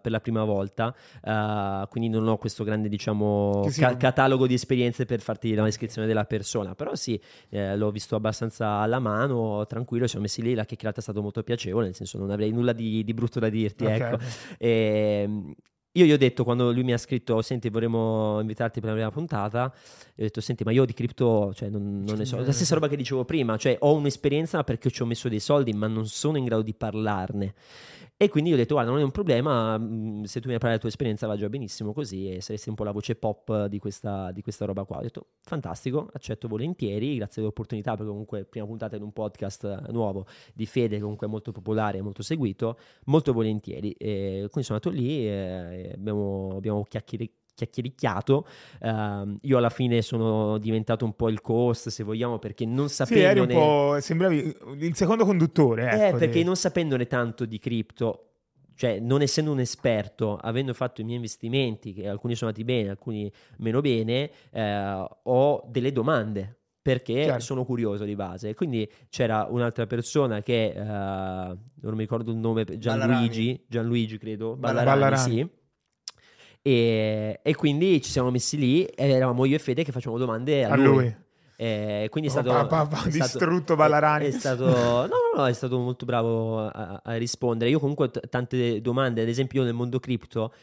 per 0.00 0.10
la 0.10 0.20
prima 0.20 0.44
volta, 0.44 0.94
eh, 1.22 1.86
quindi 1.90 2.08
non 2.08 2.26
ho 2.28 2.36
questo 2.38 2.64
grande 2.64 2.88
diciamo 2.88 3.68
ca- 3.76 3.96
catalogo 3.96 4.46
di 4.46 4.54
esperienze 4.54 4.93
per 5.04 5.20
farti 5.20 5.54
la 5.54 5.64
descrizione 5.64 6.06
della 6.06 6.24
persona, 6.24 6.74
però 6.74 6.94
sì, 6.94 7.20
eh, 7.50 7.76
l'ho 7.76 7.90
visto 7.90 8.14
abbastanza 8.14 8.76
alla 8.76 9.00
mano, 9.00 9.66
tranquillo, 9.66 10.04
ci 10.04 10.10
siamo 10.10 10.24
messi 10.24 10.42
lì, 10.42 10.54
la 10.54 10.64
chiacchierata 10.64 11.00
è 11.00 11.02
stata 11.02 11.20
molto 11.20 11.42
piacevole, 11.42 11.86
nel 11.86 11.94
senso 11.94 12.18
non 12.18 12.30
avrei 12.30 12.52
nulla 12.52 12.72
di, 12.72 13.02
di 13.02 13.14
brutto 13.14 13.40
da 13.40 13.48
dirti, 13.48 13.84
Ok. 13.84 13.90
ecco. 13.90 14.18
E, 14.58 15.28
io 15.96 16.04
gli 16.06 16.12
ho 16.12 16.18
detto 16.18 16.42
quando 16.42 16.72
lui 16.72 16.82
mi 16.82 16.92
ha 16.92 16.98
scritto, 16.98 17.40
senti, 17.40 17.68
vorremmo 17.68 18.40
invitarti 18.40 18.80
per 18.80 18.88
la 18.88 18.94
prima 18.96 19.10
puntata, 19.12 19.72
ho 20.16 20.22
detto, 20.22 20.40
senti, 20.40 20.62
ma 20.62 20.70
io 20.70 20.84
di 20.84 20.92
cripto, 20.92 21.52
cioè, 21.54 21.68
non, 21.68 22.04
non 22.06 22.16
ne 22.16 22.24
so. 22.24 22.38
La 22.40 22.52
stessa 22.52 22.74
roba 22.74 22.88
che 22.88 22.96
dicevo 22.96 23.24
prima, 23.24 23.56
cioè, 23.56 23.76
ho 23.80 23.94
un'esperienza 23.94 24.62
perché 24.62 24.90
ci 24.90 25.02
ho 25.02 25.06
messo 25.06 25.28
dei 25.28 25.40
soldi, 25.40 25.72
ma 25.72 25.88
non 25.88 26.06
sono 26.06 26.38
in 26.38 26.44
grado 26.44 26.62
di 26.62 26.72
parlarne. 26.72 27.54
E 28.16 28.28
quindi 28.28 28.52
ho 28.52 28.56
detto, 28.56 28.74
guarda, 28.74 28.92
non 28.92 29.00
è 29.00 29.02
un 29.02 29.10
problema, 29.10 29.76
se 30.22 30.40
tu 30.40 30.46
mi 30.46 30.54
parli 30.54 30.68
della 30.68 30.78
tua 30.78 30.88
esperienza 30.88 31.26
va 31.26 31.36
già 31.36 31.48
benissimo 31.48 31.92
così 31.92 32.30
e 32.30 32.40
saresti 32.40 32.68
un 32.68 32.76
po' 32.76 32.84
la 32.84 32.92
voce 32.92 33.16
pop 33.16 33.66
di 33.66 33.80
questa, 33.80 34.30
di 34.30 34.40
questa 34.40 34.64
roba 34.66 34.84
qua. 34.84 34.98
Ho 34.98 35.02
detto, 35.02 35.26
fantastico, 35.42 36.08
accetto 36.12 36.46
volentieri, 36.46 37.16
grazie 37.16 37.42
dell'opportunità, 37.42 37.96
perché 37.96 38.08
comunque 38.08 38.44
prima 38.44 38.66
puntata 38.66 38.94
in 38.94 39.02
un 39.02 39.12
podcast 39.12 39.88
nuovo 39.90 40.26
di 40.54 40.64
Fede, 40.64 41.00
comunque 41.00 41.26
molto 41.26 41.50
popolare 41.50 41.98
e 41.98 42.02
molto 42.02 42.22
seguito, 42.22 42.78
molto 43.06 43.32
volentieri. 43.32 43.90
E 43.98 44.46
quindi 44.48 44.62
sono 44.62 44.78
andato 44.80 44.90
lì 44.90 45.26
e 45.26 45.90
abbiamo, 45.92 46.52
abbiamo 46.54 46.84
chiacchierato 46.84 47.32
chiacchiericchiato. 47.54 48.46
Ehm, 48.80 49.36
io 49.42 49.58
alla 49.58 49.70
fine 49.70 50.02
sono 50.02 50.58
diventato 50.58 51.04
un 51.04 51.14
po' 51.14 51.28
il 51.28 51.40
co-host, 51.40 51.88
se 51.88 52.02
vogliamo, 52.02 52.38
perché 52.38 52.64
non 52.66 52.88
Sì, 52.88 53.02
eri 53.18 53.38
un 53.40 53.46
sapendone... 53.46 53.54
po'. 53.54 53.96
Sembravi 54.00 54.56
il 54.78 54.94
secondo 54.94 55.24
conduttore. 55.24 55.90
Eh, 55.90 56.06
ecco, 56.08 56.18
perché 56.18 56.38
di- 56.38 56.44
non 56.44 56.56
sapendone 56.56 57.06
tanto 57.06 57.44
di 57.44 57.58
cripto, 57.58 58.28
cioè 58.74 58.98
non 58.98 59.22
essendo 59.22 59.52
un 59.52 59.60
esperto, 59.60 60.36
avendo 60.36 60.74
fatto 60.74 61.00
i 61.00 61.04
miei 61.04 61.16
investimenti, 61.16 61.92
che 61.92 62.08
alcuni 62.08 62.34
sono 62.34 62.50
andati 62.50 62.64
bene, 62.66 62.90
alcuni 62.90 63.30
meno 63.58 63.80
bene, 63.80 64.30
eh, 64.50 65.06
ho 65.22 65.64
delle 65.68 65.92
domande. 65.92 66.58
Perché 66.84 67.14
Chiaro. 67.22 67.40
sono 67.40 67.64
curioso 67.64 68.04
di 68.04 68.14
base. 68.14 68.50
E 68.50 68.54
Quindi 68.54 68.86
c'era 69.08 69.46
un'altra 69.48 69.86
persona 69.86 70.42
che 70.42 70.66
eh, 70.66 70.82
non 70.82 71.56
mi 71.94 72.00
ricordo 72.00 72.30
il 72.30 72.36
nome, 72.36 72.66
Gianluigi, 72.76 73.64
Gianluigi 73.66 74.18
credo, 74.18 74.54
Ballarani. 74.54 74.84
Ballarani, 75.00 75.00
Ballarani. 75.00 75.34
sì. 75.38 75.62
E, 76.66 77.40
e 77.42 77.54
quindi 77.54 78.00
ci 78.00 78.10
siamo 78.10 78.30
messi 78.30 78.56
lì 78.56 78.86
e 78.86 79.10
eravamo 79.10 79.44
io 79.44 79.56
e 79.56 79.58
Fede 79.58 79.84
che 79.84 79.92
facevamo 79.92 80.18
domande 80.18 80.64
a, 80.64 80.70
a 80.70 80.76
lui. 80.76 81.14
E 81.56 82.06
quindi 82.10 82.30
è 82.30 82.32
Oh, 82.32 82.40
stato, 82.40 82.50
pa- 82.50 82.64
pa- 82.66 82.86
pa- 82.86 83.04
è 83.04 83.10
distrutto 83.10 83.76
Ballarani. 83.76 84.24
È, 84.24 84.28
è 84.28 84.30
stato, 84.30 84.64
no, 84.64 85.06
no, 85.06 85.36
no, 85.36 85.46
è 85.46 85.52
stato 85.52 85.78
molto 85.78 86.06
bravo 86.06 86.60
a, 86.60 87.02
a 87.04 87.16
rispondere. 87.16 87.68
Io 87.70 87.78
comunque 87.78 88.06
ho 88.06 88.10
t- 88.10 88.28
tante 88.30 88.80
domande, 88.80 89.20
ad 89.20 89.28
esempio 89.28 89.60
io 89.60 89.66
nel 89.66 89.74
mondo 89.74 90.00
cripto 90.00 90.54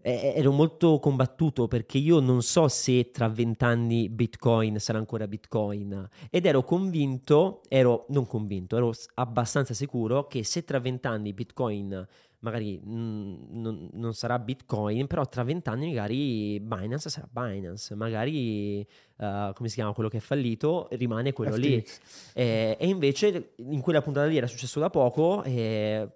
eh, 0.00 0.32
ero 0.36 0.52
molto 0.52 0.98
combattuto 1.00 1.66
perché 1.68 1.98
io 1.98 2.20
non 2.20 2.42
so 2.42 2.68
se 2.68 3.10
tra 3.10 3.28
vent'anni 3.28 4.08
Bitcoin 4.08 4.78
sarà 4.78 4.98
ancora 4.98 5.26
Bitcoin 5.26 6.08
ed 6.30 6.46
ero 6.46 6.62
convinto, 6.62 7.62
ero 7.68 8.06
non 8.10 8.26
convinto, 8.26 8.76
ero 8.76 8.92
abbastanza 9.14 9.74
sicuro 9.74 10.26
che 10.28 10.44
se 10.44 10.64
tra 10.64 10.78
vent'anni 10.80 11.32
Bitcoin 11.32 12.06
magari 12.42 12.80
mm, 12.84 13.34
non, 13.50 13.88
non 13.92 14.14
sarà 14.14 14.38
Bitcoin, 14.38 15.06
però 15.06 15.26
tra 15.26 15.42
vent'anni 15.42 15.88
magari 15.88 16.60
Binance 16.60 17.08
sarà 17.08 17.28
Binance, 17.30 17.94
magari 17.94 18.80
eh, 18.80 19.52
come 19.54 19.68
si 19.68 19.76
chiama 19.76 19.92
quello 19.92 20.08
che 20.08 20.18
è 20.18 20.20
fallito 20.20 20.88
rimane 20.92 21.32
quello 21.32 21.56
lì. 21.56 21.80
FTX. 21.80 22.32
Eh, 22.34 22.76
e 22.78 22.86
invece 22.86 23.54
in 23.56 23.80
quella 23.80 24.02
puntata 24.02 24.26
lì 24.26 24.36
era 24.36 24.46
successo 24.46 24.80
da 24.80 24.90
poco 24.90 25.42
e 25.44 26.08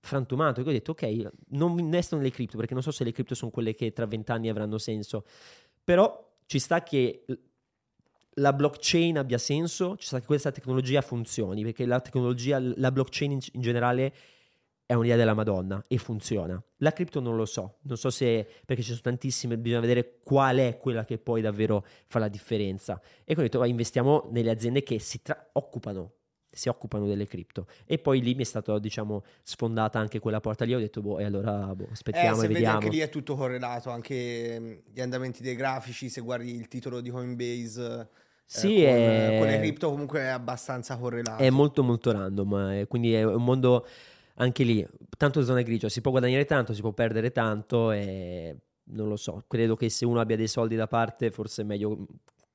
frantumato 0.00 0.62
che 0.62 0.68
ho 0.68 0.72
detto 0.72 0.90
ok 0.90 1.30
non 1.50 1.78
investo 1.78 2.16
nelle 2.16 2.30
cripto 2.30 2.58
perché 2.58 2.74
non 2.74 2.82
so 2.82 2.90
se 2.90 3.04
le 3.04 3.12
cripto 3.12 3.34
sono 3.34 3.50
quelle 3.50 3.74
che 3.74 3.94
tra 3.94 4.04
vent'anni 4.04 4.50
avranno 4.50 4.76
senso 4.76 5.24
però 5.82 6.32
ci 6.44 6.58
sta 6.58 6.82
che 6.82 7.24
la 8.34 8.52
blockchain 8.52 9.16
abbia 9.16 9.38
senso 9.38 9.96
ci 9.96 10.06
sta 10.06 10.20
che 10.20 10.26
questa 10.26 10.52
tecnologia 10.52 11.00
funzioni 11.00 11.62
perché 11.62 11.86
la 11.86 12.00
tecnologia 12.00 12.58
la 12.60 12.92
blockchain 12.92 13.32
in, 13.32 13.38
in 13.52 13.60
generale 13.62 14.14
è 14.86 14.92
un'idea 14.94 15.16
della 15.16 15.34
Madonna 15.34 15.82
e 15.88 15.96
funziona. 15.98 16.62
La 16.78 16.92
cripto 16.92 17.20
non 17.20 17.36
lo 17.36 17.46
so, 17.46 17.78
non 17.82 17.96
so 17.96 18.10
se 18.10 18.46
perché 18.66 18.82
ci 18.82 18.90
sono 18.90 19.00
tantissime, 19.02 19.56
bisogna 19.56 19.80
vedere 19.80 20.18
qual 20.22 20.58
è 20.58 20.78
quella 20.78 21.04
che 21.04 21.18
poi 21.18 21.40
davvero 21.40 21.84
fa 22.06 22.18
la 22.18 22.28
differenza. 22.28 23.00
E 23.20 23.34
quindi 23.34 23.40
ho 23.42 23.44
detto, 23.44 23.58
"Va, 23.60 23.66
investiamo 23.66 24.28
nelle 24.30 24.50
aziende 24.50 24.82
che 24.82 24.98
si 24.98 25.22
tra- 25.22 25.48
occupano, 25.52 26.12
si 26.50 26.68
occupano 26.68 27.06
delle 27.06 27.26
cripto. 27.26 27.66
E 27.86 27.98
poi 27.98 28.20
lì 28.20 28.34
mi 28.34 28.42
è 28.42 28.44
stata, 28.44 28.78
diciamo, 28.78 29.24
sfondata 29.42 29.98
anche 29.98 30.20
quella 30.20 30.40
porta 30.40 30.64
lì. 30.64 30.74
Ho 30.74 30.78
detto, 30.78 31.00
boh, 31.00 31.18
e 31.18 31.24
allora 31.24 31.74
boh, 31.74 31.84
Eh, 31.84 31.92
aspettiamo 31.92 32.36
se 32.36 32.44
e 32.44 32.48
vedi 32.48 32.54
vediamo. 32.60 32.78
anche 32.78 32.88
lì 32.90 32.98
è 32.98 33.08
tutto 33.08 33.34
correlato, 33.34 33.90
anche 33.90 34.58
mh, 34.60 34.82
gli 34.92 35.00
andamenti 35.00 35.42
dei 35.42 35.56
grafici, 35.56 36.08
se 36.10 36.20
guardi 36.20 36.54
il 36.54 36.68
titolo 36.68 37.00
di 37.00 37.10
Coinbase 37.10 38.00
eh, 38.00 38.08
Sì, 38.44 38.84
con, 38.84 38.84
è- 38.84 39.34
con 39.38 39.46
le 39.46 39.58
cripto 39.58 39.90
comunque 39.90 40.20
è 40.20 40.26
abbastanza 40.26 40.96
correlato. 40.98 41.42
È 41.42 41.48
molto 41.50 41.82
molto 41.82 42.12
random, 42.12 42.54
eh, 42.72 42.86
quindi 42.86 43.14
è 43.14 43.24
un 43.24 43.42
mondo 43.42 43.86
anche 44.34 44.64
lì, 44.64 44.86
tanto 45.16 45.42
zona 45.42 45.62
grigia, 45.62 45.88
si 45.88 46.00
può 46.00 46.10
guadagnare 46.10 46.44
tanto, 46.44 46.74
si 46.74 46.80
può 46.80 46.92
perdere 46.92 47.30
tanto 47.30 47.90
e 47.92 48.56
non 48.86 49.08
lo 49.08 49.16
so, 49.16 49.44
credo 49.46 49.76
che 49.76 49.88
se 49.88 50.04
uno 50.04 50.20
abbia 50.20 50.36
dei 50.36 50.48
soldi 50.48 50.76
da 50.76 50.86
parte 50.86 51.30
forse 51.30 51.62
è 51.62 51.64
meglio 51.64 52.06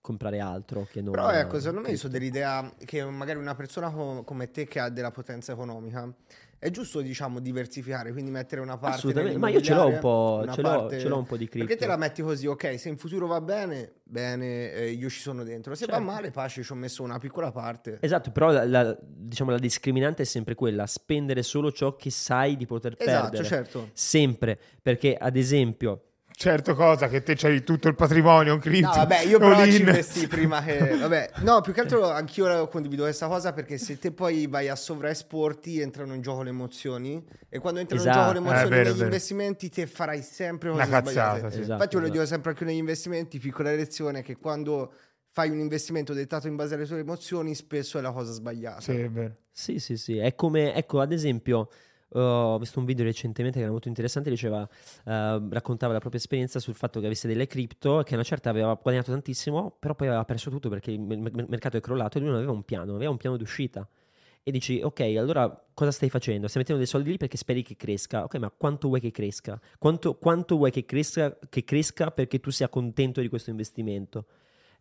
comprare 0.01 0.39
altro 0.39 0.87
che 0.89 1.01
non... 1.01 1.11
Però 1.11 1.29
ecco, 1.29 1.59
secondo 1.59 1.81
me 1.81 1.91
io 1.91 1.97
sono 1.97 2.13
dell'idea 2.13 2.73
che 2.85 3.03
magari 3.05 3.39
una 3.39 3.55
persona 3.55 3.91
co- 3.91 4.23
come 4.23 4.51
te 4.51 4.65
che 4.65 4.79
ha 4.79 4.89
della 4.89 5.11
potenza 5.11 5.51
economica 5.51 6.11
è 6.59 6.69
giusto, 6.71 6.99
diciamo, 6.99 7.39
diversificare, 7.39 8.11
quindi 8.11 8.29
mettere 8.31 8.59
una 8.61 8.77
parte 8.77 8.97
Assolutamente, 8.97 9.37
ma 9.37 9.49
io 9.49 9.61
ce 9.61 9.73
l'ho 9.73 9.87
un 9.87 9.99
po', 9.99 10.45
ce 10.53 10.61
l'ho, 10.61 10.67
parte- 10.69 10.99
ce 10.99 11.07
l'ho 11.07 11.17
un 11.17 11.25
po' 11.25 11.37
di 11.37 11.47
cripto. 11.47 11.65
Perché 11.65 11.81
te 11.81 11.87
la 11.87 11.95
metti 11.97 12.21
così, 12.21 12.47
ok, 12.47 12.77
se 12.77 12.89
in 12.89 12.97
futuro 12.97 13.27
va 13.27 13.39
bene, 13.39 13.93
bene, 14.03 14.71
eh, 14.73 14.91
io 14.91 15.09
ci 15.09 15.21
sono 15.21 15.43
dentro. 15.43 15.73
Se 15.73 15.85
va 15.85 15.93
Certo. 15.93 16.05
male, 16.07 16.31
pace, 16.31 16.61
ci 16.61 16.71
ho 16.71 16.75
messo 16.75 17.01
una 17.01 17.17
piccola 17.17 17.51
parte. 17.51 17.97
Esatto, 18.01 18.31
però 18.31 18.51
la, 18.51 18.65
la- 18.65 18.97
diciamo, 19.01 19.51
la 19.51 19.57
discriminante 19.57 20.23
è 20.23 20.25
sempre 20.25 20.53
quella, 20.53 20.85
spendere 20.85 21.43
solo 21.43 21.71
ciò 21.71 21.95
che 21.95 22.11
sai 22.11 22.57
di 22.57 22.65
poter 22.65 22.95
Esatto, 22.97 23.21
perdere. 23.29 23.43
certo. 23.45 23.89
Sempre, 23.93 24.59
perché 24.81 25.15
ad 25.15 25.35
esempio... 25.37 26.03
Certo 26.41 26.73
cosa, 26.73 27.09
che 27.09 27.21
te 27.21 27.35
c'hai 27.35 27.65
tutto 27.65 27.89
il 27.89 27.95
patrimonio 27.95 28.53
in 28.53 28.61
cripto. 28.61 28.87
No, 28.87 28.93
vabbè, 28.95 29.23
io 29.23 29.39
però 29.39 29.57
all 29.57 29.63
ci 29.65 29.71
in. 29.71 29.79
investi 29.87 30.25
prima 30.27 30.63
che... 30.63 30.77
Vabbè, 30.95 31.31
no, 31.41 31.59
più 31.59 31.73
che 31.73 31.81
altro 31.81 32.09
anch'io 32.09 32.65
condivido 32.69 33.03
questa 33.03 33.27
cosa 33.27 33.51
perché 33.51 33.77
se 33.77 33.99
te 33.99 34.13
poi 34.13 34.47
vai 34.47 34.69
a 34.69 34.75
sovraesporti 34.77 35.81
entrano 35.81 36.13
in 36.13 36.21
gioco 36.21 36.41
le 36.43 36.51
emozioni 36.51 37.21
e 37.49 37.59
quando 37.59 37.81
entrano 37.81 38.01
in 38.03 38.07
Esatto. 38.07 38.25
gioco 38.25 38.39
le 38.39 38.47
emozioni 38.47 38.65
Eh, 38.67 38.69
vero, 38.69 38.83
negli 38.87 38.93
vero. 38.93 39.03
investimenti 39.07 39.69
te 39.69 39.85
farai 39.85 40.21
sempre 40.21 40.69
cose 40.69 40.81
Una 40.81 40.89
cazzata, 40.89 41.09
sbagliate. 41.39 41.39
sì. 41.55 41.59
Esatto, 41.59 41.71
Infatti 41.73 41.95
io 41.95 41.99
lo 41.99 42.05
esatto. 42.05 42.11
dico 42.19 42.25
sempre 42.25 42.49
anche 42.51 42.63
negli 42.63 42.77
investimenti, 42.77 43.39
piccola 43.39 43.71
lezione, 43.75 44.21
che 44.21 44.37
quando 44.37 44.93
fai 45.31 45.49
un 45.49 45.59
investimento 45.59 46.13
dettato 46.13 46.47
in 46.47 46.55
base 46.55 46.75
alle 46.75 46.85
tue 46.85 46.99
emozioni 46.99 47.53
spesso 47.53 47.97
è 47.97 48.01
la 48.01 48.11
cosa 48.13 48.31
sbagliata. 48.31 48.79
Sì, 48.79 48.91
è 48.97 49.09
vero. 49.09 49.35
Sì, 49.51 49.77
sì, 49.79 49.97
sì, 49.97 50.17
è 50.17 50.33
come, 50.35 50.73
ecco, 50.73 51.01
ad 51.01 51.11
esempio, 51.11 51.67
ho 52.13 52.57
visto 52.57 52.79
un 52.79 52.85
video 52.85 53.05
recentemente 53.05 53.57
che 53.57 53.63
era 53.63 53.71
molto 53.71 53.87
interessante, 53.87 54.29
diceva, 54.29 54.61
uh, 54.61 55.49
raccontava 55.49 55.93
la 55.93 55.99
propria 55.99 56.19
esperienza 56.19 56.59
sul 56.59 56.75
fatto 56.75 56.99
che 56.99 57.05
avesse 57.05 57.27
delle 57.27 57.47
cripto, 57.47 58.01
che 58.03 58.13
a 58.13 58.15
una 58.15 58.23
certa 58.23 58.49
aveva 58.49 58.73
guadagnato 58.73 59.11
tantissimo, 59.11 59.75
però 59.79 59.95
poi 59.95 60.07
aveva 60.07 60.25
perso 60.25 60.49
tutto 60.49 60.69
perché 60.69 60.91
il 60.91 60.99
mer- 60.99 61.19
mer- 61.19 61.47
mercato 61.47 61.77
è 61.77 61.79
crollato 61.81 62.17
e 62.17 62.21
lui 62.21 62.29
non 62.29 62.37
aveva 62.37 62.53
un 62.53 62.63
piano, 62.63 62.95
aveva 62.95 63.11
un 63.11 63.17
piano 63.17 63.37
d'uscita. 63.37 63.87
E 64.41 64.51
dici, 64.51 64.81
ok, 64.81 65.01
allora 65.17 65.65
cosa 65.73 65.91
stai 65.91 66.09
facendo? 66.09 66.47
Stai 66.47 66.61
mettendo 66.61 66.81
dei 66.81 66.89
soldi 66.89 67.11
lì 67.11 67.17
perché 67.17 67.37
speri 67.37 67.61
che 67.61 67.75
cresca. 67.75 68.23
Ok, 68.23 68.35
ma 68.35 68.49
quanto 68.49 68.87
vuoi 68.87 68.99
che 68.99 69.11
cresca? 69.11 69.59
Quanto, 69.77 70.15
quanto 70.15 70.55
vuoi 70.55 70.71
che 70.71 70.85
cresca, 70.85 71.37
che 71.49 71.63
cresca 71.63 72.09
perché 72.11 72.39
tu 72.39 72.49
sia 72.49 72.69
contento 72.69 73.21
di 73.21 73.27
questo 73.27 73.49
investimento? 73.51 74.25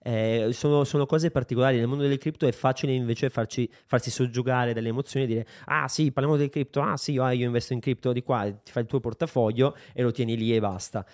Eh, 0.08 0.48
sono, 0.52 0.84
sono 0.84 1.04
cose 1.04 1.30
particolari. 1.30 1.76
Nel 1.76 1.86
mondo 1.86 2.02
delle 2.02 2.16
cripto 2.16 2.46
è 2.46 2.52
facile 2.52 2.92
invece 2.92 3.28
farci, 3.28 3.68
farsi 3.84 4.10
soggiogare 4.10 4.72
dalle 4.72 4.88
emozioni 4.88 5.26
e 5.26 5.28
dire: 5.28 5.46
Ah, 5.66 5.86
sì, 5.86 6.10
parliamo 6.12 6.38
delle 6.38 6.48
cripto. 6.48 6.80
Ah, 6.80 6.96
sì, 6.96 7.18
ah, 7.18 7.32
io 7.32 7.44
investo 7.44 7.74
in 7.74 7.80
cripto 7.80 8.12
di 8.12 8.22
qua. 8.22 8.50
Ti 8.50 8.72
fai 8.72 8.84
il 8.84 8.88
tuo 8.88 9.00
portafoglio 9.00 9.76
e 9.92 10.02
lo 10.02 10.10
tieni 10.10 10.34
lì 10.36 10.54
e 10.54 10.60
basta. 10.60 11.04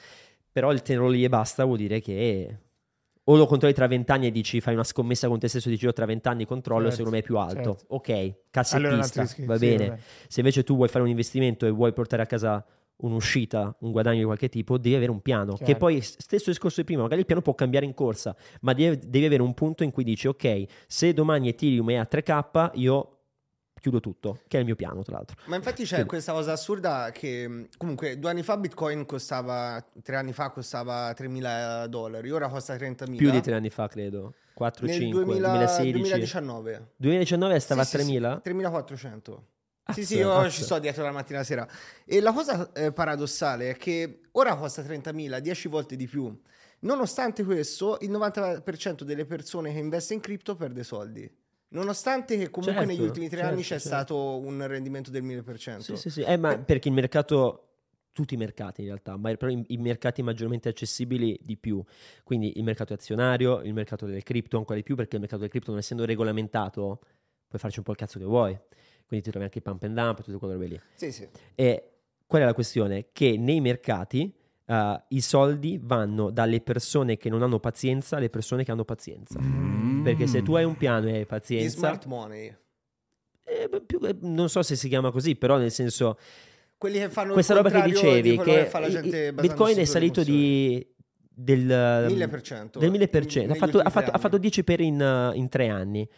Però 0.52 0.72
il 0.72 0.82
tenerlo 0.82 1.08
lì 1.08 1.24
e 1.24 1.28
basta 1.28 1.64
vuol 1.64 1.78
dire 1.78 2.00
che 2.00 2.56
o 3.24 3.36
lo 3.36 3.46
controlli 3.46 3.74
tra 3.74 3.86
vent'anni 3.88 4.26
e 4.26 4.30
dici 4.30 4.60
fai 4.60 4.74
una 4.74 4.84
scommessa 4.84 5.26
con 5.26 5.38
te 5.40 5.48
stesso 5.48 5.68
e 5.68 5.72
dici 5.72 5.86
io 5.86 5.92
tra 5.92 6.04
vent'anni 6.04 6.44
controllo 6.44 6.90
Certo, 6.90 6.96
secondo 6.96 7.16
me 7.16 7.22
è 7.22 7.24
più 7.26 7.38
alto. 7.38 7.54
certo. 7.54 7.78
Ok, 7.88 8.08
Allora 8.08 8.36
cassettista, 8.50 9.24
schifo, 9.24 9.50
va 9.50 9.58
sì, 9.58 9.66
bene. 9.66 9.88
vabbè. 9.88 10.00
Se 10.28 10.40
invece 10.40 10.62
tu 10.62 10.76
vuoi 10.76 10.88
fare 10.88 11.02
un 11.02 11.10
investimento 11.10 11.66
e 11.66 11.70
vuoi 11.70 11.92
portare 11.92 12.22
a 12.22 12.26
casa 12.26 12.64
un'uscita, 13.04 13.76
un 13.80 13.90
guadagno 13.92 14.18
di 14.18 14.24
qualche 14.24 14.48
tipo, 14.48 14.78
devi 14.78 14.94
avere 14.94 15.10
un 15.10 15.20
piano. 15.20 15.56
Che 15.56 15.64
Chiaro. 15.64 15.78
poi, 15.78 16.00
stesso 16.00 16.50
discorso 16.50 16.80
di 16.80 16.86
prima, 16.86 17.02
magari 17.02 17.20
il 17.20 17.26
piano 17.26 17.42
può 17.42 17.54
cambiare 17.54 17.86
in 17.86 17.94
corsa, 17.94 18.34
ma 18.62 18.72
devi, 18.72 19.08
devi 19.08 19.24
avere 19.26 19.42
un 19.42 19.54
punto 19.54 19.82
in 19.84 19.90
cui 19.90 20.04
dici, 20.04 20.26
ok, 20.26 20.64
se 20.86 21.12
domani 21.12 21.48
Ethereum 21.48 21.90
è 21.90 21.96
a 21.96 22.06
3K, 22.10 22.70
io 22.74 23.08
chiudo 23.80 24.00
tutto, 24.00 24.38
che 24.48 24.56
è 24.56 24.60
il 24.60 24.66
mio 24.66 24.76
piano, 24.76 25.02
tra 25.02 25.16
l'altro. 25.16 25.36
Ma 25.46 25.56
infatti 25.56 25.82
c'è 25.82 25.88
Quindi- 25.90 26.08
questa 26.08 26.32
cosa 26.32 26.52
assurda 26.52 27.10
che 27.12 27.68
comunque 27.76 28.18
due 28.18 28.30
anni 28.30 28.42
fa 28.42 28.56
Bitcoin 28.56 29.04
costava, 29.04 29.84
tre 30.02 30.16
anni 30.16 30.32
fa 30.32 30.48
costava 30.50 31.12
3.000 31.12 31.86
dollari, 31.88 32.30
ora 32.30 32.48
costa 32.48 32.74
30.000. 32.76 33.16
Più 33.18 33.30
di 33.30 33.40
tre 33.42 33.54
anni 33.54 33.68
fa, 33.68 33.86
credo. 33.88 34.32
4, 34.54 34.86
Nel 34.86 34.94
5, 34.94 35.24
2000 35.24 35.48
2016. 35.48 35.90
2019. 35.92 36.88
2019 36.96 37.58
stava 37.58 37.84
Sì, 37.84 37.96
a 37.96 37.98
sì, 37.98 38.04
sì, 38.06 38.12
3.000? 38.18 38.40
3.400. 38.42 39.38
Sì, 39.92 40.00
Azza, 40.00 40.02
sì, 40.02 40.16
io 40.16 40.32
azza. 40.32 40.48
ci 40.50 40.62
sto 40.62 40.78
dietro 40.78 41.02
la 41.02 41.12
mattina 41.12 41.40
e 41.40 41.44
sera. 41.44 41.68
E 42.04 42.20
la 42.20 42.32
cosa 42.32 42.72
eh, 42.72 42.92
paradossale 42.92 43.70
è 43.70 43.76
che 43.76 44.20
ora 44.32 44.56
costa 44.56 44.82
30.000, 44.82 45.38
10 45.40 45.68
volte 45.68 45.96
di 45.96 46.06
più. 46.06 46.34
Nonostante 46.80 47.44
questo, 47.44 47.98
il 48.00 48.10
90% 48.10 49.02
delle 49.02 49.24
persone 49.26 49.72
che 49.72 49.78
investe 49.78 50.14
in 50.14 50.20
cripto 50.20 50.54
perde 50.56 50.84
soldi. 50.84 51.30
Nonostante 51.68 52.36
che 52.38 52.50
comunque 52.50 52.84
Certo, 52.84 52.90
negli 52.92 53.06
ultimi 53.06 53.28
tre 53.28 53.38
certo, 53.38 53.52
anni 53.52 53.62
c'è 53.62 53.68
certo. 53.78 53.86
stato 53.86 54.38
un 54.38 54.66
rendimento 54.66 55.10
del 55.10 55.22
1000%. 55.24 55.78
Sì, 55.80 55.96
sì, 55.96 56.10
sì. 56.10 56.22
Eh, 56.22 56.36
ma 56.36 56.56
perché 56.58 56.88
il 56.88 56.94
mercato 56.94 57.68
tutti 58.12 58.34
i 58.34 58.36
mercati 58.36 58.82
in 58.82 58.86
realtà, 58.86 59.16
ma 59.16 59.34
però 59.34 59.50
i, 59.50 59.64
i 59.68 59.76
mercati 59.76 60.22
maggiormente 60.22 60.68
accessibili 60.68 61.38
di 61.42 61.56
più. 61.56 61.82
Quindi 62.22 62.56
il 62.56 62.64
mercato 62.64 62.94
azionario, 62.94 63.60
il 63.62 63.74
mercato 63.74 64.06
del 64.06 64.22
cripto 64.22 64.56
ancora 64.56 64.76
di 64.78 64.84
più, 64.84 64.94
perché 64.94 65.16
il 65.16 65.20
mercato 65.20 65.42
del 65.42 65.50
cripto 65.50 65.72
non 65.72 65.80
essendo 65.80 66.04
regolamentato 66.04 67.00
puoi 67.48 67.60
farci 67.60 67.78
un 67.78 67.84
po' 67.84 67.90
il 67.90 67.96
cazzo 67.96 68.18
che 68.18 68.24
vuoi. 68.24 68.56
Quindi 69.06 69.24
ti 69.26 69.30
trovi 69.30 69.44
anche 69.46 69.58
i 69.58 69.62
pump 69.62 69.82
and 69.84 69.94
dump 69.94 70.18
e 70.20 70.22
tutte 70.22 70.38
quelle 70.38 70.54
robe 70.54 70.66
lì. 70.66 70.80
Sì, 70.94 71.12
sì. 71.12 71.28
E 71.54 71.90
qual 72.26 72.42
è 72.42 72.44
la 72.44 72.54
questione? 72.54 73.06
Che 73.12 73.36
nei 73.38 73.60
mercati 73.60 74.32
eh, 74.66 75.02
i 75.08 75.20
soldi 75.20 75.78
vanno 75.82 76.30
dalle 76.30 76.60
persone 76.60 77.16
che 77.16 77.28
non 77.28 77.42
hanno 77.42 77.60
pazienza 77.60 78.16
alle 78.16 78.30
persone 78.30 78.64
che 78.64 78.70
hanno 78.70 78.84
pazienza. 78.84 79.38
Perché 80.02 80.26
se 80.26 80.42
tu 80.42 80.54
hai 80.54 80.64
un 80.64 80.76
piano 80.76 81.06
e 81.08 81.12
hai 81.12 81.20
Gli 81.20 81.26
pazienza, 81.26 81.76
smart 81.78 82.06
money. 82.06 82.54
eh, 83.44 83.68
più- 83.86 84.00
eh, 84.04 84.16
non 84.20 84.48
so 84.48 84.62
se 84.62 84.74
si 84.76 84.88
chiama 84.88 85.10
così, 85.10 85.36
però 85.36 85.58
nel 85.58 85.70
senso, 85.70 86.18
Quelli 86.78 86.98
che 86.98 87.08
fanno 87.10 87.32
questa 87.34 87.52
il 87.54 87.58
roba 87.62 87.70
che 87.70 87.88
dicevi, 87.88 88.30
di 88.30 88.38
che 88.38 88.64
fa 88.66 88.78
la 88.80 88.86
i- 88.86 88.90
gente 88.90 89.06
i- 89.08 89.32
basandosi 89.32 89.48
Bitcoin 89.48 89.78
è 89.78 89.84
salito 89.84 90.22
di 90.22 90.86
del 91.36 92.06
1000%. 92.08 92.78
del 92.78 92.90
1000%, 92.90 93.44
ha 93.44 93.46
negli 93.48 93.58
fatto, 93.58 93.78
ha 93.80 93.90
fatto- 93.90 94.10
ha 94.10 94.18
fatto 94.18 94.34
anni. 94.36 94.40
10 94.40 94.64
per 94.64 94.80
in, 94.80 95.00
uh, 95.00 95.34
in 95.36 95.48
tre 95.48 95.68
anni. 95.68 96.08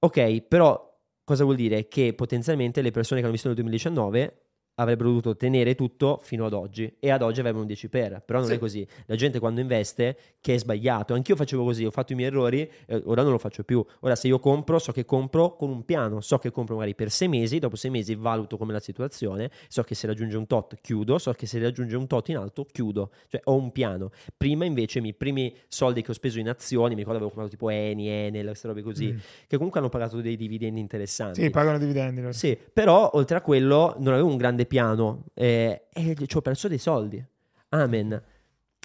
Ok, 0.00 0.40
però 0.42 0.91
cosa 1.24 1.44
vuol 1.44 1.56
dire? 1.56 1.88
Che 1.88 2.14
potenzialmente 2.14 2.82
le 2.82 2.90
persone 2.90 3.20
che 3.20 3.26
hanno 3.26 3.34
visto 3.34 3.48
nel 3.48 3.56
2019 3.56 4.51
avrebbero 4.76 5.08
dovuto 5.08 5.36
tenere 5.36 5.74
tutto 5.74 6.18
fino 6.22 6.46
ad 6.46 6.52
oggi 6.54 6.96
e 6.98 7.10
ad 7.10 7.22
oggi 7.22 7.40
avevano 7.40 7.60
un 7.62 7.66
10 7.66 7.88
per, 7.88 8.22
però 8.24 8.38
non 8.38 8.48
Sì. 8.48 8.54
è 8.54 8.58
così. 8.58 8.86
La 9.06 9.16
gente 9.16 9.38
quando 9.38 9.60
investe 9.60 10.16
che 10.40 10.54
è 10.54 10.58
sbagliato, 10.58 11.14
anch'io 11.14 11.36
facevo 11.36 11.62
così, 11.64 11.84
ho 11.84 11.90
fatto 11.90 12.12
i 12.12 12.16
miei 12.16 12.28
errori, 12.28 12.68
eh, 12.86 13.02
ora 13.04 13.22
non 13.22 13.32
lo 13.32 13.38
faccio 13.38 13.64
più. 13.64 13.84
Ora 14.00 14.14
se 14.16 14.28
io 14.28 14.38
compro, 14.38 14.78
so 14.78 14.90
che 14.92 15.04
compro 15.04 15.56
con 15.56 15.68
un 15.70 15.84
piano, 15.84 16.20
so 16.20 16.38
che 16.38 16.50
compro 16.50 16.74
magari 16.74 16.94
per 16.94 17.10
sei 17.10 17.28
mesi, 17.28 17.58
dopo 17.58 17.76
sei 17.76 17.90
mesi 17.90 18.14
valuto 18.14 18.56
come 18.56 18.72
la 18.72 18.80
situazione, 18.80 19.50
so 19.68 19.82
che 19.82 19.94
se 19.94 20.06
raggiunge 20.06 20.36
un 20.36 20.46
tot 20.46 20.76
chiudo, 20.80 21.18
so 21.18 21.32
che 21.32 21.46
se 21.46 21.58
raggiunge 21.58 21.96
un 21.96 22.06
tot 22.06 22.28
in 22.30 22.36
alto 22.38 22.64
chiudo, 22.70 23.10
cioè 23.28 23.40
ho 23.44 23.54
un 23.54 23.72
piano. 23.72 24.10
Prima 24.36 24.64
invece 24.64 24.98
i 24.98 25.02
miei 25.02 25.14
primi 25.14 25.54
soldi 25.68 26.02
che 26.02 26.10
ho 26.10 26.14
speso 26.14 26.38
in 26.38 26.48
azioni, 26.48 26.90
mi 26.94 27.00
ricordo 27.00 27.18
avevo 27.18 27.28
comprato 27.30 27.50
tipo 27.50 27.68
Eni, 27.70 28.08
Enel, 28.08 28.46
queste 28.46 28.68
robe 28.68 28.82
così, 28.82 29.12
Mm. 29.12 29.16
che 29.46 29.56
comunque 29.56 29.80
hanno 29.80 29.88
pagato 29.90 30.20
dei 30.20 30.36
dividendi 30.36 30.80
interessanti. 30.80 31.42
Sì, 31.42 31.50
pagano 31.50 31.78
dividendi. 31.78 32.20
loro. 32.20 32.32
Sì, 32.32 32.58
però 32.72 33.10
oltre 33.14 33.36
a 33.36 33.40
quello 33.42 33.94
non 33.98 34.14
avevo 34.14 34.28
un 34.28 34.36
grande 34.36 34.61
piano 34.66 35.24
eh, 35.34 35.86
e 35.92 36.16
ci 36.26 36.36
ho 36.36 36.40
perso 36.42 36.68
dei 36.68 36.78
soldi. 36.78 37.24
Amen. 37.70 38.22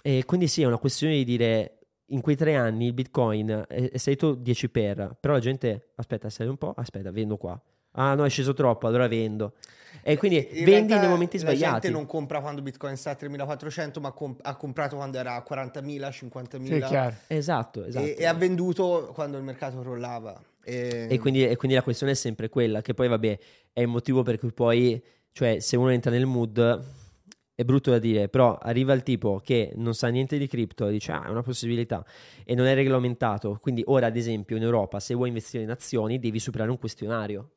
E 0.02 0.24
quindi 0.26 0.48
sì, 0.48 0.62
è 0.62 0.66
una 0.66 0.78
questione 0.78 1.16
di 1.16 1.24
dire 1.24 1.80
in 2.12 2.22
quei 2.22 2.36
tre 2.38 2.56
anni 2.56 2.86
il 2.88 2.94
bitcoin 2.94 3.66
è, 3.68 3.92
è 3.92 3.98
salito 3.98 4.34
10 4.34 4.70
per, 4.70 5.18
però 5.20 5.34
la 5.34 5.40
gente 5.40 5.90
aspetta, 5.96 6.30
sale 6.30 6.50
un 6.50 6.58
po', 6.58 6.74
aspetta, 6.78 7.12
vendo 7.12 7.36
qua. 7.38 7.60
Ah 8.00 8.14
no, 8.14 8.24
è 8.26 8.30
sceso 8.30 8.54
troppo, 8.54 8.88
allora 8.88 9.08
vendo. 9.08 9.54
E 10.04 10.18
quindi 10.18 10.48
In 10.52 10.66
vendi 10.66 10.94
nei 10.94 11.08
momenti 11.08 11.38
La 11.38 11.44
sbagliati. 11.50 11.72
gente 11.82 11.90
non 11.90 12.06
compra 12.06 12.40
quando 12.40 12.62
Bitcoin 12.62 12.96
sta 12.96 13.12
a 13.12 13.16
3400, 13.16 14.00
ma 14.00 14.12
comp- 14.12 14.40
ha 14.44 14.56
comprato 14.56 14.96
quando 14.96 15.18
era 15.18 15.34
a 15.36 15.44
40.000, 15.46 16.10
50.000 16.10 17.10
Sì. 17.10 17.16
Esatto, 17.28 17.84
esatto. 17.84 18.06
e, 18.06 18.16
e 18.20 18.26
ha 18.26 18.34
venduto 18.36 19.10
quando 19.14 19.38
il 19.38 19.44
mercato 19.44 19.80
crollava. 19.80 20.40
E, 20.64 21.08
E 21.10 21.18
quindi, 21.20 21.46
e 21.48 21.56
quindi 21.56 21.76
la 21.76 21.84
questione 21.84 22.12
è 22.12 22.16
sempre 22.16 22.50
quella, 22.50 22.82
che 22.82 22.94
poi 22.94 23.08
vabbè 23.08 23.40
è 23.74 23.82
il 23.82 23.88
motivo 23.88 24.22
per 24.22 24.38
cui 24.38 24.52
poi, 24.54 25.02
cioè 25.38 25.60
se 25.60 25.78
uno 25.78 25.92
entra 25.92 26.10
nel 26.10 26.26
mood, 26.26 26.84
è 27.54 27.64
brutto 27.64 27.92
da 27.92 28.00
dire, 28.00 28.28
però 28.28 28.58
arriva 28.60 28.92
il 28.94 29.04
tipo 29.04 29.40
che 29.44 29.72
non 29.76 29.94
sa 29.94 30.08
niente 30.08 30.40
di 30.40 30.48
cripto 30.48 30.88
e 30.88 30.92
dice 30.92 31.12
ah 31.12 31.28
è 31.28 31.30
una 31.30 31.44
possibilità 31.44 32.04
e 32.44 32.56
non 32.56 32.66
è 32.66 32.74
regolamentato, 32.74 33.60
quindi 33.62 33.84
ora 33.86 34.08
ad 34.08 34.16
esempio 34.16 34.58
in 34.58 34.64
Europa 34.64 35.00
se 35.00 35.14
vuoi 35.14 35.28
investire 35.28 35.64
in 35.64 35.70
azioni 35.70 36.18
devi 36.18 36.40
superare 36.40 36.72
un 36.72 36.80
questionario. 36.80 37.57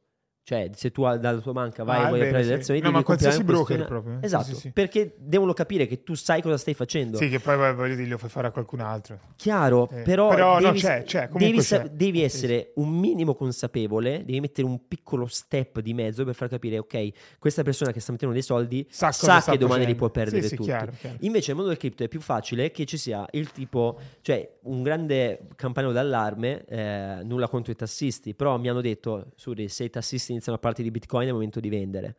Cioè, 0.51 0.69
se 0.75 0.91
tu 0.91 1.03
dalla 1.03 1.39
tua 1.41 1.53
banca 1.53 1.85
vai 1.85 2.01
Ah, 2.01 2.05
e 2.07 2.07
vuoi 2.09 2.19
vero, 2.19 2.31
prendere 2.33 2.43
le 2.43 2.55
sì. 2.57 2.61
azioni, 2.73 2.81
No, 2.81 2.87
devi 2.87 2.97
ma 2.99 3.05
qualsiasi 3.05 3.45
broker 3.45 3.85
proprio. 3.85 4.19
Esatto, 4.21 4.45
Sì, 4.47 4.55
sì, 4.55 4.61
sì. 4.63 4.71
perché 4.73 5.15
devono 5.17 5.53
capire 5.53 5.87
che 5.87 6.03
tu 6.03 6.15
sai 6.15 6.43
cosa 6.43 6.57
stai 6.57 6.75
facendo. 6.75 7.19
Sì, 7.19 7.29
che 7.29 7.39
poi 7.39 7.57
voglio 7.73 7.95
dire, 7.95 8.09
lo 8.09 8.19
fai 8.19 8.31
fare 8.31 8.49
a 8.49 8.51
qualcun 8.51 8.81
altro. 8.81 9.21
Chiaro, 9.37 9.89
Eh, 9.93 10.03
però, 10.03 10.29
però 10.31 10.55
no, 10.59 10.67
devi, 10.67 10.81
c'è, 10.81 11.05
c'è, 11.05 11.29
comunque 11.29 11.63
devi, 11.63 11.85
c'è. 11.85 11.89
devi 11.91 12.19
Sì, 12.19 12.25
essere 12.25 12.73
un 12.75 12.89
minimo 12.89 13.35
consapevole, 13.37 14.25
devi 14.25 14.41
mettere 14.41 14.67
un 14.67 14.89
piccolo 14.89 15.27
step 15.29 15.79
di 15.79 15.95
mezzo 15.95 16.25
per 16.25 16.35
far 16.35 16.49
capire, 16.49 16.79
ok, 16.79 17.09
questa 17.39 17.63
persona 17.63 17.93
che 17.93 18.01
sta 18.01 18.11
mettendo 18.11 18.35
dei 18.35 18.43
soldi 18.43 18.85
Sa, 18.91 19.13
sa, 19.13 19.41
che 19.41 19.57
domani 19.57 19.85
li 19.87 19.95
facendo. 19.95 19.97
può 19.99 20.11
perdere 20.11 20.43
Sì, 20.43 20.49
sì, 20.49 20.57
tutti. 20.57 20.69
chiaro, 20.69 20.93
chiaro. 20.99 21.17
Invece 21.21 21.47
nel 21.49 21.57
mondo 21.59 21.71
del 21.71 21.79
cripto 21.79 22.03
è 22.03 22.09
più 22.09 22.21
facile 22.21 22.73
che 22.73 22.85
ci 22.87 22.97
sia 22.97 23.25
il 23.31 23.53
tipo, 23.53 24.01
cioè 24.23 24.57
un 24.63 24.83
grande 24.83 25.49
campanello 25.57 25.93
d'allarme, 25.93 26.65
eh, 26.67 27.21
nulla 27.25 27.49
contro 27.49 27.73
i 27.73 27.77
tassisti, 27.77 28.35
però 28.35 28.59
mi 28.59 28.69
hanno 28.69 28.81
detto, 28.81 29.33
Suri, 29.37 29.69
se 29.69 29.85
i 29.85 29.91
tassisti 29.91 30.33
iniziano 30.33 30.59
a 30.59 30.61
parlare 30.61 30.83
di 30.83 30.91
Bitcoin 30.91 31.25
è 31.25 31.29
il 31.29 31.35
momento 31.35 31.61
di 31.61 31.69
vendere. 31.69 32.17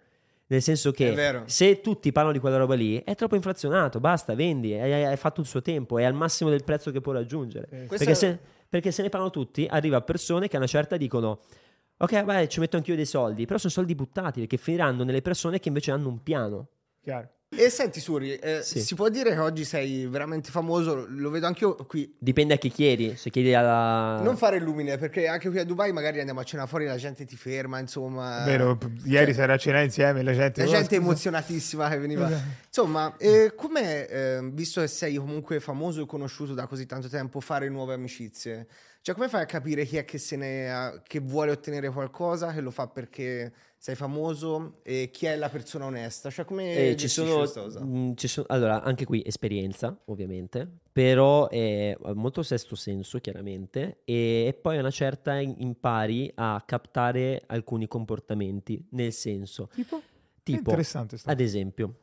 Nel 0.48 0.62
senso 0.62 0.90
È 0.90 0.94
che 0.94 1.44
se 1.46 1.80
tutti 1.80 2.12
parlano 2.12 2.34
di 2.36 2.42
quella 2.42 2.58
roba 2.58 2.76
lì, 2.76 3.02
è 3.04 3.16
troppo 3.16 3.36
inflazionato, 3.36 4.02
basta, 4.02 4.36
vendi, 4.36 4.74
hai, 4.74 5.06
hai 5.06 5.16
fatto 5.18 5.40
il 5.40 5.48
suo 5.48 5.62
tempo, 5.62 5.98
è 5.98 6.04
al 6.04 6.14
massimo 6.14 6.50
del 6.50 6.64
prezzo 6.66 6.92
che 6.92 7.00
può 7.00 7.14
raggiungere. 7.14 7.68
Questa- 7.88 7.96
Perché 7.98 8.16
se, 8.16 8.40
perché 8.68 8.92
se 8.92 9.02
ne 9.02 9.10
parlano 9.10 9.32
tutti, 9.32 9.66
arriva 9.70 10.02
persone 10.02 10.50
che 10.50 10.56
a 10.58 10.60
una 10.60 10.68
certa 10.68 10.98
dicono 10.98 11.40
ok, 11.98 12.24
vai, 12.26 12.50
ci 12.50 12.60
metto 12.60 12.76
anch'io 12.78 12.96
dei 12.96 13.06
soldi, 13.06 13.46
però 13.46 13.58
sono 13.60 13.72
soldi 13.72 13.96
buttati 13.96 14.40
perché 14.40 14.58
finiranno 14.58 15.04
nelle 15.04 15.22
persone 15.22 15.60
che 15.60 15.68
invece 15.70 15.92
hanno 15.92 16.10
un 16.10 16.22
piano. 16.22 16.68
Chiaro. 17.00 17.30
E 17.54 17.70
senti 17.70 18.00
Suri, 18.00 18.36
eh, 18.36 18.62
Sì. 18.64 18.80
si 18.80 18.96
può 18.96 19.10
dire 19.10 19.32
che 19.34 19.40
oggi 19.40 19.66
sei 19.66 20.08
veramente 20.08 20.50
famoso, 20.50 21.06
lo 21.10 21.30
vedo 21.30 21.48
anch'io 21.48 21.76
qui. 21.86 22.16
Dipende 22.18 22.54
a 22.54 22.58
chi 22.58 22.70
chiedi, 22.70 23.18
se 23.18 23.30
chiedi 23.30 23.54
alla... 23.54 24.22
Non 24.24 24.38
fare 24.38 24.56
il 24.56 24.64
lumine, 24.64 24.98
perché 24.98 25.28
anche 25.28 25.50
qui 25.50 25.60
a 25.60 25.66
Dubai 25.66 25.92
magari 25.92 26.20
andiamo 26.20 26.40
a 26.40 26.44
cena 26.44 26.66
fuori, 26.66 26.86
la 26.86 26.96
gente 26.96 27.26
ti 27.26 27.36
ferma, 27.36 27.78
insomma. 27.80 28.46
Vero, 28.46 28.78
p- 28.78 28.90
ieri 29.04 29.34
si 29.34 29.42
era 29.42 29.56
a 29.56 29.58
cena 29.58 29.82
insieme 29.82 30.24
la 30.24 30.32
gente... 30.34 30.62
La 30.64 30.70
"Oh, 30.70 30.72
gente 30.72 30.96
scusa". 30.96 31.02
emozionatissima 31.02 31.90
che 31.90 31.98
veniva. 31.98 32.32
Insomma, 32.68 33.18
eh, 33.18 33.52
com'è, 33.54 34.08
eh, 34.10 34.50
visto 34.54 34.80
che 34.80 34.88
sei 34.88 35.16
comunque 35.18 35.60
famoso 35.60 36.04
e 36.04 36.06
conosciuto 36.06 36.54
da 36.54 36.66
così 36.68 36.86
tanto 36.86 37.10
tempo, 37.10 37.42
fare 37.42 37.68
nuove 37.68 37.94
amicizie? 37.96 38.66
Cioè, 39.02 39.14
come 39.14 39.28
fai 39.28 39.42
a 39.42 39.46
capire 39.46 39.84
chi 39.84 39.98
è 39.98 40.06
che, 40.06 40.20
se 40.20 40.38
ne 40.38 40.72
ha- 40.72 41.02
che 41.06 41.20
vuole 41.20 41.52
ottenere 41.52 41.90
qualcosa, 41.90 42.54
che 42.54 42.62
lo 42.62 42.72
fa 42.72 42.88
perché 42.88 43.52
sei 43.82 43.96
famoso 43.96 44.82
e 44.84 45.10
chi 45.12 45.26
è 45.26 45.36
la 45.36 45.50
persona 45.50 45.86
onesta? 45.86 46.30
Cioè, 46.30 46.46
come 46.46 46.90
Eh, 46.92 46.96
ci 46.98 47.08
sono, 47.08 47.38
questa 47.38 47.62
cosa? 47.64 47.84
mh, 47.84 48.14
ci 48.14 48.28
sono- 48.28 48.46
allora, 48.50 48.84
anche 48.84 49.06
qui 49.06 49.24
esperienza, 49.26 50.00
ovviamente, 50.06 50.70
però 50.92 51.50
è 51.50 51.98
molto 52.14 52.44
sesto 52.44 52.76
senso, 52.76 53.18
chiaramente, 53.18 54.02
e, 54.06 54.46
e 54.46 54.54
poi 54.54 54.78
a 54.78 54.82
una 54.82 54.92
certa 54.92 55.40
impari 55.40 56.32
a 56.36 56.62
captare 56.64 57.42
alcuni 57.48 57.88
comportamenti, 57.88 58.86
nel 58.92 59.12
senso, 59.14 59.68
Tipo? 59.74 60.00
Tipo, 60.44 60.78
ad 61.26 61.40
esempio, 61.40 62.01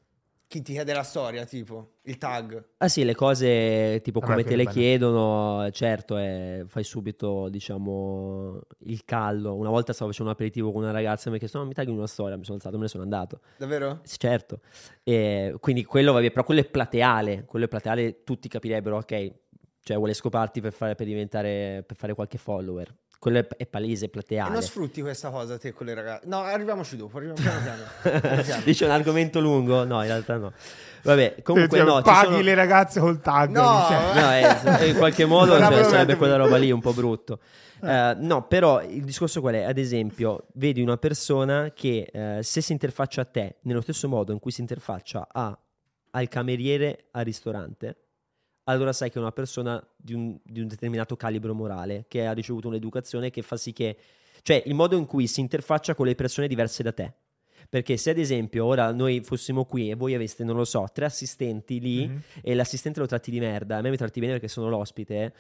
Chi 0.49 0.63
ti 0.63 0.73
chiede 0.73 0.95
la 0.95 1.03
storia, 1.03 1.45
tipo 1.45 1.97
il 2.05 2.17
tag. 2.17 2.69
Ah 2.79 2.89
sì, 2.89 3.05
le 3.05 3.15
cose 3.15 4.01
tipo 4.03 4.19
come 4.19 4.45
te 4.45 4.57
le 4.57 4.65
banale. 4.65 4.81
chiedono, 4.81 5.71
certo, 5.73 6.17
eh, 6.17 6.65
fai 6.67 6.85
subito, 6.85 7.51
diciamo, 7.51 8.59
il 8.85 9.05
callo. 9.05 9.55
Una 9.55 9.69
volta 9.69 9.93
stavo 9.93 10.09
facendo 10.11 10.31
un 10.31 10.37
aperitivo 10.37 10.73
con 10.73 10.85
una 10.85 10.91
ragazza 10.91 11.27
e 11.27 11.31
mi 11.31 11.37
ha 11.37 11.39
chiesto, 11.39 11.59
no, 11.59 11.67
mi 11.67 11.75
tagli 11.75 11.91
una 11.91 12.07
storia, 12.07 12.39
mi 12.39 12.45
sono 12.45 12.57
alzato, 12.57 12.77
me 12.77 12.85
ne 12.85 12.89
sono 12.89 13.03
andato. 13.03 13.41
Davvero? 13.59 14.01
Sì, 14.05 14.19
certo. 14.19 14.61
E 15.03 15.55
quindi 15.61 15.85
quello, 15.85 16.15
vabbè, 16.15 16.31
però 16.31 16.45
quello 16.45 16.61
è 16.61 16.65
plateale, 16.65 17.45
quello 17.45 17.67
è 17.67 17.69
plateale, 17.69 18.25
tutti 18.25 18.49
capirebbero, 18.49 18.97
ok, 18.97 19.33
cioè 19.83 19.99
vuole 19.99 20.15
scoparti 20.15 20.63
per 20.63 20.73
fare, 20.73 20.95
per 20.95 21.07
diventare, 21.07 21.85
per 21.87 21.97
fare 21.97 22.15
qualche 22.15 22.39
follower. 22.39 22.91
Quello 23.19 23.39
è, 23.57 23.67
palese, 23.67 24.05
è 24.05 24.09
E 24.09 24.11
plateale. 24.11 24.53
non 24.53 24.63
sfrutti 24.63 25.01
questa 25.03 25.31
cosa 25.31 25.59
te 25.59 25.73
con 25.73 25.87
le 25.87 25.95
ragazze? 25.95 26.27
No, 26.29 26.39
arriviamoci 26.43 26.97
dopo, 26.97 27.17
arriviamo 27.17 27.41
piano 27.41 27.61
piano. 27.63 28.21
piano, 28.21 28.43
piano. 28.43 28.63
Dice 28.65 28.85
un 28.85 28.93
argomento 28.93 29.41
lungo? 29.41 29.83
No, 29.85 30.01
in 30.03 30.07
realtà 30.09 30.37
no. 30.37 30.53
Vabbè, 31.03 31.43
comunque 31.43 31.79
Cioè, 31.79 31.87
no, 31.87 32.01
paghi 32.03 32.27
sono- 32.27 32.41
le 32.41 32.55
ragazze 32.55 33.01
col 33.01 33.21
tag. 33.21 33.51
No, 33.51 33.87
cioè. 33.89 34.21
No, 34.21 34.79
eh, 34.79 34.89
in 34.91 34.97
qualche 34.97 35.25
modo 35.25 35.59
cioè, 35.59 35.83
sarebbe 35.85 36.15
quella 36.17 36.37
roba 36.37 36.57
lì 36.59 36.71
un 36.71 36.81
po' 36.81 36.93
brutto. 36.93 37.41
Eh, 37.83 38.15
no, 38.19 38.47
però 38.47 38.83
il 38.83 39.03
discorso 39.05 39.41
qual 39.41 39.55
è? 39.55 39.63
Ad 39.63 39.79
esempio, 39.79 40.47
vedi 40.55 40.81
una 40.81 40.97
persona 40.97 41.73
che 41.75 42.09
eh, 42.13 42.43
se 42.43 42.61
si 42.61 42.71
interfaccia 42.73 43.23
a 43.23 43.25
te 43.25 43.57
nello 43.63 43.81
stesso 43.81 44.09
modo 44.09 44.31
in 44.33 44.39
cui 44.39 44.51
si 44.53 44.61
interfaccia 44.61 45.27
a- 45.31 45.57
al 46.11 46.29
cameriere 46.29 47.07
al 47.13 47.25
ristorante, 47.25 47.97
allora 48.71 48.93
sai 48.93 49.11
che 49.11 49.19
è 49.19 49.21
una 49.21 49.33
persona 49.33 49.83
di 49.97 50.15
un, 50.15 50.39
di 50.43 50.61
un 50.61 50.69
determinato 50.69 51.17
calibro 51.17 51.55
morale, 51.55 52.05
che 52.09 52.27
ha 52.27 52.33
ricevuto 52.33 52.69
un'educazione 52.69 53.31
che 53.31 53.43
fa 53.43 53.57
sì 53.57 53.73
che... 53.73 53.97
Cioè, 54.43 54.63
il 54.67 54.75
modo 54.75 54.97
in 54.97 55.05
cui 55.07 55.27
si 55.27 55.41
interfaccia 55.41 55.95
con 55.95 56.07
le 56.07 56.15
persone 56.15 56.47
diverse 56.49 56.83
da 56.83 56.93
te. 56.93 57.13
Perché 57.69 57.97
se 57.97 58.11
ad 58.11 58.19
esempio 58.19 58.65
ora 58.65 58.93
noi 58.93 59.21
fossimo 59.21 59.65
qui 59.65 59.91
e 59.91 59.95
voi 59.95 60.15
aveste, 60.15 60.43
non 60.45 60.57
lo 60.57 60.65
so, 60.65 60.87
tre 60.93 61.05
assistenti 61.07 61.81
lì 61.81 62.07
Mhm. 62.09 62.21
e 62.43 62.55
l'assistente 62.55 63.01
lo 63.01 63.07
tratti 63.07 63.31
di 63.31 63.41
merda, 63.41 63.77
a 63.79 63.81
me 63.83 63.91
mi 63.91 63.97
tratti 63.97 64.21
bene 64.21 64.33
perché 64.33 64.49
sono 64.49 64.69
l'ospite, 64.71 65.35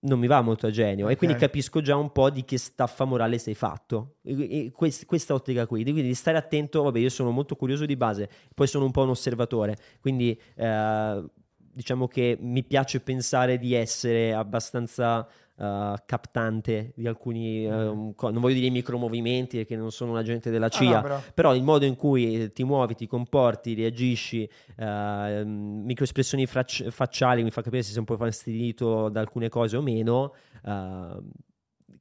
non 0.00 0.18
mi 0.18 0.26
va 0.26 0.40
molto 0.40 0.66
a 0.66 0.70
genio. 0.70 1.08
E 1.08 1.12
Ok. 1.12 1.18
quindi 1.18 1.36
capisco 1.36 1.80
già 1.82 1.96
un 1.96 2.10
po' 2.12 2.30
di 2.30 2.44
che 2.44 2.58
staffa 2.58 3.04
morale 3.04 3.38
sei 3.38 3.54
fatto. 3.54 4.16
E- 4.22 4.66
e 4.66 4.70
quest- 4.70 5.04
questa 5.06 5.34
ottica 5.34 5.66
qui. 5.66 5.82
Quindi 5.82 6.02
di 6.02 6.14
stare 6.14 6.36
attento, 6.38 6.82
vabbè, 6.82 6.98
io 6.98 7.10
sono 7.10 7.30
molto 7.30 7.54
curioso 7.54 7.86
di 7.86 7.96
base, 7.96 8.28
poi 8.54 8.66
sono 8.66 8.84
un 8.86 8.90
po' 8.90 9.02
un 9.02 9.10
osservatore. 9.10 9.76
Quindi 10.00 10.38
eh, 10.56 11.24
diciamo 11.72 12.06
che 12.08 12.36
mi 12.40 12.62
piace 12.64 13.00
pensare 13.00 13.58
di 13.58 13.74
essere 13.74 14.32
abbastanza 14.34 15.26
eh, 15.56 15.94
captante 16.06 16.92
di 16.96 17.06
alcuni, 17.06 17.66
eh, 17.66 18.12
co- 18.16 18.30
non 18.30 18.40
voglio 18.40 18.54
dire 18.54 18.70
micromovimenti 18.70 19.58
perché 19.58 19.76
non 19.76 19.90
sono 19.90 20.12
un 20.12 20.16
agente 20.16 20.50
della 20.50 20.68
CIA, 20.70 20.88
Ah, 20.90 20.94
no, 20.94 21.00
però- 21.02 21.20
però 21.34 21.54
il 21.54 21.62
modo 21.62 21.84
in 21.84 21.96
cui 21.96 22.50
ti 22.52 22.64
muovi, 22.64 22.94
ti 22.94 23.06
comporti, 23.06 23.74
reagisci, 23.74 24.48
eh, 24.76 25.42
microespressioni 25.44 26.46
frac- 26.46 26.88
facciali 26.88 27.42
mi 27.42 27.50
fa 27.50 27.60
capire 27.62 27.82
se 27.82 27.90
sei 27.90 27.98
un 27.98 28.04
po' 28.06 28.16
fastidito 28.16 29.08
da 29.10 29.20
alcune 29.20 29.48
cose 29.50 29.76
o 29.76 29.82
meno, 29.82 30.32
eh, 30.64 31.18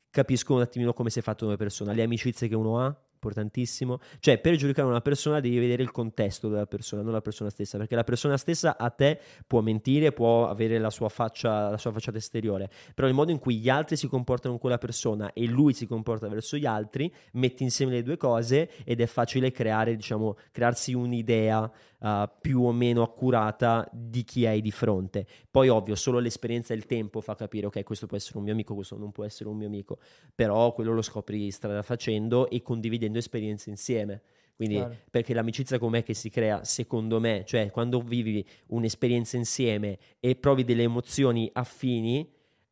capisco 0.10 0.54
un 0.56 0.62
attimino 0.62 0.94
come 0.94 1.10
sei 1.10 1.22
fatto 1.22 1.46
come 1.46 1.58
persona, 1.58 1.92
le 1.94 2.04
amicizie 2.04 2.48
che 2.48 2.56
uno 2.56 2.80
ha, 2.80 2.96
importantissimo, 3.20 4.00
cioè 4.20 4.40
per 4.40 4.56
giudicare 4.56 4.88
una 4.88 5.02
persona 5.02 5.42
devi 5.42 5.60
vedere 5.60 5.84
il 5.84 5.92
contesto 5.92 6.48
della 6.48 6.66
persona, 6.66 7.02
non 7.02 7.12
la 7.12 7.22
persona 7.22 7.50
stessa, 7.50 7.78
perché 7.78 7.96
la 7.96 8.06
persona 8.06 8.38
stessa 8.38 8.78
a 8.78 8.90
te 8.90 9.20
può 9.46 9.60
mentire, 9.60 10.14
può 10.14 10.48
avere 10.48 10.80
la 10.80 10.90
sua 10.90 11.10
faccia, 11.10 11.70
la 11.70 11.78
sua 11.78 11.92
facciata 11.92 12.18
esteriore, 12.18 12.70
però 12.96 13.08
il 13.08 13.14
modo 13.14 13.32
in 13.32 13.40
cui 13.40 13.58
gli 13.58 13.70
altri 13.70 13.98
si 13.98 14.08
comportano 14.08 14.52
con 14.54 14.62
quella 14.62 14.78
persona 14.78 15.34
e 15.34 15.46
lui 15.46 15.74
si 15.74 15.86
comporta 15.86 16.30
verso 16.30 16.56
gli 16.56 16.66
altri, 16.66 17.14
metti 17.34 17.64
insieme 17.64 17.92
le 17.92 18.04
due 18.04 18.16
cose 18.16 18.70
ed 18.86 19.02
è 19.02 19.06
facile 19.06 19.52
creare, 19.52 19.96
diciamo, 19.96 20.38
crearsi 20.52 20.94
un'idea 20.94 21.70
uh, 22.00 22.30
più 22.40 22.64
o 22.64 22.72
meno 22.72 23.02
accurata 23.04 23.88
di 23.92 24.24
chi 24.24 24.46
hai 24.46 24.62
di 24.62 24.72
fronte. 24.72 25.26
Poi 25.50 25.68
ovvio, 25.70 25.96
solo 25.96 26.20
l'esperienza 26.20 26.74
e 26.74 26.78
il 26.78 26.86
tempo 26.86 27.22
fa 27.22 27.36
capire 27.36 27.68
ok, 27.68 27.84
questo 27.84 28.08
può 28.08 28.18
essere 28.18 28.38
un 28.38 28.44
mio 28.44 28.54
amico, 28.54 28.74
questo 28.74 28.98
non 28.98 29.12
può 29.12 29.26
essere 29.26 29.50
un 29.50 29.58
mio 29.58 29.68
amico, 29.68 30.00
però 30.34 30.74
quello 30.74 30.94
lo 30.94 31.02
scopri 31.02 31.52
strada 31.52 31.82
facendo 31.82 32.50
e 32.50 32.62
condividendo 33.10 33.18
esperienze 33.18 33.70
insieme. 33.70 34.22
Quindi, 34.56 34.76
Chiaro. 34.76 34.96
perché 35.10 35.34
l'amicizia 35.34 35.80
com'è 35.80 36.04
che 36.04 36.14
si 36.14 36.30
crea, 36.30 36.64
secondo 36.66 37.20
me, 37.20 37.44
cioè 37.46 37.72
quando 37.72 38.02
vivi 38.02 38.46
un'esperienza 38.68 39.38
insieme 39.38 39.98
e 40.20 40.36
provi 40.36 40.66
delle 40.66 40.84
emozioni 40.84 41.50
affini, 41.54 42.30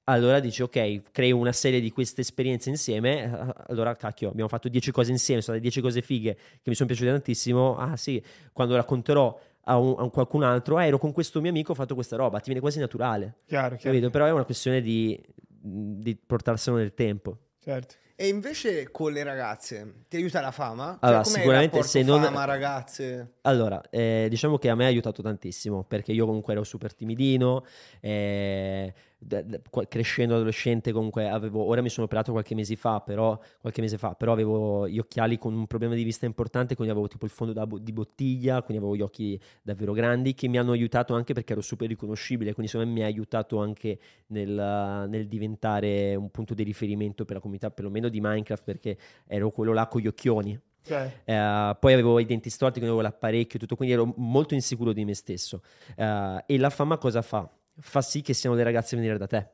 allora 0.10 0.40
dici 0.42 0.62
ok, 0.64 1.12
creo 1.12 1.38
una 1.38 1.54
serie 1.54 1.80
di 1.80 1.90
queste 1.92 2.22
esperienze 2.22 2.70
insieme, 2.70 3.24
eh, 3.24 3.54
allora 3.68 3.96
cacchio, 3.96 4.30
abbiamo 4.30 4.50
fatto 4.50 4.68
10 4.68 4.92
cose 4.92 5.12
insieme, 5.12 5.42
sono 5.42 5.58
state 5.58 5.60
10 5.62 5.82
cose 5.82 6.02
fighe 6.02 6.36
che 6.36 6.70
mi 6.70 6.76
sono 6.76 6.88
piaciute 6.88 7.10
tantissimo, 7.12 7.78
ah 7.78 7.96
sì, 7.96 8.22
quando 8.52 8.76
racconterò 8.76 9.40
a, 9.64 9.78
un- 9.78 9.96
a 9.98 10.10
qualcun 10.10 10.44
altro, 10.44 10.76
ah, 10.78 10.86
ero 10.86 10.98
con 10.98 11.14
questo 11.14 11.40
mio 11.40 11.50
amico, 11.52 11.72
ho 11.72 11.76
fatto 11.76 11.94
questa 11.96 12.18
roba, 12.18 12.40
ti 12.40 12.46
viene 12.48 12.60
quasi 12.60 12.80
naturale, 12.80 13.38
Chiaro, 13.46 13.76
chiaro. 13.78 13.92
capito? 13.96 14.10
Però 14.10 14.26
è 14.26 14.32
una 14.32 14.44
questione 14.46 14.82
di, 14.82 15.18
di 15.48 16.16
portarselo 16.18 16.76
nel 16.78 16.94
tempo. 16.94 17.38
Certo. 17.60 17.96
E 18.20 18.30
invece 18.30 18.90
con 18.90 19.12
le 19.12 19.22
ragazze 19.22 20.06
ti 20.08 20.16
aiuta 20.18 20.42
la 20.42 20.50
fama? 20.50 20.98
Allora, 21.02 21.22
com'è 21.22 21.36
il 21.36 21.40
sicuramente 21.40 21.84
se 21.84 22.02
non- 22.02 22.24
fama, 22.24 22.46
ragazze. 22.46 23.34
Allora, 23.42 23.80
eh, 23.92 24.26
diciamo 24.28 24.58
che 24.58 24.70
a 24.70 24.76
me 24.76 24.86
ha 24.86 24.88
aiutato 24.88 25.22
tantissimo 25.22 25.84
perché 25.84 26.14
io 26.14 26.26
comunque 26.26 26.54
ero 26.54 26.64
super 26.64 26.96
timidino, 26.96 27.64
eh, 28.00 28.92
d- 29.18 29.42
d- 29.42 29.62
qua- 29.70 29.86
crescendo 29.88 30.36
adolescente 30.36 30.92
comunque 30.92 31.28
avevo, 31.28 31.64
ora 31.64 31.82
mi 31.82 31.90
sono 31.90 32.06
operato 32.06 32.32
qualche 32.32 32.56
mese 32.56 32.76
fa, 32.76 33.02
però, 33.02 33.40
qualche 33.60 33.82
mese 33.82 33.98
fa, 33.98 34.14
però 34.14 34.32
avevo 34.32 34.88
gli 34.88 35.00
occhiali 35.00 35.38
con 35.38 35.54
un 35.54 35.68
problema 35.68 35.96
di 35.96 36.04
vista 36.04 36.26
importante, 36.26 36.76
quindi 36.76 36.94
avevo 36.94 37.08
tipo 37.08 37.26
il 37.26 37.32
fondo 37.32 37.54
da 37.54 37.68
di 37.80 37.92
bottiglia, 37.92 38.62
quindi 38.62 38.84
avevo 38.84 38.96
gli 38.96 39.02
occhi 39.02 39.40
davvero 39.62 39.94
grandi 39.94 40.34
che 40.34 40.48
mi 40.48 40.58
hanno 40.58 40.72
aiutato 40.72 41.14
anche 41.14 41.34
perché 41.34 41.54
ero 41.54 41.62
super 41.62 41.88
riconoscibile, 41.88 42.54
quindi 42.54 42.72
secondo 42.72 42.94
me 42.94 43.00
mi 43.00 43.06
ha 43.06 43.08
aiutato 43.08 43.60
anche 43.60 44.00
nel, 44.28 45.06
nel 45.10 45.28
diventare 45.28 46.16
un 46.16 46.30
punto 46.30 46.54
di 46.54 46.64
riferimento 46.64 47.26
per 47.26 47.36
la 47.36 47.42
comunità, 47.42 47.72
perlomeno 47.72 48.10
di 48.10 48.20
Minecraft, 48.22 48.64
perché 48.64 48.98
ero 49.28 49.52
quello 49.52 49.74
là 49.74 49.88
con 49.88 50.02
gli 50.02 50.08
occhioni. 50.08 50.60
Ok. 50.90 51.12
Eh, 51.26 51.78
poi 51.80 51.94
avevo 51.94 52.20
i 52.20 52.26
denti 52.26 52.50
storti, 52.50 52.80
quindi 52.80 52.96
avevo 52.96 53.02
l'apparecchio, 53.02 53.60
tutto, 53.60 53.76
quindi 53.76 53.94
ero 53.94 54.14
molto 54.18 54.54
insicuro 54.54 54.94
di 54.94 55.04
me 55.04 55.14
stesso. 55.14 55.62
Eh, 55.96 56.44
e 56.46 56.58
la 56.58 56.70
fama 56.70 56.98
cosa 56.98 57.22
fa? 57.22 57.50
Fa 57.80 58.02
sì 58.02 58.22
che 58.22 58.34
siano 58.34 58.56
le 58.56 58.64
ragazze 58.64 58.96
a 58.96 58.98
venire 58.98 59.18
da 59.18 59.28
te. 59.28 59.50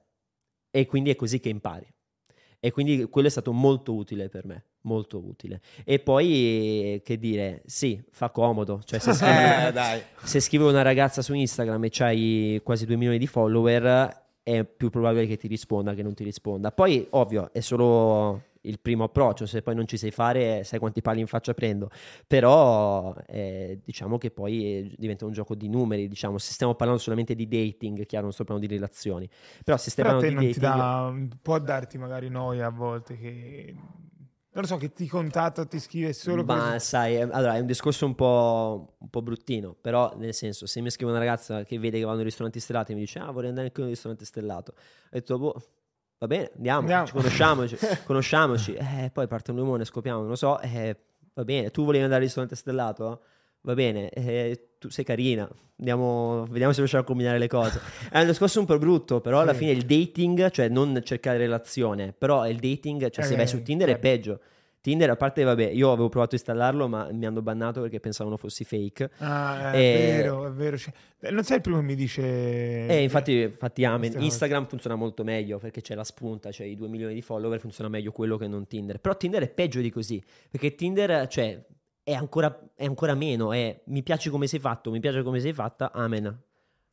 E 0.72 0.86
quindi 0.86 1.10
è 1.10 1.16
così 1.16 1.40
che 1.40 1.50
impari. 1.50 1.86
E 2.60 2.72
quindi 2.72 3.06
quello 3.10 3.28
è 3.28 3.32
stato 3.32 3.52
molto 3.52 3.94
utile 3.94 4.30
per 4.30 4.46
me, 4.46 4.64
molto 4.82 5.18
utile. 5.18 5.60
E 5.84 6.00
poi, 6.00 7.02
che 7.04 7.18
dire, 7.20 7.62
sì, 7.66 8.02
fa 8.10 8.30
comodo. 8.30 8.82
Cioè, 8.86 9.00
se 9.00 9.12
scrivi, 9.14 9.34
Eh, 9.34 10.04
se 10.24 10.40
scrivi 10.40 10.64
una 10.64 10.82
ragazza 10.82 11.22
su 11.22 11.34
Instagram 11.34 11.84
e 11.84 11.90
c'hai 11.92 12.62
quasi 12.64 12.86
2 12.86 12.96
milioni 12.96 13.18
di 13.18 13.28
follower, 13.28 14.22
è 14.42 14.64
più 14.64 14.90
probabile 14.90 15.28
che 15.28 15.36
ti 15.36 15.48
risponda 15.48 15.94
che 15.94 16.04
non 16.04 16.14
ti 16.14 16.24
risponda. 16.24 16.72
Poi, 16.72 17.06
ovvio, 17.12 17.52
è 17.52 17.60
solo 17.60 18.44
il 18.64 18.80
primo 18.80 19.06
approccio, 19.06 19.46
se 19.46 19.62
poi 19.62 19.76
non 19.76 19.88
ci 19.88 19.98
sai 19.98 20.12
fare, 20.12 20.64
sai 20.64 20.80
quanti 20.80 21.02
pali 21.02 21.20
in 21.20 21.28
faccia 21.28 21.54
prendo. 21.54 21.90
Però 22.28 23.16
eh, 23.28 23.80
diciamo 23.84 24.18
che 24.18 24.32
poi 24.32 24.78
eh, 24.78 24.96
diventa 24.98 25.26
un 25.26 25.32
gioco 25.32 25.56
di 25.56 25.70
numeri, 25.70 26.08
diciamo, 26.08 26.38
se 26.38 26.52
stiamo 26.54 26.76
parlando 26.76 27.02
solamente 27.02 27.36
di 27.36 27.48
dating, 27.48 28.06
chiaro, 28.06 28.26
non 28.26 28.34
sto 28.34 28.44
parlando 28.44 28.68
di 28.68 28.74
relazioni. 28.76 29.30
Però 29.64 29.78
se 29.78 29.90
stiamo 29.90 30.12
parlando 30.12 30.40
di 30.40 30.54
ti 30.54 30.60
dating... 30.60 31.30
dà, 31.30 31.36
può 31.42 31.60
darti 31.60 31.98
magari 31.98 32.30
noia 32.30 32.68
a 32.68 32.72
volte 32.72 33.18
che... 33.18 33.76
Non 34.56 34.62
lo 34.62 34.68
so, 34.68 34.78
che 34.78 34.94
ti 34.94 35.08
contatta, 35.08 35.66
ti 35.66 35.80
scrive 35.80 36.14
solo 36.14 36.44
Ma 36.44 36.74
per... 36.74 36.82
sai, 36.82 37.20
allora 37.20 37.56
è 37.56 37.60
un 37.60 37.66
discorso 37.66 38.06
un 38.06 38.14
po', 38.14 38.98
un 39.00 39.10
po' 39.10 39.24
bruttino, 39.24 39.76
però 39.82 40.14
nel 40.16 40.36
senso, 40.36 40.68
se 40.68 40.80
mi 40.80 40.92
scrive 40.92 41.10
una 41.10 41.20
ragazza 41.20 41.64
che 41.64 41.80
vede 41.80 41.98
che 41.98 42.06
vanno 42.06 42.20
in 42.20 42.26
ristoranti 42.26 42.60
stellati 42.60 42.92
e 42.92 42.94
mi 42.94 43.02
dice, 43.02 43.18
ah 43.18 43.32
vorrei 43.32 43.50
andare 43.50 43.68
anche 43.68 43.80
in 43.80 43.88
un 43.88 43.94
ristorante 43.94 44.26
stellato, 44.26 44.74
ho 44.76 45.10
detto, 45.10 45.40
boh, 45.40 45.56
va 46.24 46.28
bene, 46.28 46.52
andiamo, 46.56 46.80
Andiamo. 46.80 47.06
ci 47.06 47.12
conosciamoci, 47.14 47.78
conosciamoci, 48.06 48.74
eh, 48.76 49.10
poi 49.12 49.28
parte 49.28 49.52
un 49.52 49.58
limone, 49.58 49.84
scopriamo, 49.84 50.20
non 50.22 50.30
lo 50.30 50.36
so, 50.36 50.58
eh, 50.62 50.96
va 51.34 51.44
bene, 51.44 51.70
tu 51.70 51.84
volevi 51.84 52.02
andare 52.04 52.22
al 52.22 52.26
ristorante 52.26 52.56
stellato? 52.56 53.22
Va 53.62 53.74
bene, 53.74 54.10
eh, 54.10 54.70
tu 54.78 54.90
sei 54.90 55.04
carina, 55.06 55.50
andiamo, 55.80 56.46
vediamo 56.50 56.72
se 56.72 56.80
riusciamo 56.80 57.04
a 57.04 57.06
combinare 57.06 57.38
le 57.40 57.48
cose. 57.48 57.80
È 58.10 58.20
un 58.20 58.28
discorso 58.28 58.60
un 58.60 58.66
po' 58.66 58.78
brutto, 58.78 59.20
però 59.22 59.40
alla 59.40 59.52
Sì. 59.54 59.60
fine 59.60 59.72
il 59.72 59.84
dating, 59.86 60.50
cioè 60.52 60.68
non 60.70 61.00
cercare 61.04 61.38
relazione, 61.38 62.14
però 62.18 62.48
il 62.48 62.58
dating, 62.60 63.10
cioè 63.10 63.24
se 63.26 63.36
vai 63.36 63.48
su 63.48 63.62
Tinder 63.62 63.90
è 63.90 63.98
peggio. 64.00 64.40
Tinder, 64.84 65.10
a 65.10 65.16
parte, 65.16 65.44
vabbè, 65.44 65.70
io 65.70 65.94
avevo 65.94 66.10
provato 66.10 66.36
a 66.36 66.38
installarlo, 66.38 66.90
ma 66.90 67.08
mi 67.14 67.26
hanno 67.26 67.42
bannato 67.42 67.80
perché 67.80 68.02
pensavano 68.02 68.36
fossi 68.36 68.66
fake. 68.66 69.12
Ah, 69.20 69.72
è 69.72 69.78
Eh, 69.78 70.18
vero, 70.18 70.46
è 70.46 70.52
vero. 70.52 70.78
Cioè, 70.78 70.94
eh, 71.22 71.32
non 71.32 71.46
sei 71.46 71.56
il 71.56 71.62
primo 71.62 71.78
che 71.78 71.84
mi 71.86 71.96
dice... 71.96 72.22
E 72.88 73.02
infatti, 73.02 73.40
infatti 73.44 73.86
amen. 73.86 74.22
Instagram 74.22 74.68
funziona 74.68 74.98
molto 74.98 75.24
meglio 75.24 75.58
perché 75.58 75.80
c'è 75.80 75.96
la 75.96 76.04
spunta, 76.04 76.50
c'è 76.50 76.66
i 76.66 76.76
2 76.76 76.90
milioni 76.90 77.14
di 77.14 77.22
follower, 77.22 77.62
funziona 77.62 77.90
meglio 77.90 78.12
quello 78.12 78.36
che 78.36 78.46
non 78.50 78.68
Tinder. 78.68 79.00
Però 79.00 79.16
Tinder 79.16 79.42
è 79.44 79.48
peggio 79.50 79.80
di 79.80 79.90
così, 79.90 80.22
perché 80.52 80.76
Tinder, 80.76 81.28
cioè, 81.30 81.64
è 82.04 82.12
ancora, 82.12 82.54
è 82.76 82.84
ancora 82.84 83.16
meno, 83.16 83.54
è 83.54 83.80
mi 83.86 84.04
piace 84.04 84.30
come 84.30 84.48
sei 84.48 84.60
fatto, 84.60 84.92
mi 84.92 85.00
piace 85.00 85.24
come 85.24 85.40
sei 85.40 85.54
fatta, 85.54 85.94
amen. 85.94 86.26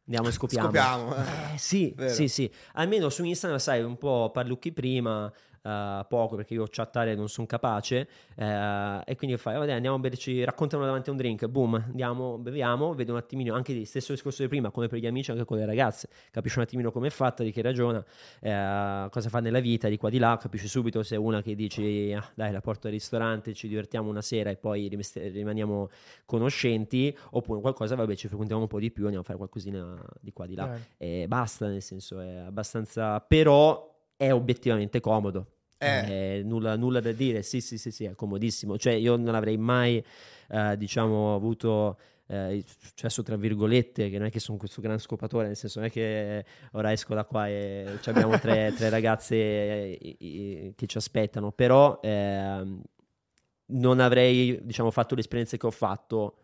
Andiamo 0.06 0.28
e 0.28 0.32
scopiamo. 0.32 0.66
Scopiamo. 0.66 1.14
eh. 1.16 1.20
Eh, 1.54 1.58
sì, 1.58 1.92
Vero. 1.96 2.12
sì, 2.12 2.28
sì. 2.28 2.48
Almeno 2.74 3.08
su 3.10 3.24
Instagram, 3.24 3.58
sai, 3.58 3.82
un 3.82 3.96
po' 3.98 4.30
parlucchi 4.32 4.72
prima, 4.72 5.32
eh, 5.62 6.04
poco, 6.08 6.36
perché 6.36 6.54
io 6.54 6.66
chattare 6.70 7.14
non 7.14 7.28
sono 7.28 7.46
capace. 7.46 8.08
eh, 8.36 9.00
e 9.04 9.16
quindi 9.16 9.36
fai, 9.36 9.56
vabbè, 9.58 9.72
andiamo 9.72 9.96
a 9.96 9.98
berci, 9.98 10.42
raccontano 10.44 10.84
davanti 10.84 11.08
a 11.08 11.12
un 11.12 11.18
drink, 11.18 11.46
boom, 11.46 11.74
andiamo, 11.74 12.38
beviamo, 12.38 12.94
vedo 12.94 13.12
un 13.12 13.18
attimino, 13.18 13.54
anche 13.54 13.72
il 13.72 13.86
stesso 13.86 14.12
discorso 14.12 14.42
di 14.42 14.48
prima, 14.48 14.70
come 14.70 14.86
per 14.88 14.98
gli 14.98 15.06
amici, 15.06 15.30
anche 15.30 15.44
con 15.44 15.56
le 15.58 15.66
ragazze. 15.66 16.08
Capisci 16.30 16.58
un 16.58 16.64
attimino 16.64 16.90
come 16.90 17.08
è 17.08 17.10
fatta, 17.10 17.42
di 17.42 17.52
che 17.52 17.62
ragiona, 17.62 18.04
eh, 18.40 19.06
cosa 19.10 19.28
fa 19.28 19.40
nella 19.40 19.60
vita, 19.60 19.88
di 19.88 19.96
qua 19.96 20.10
di 20.10 20.18
là, 20.18 20.36
capisci 20.40 20.68
subito 20.68 21.02
se 21.02 21.14
è 21.16 21.18
una 21.18 21.42
che 21.42 21.54
dici, 21.54 22.12
"Ah, 22.16 22.24
dai, 22.34 22.52
la 22.52 22.60
porto 22.60 22.86
al 22.86 22.92
ristorante, 22.92 23.52
ci 23.54 23.68
divertiamo 23.68 24.08
una 24.08 24.22
sera 24.22 24.50
e 24.50 24.56
poi 24.56 24.88
rimaniamo 25.14 25.88
conoscenti, 26.24 27.16
oppure 27.32 27.60
qualcosa, 27.60 27.94
vabbè, 27.96 28.14
ci 28.14 28.26
frequentiamo 28.28 28.62
un 28.62 28.68
po' 28.68 28.78
di 28.78 28.90
più, 28.90 29.02
andiamo 29.04 29.22
a 29.22 29.26
fare 29.26 29.38
qualcosina 29.38 30.02
di 30.20 30.32
qua 30.32 30.46
di 30.46 30.54
là 30.54 30.74
Eh, 30.96 31.22
e 31.22 31.28
basta, 31.28 31.66
nel 31.66 31.82
senso 31.82 32.20
è 32.20 32.36
abbastanza... 32.36 33.20
però 33.20 33.88
è 34.20 34.34
obiettivamente 34.34 35.00
comodo. 35.00 35.46
Eh. 35.78 36.40
Eh, 36.40 36.42
nulla, 36.42 36.76
nulla 36.76 37.00
da 37.00 37.10
dire, 37.10 37.42
sì, 37.42 37.62
sì, 37.62 37.78
sì, 37.78 37.90
sì, 37.90 38.04
è 38.04 38.14
comodissimo. 38.14 38.76
Cioè, 38.76 38.92
io 38.92 39.16
non 39.16 39.34
avrei 39.34 39.56
mai, 39.56 40.04
eh, 40.50 40.76
diciamo, 40.76 41.34
avuto 41.34 41.96
eh, 42.26 42.62
successo, 42.66 43.22
tra 43.22 43.36
virgolette, 43.36 44.10
che 44.10 44.18
non 44.18 44.26
è 44.26 44.30
che 44.30 44.38
sono 44.38 44.58
questo 44.58 44.82
gran 44.82 44.98
scopatore, 44.98 45.46
nel 45.46 45.56
senso 45.56 45.78
non 45.78 45.88
è 45.88 45.90
che 45.90 46.44
ora 46.72 46.92
esco 46.92 47.14
da 47.14 47.24
qua 47.24 47.48
e 47.48 47.96
ci 48.02 48.10
abbiamo 48.10 48.38
tre, 48.38 48.74
tre 48.76 48.90
ragazze 48.90 49.36
eh, 49.36 50.74
che 50.76 50.86
ci 50.86 50.98
aspettano, 50.98 51.50
però 51.50 51.98
ehm, 52.02 52.82
non 53.68 54.00
avrei, 54.00 54.60
diciamo, 54.62 54.90
fatto 54.90 55.14
le 55.14 55.22
esperienze 55.22 55.56
che 55.56 55.66
ho 55.66 55.70
fatto 55.70 56.36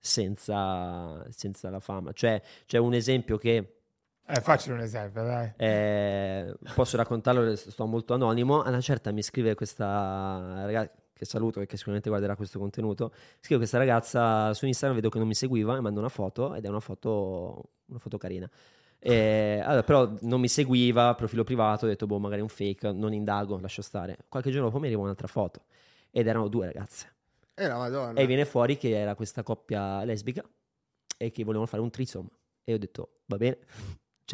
senza, 0.00 1.24
senza 1.30 1.70
la 1.70 1.78
fama. 1.78 2.12
Cioè, 2.12 2.42
c'è 2.66 2.78
un 2.78 2.94
esempio 2.94 3.38
che 3.38 3.79
eh, 4.30 4.40
facile 4.40 4.74
un 4.74 4.80
esempio, 4.80 5.22
dai. 5.24 5.52
eh, 5.56 6.54
posso 6.74 6.96
raccontarlo, 6.96 7.54
sto 7.56 7.86
molto 7.86 8.14
anonimo. 8.14 8.62
A 8.62 8.68
una 8.68 8.80
certa 8.80 9.10
mi 9.12 9.22
scrive 9.22 9.54
questa 9.54 10.62
ragazza, 10.64 10.92
che 11.12 11.24
saluto 11.24 11.58
perché 11.58 11.76
sicuramente 11.76 12.08
guarderà 12.08 12.36
questo 12.36 12.58
contenuto. 12.58 13.12
Scrive 13.40 13.58
questa 13.58 13.78
ragazza 13.78 14.54
su 14.54 14.66
Instagram, 14.66 14.96
vedo 14.96 15.10
che 15.10 15.18
non 15.18 15.26
mi 15.26 15.34
seguiva, 15.34 15.76
e 15.76 15.80
manda 15.80 16.00
una 16.00 16.08
foto 16.08 16.54
ed 16.54 16.64
è 16.64 16.68
una 16.68 16.80
foto, 16.80 17.70
una 17.86 17.98
foto 17.98 18.16
carina. 18.16 18.50
Eh, 19.02 19.60
allora, 19.64 19.82
però 19.82 20.12
non 20.20 20.40
mi 20.40 20.48
seguiva, 20.48 21.14
profilo 21.14 21.42
privato, 21.42 21.86
ho 21.86 21.88
detto, 21.88 22.06
boh, 22.06 22.18
magari 22.18 22.40
è 22.40 22.42
un 22.42 22.48
fake, 22.48 22.92
non 22.92 23.12
indago, 23.12 23.58
lascio 23.58 23.82
stare. 23.82 24.18
Qualche 24.28 24.50
giorno 24.50 24.66
dopo 24.66 24.78
mi 24.78 24.86
arriva 24.86 25.02
un'altra 25.02 25.26
foto 25.26 25.64
ed 26.10 26.26
erano 26.26 26.48
due 26.48 26.66
ragazze. 26.66 27.12
Eh, 27.54 27.66
la 27.66 27.76
madonna. 27.76 28.18
E 28.18 28.26
viene 28.26 28.44
fuori 28.44 28.76
che 28.76 28.98
era 28.98 29.14
questa 29.14 29.42
coppia 29.42 30.04
lesbica 30.04 30.42
e 31.16 31.30
che 31.30 31.44
volevano 31.44 31.66
fare 31.66 31.82
un 31.82 31.90
trisom. 31.90 32.28
E 32.64 32.74
ho 32.74 32.78
detto, 32.78 33.20
va 33.26 33.36
bene, 33.36 33.58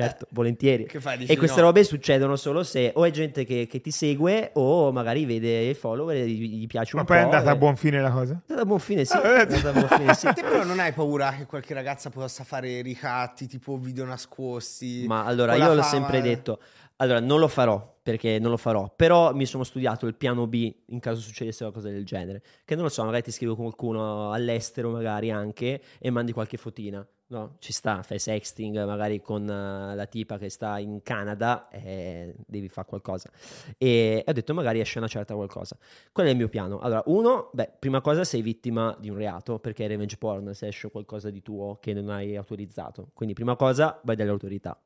certo, 0.02 0.26
volentieri. 0.30 0.84
Che 0.86 1.00
fai? 1.00 1.24
E 1.24 1.36
queste 1.36 1.60
no? 1.60 1.66
robe 1.66 1.82
succedono 1.84 2.36
solo 2.36 2.62
se 2.62 2.92
o 2.94 3.04
è 3.04 3.10
gente 3.10 3.44
che, 3.44 3.66
che 3.66 3.80
ti 3.80 3.90
segue 3.90 4.50
o 4.54 4.92
magari 4.92 5.24
vede 5.24 5.62
i 5.68 5.74
follower 5.74 6.16
e 6.16 6.28
gli, 6.28 6.60
gli 6.60 6.66
piace 6.66 6.94
Ma 6.96 7.00
un 7.02 7.06
poi 7.06 7.16
è 7.16 7.20
po'. 7.20 7.24
andata 7.26 7.50
a 7.50 7.54
e- 7.54 7.56
buon 7.58 7.76
fine 7.76 8.00
la 8.00 8.10
cosa? 8.10 8.32
È 8.34 8.50
andata 8.52 8.62
a 8.62 8.64
buon 8.66 8.78
fine, 8.80 9.04
sì. 9.04 9.16
Ah, 9.16 9.22
È 9.22 9.40
andata 9.40 9.68
a 9.70 9.72
buon 9.72 9.88
fine, 9.88 10.14
sì. 10.14 10.32
Te 10.34 10.42
però 10.42 10.64
non 10.64 10.78
hai 10.78 10.92
paura 10.92 11.32
che 11.32 11.46
qualche 11.46 11.72
ragazza 11.74 12.10
possa 12.10 12.44
fare 12.44 12.82
ricatti, 12.82 13.46
tipo 13.46 13.76
video 13.78 14.04
nascosti? 14.04 15.04
Ma 15.06 15.24
allora 15.24 15.52
con 15.52 15.60
io 15.62 15.68
l'ho 15.74 15.82
fama- 15.82 16.06
sempre 16.06 16.20
detto, 16.20 16.60
allora 16.96 17.20
non 17.20 17.38
lo 17.38 17.48
farò 17.48 17.94
perché 18.02 18.38
non 18.38 18.50
lo 18.50 18.56
farò, 18.56 18.92
però 18.94 19.34
mi 19.34 19.46
sono 19.46 19.64
studiato 19.64 20.06
il 20.06 20.14
piano 20.14 20.46
B 20.46 20.72
in 20.86 21.00
caso 21.00 21.20
succedesse 21.20 21.64
qualcosa 21.64 21.88
del 21.88 22.04
genere, 22.04 22.40
che 22.64 22.74
non 22.74 22.84
lo 22.84 22.90
so, 22.90 23.02
magari 23.04 23.24
ti 23.24 23.32
scrive 23.32 23.54
qualcuno 23.56 24.30
all'estero 24.32 24.90
magari 24.90 25.30
anche 25.32 25.80
e 25.98 26.10
mandi 26.10 26.30
qualche 26.32 26.56
fotina, 26.56 27.04
no? 27.28 27.56
Ci 27.58 27.72
sta, 27.72 28.02
fai 28.02 28.18
sexting 28.18 28.84
magari 28.84 29.20
con 29.20 29.48
eh, 29.48 29.94
la 29.94 30.06
tipa 30.06 30.38
che 30.38 30.48
sta 30.48 30.78
in 30.78 31.02
Canada 31.02 31.68
e 31.68 32.34
devi 32.46 32.68
fare 32.68 32.86
qualcosa. 32.86 33.30
E 33.78 34.22
ho 34.26 34.32
detto 34.32 34.54
magari 34.54 34.80
esce 34.80 34.98
una 34.98 35.08
certa 35.08 35.34
qualcosa. 35.34 35.76
Quello 36.12 36.28
è 36.28 36.32
il 36.32 36.38
mio 36.38 36.48
piano. 36.48 36.78
Allora, 36.78 37.02
uno, 37.06 37.50
beh, 37.52 37.72
prima 37.78 38.00
cosa 38.00 38.24
sei 38.24 38.42
vittima 38.42 38.96
di 38.98 39.10
un 39.10 39.16
reato 39.16 39.58
perché 39.58 39.84
è 39.84 39.88
revenge 39.88 40.16
porn 40.16 40.54
se 40.54 40.68
esce 40.68 40.90
qualcosa 40.90 41.30
di 41.30 41.42
tuo 41.42 41.78
che 41.80 41.92
non 41.92 42.10
hai 42.10 42.36
autorizzato. 42.36 43.10
Quindi 43.14 43.34
prima 43.34 43.56
cosa 43.56 44.00
vai 44.04 44.16
dalle 44.16 44.30
autorità. 44.30 44.78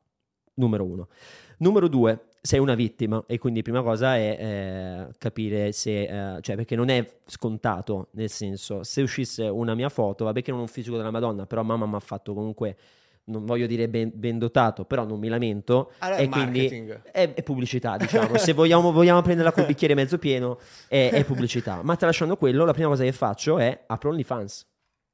Numero 0.54 0.84
uno. 0.84 1.08
Numero 1.58 1.88
due, 1.88 2.26
sei 2.40 2.58
una 2.58 2.74
vittima 2.74 3.22
e 3.26 3.38
quindi 3.38 3.60
prima 3.62 3.82
cosa 3.82 4.16
è 4.16 4.36
eh, 4.40 5.14
capire 5.18 5.72
se, 5.72 6.36
eh, 6.36 6.40
cioè 6.40 6.56
perché 6.56 6.74
non 6.74 6.88
è 6.88 7.06
scontato, 7.26 8.08
nel 8.12 8.30
senso, 8.30 8.82
se 8.82 9.02
uscisse 9.02 9.44
una 9.44 9.74
mia 9.74 9.90
foto, 9.90 10.24
vabbè 10.24 10.42
che 10.42 10.50
non 10.50 10.60
ho 10.60 10.62
un 10.62 10.68
fisico 10.68 10.96
della 10.96 11.10
Madonna, 11.10 11.46
però 11.46 11.62
mamma 11.62 11.86
mi 11.86 11.96
ha 11.96 12.00
fatto 12.00 12.32
comunque, 12.32 12.76
non 13.24 13.44
voglio 13.44 13.66
dire 13.66 13.88
ben, 13.88 14.10
ben 14.14 14.38
dotato, 14.38 14.84
però 14.84 15.04
non 15.04 15.18
mi 15.18 15.28
lamento, 15.28 15.92
Allora 15.98 16.18
è 16.18 16.22
e 16.22 16.28
quindi 16.28 16.60
marketing. 16.60 17.02
è, 17.12 17.34
è 17.34 17.42
pubblicità, 17.42 17.96
diciamo. 17.98 18.38
Se 18.38 18.54
vogliamo, 18.54 18.90
vogliamo 18.90 19.20
prenderla 19.20 19.52
col 19.52 19.66
bicchiere 19.66 19.94
mezzo 19.94 20.16
pieno, 20.18 20.58
è, 20.88 21.10
è 21.12 21.24
pubblicità. 21.24 21.80
Ma 21.82 21.94
tralasciando 21.94 22.36
quello, 22.36 22.64
la 22.64 22.72
prima 22.72 22.88
cosa 22.88 23.04
che 23.04 23.12
faccio 23.12 23.58
è 23.58 23.84
apro 23.86 24.08
OnlyFans 24.10 24.66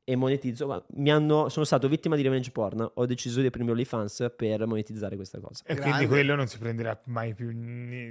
e 0.09 0.15
monetizzo. 0.15 0.67
Ma 0.69 0.83
Mi 0.95 1.11
hanno, 1.11 1.49
sono 1.49 1.65
stato 1.65 1.89
vittima 1.89 2.15
di 2.15 2.23
revenge 2.23 2.53
porn. 2.53 2.89
Ho 2.95 3.07
deciso 3.07 3.41
di 3.41 3.47
aprire 3.49 3.69
OnlyFans 3.71 4.33
per 4.37 4.65
monetizzare 4.67 5.17
questa 5.17 5.41
cosa. 5.41 5.65
E 5.67 5.75
Grande. 5.75 5.83
quindi 5.91 6.07
quello 6.07 6.35
non 6.37 6.47
si 6.47 6.59
prenderà 6.59 6.99
mai 7.07 7.35
più. 7.35 7.51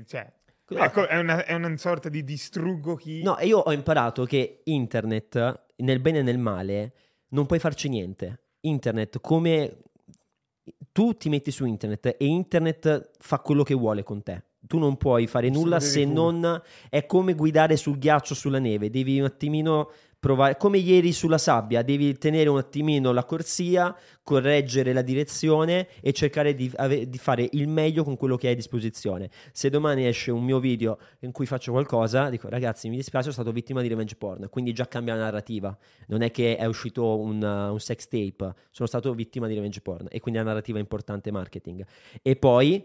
Cioè, 0.05 0.31
No. 0.67 0.84
ecco, 0.84 1.07
è, 1.07 1.17
una, 1.19 1.45
è 1.45 1.53
una 1.53 1.77
sorta 1.77 2.09
di 2.09 2.23
distruggo 2.23 2.95
chi. 2.95 3.22
No, 3.22 3.38
e 3.38 3.45
io 3.45 3.59
ho 3.59 3.72
imparato 3.72 4.26
che 4.26 4.61
internet, 4.65 5.65
nel 5.77 5.99
bene 5.99 6.19
e 6.19 6.22
nel 6.23 6.39
male, 6.39 6.93
non 7.30 7.45
puoi 7.45 7.59
farci 7.59 7.88
niente. 7.88 8.39
Internet, 8.61 9.22
come 9.22 9.77
tu 10.91 11.13
ti 11.15 11.30
metti 11.30 11.51
su 11.51 11.65
internet 11.65 12.15
e 12.17 12.26
internet 12.26 13.11
fa 13.19 13.39
quello 13.39 13.61
che 13.63 13.76
vuole 13.76 14.01
con 14.03 14.23
te. 14.23 14.41
Tu 14.67 14.80
non 14.80 14.97
puoi 14.97 15.27
fare 15.27 15.47
Se 15.47 15.53
nulla 15.53 15.80
se 15.80 16.03
fu- 16.03 16.11
non 16.11 16.61
è 16.89 17.05
come 17.05 17.35
guidare 17.35 17.77
sul 17.77 17.99
ghiaccio 17.99 18.34
sulla 18.34 18.57
neve, 18.57 18.89
devi 18.89 19.19
un 19.19 19.26
attimino 19.26 19.91
provare 20.26 20.57
come 20.57 20.80
ieri 20.80 21.11
sulla 21.11 21.38
sabbia, 21.38 21.84
devi 21.84 22.18
tenere 22.18 22.49
un 22.49 22.57
attimino 22.57 23.11
la 23.11 23.26
corsia, 23.26 23.95
correggere 24.23 24.91
la 24.91 25.03
direzione 25.03 25.88
e 26.02 26.14
cercare 26.14 26.56
di, 26.56 26.72
ave- 26.77 27.07
di 27.07 27.18
fare 27.19 27.47
il 27.52 27.68
meglio 27.68 28.03
con 28.03 28.18
quello 28.18 28.35
che 28.35 28.47
hai 28.47 28.53
a 28.53 28.56
disposizione. 28.56 29.30
Se 29.52 29.69
domani 29.69 30.07
esce 30.07 30.31
un 30.31 30.43
mio 30.43 30.60
video 30.60 30.97
in 31.19 31.31
cui 31.31 31.45
faccio 31.45 31.72
qualcosa, 31.73 32.30
dico 32.30 32.49
ragazzi, 32.49 32.89
mi 32.89 32.95
dispiace, 32.95 33.30
sono 33.30 33.35
stato 33.35 33.52
vittima 33.52 33.84
di 33.84 33.88
revenge 33.88 34.15
porn, 34.15 34.49
quindi 34.49 34.73
già 34.73 34.88
cambia 34.88 35.14
la 35.14 35.26
narrativa. 35.26 35.77
Non 36.07 36.23
è 36.23 36.31
che 36.31 36.57
è 36.57 36.65
uscito 36.65 37.19
un, 37.19 37.43
uh, 37.43 37.72
un 37.72 37.80
sex 37.80 38.07
tape, 38.07 38.52
sono 38.72 38.88
stato 38.88 39.14
vittima 39.14 39.45
di 39.45 39.53
revenge 39.53 39.81
porn 39.81 40.07
e 40.10 40.19
quindi 40.19 40.39
la 40.39 40.47
narrativa 40.47 40.80
è 40.80 40.81
importante 40.81 41.30
marketing. 41.30 41.85
E 42.23 42.35
poi 42.35 42.84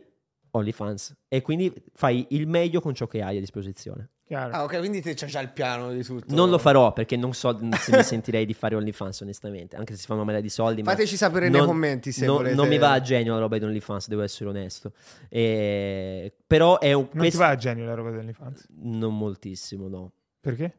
OnlyFans 0.50 1.16
e 1.26 1.40
quindi 1.40 1.72
fai 1.94 2.26
il 2.30 2.46
meglio 2.46 2.82
con 2.82 2.92
ciò 2.92 3.06
che 3.06 3.22
hai 3.22 3.38
a 3.38 3.40
disposizione. 3.40 4.10
Chiaro. 4.30 4.52
Ah, 4.54 4.62
ok, 4.62 4.78
quindi 4.78 5.00
te 5.02 5.14
c'hai 5.14 5.28
già 5.28 5.40
il 5.40 5.48
piano 5.50 5.90
di 5.92 6.04
tutto. 6.04 6.32
Non 6.32 6.50
lo 6.50 6.58
farò 6.58 6.92
perché 6.92 7.16
non 7.16 7.34
so 7.34 7.58
se 7.76 7.96
mi 7.96 8.04
sentirei 8.04 8.46
di 8.46 8.54
fare 8.54 8.76
OnlyFans 8.76 9.22
onestamente, 9.22 9.74
anche 9.74 9.94
se 9.94 9.98
si 10.02 10.06
fa 10.06 10.14
una 10.14 10.22
marea 10.22 10.40
di 10.40 10.48
soldi. 10.48 10.84
ma 10.84 10.92
Fateci 10.92 11.16
sapere 11.16 11.48
non- 11.48 11.58
nei 11.58 11.66
commenti 11.66 12.12
se 12.12 12.26
non, 12.26 12.36
volete. 12.36 12.54
non 12.54 12.68
mi 12.68 12.78
va 12.78 12.92
a 12.92 13.00
genio 13.00 13.34
la 13.34 13.40
roba 13.40 13.58
di 13.58 13.64
OnlyFans, 13.64 14.06
devo 14.06 14.22
essere 14.22 14.48
onesto. 14.50 14.92
E- 15.28 16.32
Però 16.46 16.78
è 16.78 16.92
un... 16.92 17.02
non 17.02 17.10
ti 17.10 17.18
questo- 17.18 17.38
va 17.38 17.48
a 17.48 17.56
genio 17.56 17.84
la 17.86 17.94
roba 17.94 18.10
dell'infanzia. 18.12 18.66
Non 18.82 19.18
moltissimo, 19.18 19.88
no. 19.88 20.12
Perché? 20.38 20.74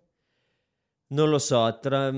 Non 1.08 1.30
lo 1.30 1.38
so, 1.38 1.78
tra... 1.82 2.10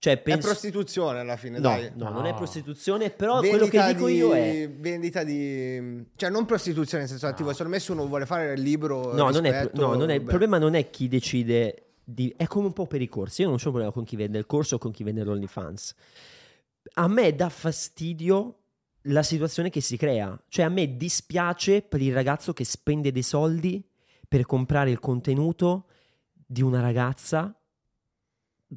cioè 0.00 0.14
È 0.14 0.18
penso... 0.18 0.48
prostituzione 0.48 1.18
alla 1.20 1.36
fine, 1.36 1.58
No, 1.58 1.68
dai. 1.68 1.92
no, 1.94 2.04
No. 2.08 2.10
non 2.14 2.24
è 2.26 2.34
prostituzione, 2.34 3.10
però 3.10 3.40
quello 3.40 3.66
che 3.66 3.84
dico 3.92 4.06
di... 4.06 4.14
io 4.14 4.32
è... 4.32 4.68
Vendita 4.70 5.22
di... 5.22 6.06
Cioè, 6.16 6.30
non 6.30 6.46
prostituzione 6.46 7.02
in 7.02 7.08
senso 7.10 7.26
attivo. 7.26 7.50
Secondo 7.52 7.72
me 7.72 7.80
se 7.80 7.92
uno 7.92 8.06
vuole 8.06 8.24
fare 8.24 8.54
il 8.54 8.62
libro... 8.62 9.12
No, 9.14 9.28
non 9.28 9.44
è, 9.44 9.70
no, 9.74 9.94
non 9.94 10.08
è- 10.08 10.14
il 10.14 10.22
problema 10.22 10.56
non 10.56 10.72
è 10.74 10.88
chi 10.88 11.06
decide 11.06 11.90
di... 12.02 12.32
È 12.34 12.46
come 12.46 12.66
un 12.68 12.72
po' 12.72 12.86
per 12.86 13.02
i 13.02 13.08
corsi. 13.08 13.42
Io 13.42 13.48
non 13.48 13.56
ho 13.56 13.62
un 13.62 13.70
problema 13.70 13.92
con 13.92 14.04
chi 14.04 14.16
vende 14.16 14.38
il 14.38 14.46
corso 14.46 14.76
o 14.76 14.78
con 14.78 14.90
chi 14.90 15.04
vende 15.04 15.22
l'OnlyFans. 15.22 15.94
A 16.94 17.06
me 17.06 17.34
dà 17.34 17.50
fastidio 17.50 18.54
la 19.02 19.22
situazione 19.22 19.68
che 19.68 19.82
si 19.82 19.98
crea. 19.98 20.34
Cioè 20.48 20.64
a 20.64 20.70
me 20.70 20.96
dispiace 20.96 21.82
per 21.82 22.00
il 22.00 22.14
ragazzo 22.14 22.54
che 22.54 22.64
spende 22.64 23.12
dei 23.12 23.22
soldi 23.22 23.86
per 24.26 24.46
comprare 24.46 24.90
il 24.90 24.98
contenuto 24.98 25.84
di 26.32 26.62
una 26.62 26.80
ragazza. 26.80 27.54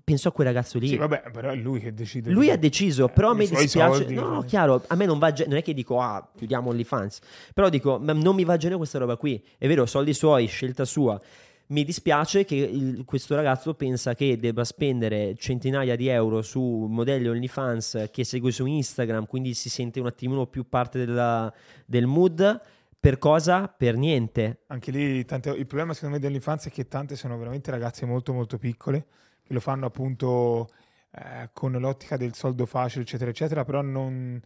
Penso 0.04 0.30
a 0.30 0.32
quel 0.32 0.48
ragazzo 0.48 0.80
lì. 0.80 0.88
Sì, 0.88 0.96
vabbè, 0.98 1.26
però 1.32 1.52
è 1.52 1.56
lui 1.56 1.80
che 1.80 1.94
decide. 1.94 2.32
Lui 2.32 2.50
ha 2.50 2.58
deciso, 2.58 3.10
però 3.10 3.30
a 3.30 3.34
me 3.36 3.46
dispiace. 3.46 3.96
soldi, 3.98 4.14
no, 4.16 4.40
cioè. 4.40 4.46
chiaro, 4.46 4.84
a 4.88 4.96
me 4.96 5.06
non 5.06 5.20
va. 5.20 5.32
ge- 5.32 5.46
Non 5.46 5.58
è 5.58 5.62
che 5.62 5.74
dico, 5.74 6.00
ah, 6.02 6.28
chiudiamo 6.36 6.70
OnlyFans. 6.72 7.20
Però 7.54 7.70
dico, 7.70 8.00
ma 8.00 8.12
non 8.14 8.34
mi 8.34 8.44
va 8.44 8.58
genere 8.58 8.78
questa 8.78 8.98
roba 8.98 9.18
qui. 9.18 9.44
È 9.58 9.68
vero, 9.68 9.86
soldi 9.86 10.14
suoi, 10.16 10.48
scelta 10.48 10.84
sua. 10.86 11.20
Mi 11.68 11.84
dispiace 11.84 12.44
che 12.44 12.56
il- 12.56 13.04
questo 13.06 13.36
ragazzo 13.36 13.76
pensa 13.76 14.16
che 14.16 14.38
debba 14.38 14.64
spendere 14.64 15.36
centinaia 15.38 15.96
di 15.96 16.08
euro 16.08 16.42
su 16.42 16.60
modelli 16.90 17.28
OnlyFans 17.28 18.08
che 18.12 18.24
segue 18.24 18.52
su 18.52 18.66
Instagram, 18.66 19.28
quindi 19.28 19.54
si 19.54 19.70
sente 19.70 20.00
un 20.00 20.08
attimino 20.08 20.48
più 20.48 20.68
parte 20.68 20.98
della- 21.06 21.54
del 21.86 22.08
mood. 22.08 22.62
Per 23.00 23.18
cosa? 23.20 23.68
Per 23.68 23.96
niente. 23.96 24.62
Anche 24.68 24.90
lì 24.92 25.24
tante- 25.26 25.50
il 25.52 25.66
problema 25.68 25.94
secondo 25.94 26.16
me 26.16 26.22
dell'infanzia 26.22 26.72
è 26.72 26.74
che 26.74 26.88
tante 26.88 27.16
sono 27.16 27.38
veramente 27.38 27.70
ragazze 27.70 28.06
molto 28.06 28.34
molto 28.34 28.58
piccole 28.58 29.06
lo 29.54 29.60
fanno 29.60 29.86
appunto 29.86 30.70
eh, 31.12 31.50
con 31.54 31.72
l'ottica 31.74 32.18
del 32.18 32.34
soldo 32.34 32.66
facile 32.66 33.04
eccetera 33.04 33.30
eccetera 33.30 33.64
però 33.64 33.82
non 33.82 34.42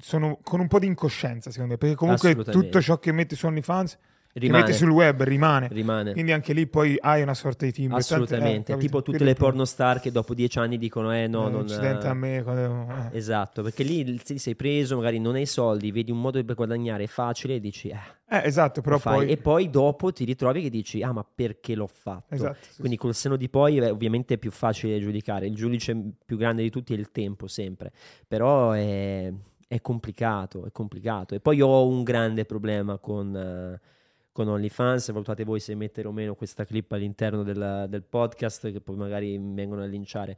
sono 0.00 0.38
con 0.42 0.60
un 0.60 0.68
po' 0.68 0.78
di 0.78 0.86
incoscienza 0.86 1.50
secondo 1.50 1.72
me 1.72 1.78
perché 1.78 1.96
comunque 1.96 2.36
tutto 2.44 2.80
ciò 2.80 2.98
che 2.98 3.10
metti 3.12 3.34
su 3.34 3.46
OnlyFans 3.46 3.98
Rimane. 4.36 4.64
metti 4.64 4.72
sul 4.76 4.90
web 4.90 5.22
rimane 5.22 5.68
rimane. 5.70 6.12
quindi 6.12 6.32
anche 6.32 6.52
lì 6.52 6.66
poi 6.66 6.96
hai 7.00 7.22
una 7.22 7.34
sorta 7.34 7.64
di 7.66 7.70
team 7.72 7.94
Assolutamente. 7.94 8.72
Tante- 8.72 8.72
eh, 8.72 8.76
tipo 8.78 9.00
tutte 9.00 9.22
le 9.22 9.30
è 9.30 9.34
porno 9.34 9.64
star 9.64 10.00
che 10.00 10.10
dopo 10.10 10.34
dieci 10.34 10.58
anni 10.58 10.76
dicono, 10.76 11.14
eh 11.14 11.28
no, 11.28 11.46
Eh, 11.46 11.50
non. 11.52 11.60
accidente 11.60 12.08
a 12.08 12.14
me 12.14 12.42
quando- 12.42 12.86
eh. 13.12 13.16
Esatto, 13.16 13.62
perché 13.62 13.84
lì 13.84 14.16
ti 14.20 14.38
sei 14.38 14.56
preso, 14.56 14.96
magari 14.96 15.20
non 15.20 15.36
hai 15.36 15.46
soldi, 15.46 15.92
vedi 15.92 16.10
un 16.10 16.20
modo 16.20 16.42
per 16.44 16.56
guadagnare 16.56 17.06
facile 17.06 17.54
e 17.54 17.60
dici, 17.60 17.90
eh, 17.90 17.98
Eh, 18.28 18.40
esatto 18.44 18.80
però 18.80 18.98
poi 18.98 19.30
E 19.30 19.36
poi 19.36 19.70
dopo 19.70 20.12
ti 20.12 20.24
ritrovi 20.24 20.62
che 20.62 20.70
dici, 20.70 21.00
ah, 21.02 21.12
ma 21.12 21.24
perché 21.24 21.76
l'ho 21.76 21.86
fatto? 21.86 22.34
esatto, 22.34 22.56
sì, 22.70 22.80
Quindi 22.80 22.96
col 22.96 23.14
seno 23.14 23.36
di 23.36 23.48
poi 23.48 23.76
eh, 23.78 23.90
ovviamente 23.90 24.34
è 24.34 24.38
più 24.38 24.50
facile 24.50 24.98
giudicare, 24.98 25.46
il 25.46 25.54
giudice 25.54 25.96
più 26.26 26.36
grande 26.36 26.62
di 26.62 26.70
tutti 26.70 26.92
è 26.92 26.96
il 26.98 27.12
tempo 27.12 27.46
sempre, 27.46 27.92
però 28.26 28.72
è, 28.72 29.32
è 29.68 29.80
complicato, 29.80 30.66
è 30.66 30.72
complicato. 30.72 31.36
E 31.36 31.40
poi 31.40 31.60
ho 31.60 31.86
un 31.86 32.02
grande 32.02 32.44
problema 32.44 32.98
con, 32.98 33.36
eh, 33.36 33.80
con 34.34 34.48
OnlyFans, 34.48 35.12
valutate 35.12 35.44
voi 35.44 35.60
se 35.60 35.76
mettere 35.76 36.08
o 36.08 36.10
meno 36.10 36.34
questa 36.34 36.64
clip 36.64 36.90
all'interno 36.90 37.44
del, 37.44 37.86
del 37.88 38.02
podcast, 38.02 38.72
che 38.72 38.80
poi 38.80 38.96
magari 38.96 39.38
vengono 39.38 39.82
a 39.82 39.86
linciare, 39.86 40.36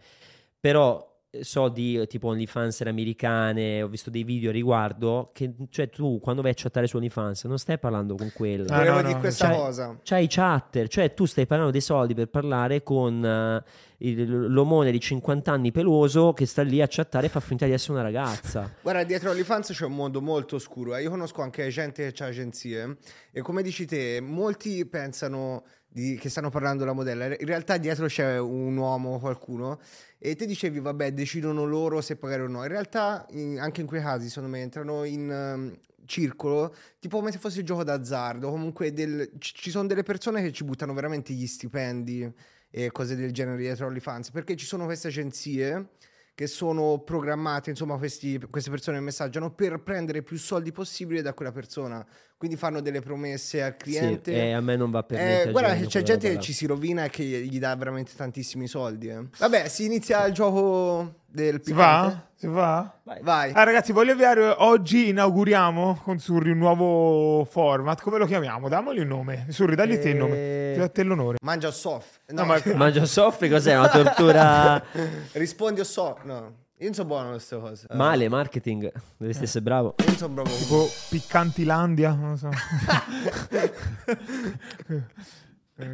però 0.60 1.15
so 1.40 1.68
di 1.68 1.96
eh, 1.98 2.06
tipo 2.06 2.28
OnlyFans 2.28 2.80
americane, 2.82 3.82
ho 3.82 3.88
visto 3.88 4.08
dei 4.10 4.24
video 4.24 4.50
a 4.50 4.52
riguardo, 4.52 5.30
che 5.34 5.52
cioè 5.70 5.88
tu 5.90 6.18
quando 6.20 6.40
vai 6.42 6.52
a 6.52 6.54
chattare 6.56 6.86
su 6.86 6.96
OnlyFans 6.96 7.44
non 7.44 7.58
stai 7.58 7.78
parlando 7.78 8.14
con 8.14 8.30
quello. 8.34 8.64
Ah, 8.70 8.76
Volevo 8.78 8.94
no, 8.96 9.00
dire 9.02 9.12
no, 9.14 9.20
questa 9.20 9.46
cioè- 9.48 9.56
cosa. 9.56 9.98
C'hai 10.02 10.24
i 10.24 10.28
chatter, 10.28 10.88
cioè 10.88 11.12
tu 11.14 11.24
stai 11.26 11.46
parlando 11.46 11.72
dei 11.72 11.80
soldi 11.80 12.14
per 12.14 12.28
parlare 12.28 12.82
con 12.82 13.24
eh, 13.24 13.62
il- 13.98 14.50
l'omone 14.52 14.90
di 14.90 15.00
50 15.00 15.52
anni 15.52 15.72
peloso 15.72 16.32
che 16.32 16.46
sta 16.46 16.62
lì 16.62 16.80
a 16.80 16.86
chattare 16.88 17.26
e 17.26 17.28
fa 17.28 17.40
finta 17.40 17.66
di 17.66 17.72
essere 17.72 17.92
una 17.92 18.02
ragazza. 18.02 18.72
Guarda, 18.80 19.04
dietro 19.04 19.30
OnlyFans 19.30 19.72
c'è 19.72 19.84
un 19.84 19.94
mondo 19.94 20.20
molto 20.22 20.56
oscuro. 20.56 20.94
eh. 20.96 21.02
Io 21.02 21.10
conosco 21.10 21.42
anche 21.42 21.68
gente 21.68 22.10
che 22.12 22.22
ha 22.22 22.26
agenzie 22.28 22.96
e 23.32 23.42
come 23.42 23.62
dici 23.62 23.84
te, 23.84 24.20
molti 24.22 24.86
pensano 24.86 25.64
di- 25.96 26.18
che 26.18 26.28
stanno 26.28 26.50
parlando 26.50 26.80
della 26.80 26.92
modella. 26.92 27.24
In 27.24 27.46
realtà 27.46 27.78
dietro 27.78 28.04
c'è 28.06 28.38
un 28.38 28.76
uomo, 28.76 29.18
qualcuno, 29.18 29.80
e 30.18 30.36
te 30.36 30.44
dicevi, 30.44 30.78
vabbè, 30.78 31.12
decidono 31.12 31.64
loro 31.64 32.02
se 32.02 32.16
pagare 32.16 32.42
o 32.42 32.48
no. 32.48 32.62
In 32.62 32.68
realtà, 32.68 33.24
in- 33.30 33.58
anche 33.58 33.80
in 33.80 33.86
quei 33.86 34.02
casi, 34.02 34.28
secondo 34.28 34.50
me, 34.50 34.60
entrano 34.60 35.04
in 35.04 35.30
ehm, 35.30 35.74
circolo, 36.04 36.74
tipo 36.98 37.16
come 37.16 37.32
se 37.32 37.38
fosse 37.38 37.60
il 37.60 37.64
gioco 37.64 37.82
d'azzardo. 37.82 38.50
Comunque 38.50 38.92
del- 38.92 39.30
ci 39.38 39.54
ci 39.54 39.70
sono 39.70 39.86
delle 39.88 40.02
persone 40.02 40.42
che 40.42 40.52
ci 40.52 40.64
buttano 40.64 40.92
veramente 40.92 41.32
gli 41.32 41.46
stipendi 41.46 42.30
e 42.70 42.90
cose 42.92 43.16
del 43.16 43.32
genere 43.32 43.56
dietro 43.56 43.86
OnlyFans, 43.86 44.30
perché 44.32 44.54
ci 44.54 44.66
sono 44.66 44.84
queste 44.84 45.08
agenzie 45.08 45.88
che 46.34 46.46
sono 46.46 46.98
programmate, 46.98 47.70
insomma, 47.70 47.96
questi- 47.96 48.38
queste 48.50 48.68
persone 48.68 49.00
messaggiano 49.00 49.50
per 49.54 49.80
prendere 49.82 50.22
più 50.22 50.36
soldi 50.36 50.70
possibile 50.72 51.22
da 51.22 51.32
quella 51.32 51.52
persona. 51.52 52.06
Quindi 52.38 52.58
fanno 52.58 52.82
delle 52.82 53.00
promesse 53.00 53.62
al 53.62 53.76
cliente. 53.78 54.30
Sì, 54.30 54.38
e 54.38 54.52
a 54.52 54.60
me 54.60 54.76
non 54.76 54.90
va 54.90 55.02
per 55.02 55.18
Eh, 55.18 55.24
niente. 55.24 55.50
guarda 55.52 55.74
c'è 55.86 56.02
gente 56.02 56.30
che 56.34 56.38
ci 56.38 56.52
si 56.52 56.66
rovina 56.66 57.04
e 57.04 57.08
che 57.08 57.22
gli 57.22 57.58
dà 57.58 57.74
veramente 57.74 58.12
tantissimi 58.14 58.66
soldi. 58.66 59.08
eh. 59.08 59.22
Vabbè, 59.38 59.68
si 59.68 59.86
inizia 59.86 60.26
il 60.26 60.34
gioco 60.34 61.14
del 61.26 61.54
Si 61.64 61.72
piccante. 61.72 62.14
va? 62.14 62.24
Si 62.34 62.46
va? 62.46 62.98
Vai. 63.22 63.52
Ah, 63.54 63.62
ragazzi, 63.64 63.92
voglio 63.92 64.12
avviare 64.12 64.54
oggi. 64.58 65.08
Inauguriamo 65.08 65.98
con 66.02 66.18
Surri 66.18 66.50
un 66.50 66.58
nuovo 66.58 67.46
format. 67.46 68.02
Come 68.02 68.18
lo 68.18 68.26
chiamiamo? 68.26 68.68
Dammogli 68.68 68.98
un 69.00 69.08
nome. 69.08 69.46
Surri, 69.48 69.74
dagli 69.74 69.98
te 69.98 70.10
il 70.10 70.16
nome. 70.16 70.34
Eh. 70.36 70.70
Ti 70.74 70.80
do 70.80 70.90
te 70.90 71.02
l'onore. 71.04 71.38
Mangia 71.42 71.70
soff. 71.70 72.18
No, 72.28 72.42
No, 72.42 72.46
ma- 72.48 72.60
Mangia 72.76 73.06
soffri, 73.06 73.48
cos'è? 73.48 73.74
Una 73.78 73.88
tortura 73.88 74.84
rispondi 75.32 75.80
o 75.80 75.84
so. 75.84 76.18
No, 76.24 76.52
io 76.78 76.84
non 76.86 76.94
so 76.94 77.04
buono 77.04 77.30
queste 77.30 77.58
cose. 77.58 77.86
Eh, 77.90 77.94
male, 77.96 78.28
marketing. 78.28 78.92
Dovresti 79.16 79.44
essere 79.44 79.62
bravo. 79.62 79.94
Io 79.98 80.04
non 80.06 80.16
so 80.16 80.28
bravo. 80.28 80.50
Tipo 80.50 80.88
Piccantilandia. 81.10 82.12
Non 82.14 82.30
lo 82.30 82.36
so. 82.36 82.50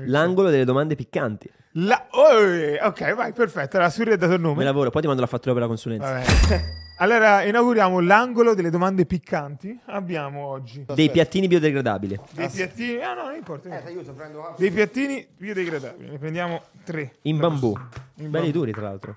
L'angolo 0.07 0.51
delle 0.51 0.65
domande 0.65 0.95
piccanti. 0.95 1.51
La- 1.77 2.07
oh, 2.11 2.87
ok, 2.87 3.15
vai, 3.15 3.33
perfetto. 3.33 3.77
Allora, 3.77 3.91
Surri 3.91 4.13
ha 4.13 4.17
dato 4.17 4.35
il 4.35 4.41
Me 4.41 4.47
nome. 4.47 4.65
lavoro, 4.65 4.91
poi 4.91 5.01
ti 5.01 5.07
mando 5.07 5.23
la 5.23 5.29
fattura 5.29 5.53
per 5.53 5.63
la 5.63 5.69
consulenza. 5.69 6.13
Vabbè. 6.13 6.63
Allora, 6.99 7.43
inauguriamo 7.43 7.99
l'angolo 7.99 8.55
delle 8.55 8.71
domande 8.71 9.07
piccanti. 9.07 9.77
Abbiamo 9.87 10.45
oggi 10.45 10.85
Dei 10.95 11.11
piattini 11.11 11.49
biodegradabili. 11.49 12.17
dei 12.33 12.49
piattini. 12.49 13.03
Ah, 13.03 13.15
no, 13.15 13.25
non 13.25 13.35
importa. 13.35 13.77
Eh, 13.77 13.81
ti 13.83 13.89
aiuto, 13.89 14.13
prendo 14.13 14.39
la- 14.39 14.55
Dei 14.57 14.71
piattini 14.71 15.27
biodegradabili. 15.37 16.11
Ne 16.11 16.19
prendiamo 16.19 16.63
tre. 16.85 17.15
In 17.23 17.39
bambù. 17.39 17.73
In 18.19 18.31
Belli 18.31 18.45
bambù. 18.45 18.51
duri, 18.53 18.71
tra 18.73 18.83
l'altro. 18.83 19.17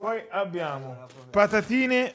Poi 0.00 0.24
abbiamo 0.30 1.06
patatine 1.28 2.14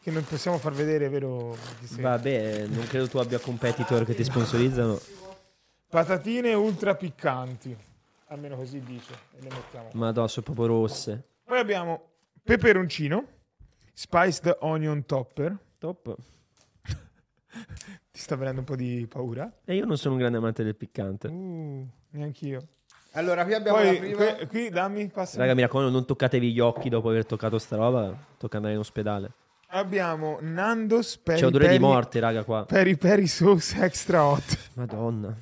che 0.00 0.10
non 0.10 0.24
possiamo 0.24 0.56
far 0.56 0.72
vedere, 0.72 1.10
vero? 1.10 1.54
Vabbè, 1.90 2.68
non 2.68 2.86
credo 2.86 3.06
tu 3.06 3.18
abbia 3.18 3.38
competitor 3.38 4.06
che 4.06 4.14
ti 4.14 4.24
sponsorizzano. 4.24 4.98
Patatine 5.90 6.54
ultra 6.54 6.94
piccanti. 6.94 7.76
Almeno 8.28 8.56
così 8.56 8.80
dice. 8.80 9.12
E 9.36 9.42
le 9.42 9.48
mettiamo. 9.50 9.90
Madonna, 9.92 10.26
sono 10.26 10.46
proprio 10.46 10.66
rosse. 10.68 11.22
Poi 11.44 11.58
abbiamo 11.58 12.12
peperoncino, 12.42 13.26
spiced 13.92 14.56
onion 14.60 15.04
topper. 15.04 15.54
Top. 15.76 16.16
Ti 18.10 18.18
sta 18.18 18.36
venendo 18.36 18.60
un 18.60 18.66
po' 18.66 18.74
di 18.74 19.06
paura? 19.06 19.52
E 19.66 19.74
io 19.74 19.84
non 19.84 19.98
sono 19.98 20.14
un 20.14 20.20
grande 20.20 20.38
amante 20.38 20.64
del 20.64 20.76
piccante. 20.76 21.28
Uh, 21.28 21.86
neanch'io. 22.12 22.68
Allora, 23.16 23.44
qui 23.44 23.54
abbiamo 23.54 23.78
la 23.78 23.84
Poi 23.84 23.98
prima. 23.98 24.16
que- 24.34 24.46
qui 24.46 24.68
dammi, 24.68 25.08
passa. 25.08 25.38
Raga, 25.38 25.54
mi 25.54 25.62
raccomando, 25.62 25.90
non 25.90 26.04
toccatevi 26.04 26.52
gli 26.52 26.60
occhi 26.60 26.88
dopo 26.90 27.08
aver 27.08 27.24
toccato 27.24 27.58
sta 27.58 27.76
roba. 27.76 28.14
Tocca 28.36 28.56
andare 28.56 28.74
in 28.74 28.80
ospedale. 28.80 29.30
Abbiamo 29.68 30.38
Nando's 30.42 31.16
peri 31.16 31.40
C'è 31.40 31.46
odore 31.46 31.68
di 31.68 31.78
morte, 31.78 32.20
raga, 32.20 32.44
qua. 32.44 32.64
Peri 32.66 32.96
peri 32.96 33.26
sauce 33.26 33.82
extra 33.82 34.22
hot. 34.24 34.58
Madonna. 34.74 35.34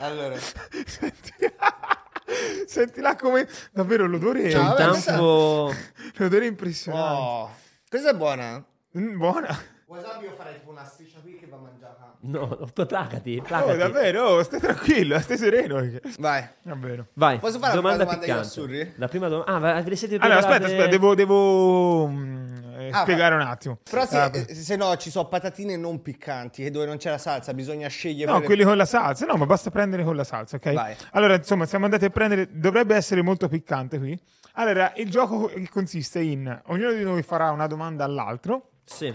Allora, 0.00 0.36
Senti, 0.84 1.32
Sentila 2.66 3.16
come 3.16 3.48
davvero 3.72 4.06
l'odore 4.06 4.50
Ciao, 4.50 4.60
Un 4.60 4.68
vabbè, 4.68 4.82
tanfo... 4.82 5.72
l'odore 6.16 6.44
è 6.44 6.48
impressionante. 6.48 7.20
oh. 7.22 7.50
questa 7.88 8.10
è 8.10 8.14
buona. 8.14 8.62
Mm, 8.98 9.16
buona. 9.16 9.56
Wasabi 9.86 10.24
io 10.26 10.34
farei 10.34 10.54
tipo 10.54 10.70
una 10.70 10.84
striscia 10.84 11.20
qui 11.20 11.36
che 11.36 11.46
va 11.46 11.56
mangiata. 11.56 11.85
No, 12.26 12.56
no, 12.58 12.68
placati, 12.72 13.42
Oh, 13.50 13.74
davvero, 13.76 14.22
oh, 14.28 14.42
stai 14.42 14.60
tranquillo, 14.60 15.18
stai 15.20 15.36
sereno. 15.38 15.80
Vai. 16.18 16.46
Davvero. 16.62 17.06
Vai, 17.14 17.38
Posso 17.38 17.58
fare 17.58 17.74
la 17.74 17.80
domanda 17.80 18.04
prima 18.06 18.12
domanda 18.16 18.26
io 18.26 18.32
a 18.32 18.36
piccante. 18.42 18.48
Surri? 18.48 18.92
La 18.96 19.08
prima 19.08 19.28
domanda... 19.28 19.52
Ah, 19.52 19.58
va- 19.58 19.80
ve 19.82 19.90
le 19.90 19.96
siete 19.96 20.14
Allora, 20.16 20.38
preparate? 20.40 20.64
aspetta, 20.64 20.72
aspetta, 20.82 20.90
devo, 20.90 21.14
devo 21.14 22.06
mm, 22.08 22.56
eh, 22.78 22.90
Ah, 22.92 23.00
spiegare 23.02 23.34
un 23.34 23.40
attimo. 23.42 23.78
Però 23.88 24.04
se, 24.06 24.18
Ah, 24.18 24.30
eh, 24.32 24.54
se 24.54 24.76
no 24.76 24.96
ci 24.96 25.10
sono 25.10 25.28
patatine 25.28 25.76
non 25.76 26.02
piccanti 26.02 26.64
e 26.64 26.70
dove 26.70 26.86
non 26.86 26.96
c'è 26.96 27.10
la 27.10 27.18
salsa 27.18 27.54
bisogna 27.54 27.88
scegliere 27.88 28.26
No, 28.26 28.32
quelle- 28.38 28.46
quelli 28.46 28.64
con 28.64 28.76
la 28.76 28.84
salsa. 28.86 29.26
No, 29.26 29.34
ma 29.36 29.46
basta 29.46 29.70
prendere 29.70 30.04
con 30.04 30.16
la 30.16 30.24
salsa, 30.24 30.56
ok? 30.56 30.72
Vai. 30.72 30.94
Allora, 31.12 31.34
insomma, 31.36 31.66
siamo 31.66 31.84
andati 31.84 32.04
a 32.04 32.10
prendere. 32.10 32.48
Dovrebbe 32.52 32.94
essere 32.96 33.22
molto 33.22 33.48
piccante 33.48 33.98
qui. 33.98 34.18
Allora, 34.58 34.92
il 34.96 35.10
gioco 35.10 35.46
che 35.46 35.68
consiste 35.70 36.20
in 36.20 36.60
ognuno 36.66 36.92
di 36.92 37.02
noi 37.02 37.22
farà 37.22 37.50
una 37.50 37.66
domanda 37.66 38.04
all'altro 38.04 38.70
Sì. 38.84 39.12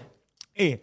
e 0.53 0.81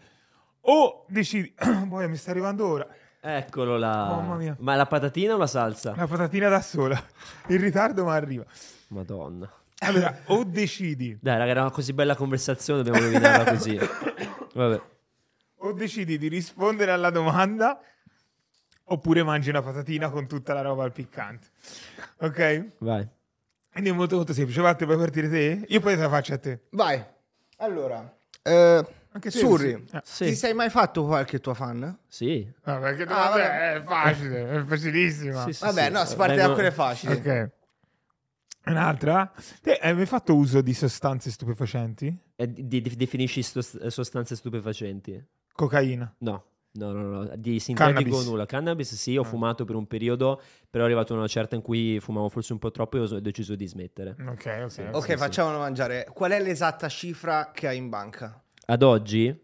o 0.70 1.05
decidi. 1.09 1.55
Poi 1.89 2.09
mi 2.09 2.16
sta 2.16 2.31
arrivando 2.31 2.66
ora. 2.66 2.86
Eccolo 3.20 3.77
là. 3.77 4.07
Mamma 4.07 4.36
mia. 4.36 4.57
Ma 4.61 4.74
la 4.77 4.86
patatina 4.86 5.35
o 5.35 5.36
la 5.36 5.47
salsa? 5.47 5.95
La 5.97 6.07
patatina 6.07 6.49
da 6.49 6.61
sola. 6.61 7.03
In 7.49 7.61
ritardo, 7.61 8.05
ma 8.05 8.15
arriva. 8.15 8.45
Madonna. 8.89 9.51
Allora, 9.81 10.23
o 10.27 10.45
decidi. 10.45 11.19
Dai, 11.20 11.39
raga, 11.39 11.51
era 11.51 11.61
una 11.62 11.70
così 11.70 11.93
bella 11.93 12.15
conversazione, 12.15 12.82
dobbiamo 12.82 13.07
rovinarla 13.07 13.53
così. 13.53 13.78
Vabbè. 14.55 14.81
O 15.61 15.73
decidi 15.73 16.19
di 16.19 16.28
rispondere 16.28 16.90
alla 16.93 17.11
domanda. 17.11 17.81
Oppure 18.90 19.23
mangi 19.23 19.51
una 19.51 19.62
patatina 19.62 20.09
con 20.09 20.27
tutta 20.27 20.55
la 20.55 20.62
roba 20.62 20.85
al 20.85 20.93
piccante. 20.93 21.49
Ok? 22.20 22.66
Vai. 22.78 23.07
Quindi 23.70 23.90
è 23.90 23.93
molto 23.93 24.16
molto 24.16 24.32
semplice. 24.32 24.61
Vatte, 24.61 24.85
vuoi 24.85 24.97
partire 24.97 25.28
te? 25.28 25.65
Io 25.69 25.81
poi 25.81 25.95
te 25.95 26.03
la 26.03 26.09
faccio 26.09 26.35
a 26.35 26.39
te. 26.39 26.61
Vai. 26.70 27.05
Allora, 27.59 28.16
eh, 28.43 28.85
Anche 29.12 29.30
te, 29.30 29.39
Surri, 29.39 29.85
sì. 29.89 29.97
Eh. 29.97 30.01
Sì. 30.05 30.24
ti 30.26 30.35
sei 30.35 30.55
mai 30.55 30.68
fatto 30.70 31.05
qualche 31.06 31.40
tua 31.40 31.55
fan? 31.55 31.98
Sì. 32.06 32.44
No, 32.64 32.78
perché 32.78 33.02
Ah, 33.05 33.06
vabbè, 33.06 33.40
vabbè. 33.43 33.74
è 33.74 33.82
facile, 33.82 34.51
è 34.51 34.64
facilissima. 34.64 35.44
Sì, 35.44 35.52
sì, 35.55 35.64
Vabbè, 35.64 35.85
sì. 35.86 35.93
no, 35.93 36.05
si 36.05 36.16
parte 36.16 36.36
da 36.36 36.52
quelle 36.52 36.70
facili. 36.70 37.12
Ok. 37.14 37.51
Un'altra? 38.66 39.32
Te 39.62 39.76
hai 39.76 39.94
mai 39.94 40.05
fatto 40.06 40.35
uso 40.35 40.60
di 40.60 40.74
sostanze 40.74 41.30
stupefacenti? 41.30 42.14
Eh, 42.36 42.52
di- 42.52 42.66
di- 42.82 42.97
definisci 42.97 43.43
sto- 43.43 43.62
sostanze 43.90 44.36
stupefacenti? 44.36 45.24
Cocaina. 45.52 46.14
No. 46.18 46.44
No, 46.72 46.93
no, 46.93 47.02
no, 47.24 47.36
di 47.36 47.59
sintetico 47.59 47.98
Cannabis. 48.02 48.26
nulla. 48.26 48.47
Cannabis 48.47 48.94
sì, 48.94 49.16
ho 49.16 49.22
Ah. 49.22 49.24
fumato 49.24 49.64
per 49.64 49.74
un 49.74 49.86
periodo, 49.86 50.40
però 50.68 50.85
è 50.85 50.86
arrivato 50.86 51.14
una 51.14 51.26
certa 51.26 51.56
in 51.56 51.62
cui 51.62 51.98
fumavo 51.98 52.28
forse 52.28 52.52
un 52.52 52.59
po' 52.59 52.70
troppo 52.70 52.98
e 52.98 53.01
ho 53.01 53.20
deciso 53.20 53.56
di 53.56 53.66
smettere. 53.66 54.14
Ok, 54.28 54.60
ok. 54.64 54.70
Sì. 54.70 54.82
Ok, 54.93 55.05
sì. 55.06 55.16
facciamolo 55.16 55.59
mangiare. 55.59 56.06
Qual 56.12 56.30
è 56.30 56.40
l'esatta 56.40 56.89
cifra 56.89 57.51
che 57.52 57.66
hai 57.68 57.78
in 57.78 57.89
banca? 57.89 58.40
Ad 58.70 58.82
oggi, 58.82 59.35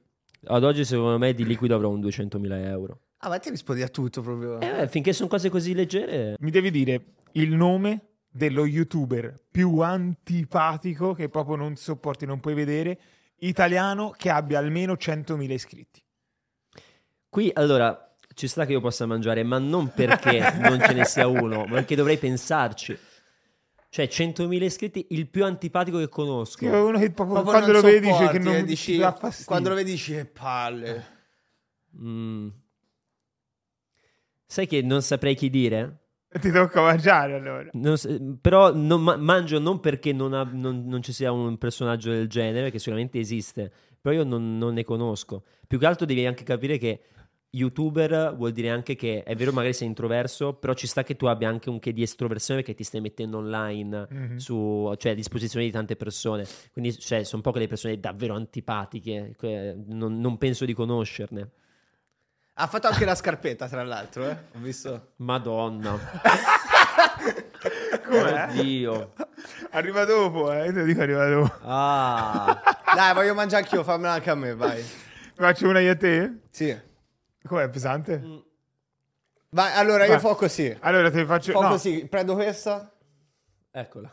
ad 0.49 0.65
oggi 0.65 0.85
secondo 0.85 1.17
me 1.17 1.33
di 1.33 1.47
liquido 1.47 1.75
avrò 1.75 1.89
un 1.89 2.01
200.000 2.01 2.67
euro. 2.67 3.01
Ah, 3.21 3.31
ma 3.31 3.39
te 3.39 3.49
rispondi 3.49 3.81
a 3.81 3.89
tutto 3.89 4.21
proprio. 4.21 4.61
Eh, 4.61 4.87
finché 4.87 5.15
sono 5.15 5.31
cose 5.31 5.49
così 5.49 5.73
leggere, 5.73 6.37
Mi 6.41 6.51
devi 6.51 6.71
dire 6.71 7.05
il 7.33 7.55
nome 7.55 8.17
dello 8.29 8.67
youtuber 8.67 9.35
più 9.51 9.79
antipatico 9.79 11.15
che 11.15 11.31
proprio 11.31 11.57
non 11.57 11.75
sopporti, 11.77 12.27
non 12.27 12.41
puoi 12.41 12.53
vedere, 12.53 13.01
italiano 13.37 14.11
che 14.11 14.29
abbia 14.29 14.59
almeno 14.59 14.93
100.000 14.93 15.51
iscritti. 15.53 16.03
Qui 17.31 17.51
allora 17.55 18.15
ci 18.35 18.47
sta 18.47 18.67
che 18.67 18.73
io 18.73 18.81
possa 18.81 19.07
mangiare, 19.07 19.43
ma 19.43 19.57
non 19.57 19.91
perché 19.95 20.53
non 20.61 20.79
ce 20.81 20.93
ne 20.93 21.07
sia 21.07 21.27
uno, 21.27 21.65
ma 21.65 21.77
perché 21.77 21.97
dovrei 21.97 22.19
pensarci. 22.19 22.95
Cioè, 23.95 24.07
100.000 24.07 24.65
iscritti, 24.65 25.07
il 25.11 25.29
più 25.29 25.45
antipatico 25.45 25.99
che 25.99 26.09
conosco. 26.09 26.59
Che 26.67 26.69
è 26.69 26.81
uno 26.81 26.99
che 26.99 27.13
proprio, 27.13 27.43
Proprio 27.43 27.53
quando 27.61 27.71
lo 27.71 27.81
vedi 27.81 28.09
dice 28.09 28.29
che 28.29 28.39
non 28.41 28.55
eh, 28.55 28.59
ti 28.63 28.65
dici- 28.65 28.97
dà 28.97 29.13
fastidio. 29.13 29.47
Quando 29.47 29.69
lo 29.69 29.75
vedi 29.77 29.93
dici 29.93 30.13
che 30.15 30.25
palle. 30.25 31.05
Mm. 32.03 32.49
Sai 34.47 34.67
che 34.67 34.83
non 34.83 35.01
saprei 35.01 35.37
chi 35.37 35.49
dire? 35.49 35.99
Ti 36.29 36.51
tocca 36.51 36.83
mangiare 36.83 37.35
allora. 37.35 37.69
Non 37.75 37.97
però 38.41 38.75
non 38.75 39.01
ma- 39.01 39.17
mangio 39.17 39.61
non 39.61 39.79
perché 39.79 40.13
non, 40.13 40.33
ha- 40.35 40.43
non- 40.53 40.87
non 40.87 41.01
ci 41.01 41.13
sia 41.13 41.31
un 41.31 41.57
personaggio 41.57 42.11
del 42.11 42.27
genere, 42.27 42.73
che 42.73 42.81
sicuramente 42.81 43.21
esiste, 43.21 43.71
però 44.01 44.13
io 44.13 44.25
non, 44.25 44.59
non 44.59 44.75
ne 44.75 44.83
conosco. 44.83 45.45
Più 45.69 45.79
che 45.79 45.87
altro 45.87 46.05
devi 46.05 46.27
anche 46.27 46.43
capire 46.43 46.79
che 46.79 47.01
youtuber 47.57 48.35
vuol 48.37 48.53
dire 48.53 48.71
anche 48.71 48.95
che 48.97 49.23
è 49.23 49.35
vero 49.37 49.53
magari 49.53 49.73
sei 49.75 49.87
introverso, 49.89 50.55
però 50.55 50.73
ci 50.75 50.87
sta 50.87 51.03
che 51.03 51.17
tu 51.17 51.27
abbia 51.27 51.49
anche 51.49 51.71
un 51.71 51.79
che 51.79 51.93
di 51.93 52.03
estroversione 52.03 52.61
perché 52.61 52.75
ti 52.77 52.85
stai 52.85 53.01
mettendo 53.01 53.39
online, 53.39 54.07
Mhm. 54.11 54.37
su, 54.37 54.93
cioè 54.99 55.13
a 55.13 55.15
disposizione 55.15 55.65
di 55.65 55.71
tante 55.71 55.97
persone. 55.97 56.47
Quindi 56.73 56.99
cioè, 56.99 57.23
sono 57.25 57.43
poche 57.43 57.61
le 57.61 57.69
persone 57.69 57.99
davvero 58.01 58.35
antipatiche, 58.35 59.35
que- 59.39 59.77
non, 59.87 60.19
non 60.21 60.37
penso 60.39 60.65
di 60.65 60.75
conoscerne. 60.75 61.51
Ha 62.55 62.67
fatto 62.69 62.87
anche 62.87 63.05
la 63.05 63.17
scarpetta, 63.17 63.67
tra 63.69 63.83
l'altro, 63.83 64.29
eh. 64.29 64.37
Ho 64.55 64.59
visto. 64.61 65.13
Madonna. 65.17 65.99
Com'è? 68.07 68.47
Oddio. 68.51 69.13
Arriva 69.71 70.05
dopo, 70.05 70.53
eh. 70.53 70.67
Te 70.73 70.81
lo 70.81 70.85
dico 70.85 71.01
arriva 71.01 71.29
dopo. 71.29 71.53
Ah. 71.63 72.61
Dai, 72.95 73.15
voglio 73.15 73.35
mangiare 73.35 73.63
anch'io, 73.65 73.83
fammela 73.83 74.13
anche 74.13 74.31
a 74.31 74.35
me, 74.35 74.55
vai. 74.55 74.83
Faccio 75.37 75.69
una 75.69 75.81
io 75.81 75.93
a 75.93 75.97
te? 75.97 76.33
Sì. 76.51 76.77
Com'è 77.47 77.69
pesante? 77.69 78.19
Mm. 78.19 78.39
Vai, 79.51 79.73
allora 79.75 80.05
io 80.05 80.13
Vai. 80.13 80.21
fo 80.21 80.35
così. 80.35 80.77
Allora 80.81 81.11
te 81.11 81.25
faccio... 81.25 81.53
Fo 81.53 81.61
no, 81.61 81.69
così, 81.69 82.07
prendo 82.09 82.35
questa. 82.35 82.93
Eccola. 83.71 84.11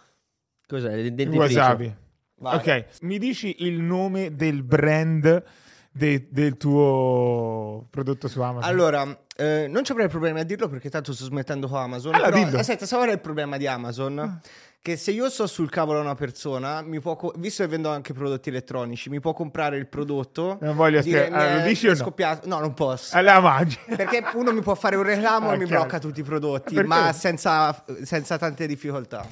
Cos'è? 0.68 0.94
Il 0.94 1.30
wasabi. 1.30 1.96
Vai. 2.36 2.56
Ok, 2.56 2.86
mi 3.02 3.18
dici 3.20 3.64
il 3.66 3.80
nome 3.82 4.36
del 4.36 4.64
brand 4.64 5.44
de- 5.92 6.28
del 6.30 6.58
tuo 6.58 7.88
prodotto 7.90 8.28
su 8.28 8.42
Amazon? 8.42 8.70
Allora, 8.70 9.26
eh, 9.36 9.68
non 9.68 9.84
ci 9.84 9.92
avrei 9.92 10.08
problemi 10.08 10.40
a 10.40 10.44
dirlo 10.44 10.68
perché 10.68 10.90
tanto 10.90 11.14
sto 11.14 11.26
smettendo 11.26 11.68
con 11.68 11.78
Amazon. 11.78 12.14
Allora, 12.16 12.30
però, 12.32 12.44
dillo. 12.46 12.60
aspetta, 12.60 12.86
sai 12.86 12.98
qual 12.98 13.10
è 13.12 13.14
il 13.14 13.20
problema 13.20 13.58
di 13.58 13.68
Amazon? 13.68 14.40
Che 14.84 14.98
se 14.98 15.12
io 15.12 15.30
sto 15.30 15.46
sul 15.46 15.70
cavolo 15.70 16.00
a 16.00 16.02
una 16.02 16.16
persona, 16.16 16.82
mi 16.82 17.00
può 17.00 17.16
co- 17.16 17.32
visto 17.38 17.62
che 17.62 17.70
vendo 17.70 17.90
anche 17.92 18.14
prodotti 18.14 18.50
elettronici, 18.50 19.12
mi 19.12 19.20
può 19.20 19.32
comprare 19.32 19.78
il 19.78 19.86
prodotto. 19.86 20.58
Non 20.60 20.76
voglio 20.76 21.02
dire. 21.02 21.30
"Mi 21.30 21.36
Ah, 21.36 21.54
lo 21.54 21.60
è- 21.62 21.68
dici 21.68 21.86
o 21.86 21.92
no?" 21.92 21.96
scoppiato. 21.96 22.48
No, 22.48 22.58
non 22.58 22.74
posso. 22.74 23.16
Eh, 23.16 23.22
la 23.22 23.40
mangi. 23.40 23.78
Perché 23.96 24.24
uno 24.34 24.52
mi 24.52 24.62
può 24.62 24.74
fare 24.74 24.96
un 24.96 25.04
reclamo 25.04 25.50
Ah, 25.50 25.54
e 25.54 25.58
mi 25.60 25.66
chiaro. 25.66 25.82
blocca 25.82 26.00
tutti 26.00 26.22
i 26.22 26.24
prodotti, 26.24 26.74
Perché? 26.74 26.88
ma 26.90 27.14
senza, 27.14 27.86
senza 28.02 28.40
tante 28.40 28.66
difficoltà. 28.66 29.24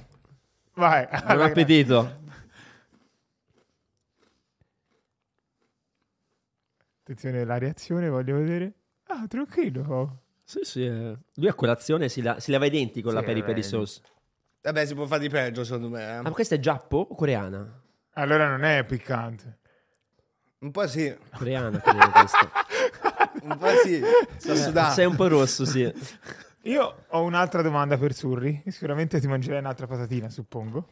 Vai. 0.75 1.07
Buon 1.25 1.41
appetito. 1.41 2.17
Attenzione 7.01 7.41
alla 7.41 7.57
reazione, 7.57 8.07
voglio 8.07 8.35
vedere. 8.37 8.73
Ah, 9.07 9.25
tranquillo. 9.27 10.21
Sì, 10.43 10.59
sì. 10.61 10.85
eh. 10.85 11.17
Lui 11.35 11.47
a 11.47 11.53
colazione 11.55 12.07
si, 12.07 12.21
la- 12.21 12.39
si 12.39 12.51
lava 12.51 12.67
i 12.67 12.69
denti 12.69 13.01
con 13.01 13.11
Sì, 13.13 13.17
la 13.17 13.23
peri 13.23 13.43
peri 13.43 13.61
eh. 13.61 13.63
sauce. 13.63 14.01
Vabbè, 14.61 14.85
si 14.85 14.93
può 14.93 15.05
fare 15.05 15.21
di 15.21 15.29
peggio, 15.29 15.63
secondo 15.63 15.89
me. 15.89 16.17
eh. 16.17 16.21
Ma 16.21 16.31
questa 16.31 16.55
è 16.55 16.59
giappo 16.59 16.97
o 17.09 17.15
coreana? 17.15 17.81
Allora 18.13 18.49
non 18.49 18.63
è 18.63 18.83
piccante. 18.85 19.57
Un 20.59 20.71
po' 20.71 20.85
sì, 20.87 21.15
Coreana, 21.37 21.79
credo 21.79 22.09
questa. 22.11 22.51
un 23.43 23.57
po' 23.57 23.69
sì. 23.85 24.01
Sto 24.37 24.55
sudando. 24.55 24.93
Sei 24.93 25.05
un 25.05 25.15
po' 25.15 25.27
rosso, 25.29 25.63
sì. 25.65 25.89
Io 26.63 27.05
ho 27.07 27.23
un'altra 27.23 27.61
domanda 27.61 27.97
per 27.97 28.13
Surri. 28.13 28.61
Sicuramente 28.67 29.21
ti 29.21 29.27
mangerai 29.27 29.59
un'altra 29.59 29.87
patatina, 29.87 30.29
suppongo. 30.29 30.89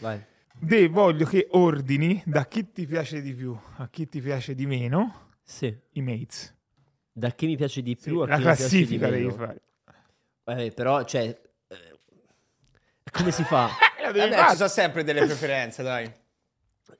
Vai. 0.00 0.24
De, 0.56 0.88
voglio 0.88 1.26
che 1.26 1.48
ordini 1.50 2.22
da 2.24 2.46
chi 2.46 2.70
ti 2.72 2.86
piace 2.86 3.20
di 3.20 3.34
più 3.34 3.54
a 3.76 3.88
chi 3.88 4.08
ti 4.08 4.20
piace 4.22 4.54
di 4.54 4.64
meno 4.64 5.32
Sì. 5.42 5.76
i 5.92 6.00
mates. 6.00 6.54
Da 7.12 7.30
chi 7.32 7.44
mi 7.46 7.56
piace 7.56 7.82
di 7.82 7.94
Sì, 8.00 8.08
più 8.08 8.20
a 8.20 8.26
la 8.26 8.36
chi 8.36 8.38
mi 8.38 8.44
piace 8.54 8.62
di 8.62 8.68
classifica 8.68 9.08
devi 9.10 9.24
meno. 9.26 9.34
fare. 9.36 9.60
Eh, 10.44 10.70
però, 10.72 11.04
cioè... 11.04 11.38
eh, 13.14 13.18
come 13.18 13.30
si 13.30 13.44
fa? 13.44 13.68
Vabbè, 14.04 14.48
ci 14.50 14.56
sono 14.56 14.68
sempre 14.68 15.04
delle 15.04 15.24
preferenze, 15.24 15.82
dai. 15.82 16.10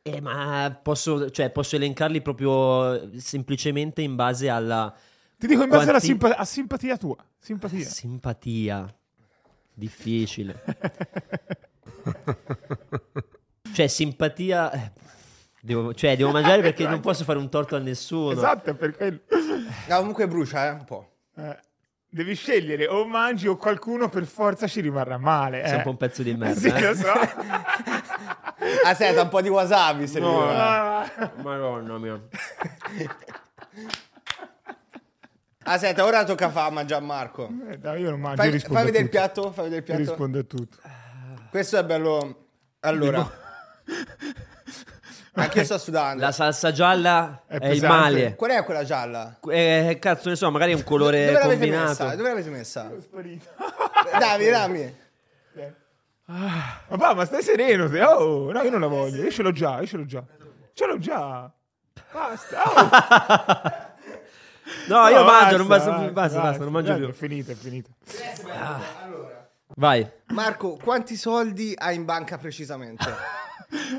Eh, 0.02 0.20
ma 0.20 0.78
posso, 0.82 1.30
cioè, 1.30 1.50
posso 1.50 1.76
elencarli 1.76 2.22
proprio 2.22 3.18
semplicemente 3.18 4.02
in 4.02 4.14
base 4.16 4.48
alla 4.48 4.92
Ti 5.38 5.46
dico 5.46 5.62
in 5.62 5.68
base 5.68 5.82
alla 5.82 5.90
Quanti- 5.98 6.06
simpa- 6.06 6.36
a 6.36 6.44
simpatia 6.44 6.96
tua. 6.96 7.16
Simpatia. 7.38 7.84
simpatia. 7.84 8.94
Difficile. 9.74 10.62
cioè, 13.72 13.86
simpatia... 13.86 14.72
eh, 14.72 14.92
Devo, 15.64 15.94
cioè, 15.94 16.14
devo 16.14 16.30
mangiare 16.30 16.60
perché 16.60 16.86
non 16.86 17.00
posso 17.00 17.24
fare 17.24 17.38
un 17.38 17.48
torto 17.48 17.74
a 17.74 17.78
nessuno. 17.78 18.32
Esatto, 18.32 18.70
è 18.70 18.74
per 18.74 18.94
quello. 18.94 19.20
No, 19.88 19.96
comunque 19.96 20.28
brucia, 20.28 20.66
eh, 20.66 20.70
un 20.72 20.84
po'. 20.84 21.12
Eh, 21.36 21.58
devi 22.14 22.36
scegliere 22.36 22.86
o 22.86 23.04
mangi 23.04 23.48
o 23.48 23.56
qualcuno 23.56 24.08
per 24.08 24.24
forza 24.24 24.68
ci 24.68 24.80
rimarrà 24.80 25.18
male. 25.18 25.62
Sei 25.64 25.72
eh. 25.72 25.76
un 25.78 25.82
po' 25.82 25.90
un 25.90 25.96
pezzo 25.96 26.22
di 26.22 26.32
merda. 26.36 26.60
Sì, 26.60 26.68
eh. 26.68 26.80
lo 26.80 26.94
so. 26.94 27.12
Ah, 28.86 28.94
senta, 28.94 29.22
un 29.22 29.28
po' 29.28 29.42
di 29.42 29.48
wasabi 29.48 30.06
se 30.06 30.20
No, 30.20 30.48
Ah. 30.48 31.06
Madonna 31.42 31.98
mia. 31.98 32.18
Ah, 35.64 35.76
senta, 35.76 36.04
ora 36.04 36.24
tocca 36.24 36.48
fare 36.50 36.74
a 36.74 36.84
Gianmarco. 36.84 37.50
Eh, 37.68 37.78
dai, 37.78 38.00
io 38.00 38.10
non 38.10 38.20
mangio, 38.20 38.42
io 38.42 38.48
Fai, 38.48 38.50
rispondo 38.50 38.76
fai 38.76 38.84
vedere 38.86 39.04
il 39.04 39.10
piatto, 39.10 39.52
fai 39.52 39.64
vedere 39.64 39.80
il 39.80 39.84
piatto. 39.84 40.00
rispondo 40.00 40.38
a 40.38 40.42
tutto. 40.44 40.76
Questo 41.50 41.78
è 41.78 41.84
bello. 41.84 42.46
Allora, 42.80 43.30
anche 45.35 45.59
io 45.59 45.65
sto 45.65 45.78
sudando. 45.78 46.23
La 46.23 46.32
salsa 46.32 46.70
gialla 46.73 47.43
È 47.47 47.59
è, 47.59 47.69
il 47.69 47.82
male. 47.82 48.35
Qual 48.36 48.51
è 48.51 48.65
quella 48.65 48.85
gialla? 48.85 49.39
Eh, 49.51 49.98
cazzo 50.01 50.28
ne 50.28 50.36
so, 50.36 50.51
magari 50.51 50.73
è 50.73 50.74
un 50.74 50.85
colore 50.85 51.27
Dove 51.27 51.32
l'avete 51.39 51.51
combinato. 51.59 51.89
messa? 51.89 52.15
Dove 52.16 52.28
l'avete 52.28 52.51
messa? 52.51 52.90
Sparito. 53.01 53.47
Dammi, 54.19 54.48
dammi. 54.51 54.97
Papà, 56.27 57.15
ma 57.15 57.24
stai 57.24 57.43
sereno. 57.43 57.89
te. 57.89 58.02
Oh, 58.02 58.51
no, 58.51 58.62
io 58.62 58.70
non 58.70 58.81
la 58.81 58.86
voglio. 58.86 59.23
Io 59.23 59.31
ce 59.31 59.43
l'ho 59.43 59.52
già, 59.52 59.81
io 59.81 59.86
ce 59.86 59.97
l'ho 59.97 60.06
già. 60.06 60.24
Ce 60.73 60.86
l'ho 60.86 60.98
già. 60.98 61.51
Basta. 62.12 62.62
Oh. 62.62 63.93
No, 64.89 65.09
io 65.09 65.19
No, 65.19 65.24
mangio, 65.24 65.56
non 65.59 65.66
basta, 65.66 65.90
basta, 66.11 66.40
basta, 66.40 66.62
non 66.65 66.73
mangio 66.73 66.97
più. 66.97 67.09
È 67.09 67.12
finito, 67.12 67.51
è 67.51 67.55
finito. 67.55 67.90
Vai. 69.77 70.09
Marco, 70.28 70.78
quanti 70.82 71.16
soldi 71.16 71.74
hai 71.77 71.97
in 71.97 72.05
banca 72.05 72.39
precisamente? 72.39 73.05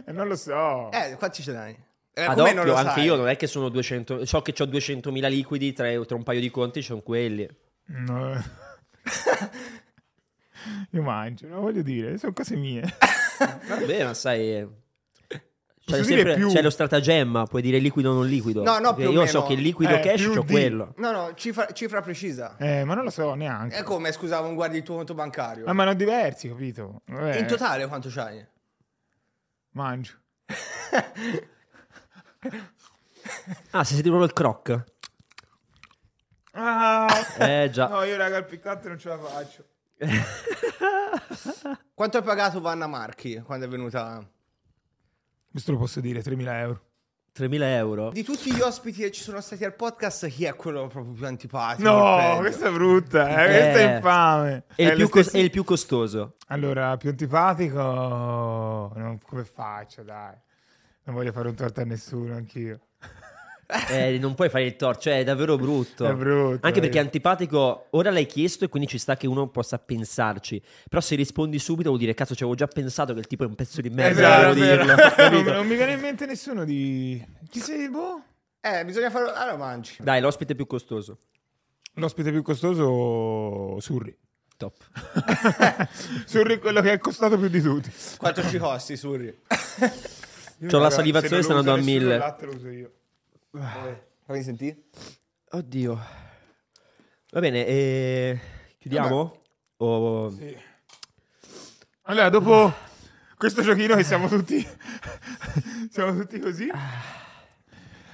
Eh, 0.06 0.12
non 0.12 0.28
lo 0.28 0.36
so. 0.36 0.92
Eh, 0.92 1.16
quanti 1.18 1.42
ce 1.44 1.52
n'hai? 1.52 1.76
Eh, 2.14 2.24
Ad 2.24 2.38
non 2.38 2.48
occhio, 2.48 2.64
lo 2.64 2.76
anche 2.76 2.92
sai? 2.94 3.04
io 3.04 3.16
non 3.16 3.28
è 3.28 3.36
che 3.36 3.46
sono 3.48 3.68
200, 3.70 4.26
so 4.26 4.42
che 4.42 4.54
ho 4.58 4.66
200.000 4.66 5.28
liquidi, 5.30 5.74
tra, 5.74 5.90
tra 6.06 6.16
un 6.16 6.24
paio 6.24 6.40
di 6.40 6.50
conti 6.50 6.82
sono 6.82 7.02
quelli. 7.02 7.48
No. 7.88 8.42
Io 10.92 11.02
mangio, 11.04 11.48
non 11.48 11.62
voglio 11.62 11.82
dire, 11.82 12.18
sono 12.18 12.34
cose 12.34 12.56
mie. 12.56 12.82
Vabbè, 13.68 14.04
ma 14.06 14.14
sai... 14.14 14.68
Dire 15.88 16.04
sempre, 16.04 16.36
c'è 16.48 16.64
lo 16.64 16.72
stratagemma, 16.72 17.46
puoi 17.46 17.62
dire 17.62 17.78
liquido 17.78 18.10
o 18.10 18.14
non 18.16 18.26
liquido. 18.26 18.64
No, 18.64 18.80
no, 18.80 18.90
o 18.90 19.00
Io 19.02 19.10
meno. 19.12 19.26
so 19.28 19.44
che 19.44 19.54
il 19.54 19.60
liquido 19.62 19.94
Eh, 19.94 20.00
cash 20.00 20.24
c'ho 20.34 20.42
di- 20.42 20.52
quello. 20.52 20.96
No, 20.98 21.12
no, 21.12 21.34
cifra, 21.36 21.68
cifra 21.74 22.02
precisa. 22.02 22.56
Eh, 22.58 22.84
ma 22.86 22.96
non 22.96 23.04
lo 23.04 23.12
so 23.12 23.36
neanche. 23.36 23.76
È 23.76 23.84
come, 23.84 24.12
scusa, 24.12 24.40
non 24.42 24.56
guardi 24.56 24.78
il 24.78 24.84
tuo 24.84 24.96
conto 24.96 25.14
bancario. 25.14 25.66
Eh, 25.68 25.74
ma 25.74 25.84
non 25.84 25.96
diversi, 25.96 26.48
capito? 26.48 27.02
Vabbè, 27.06 27.38
In 27.38 27.46
totale 27.46 27.86
quanto 27.86 28.10
c'hai? 28.10 28.44
Mangio. 29.76 30.18
Ah, 33.72 33.84
se 33.84 33.94
siete 33.96 34.08
proprio 34.10 34.24
il 34.28 34.34
croc. 34.34 34.84
Ah, 36.52 37.08
Eh 37.40 37.70
già. 37.72 37.88
no, 37.90 38.04
io 38.04 38.16
raga 38.16 38.38
il 38.38 38.46
piccante 38.46 38.88
non 38.88 38.98
ce 38.98 39.10
la 39.10 39.18
faccio. 39.20 39.66
Quanto 41.94 42.18
hai 42.18 42.24
pagato 42.24 42.62
Vanna 42.62 42.88
Marchi 42.88 43.42
quando 43.42 43.66
è 43.66 43.68
venuta? 43.68 44.26
Questo 45.52 45.72
lo 45.74 45.78
posso 45.78 46.00
dire, 46.00 46.22
3.000 46.22 46.48
euro. 46.60 46.82
3.000 47.38 47.62
euro. 47.64 48.12
Di 48.12 48.24
tutti 48.24 48.54
gli 48.54 48.62
ospiti 48.62 49.02
che 49.02 49.12
ci 49.12 49.22
sono 49.22 49.42
stati 49.42 49.66
al 49.66 49.76
podcast, 49.76 50.28
chi 50.30 50.46
è 50.46 50.56
quello 50.56 50.88
proprio 50.88 51.14
più 51.14 51.26
antipatico? 51.26 51.90
No, 51.90 52.38
questa 52.40 52.70
è 52.70 52.72
brutta, 52.72 53.28
eh, 53.30 53.34
questa 53.46 53.80
è 53.80 53.92
Eh. 53.92 53.96
infame. 53.96 54.64
È 54.76 54.82
il, 54.84 54.90
È 54.92 54.96
più 54.96 55.10
cos- 55.10 55.32
è 55.32 55.38
il 55.40 55.50
più 55.50 55.64
costoso. 55.66 56.36
Allora, 56.48 56.96
più 56.98 57.10
antipatico... 57.10 57.82
non- 58.96 59.20
come 59.26 59.44
faccio, 59.44 60.04
dai. 60.04 60.34
Non 61.04 61.16
voglio 61.16 61.32
fare 61.32 61.50
un 61.50 61.56
torto 61.56 61.82
a 61.82 61.84
nessuno, 61.84 62.36
anch'io. 62.36 62.80
Eh, 63.90 64.20
non 64.20 64.36
puoi 64.36 64.50
fare 64.50 64.66
il 64.66 64.76
torto, 64.76 65.02
cioè 65.02 65.20
è 65.20 65.24
davvero 65.24 65.58
brutto. 65.58 66.06
È 66.06 66.14
brutto, 66.14 66.66
Anche 66.66 66.80
perché 66.80 66.98
eh. 66.98 67.02
è 67.02 67.04
antipatico, 67.04 67.88
ora 67.92 68.12
l'hai 68.12 68.28
chiesto 68.28 68.66
e 68.66 68.70
quindi 68.70 68.88
ci 68.88 69.00
sta 69.00 69.18
che 69.18 69.26
uno 69.26 69.48
possa 69.48 69.80
pensarci. 69.80 70.62
Però 70.88 71.02
se 71.02 71.16
rispondi 71.16 71.58
subito 71.58 71.90
vuol 71.90 72.00
dire, 72.00 72.14
cazzo, 72.14 72.36
ci 72.36 72.44
avevo 72.44 72.58
già 72.58 72.68
pensato 72.68 73.14
che 73.14 73.20
il 73.20 73.28
tipo 73.28 73.44
è 73.44 73.48
un 73.48 73.56
pezzo 73.56 73.82
di 73.82 73.90
merda. 73.90 74.52
Esatto, 74.52 74.54
dirlo. 74.54 74.96
non, 75.30 75.56
non 75.56 75.68
mi 75.68 75.76
viene 75.76 75.94
in 75.94 76.00
mente 76.00 76.26
nessuno 76.26 76.64
di... 76.64 77.24
Chi 77.50 77.60
sei, 77.60 77.90
boh? 77.90 78.22
Eh, 78.62 78.86
bisogna 78.86 79.10
fare... 79.10 79.32
Allora 79.34 79.58
mangi. 79.58 79.96
Dai, 80.00 80.22
l'ospite 80.22 80.54
più 80.54 80.68
costoso. 80.68 81.18
L'ospite 81.94 82.32
più 82.32 82.44
costoso, 82.44 83.80
Surri. 83.80 84.16
Top. 84.58 84.76
Surri 86.26 86.60
quello 86.60 86.82
che 86.82 86.94
è 86.94 86.98
costato 86.98 87.38
più 87.38 87.48
di 87.48 87.62
tutti. 87.62 87.92
Quanto 88.18 88.42
ci 88.48 88.58
costi, 88.58 88.96
Surri? 88.96 89.42
C'ho 90.68 90.78
la 90.78 90.90
salivazione, 90.90 91.42
sta 91.42 91.56
andando 91.56 91.80
a 91.80 91.84
mille. 91.84 92.14
Il 92.14 92.20
latte 92.20 92.46
lo 92.46 92.54
uso 92.54 92.70
io. 92.70 92.92
Fammi 94.26 94.44
sentire. 94.44 94.78
Oddio. 95.52 96.00
Va 97.32 97.40
bene, 97.40 97.66
eh, 97.66 98.40
chiudiamo? 98.80 99.42
O... 99.78 100.30
Sì. 100.32 100.58
Allora, 102.04 102.30
dopo 102.30 102.74
questo 103.38 103.62
giochino 103.62 103.96
che 103.96 104.04
siamo 104.04 104.28
tutti... 104.28 104.66
siamo 105.90 106.16
tutti 106.20 106.40
così. 106.40 106.70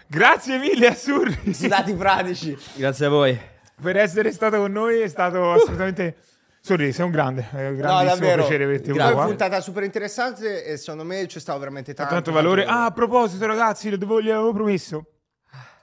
Grazie 0.08 0.58
mille 0.58 0.88
a 0.88 0.96
Surri 0.96 1.40
Dati 1.68 1.94
pratici. 1.94 2.58
Grazie 2.76 3.06
a 3.06 3.10
voi. 3.10 3.40
per 3.82 3.98
essere 3.98 4.32
stato 4.32 4.58
con 4.58 4.72
noi. 4.72 5.00
È 5.02 5.08
stato 5.08 5.52
assolutamente... 5.54 6.18
Surri, 6.64 6.92
sei 6.92 7.06
un 7.06 7.12
grande. 7.12 7.48
È 7.52 7.68
un 7.70 7.74
No, 7.74 7.78
grandissimo 7.78 8.16
davvero. 8.20 8.42
piacere 8.44 8.64
averti 8.66 8.90
è 8.90 8.94
una 8.94 9.12
qua. 9.14 9.26
puntata 9.26 9.60
super 9.62 9.82
interessante 9.84 10.64
e 10.64 10.78
secondo 10.78 11.04
me 11.04 11.28
ci 11.28 11.40
stava 11.40 11.58
veramente 11.58 11.94
tanto. 11.96 12.14
tanto 12.14 12.32
valore. 12.32 12.66
Ah, 12.66 12.86
a 12.86 12.92
proposito, 12.92 13.48
ragazzi, 13.48 13.90
lo 13.90 13.98
devo- 13.98 14.22
gli 14.22 14.30
avevo 14.30 14.54
promesso. 14.54 15.06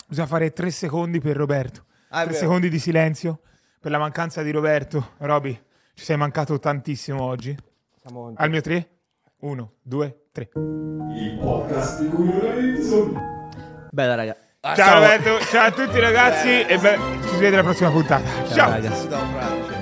Bisogna 0.08 0.26
fare 0.26 0.52
tre 0.52 0.70
secondi 0.70 1.20
per 1.20 1.36
Roberto. 1.36 1.84
Ah, 2.08 2.22
tre 2.22 2.32
vero. 2.32 2.38
secondi 2.38 2.70
di 2.70 2.78
silenzio 2.78 3.40
per 3.78 3.90
la 3.90 3.98
mancanza 3.98 4.42
di 4.42 4.50
Roberto. 4.50 5.12
Roby, 5.18 5.52
ci 5.92 6.02
sei 6.04 6.16
mancato 6.16 6.58
tantissimo 6.58 7.22
oggi. 7.22 7.54
Siamo. 8.00 8.32
Al 8.34 8.48
mio 8.48 8.62
tre? 8.62 8.88
Uno, 9.40 9.72
due, 9.82 10.28
tre. 10.32 10.48
Il 10.54 11.38
podcast 11.38 12.00
di 12.00 12.08
cui 12.08 12.26
Lorenzo. 12.26 13.12
Bella, 13.90 14.14
raga. 14.14 14.34
Ah, 14.60 14.74
Ciao 14.74 14.94
Roberto, 14.94 15.40
ciao 15.44 15.66
a 15.66 15.70
tutti 15.72 16.00
ragazzi 16.00 16.62
e 16.62 16.78
beh, 16.78 16.98
ci 17.22 17.28
si 17.28 17.36
vede 17.36 17.56
alla 17.56 17.62
prossima 17.62 17.90
puntata. 17.90 18.44
Ciao. 18.46 18.70
raga. 18.70 18.92
Stavo 18.92 19.24
fradicio. 19.36 19.77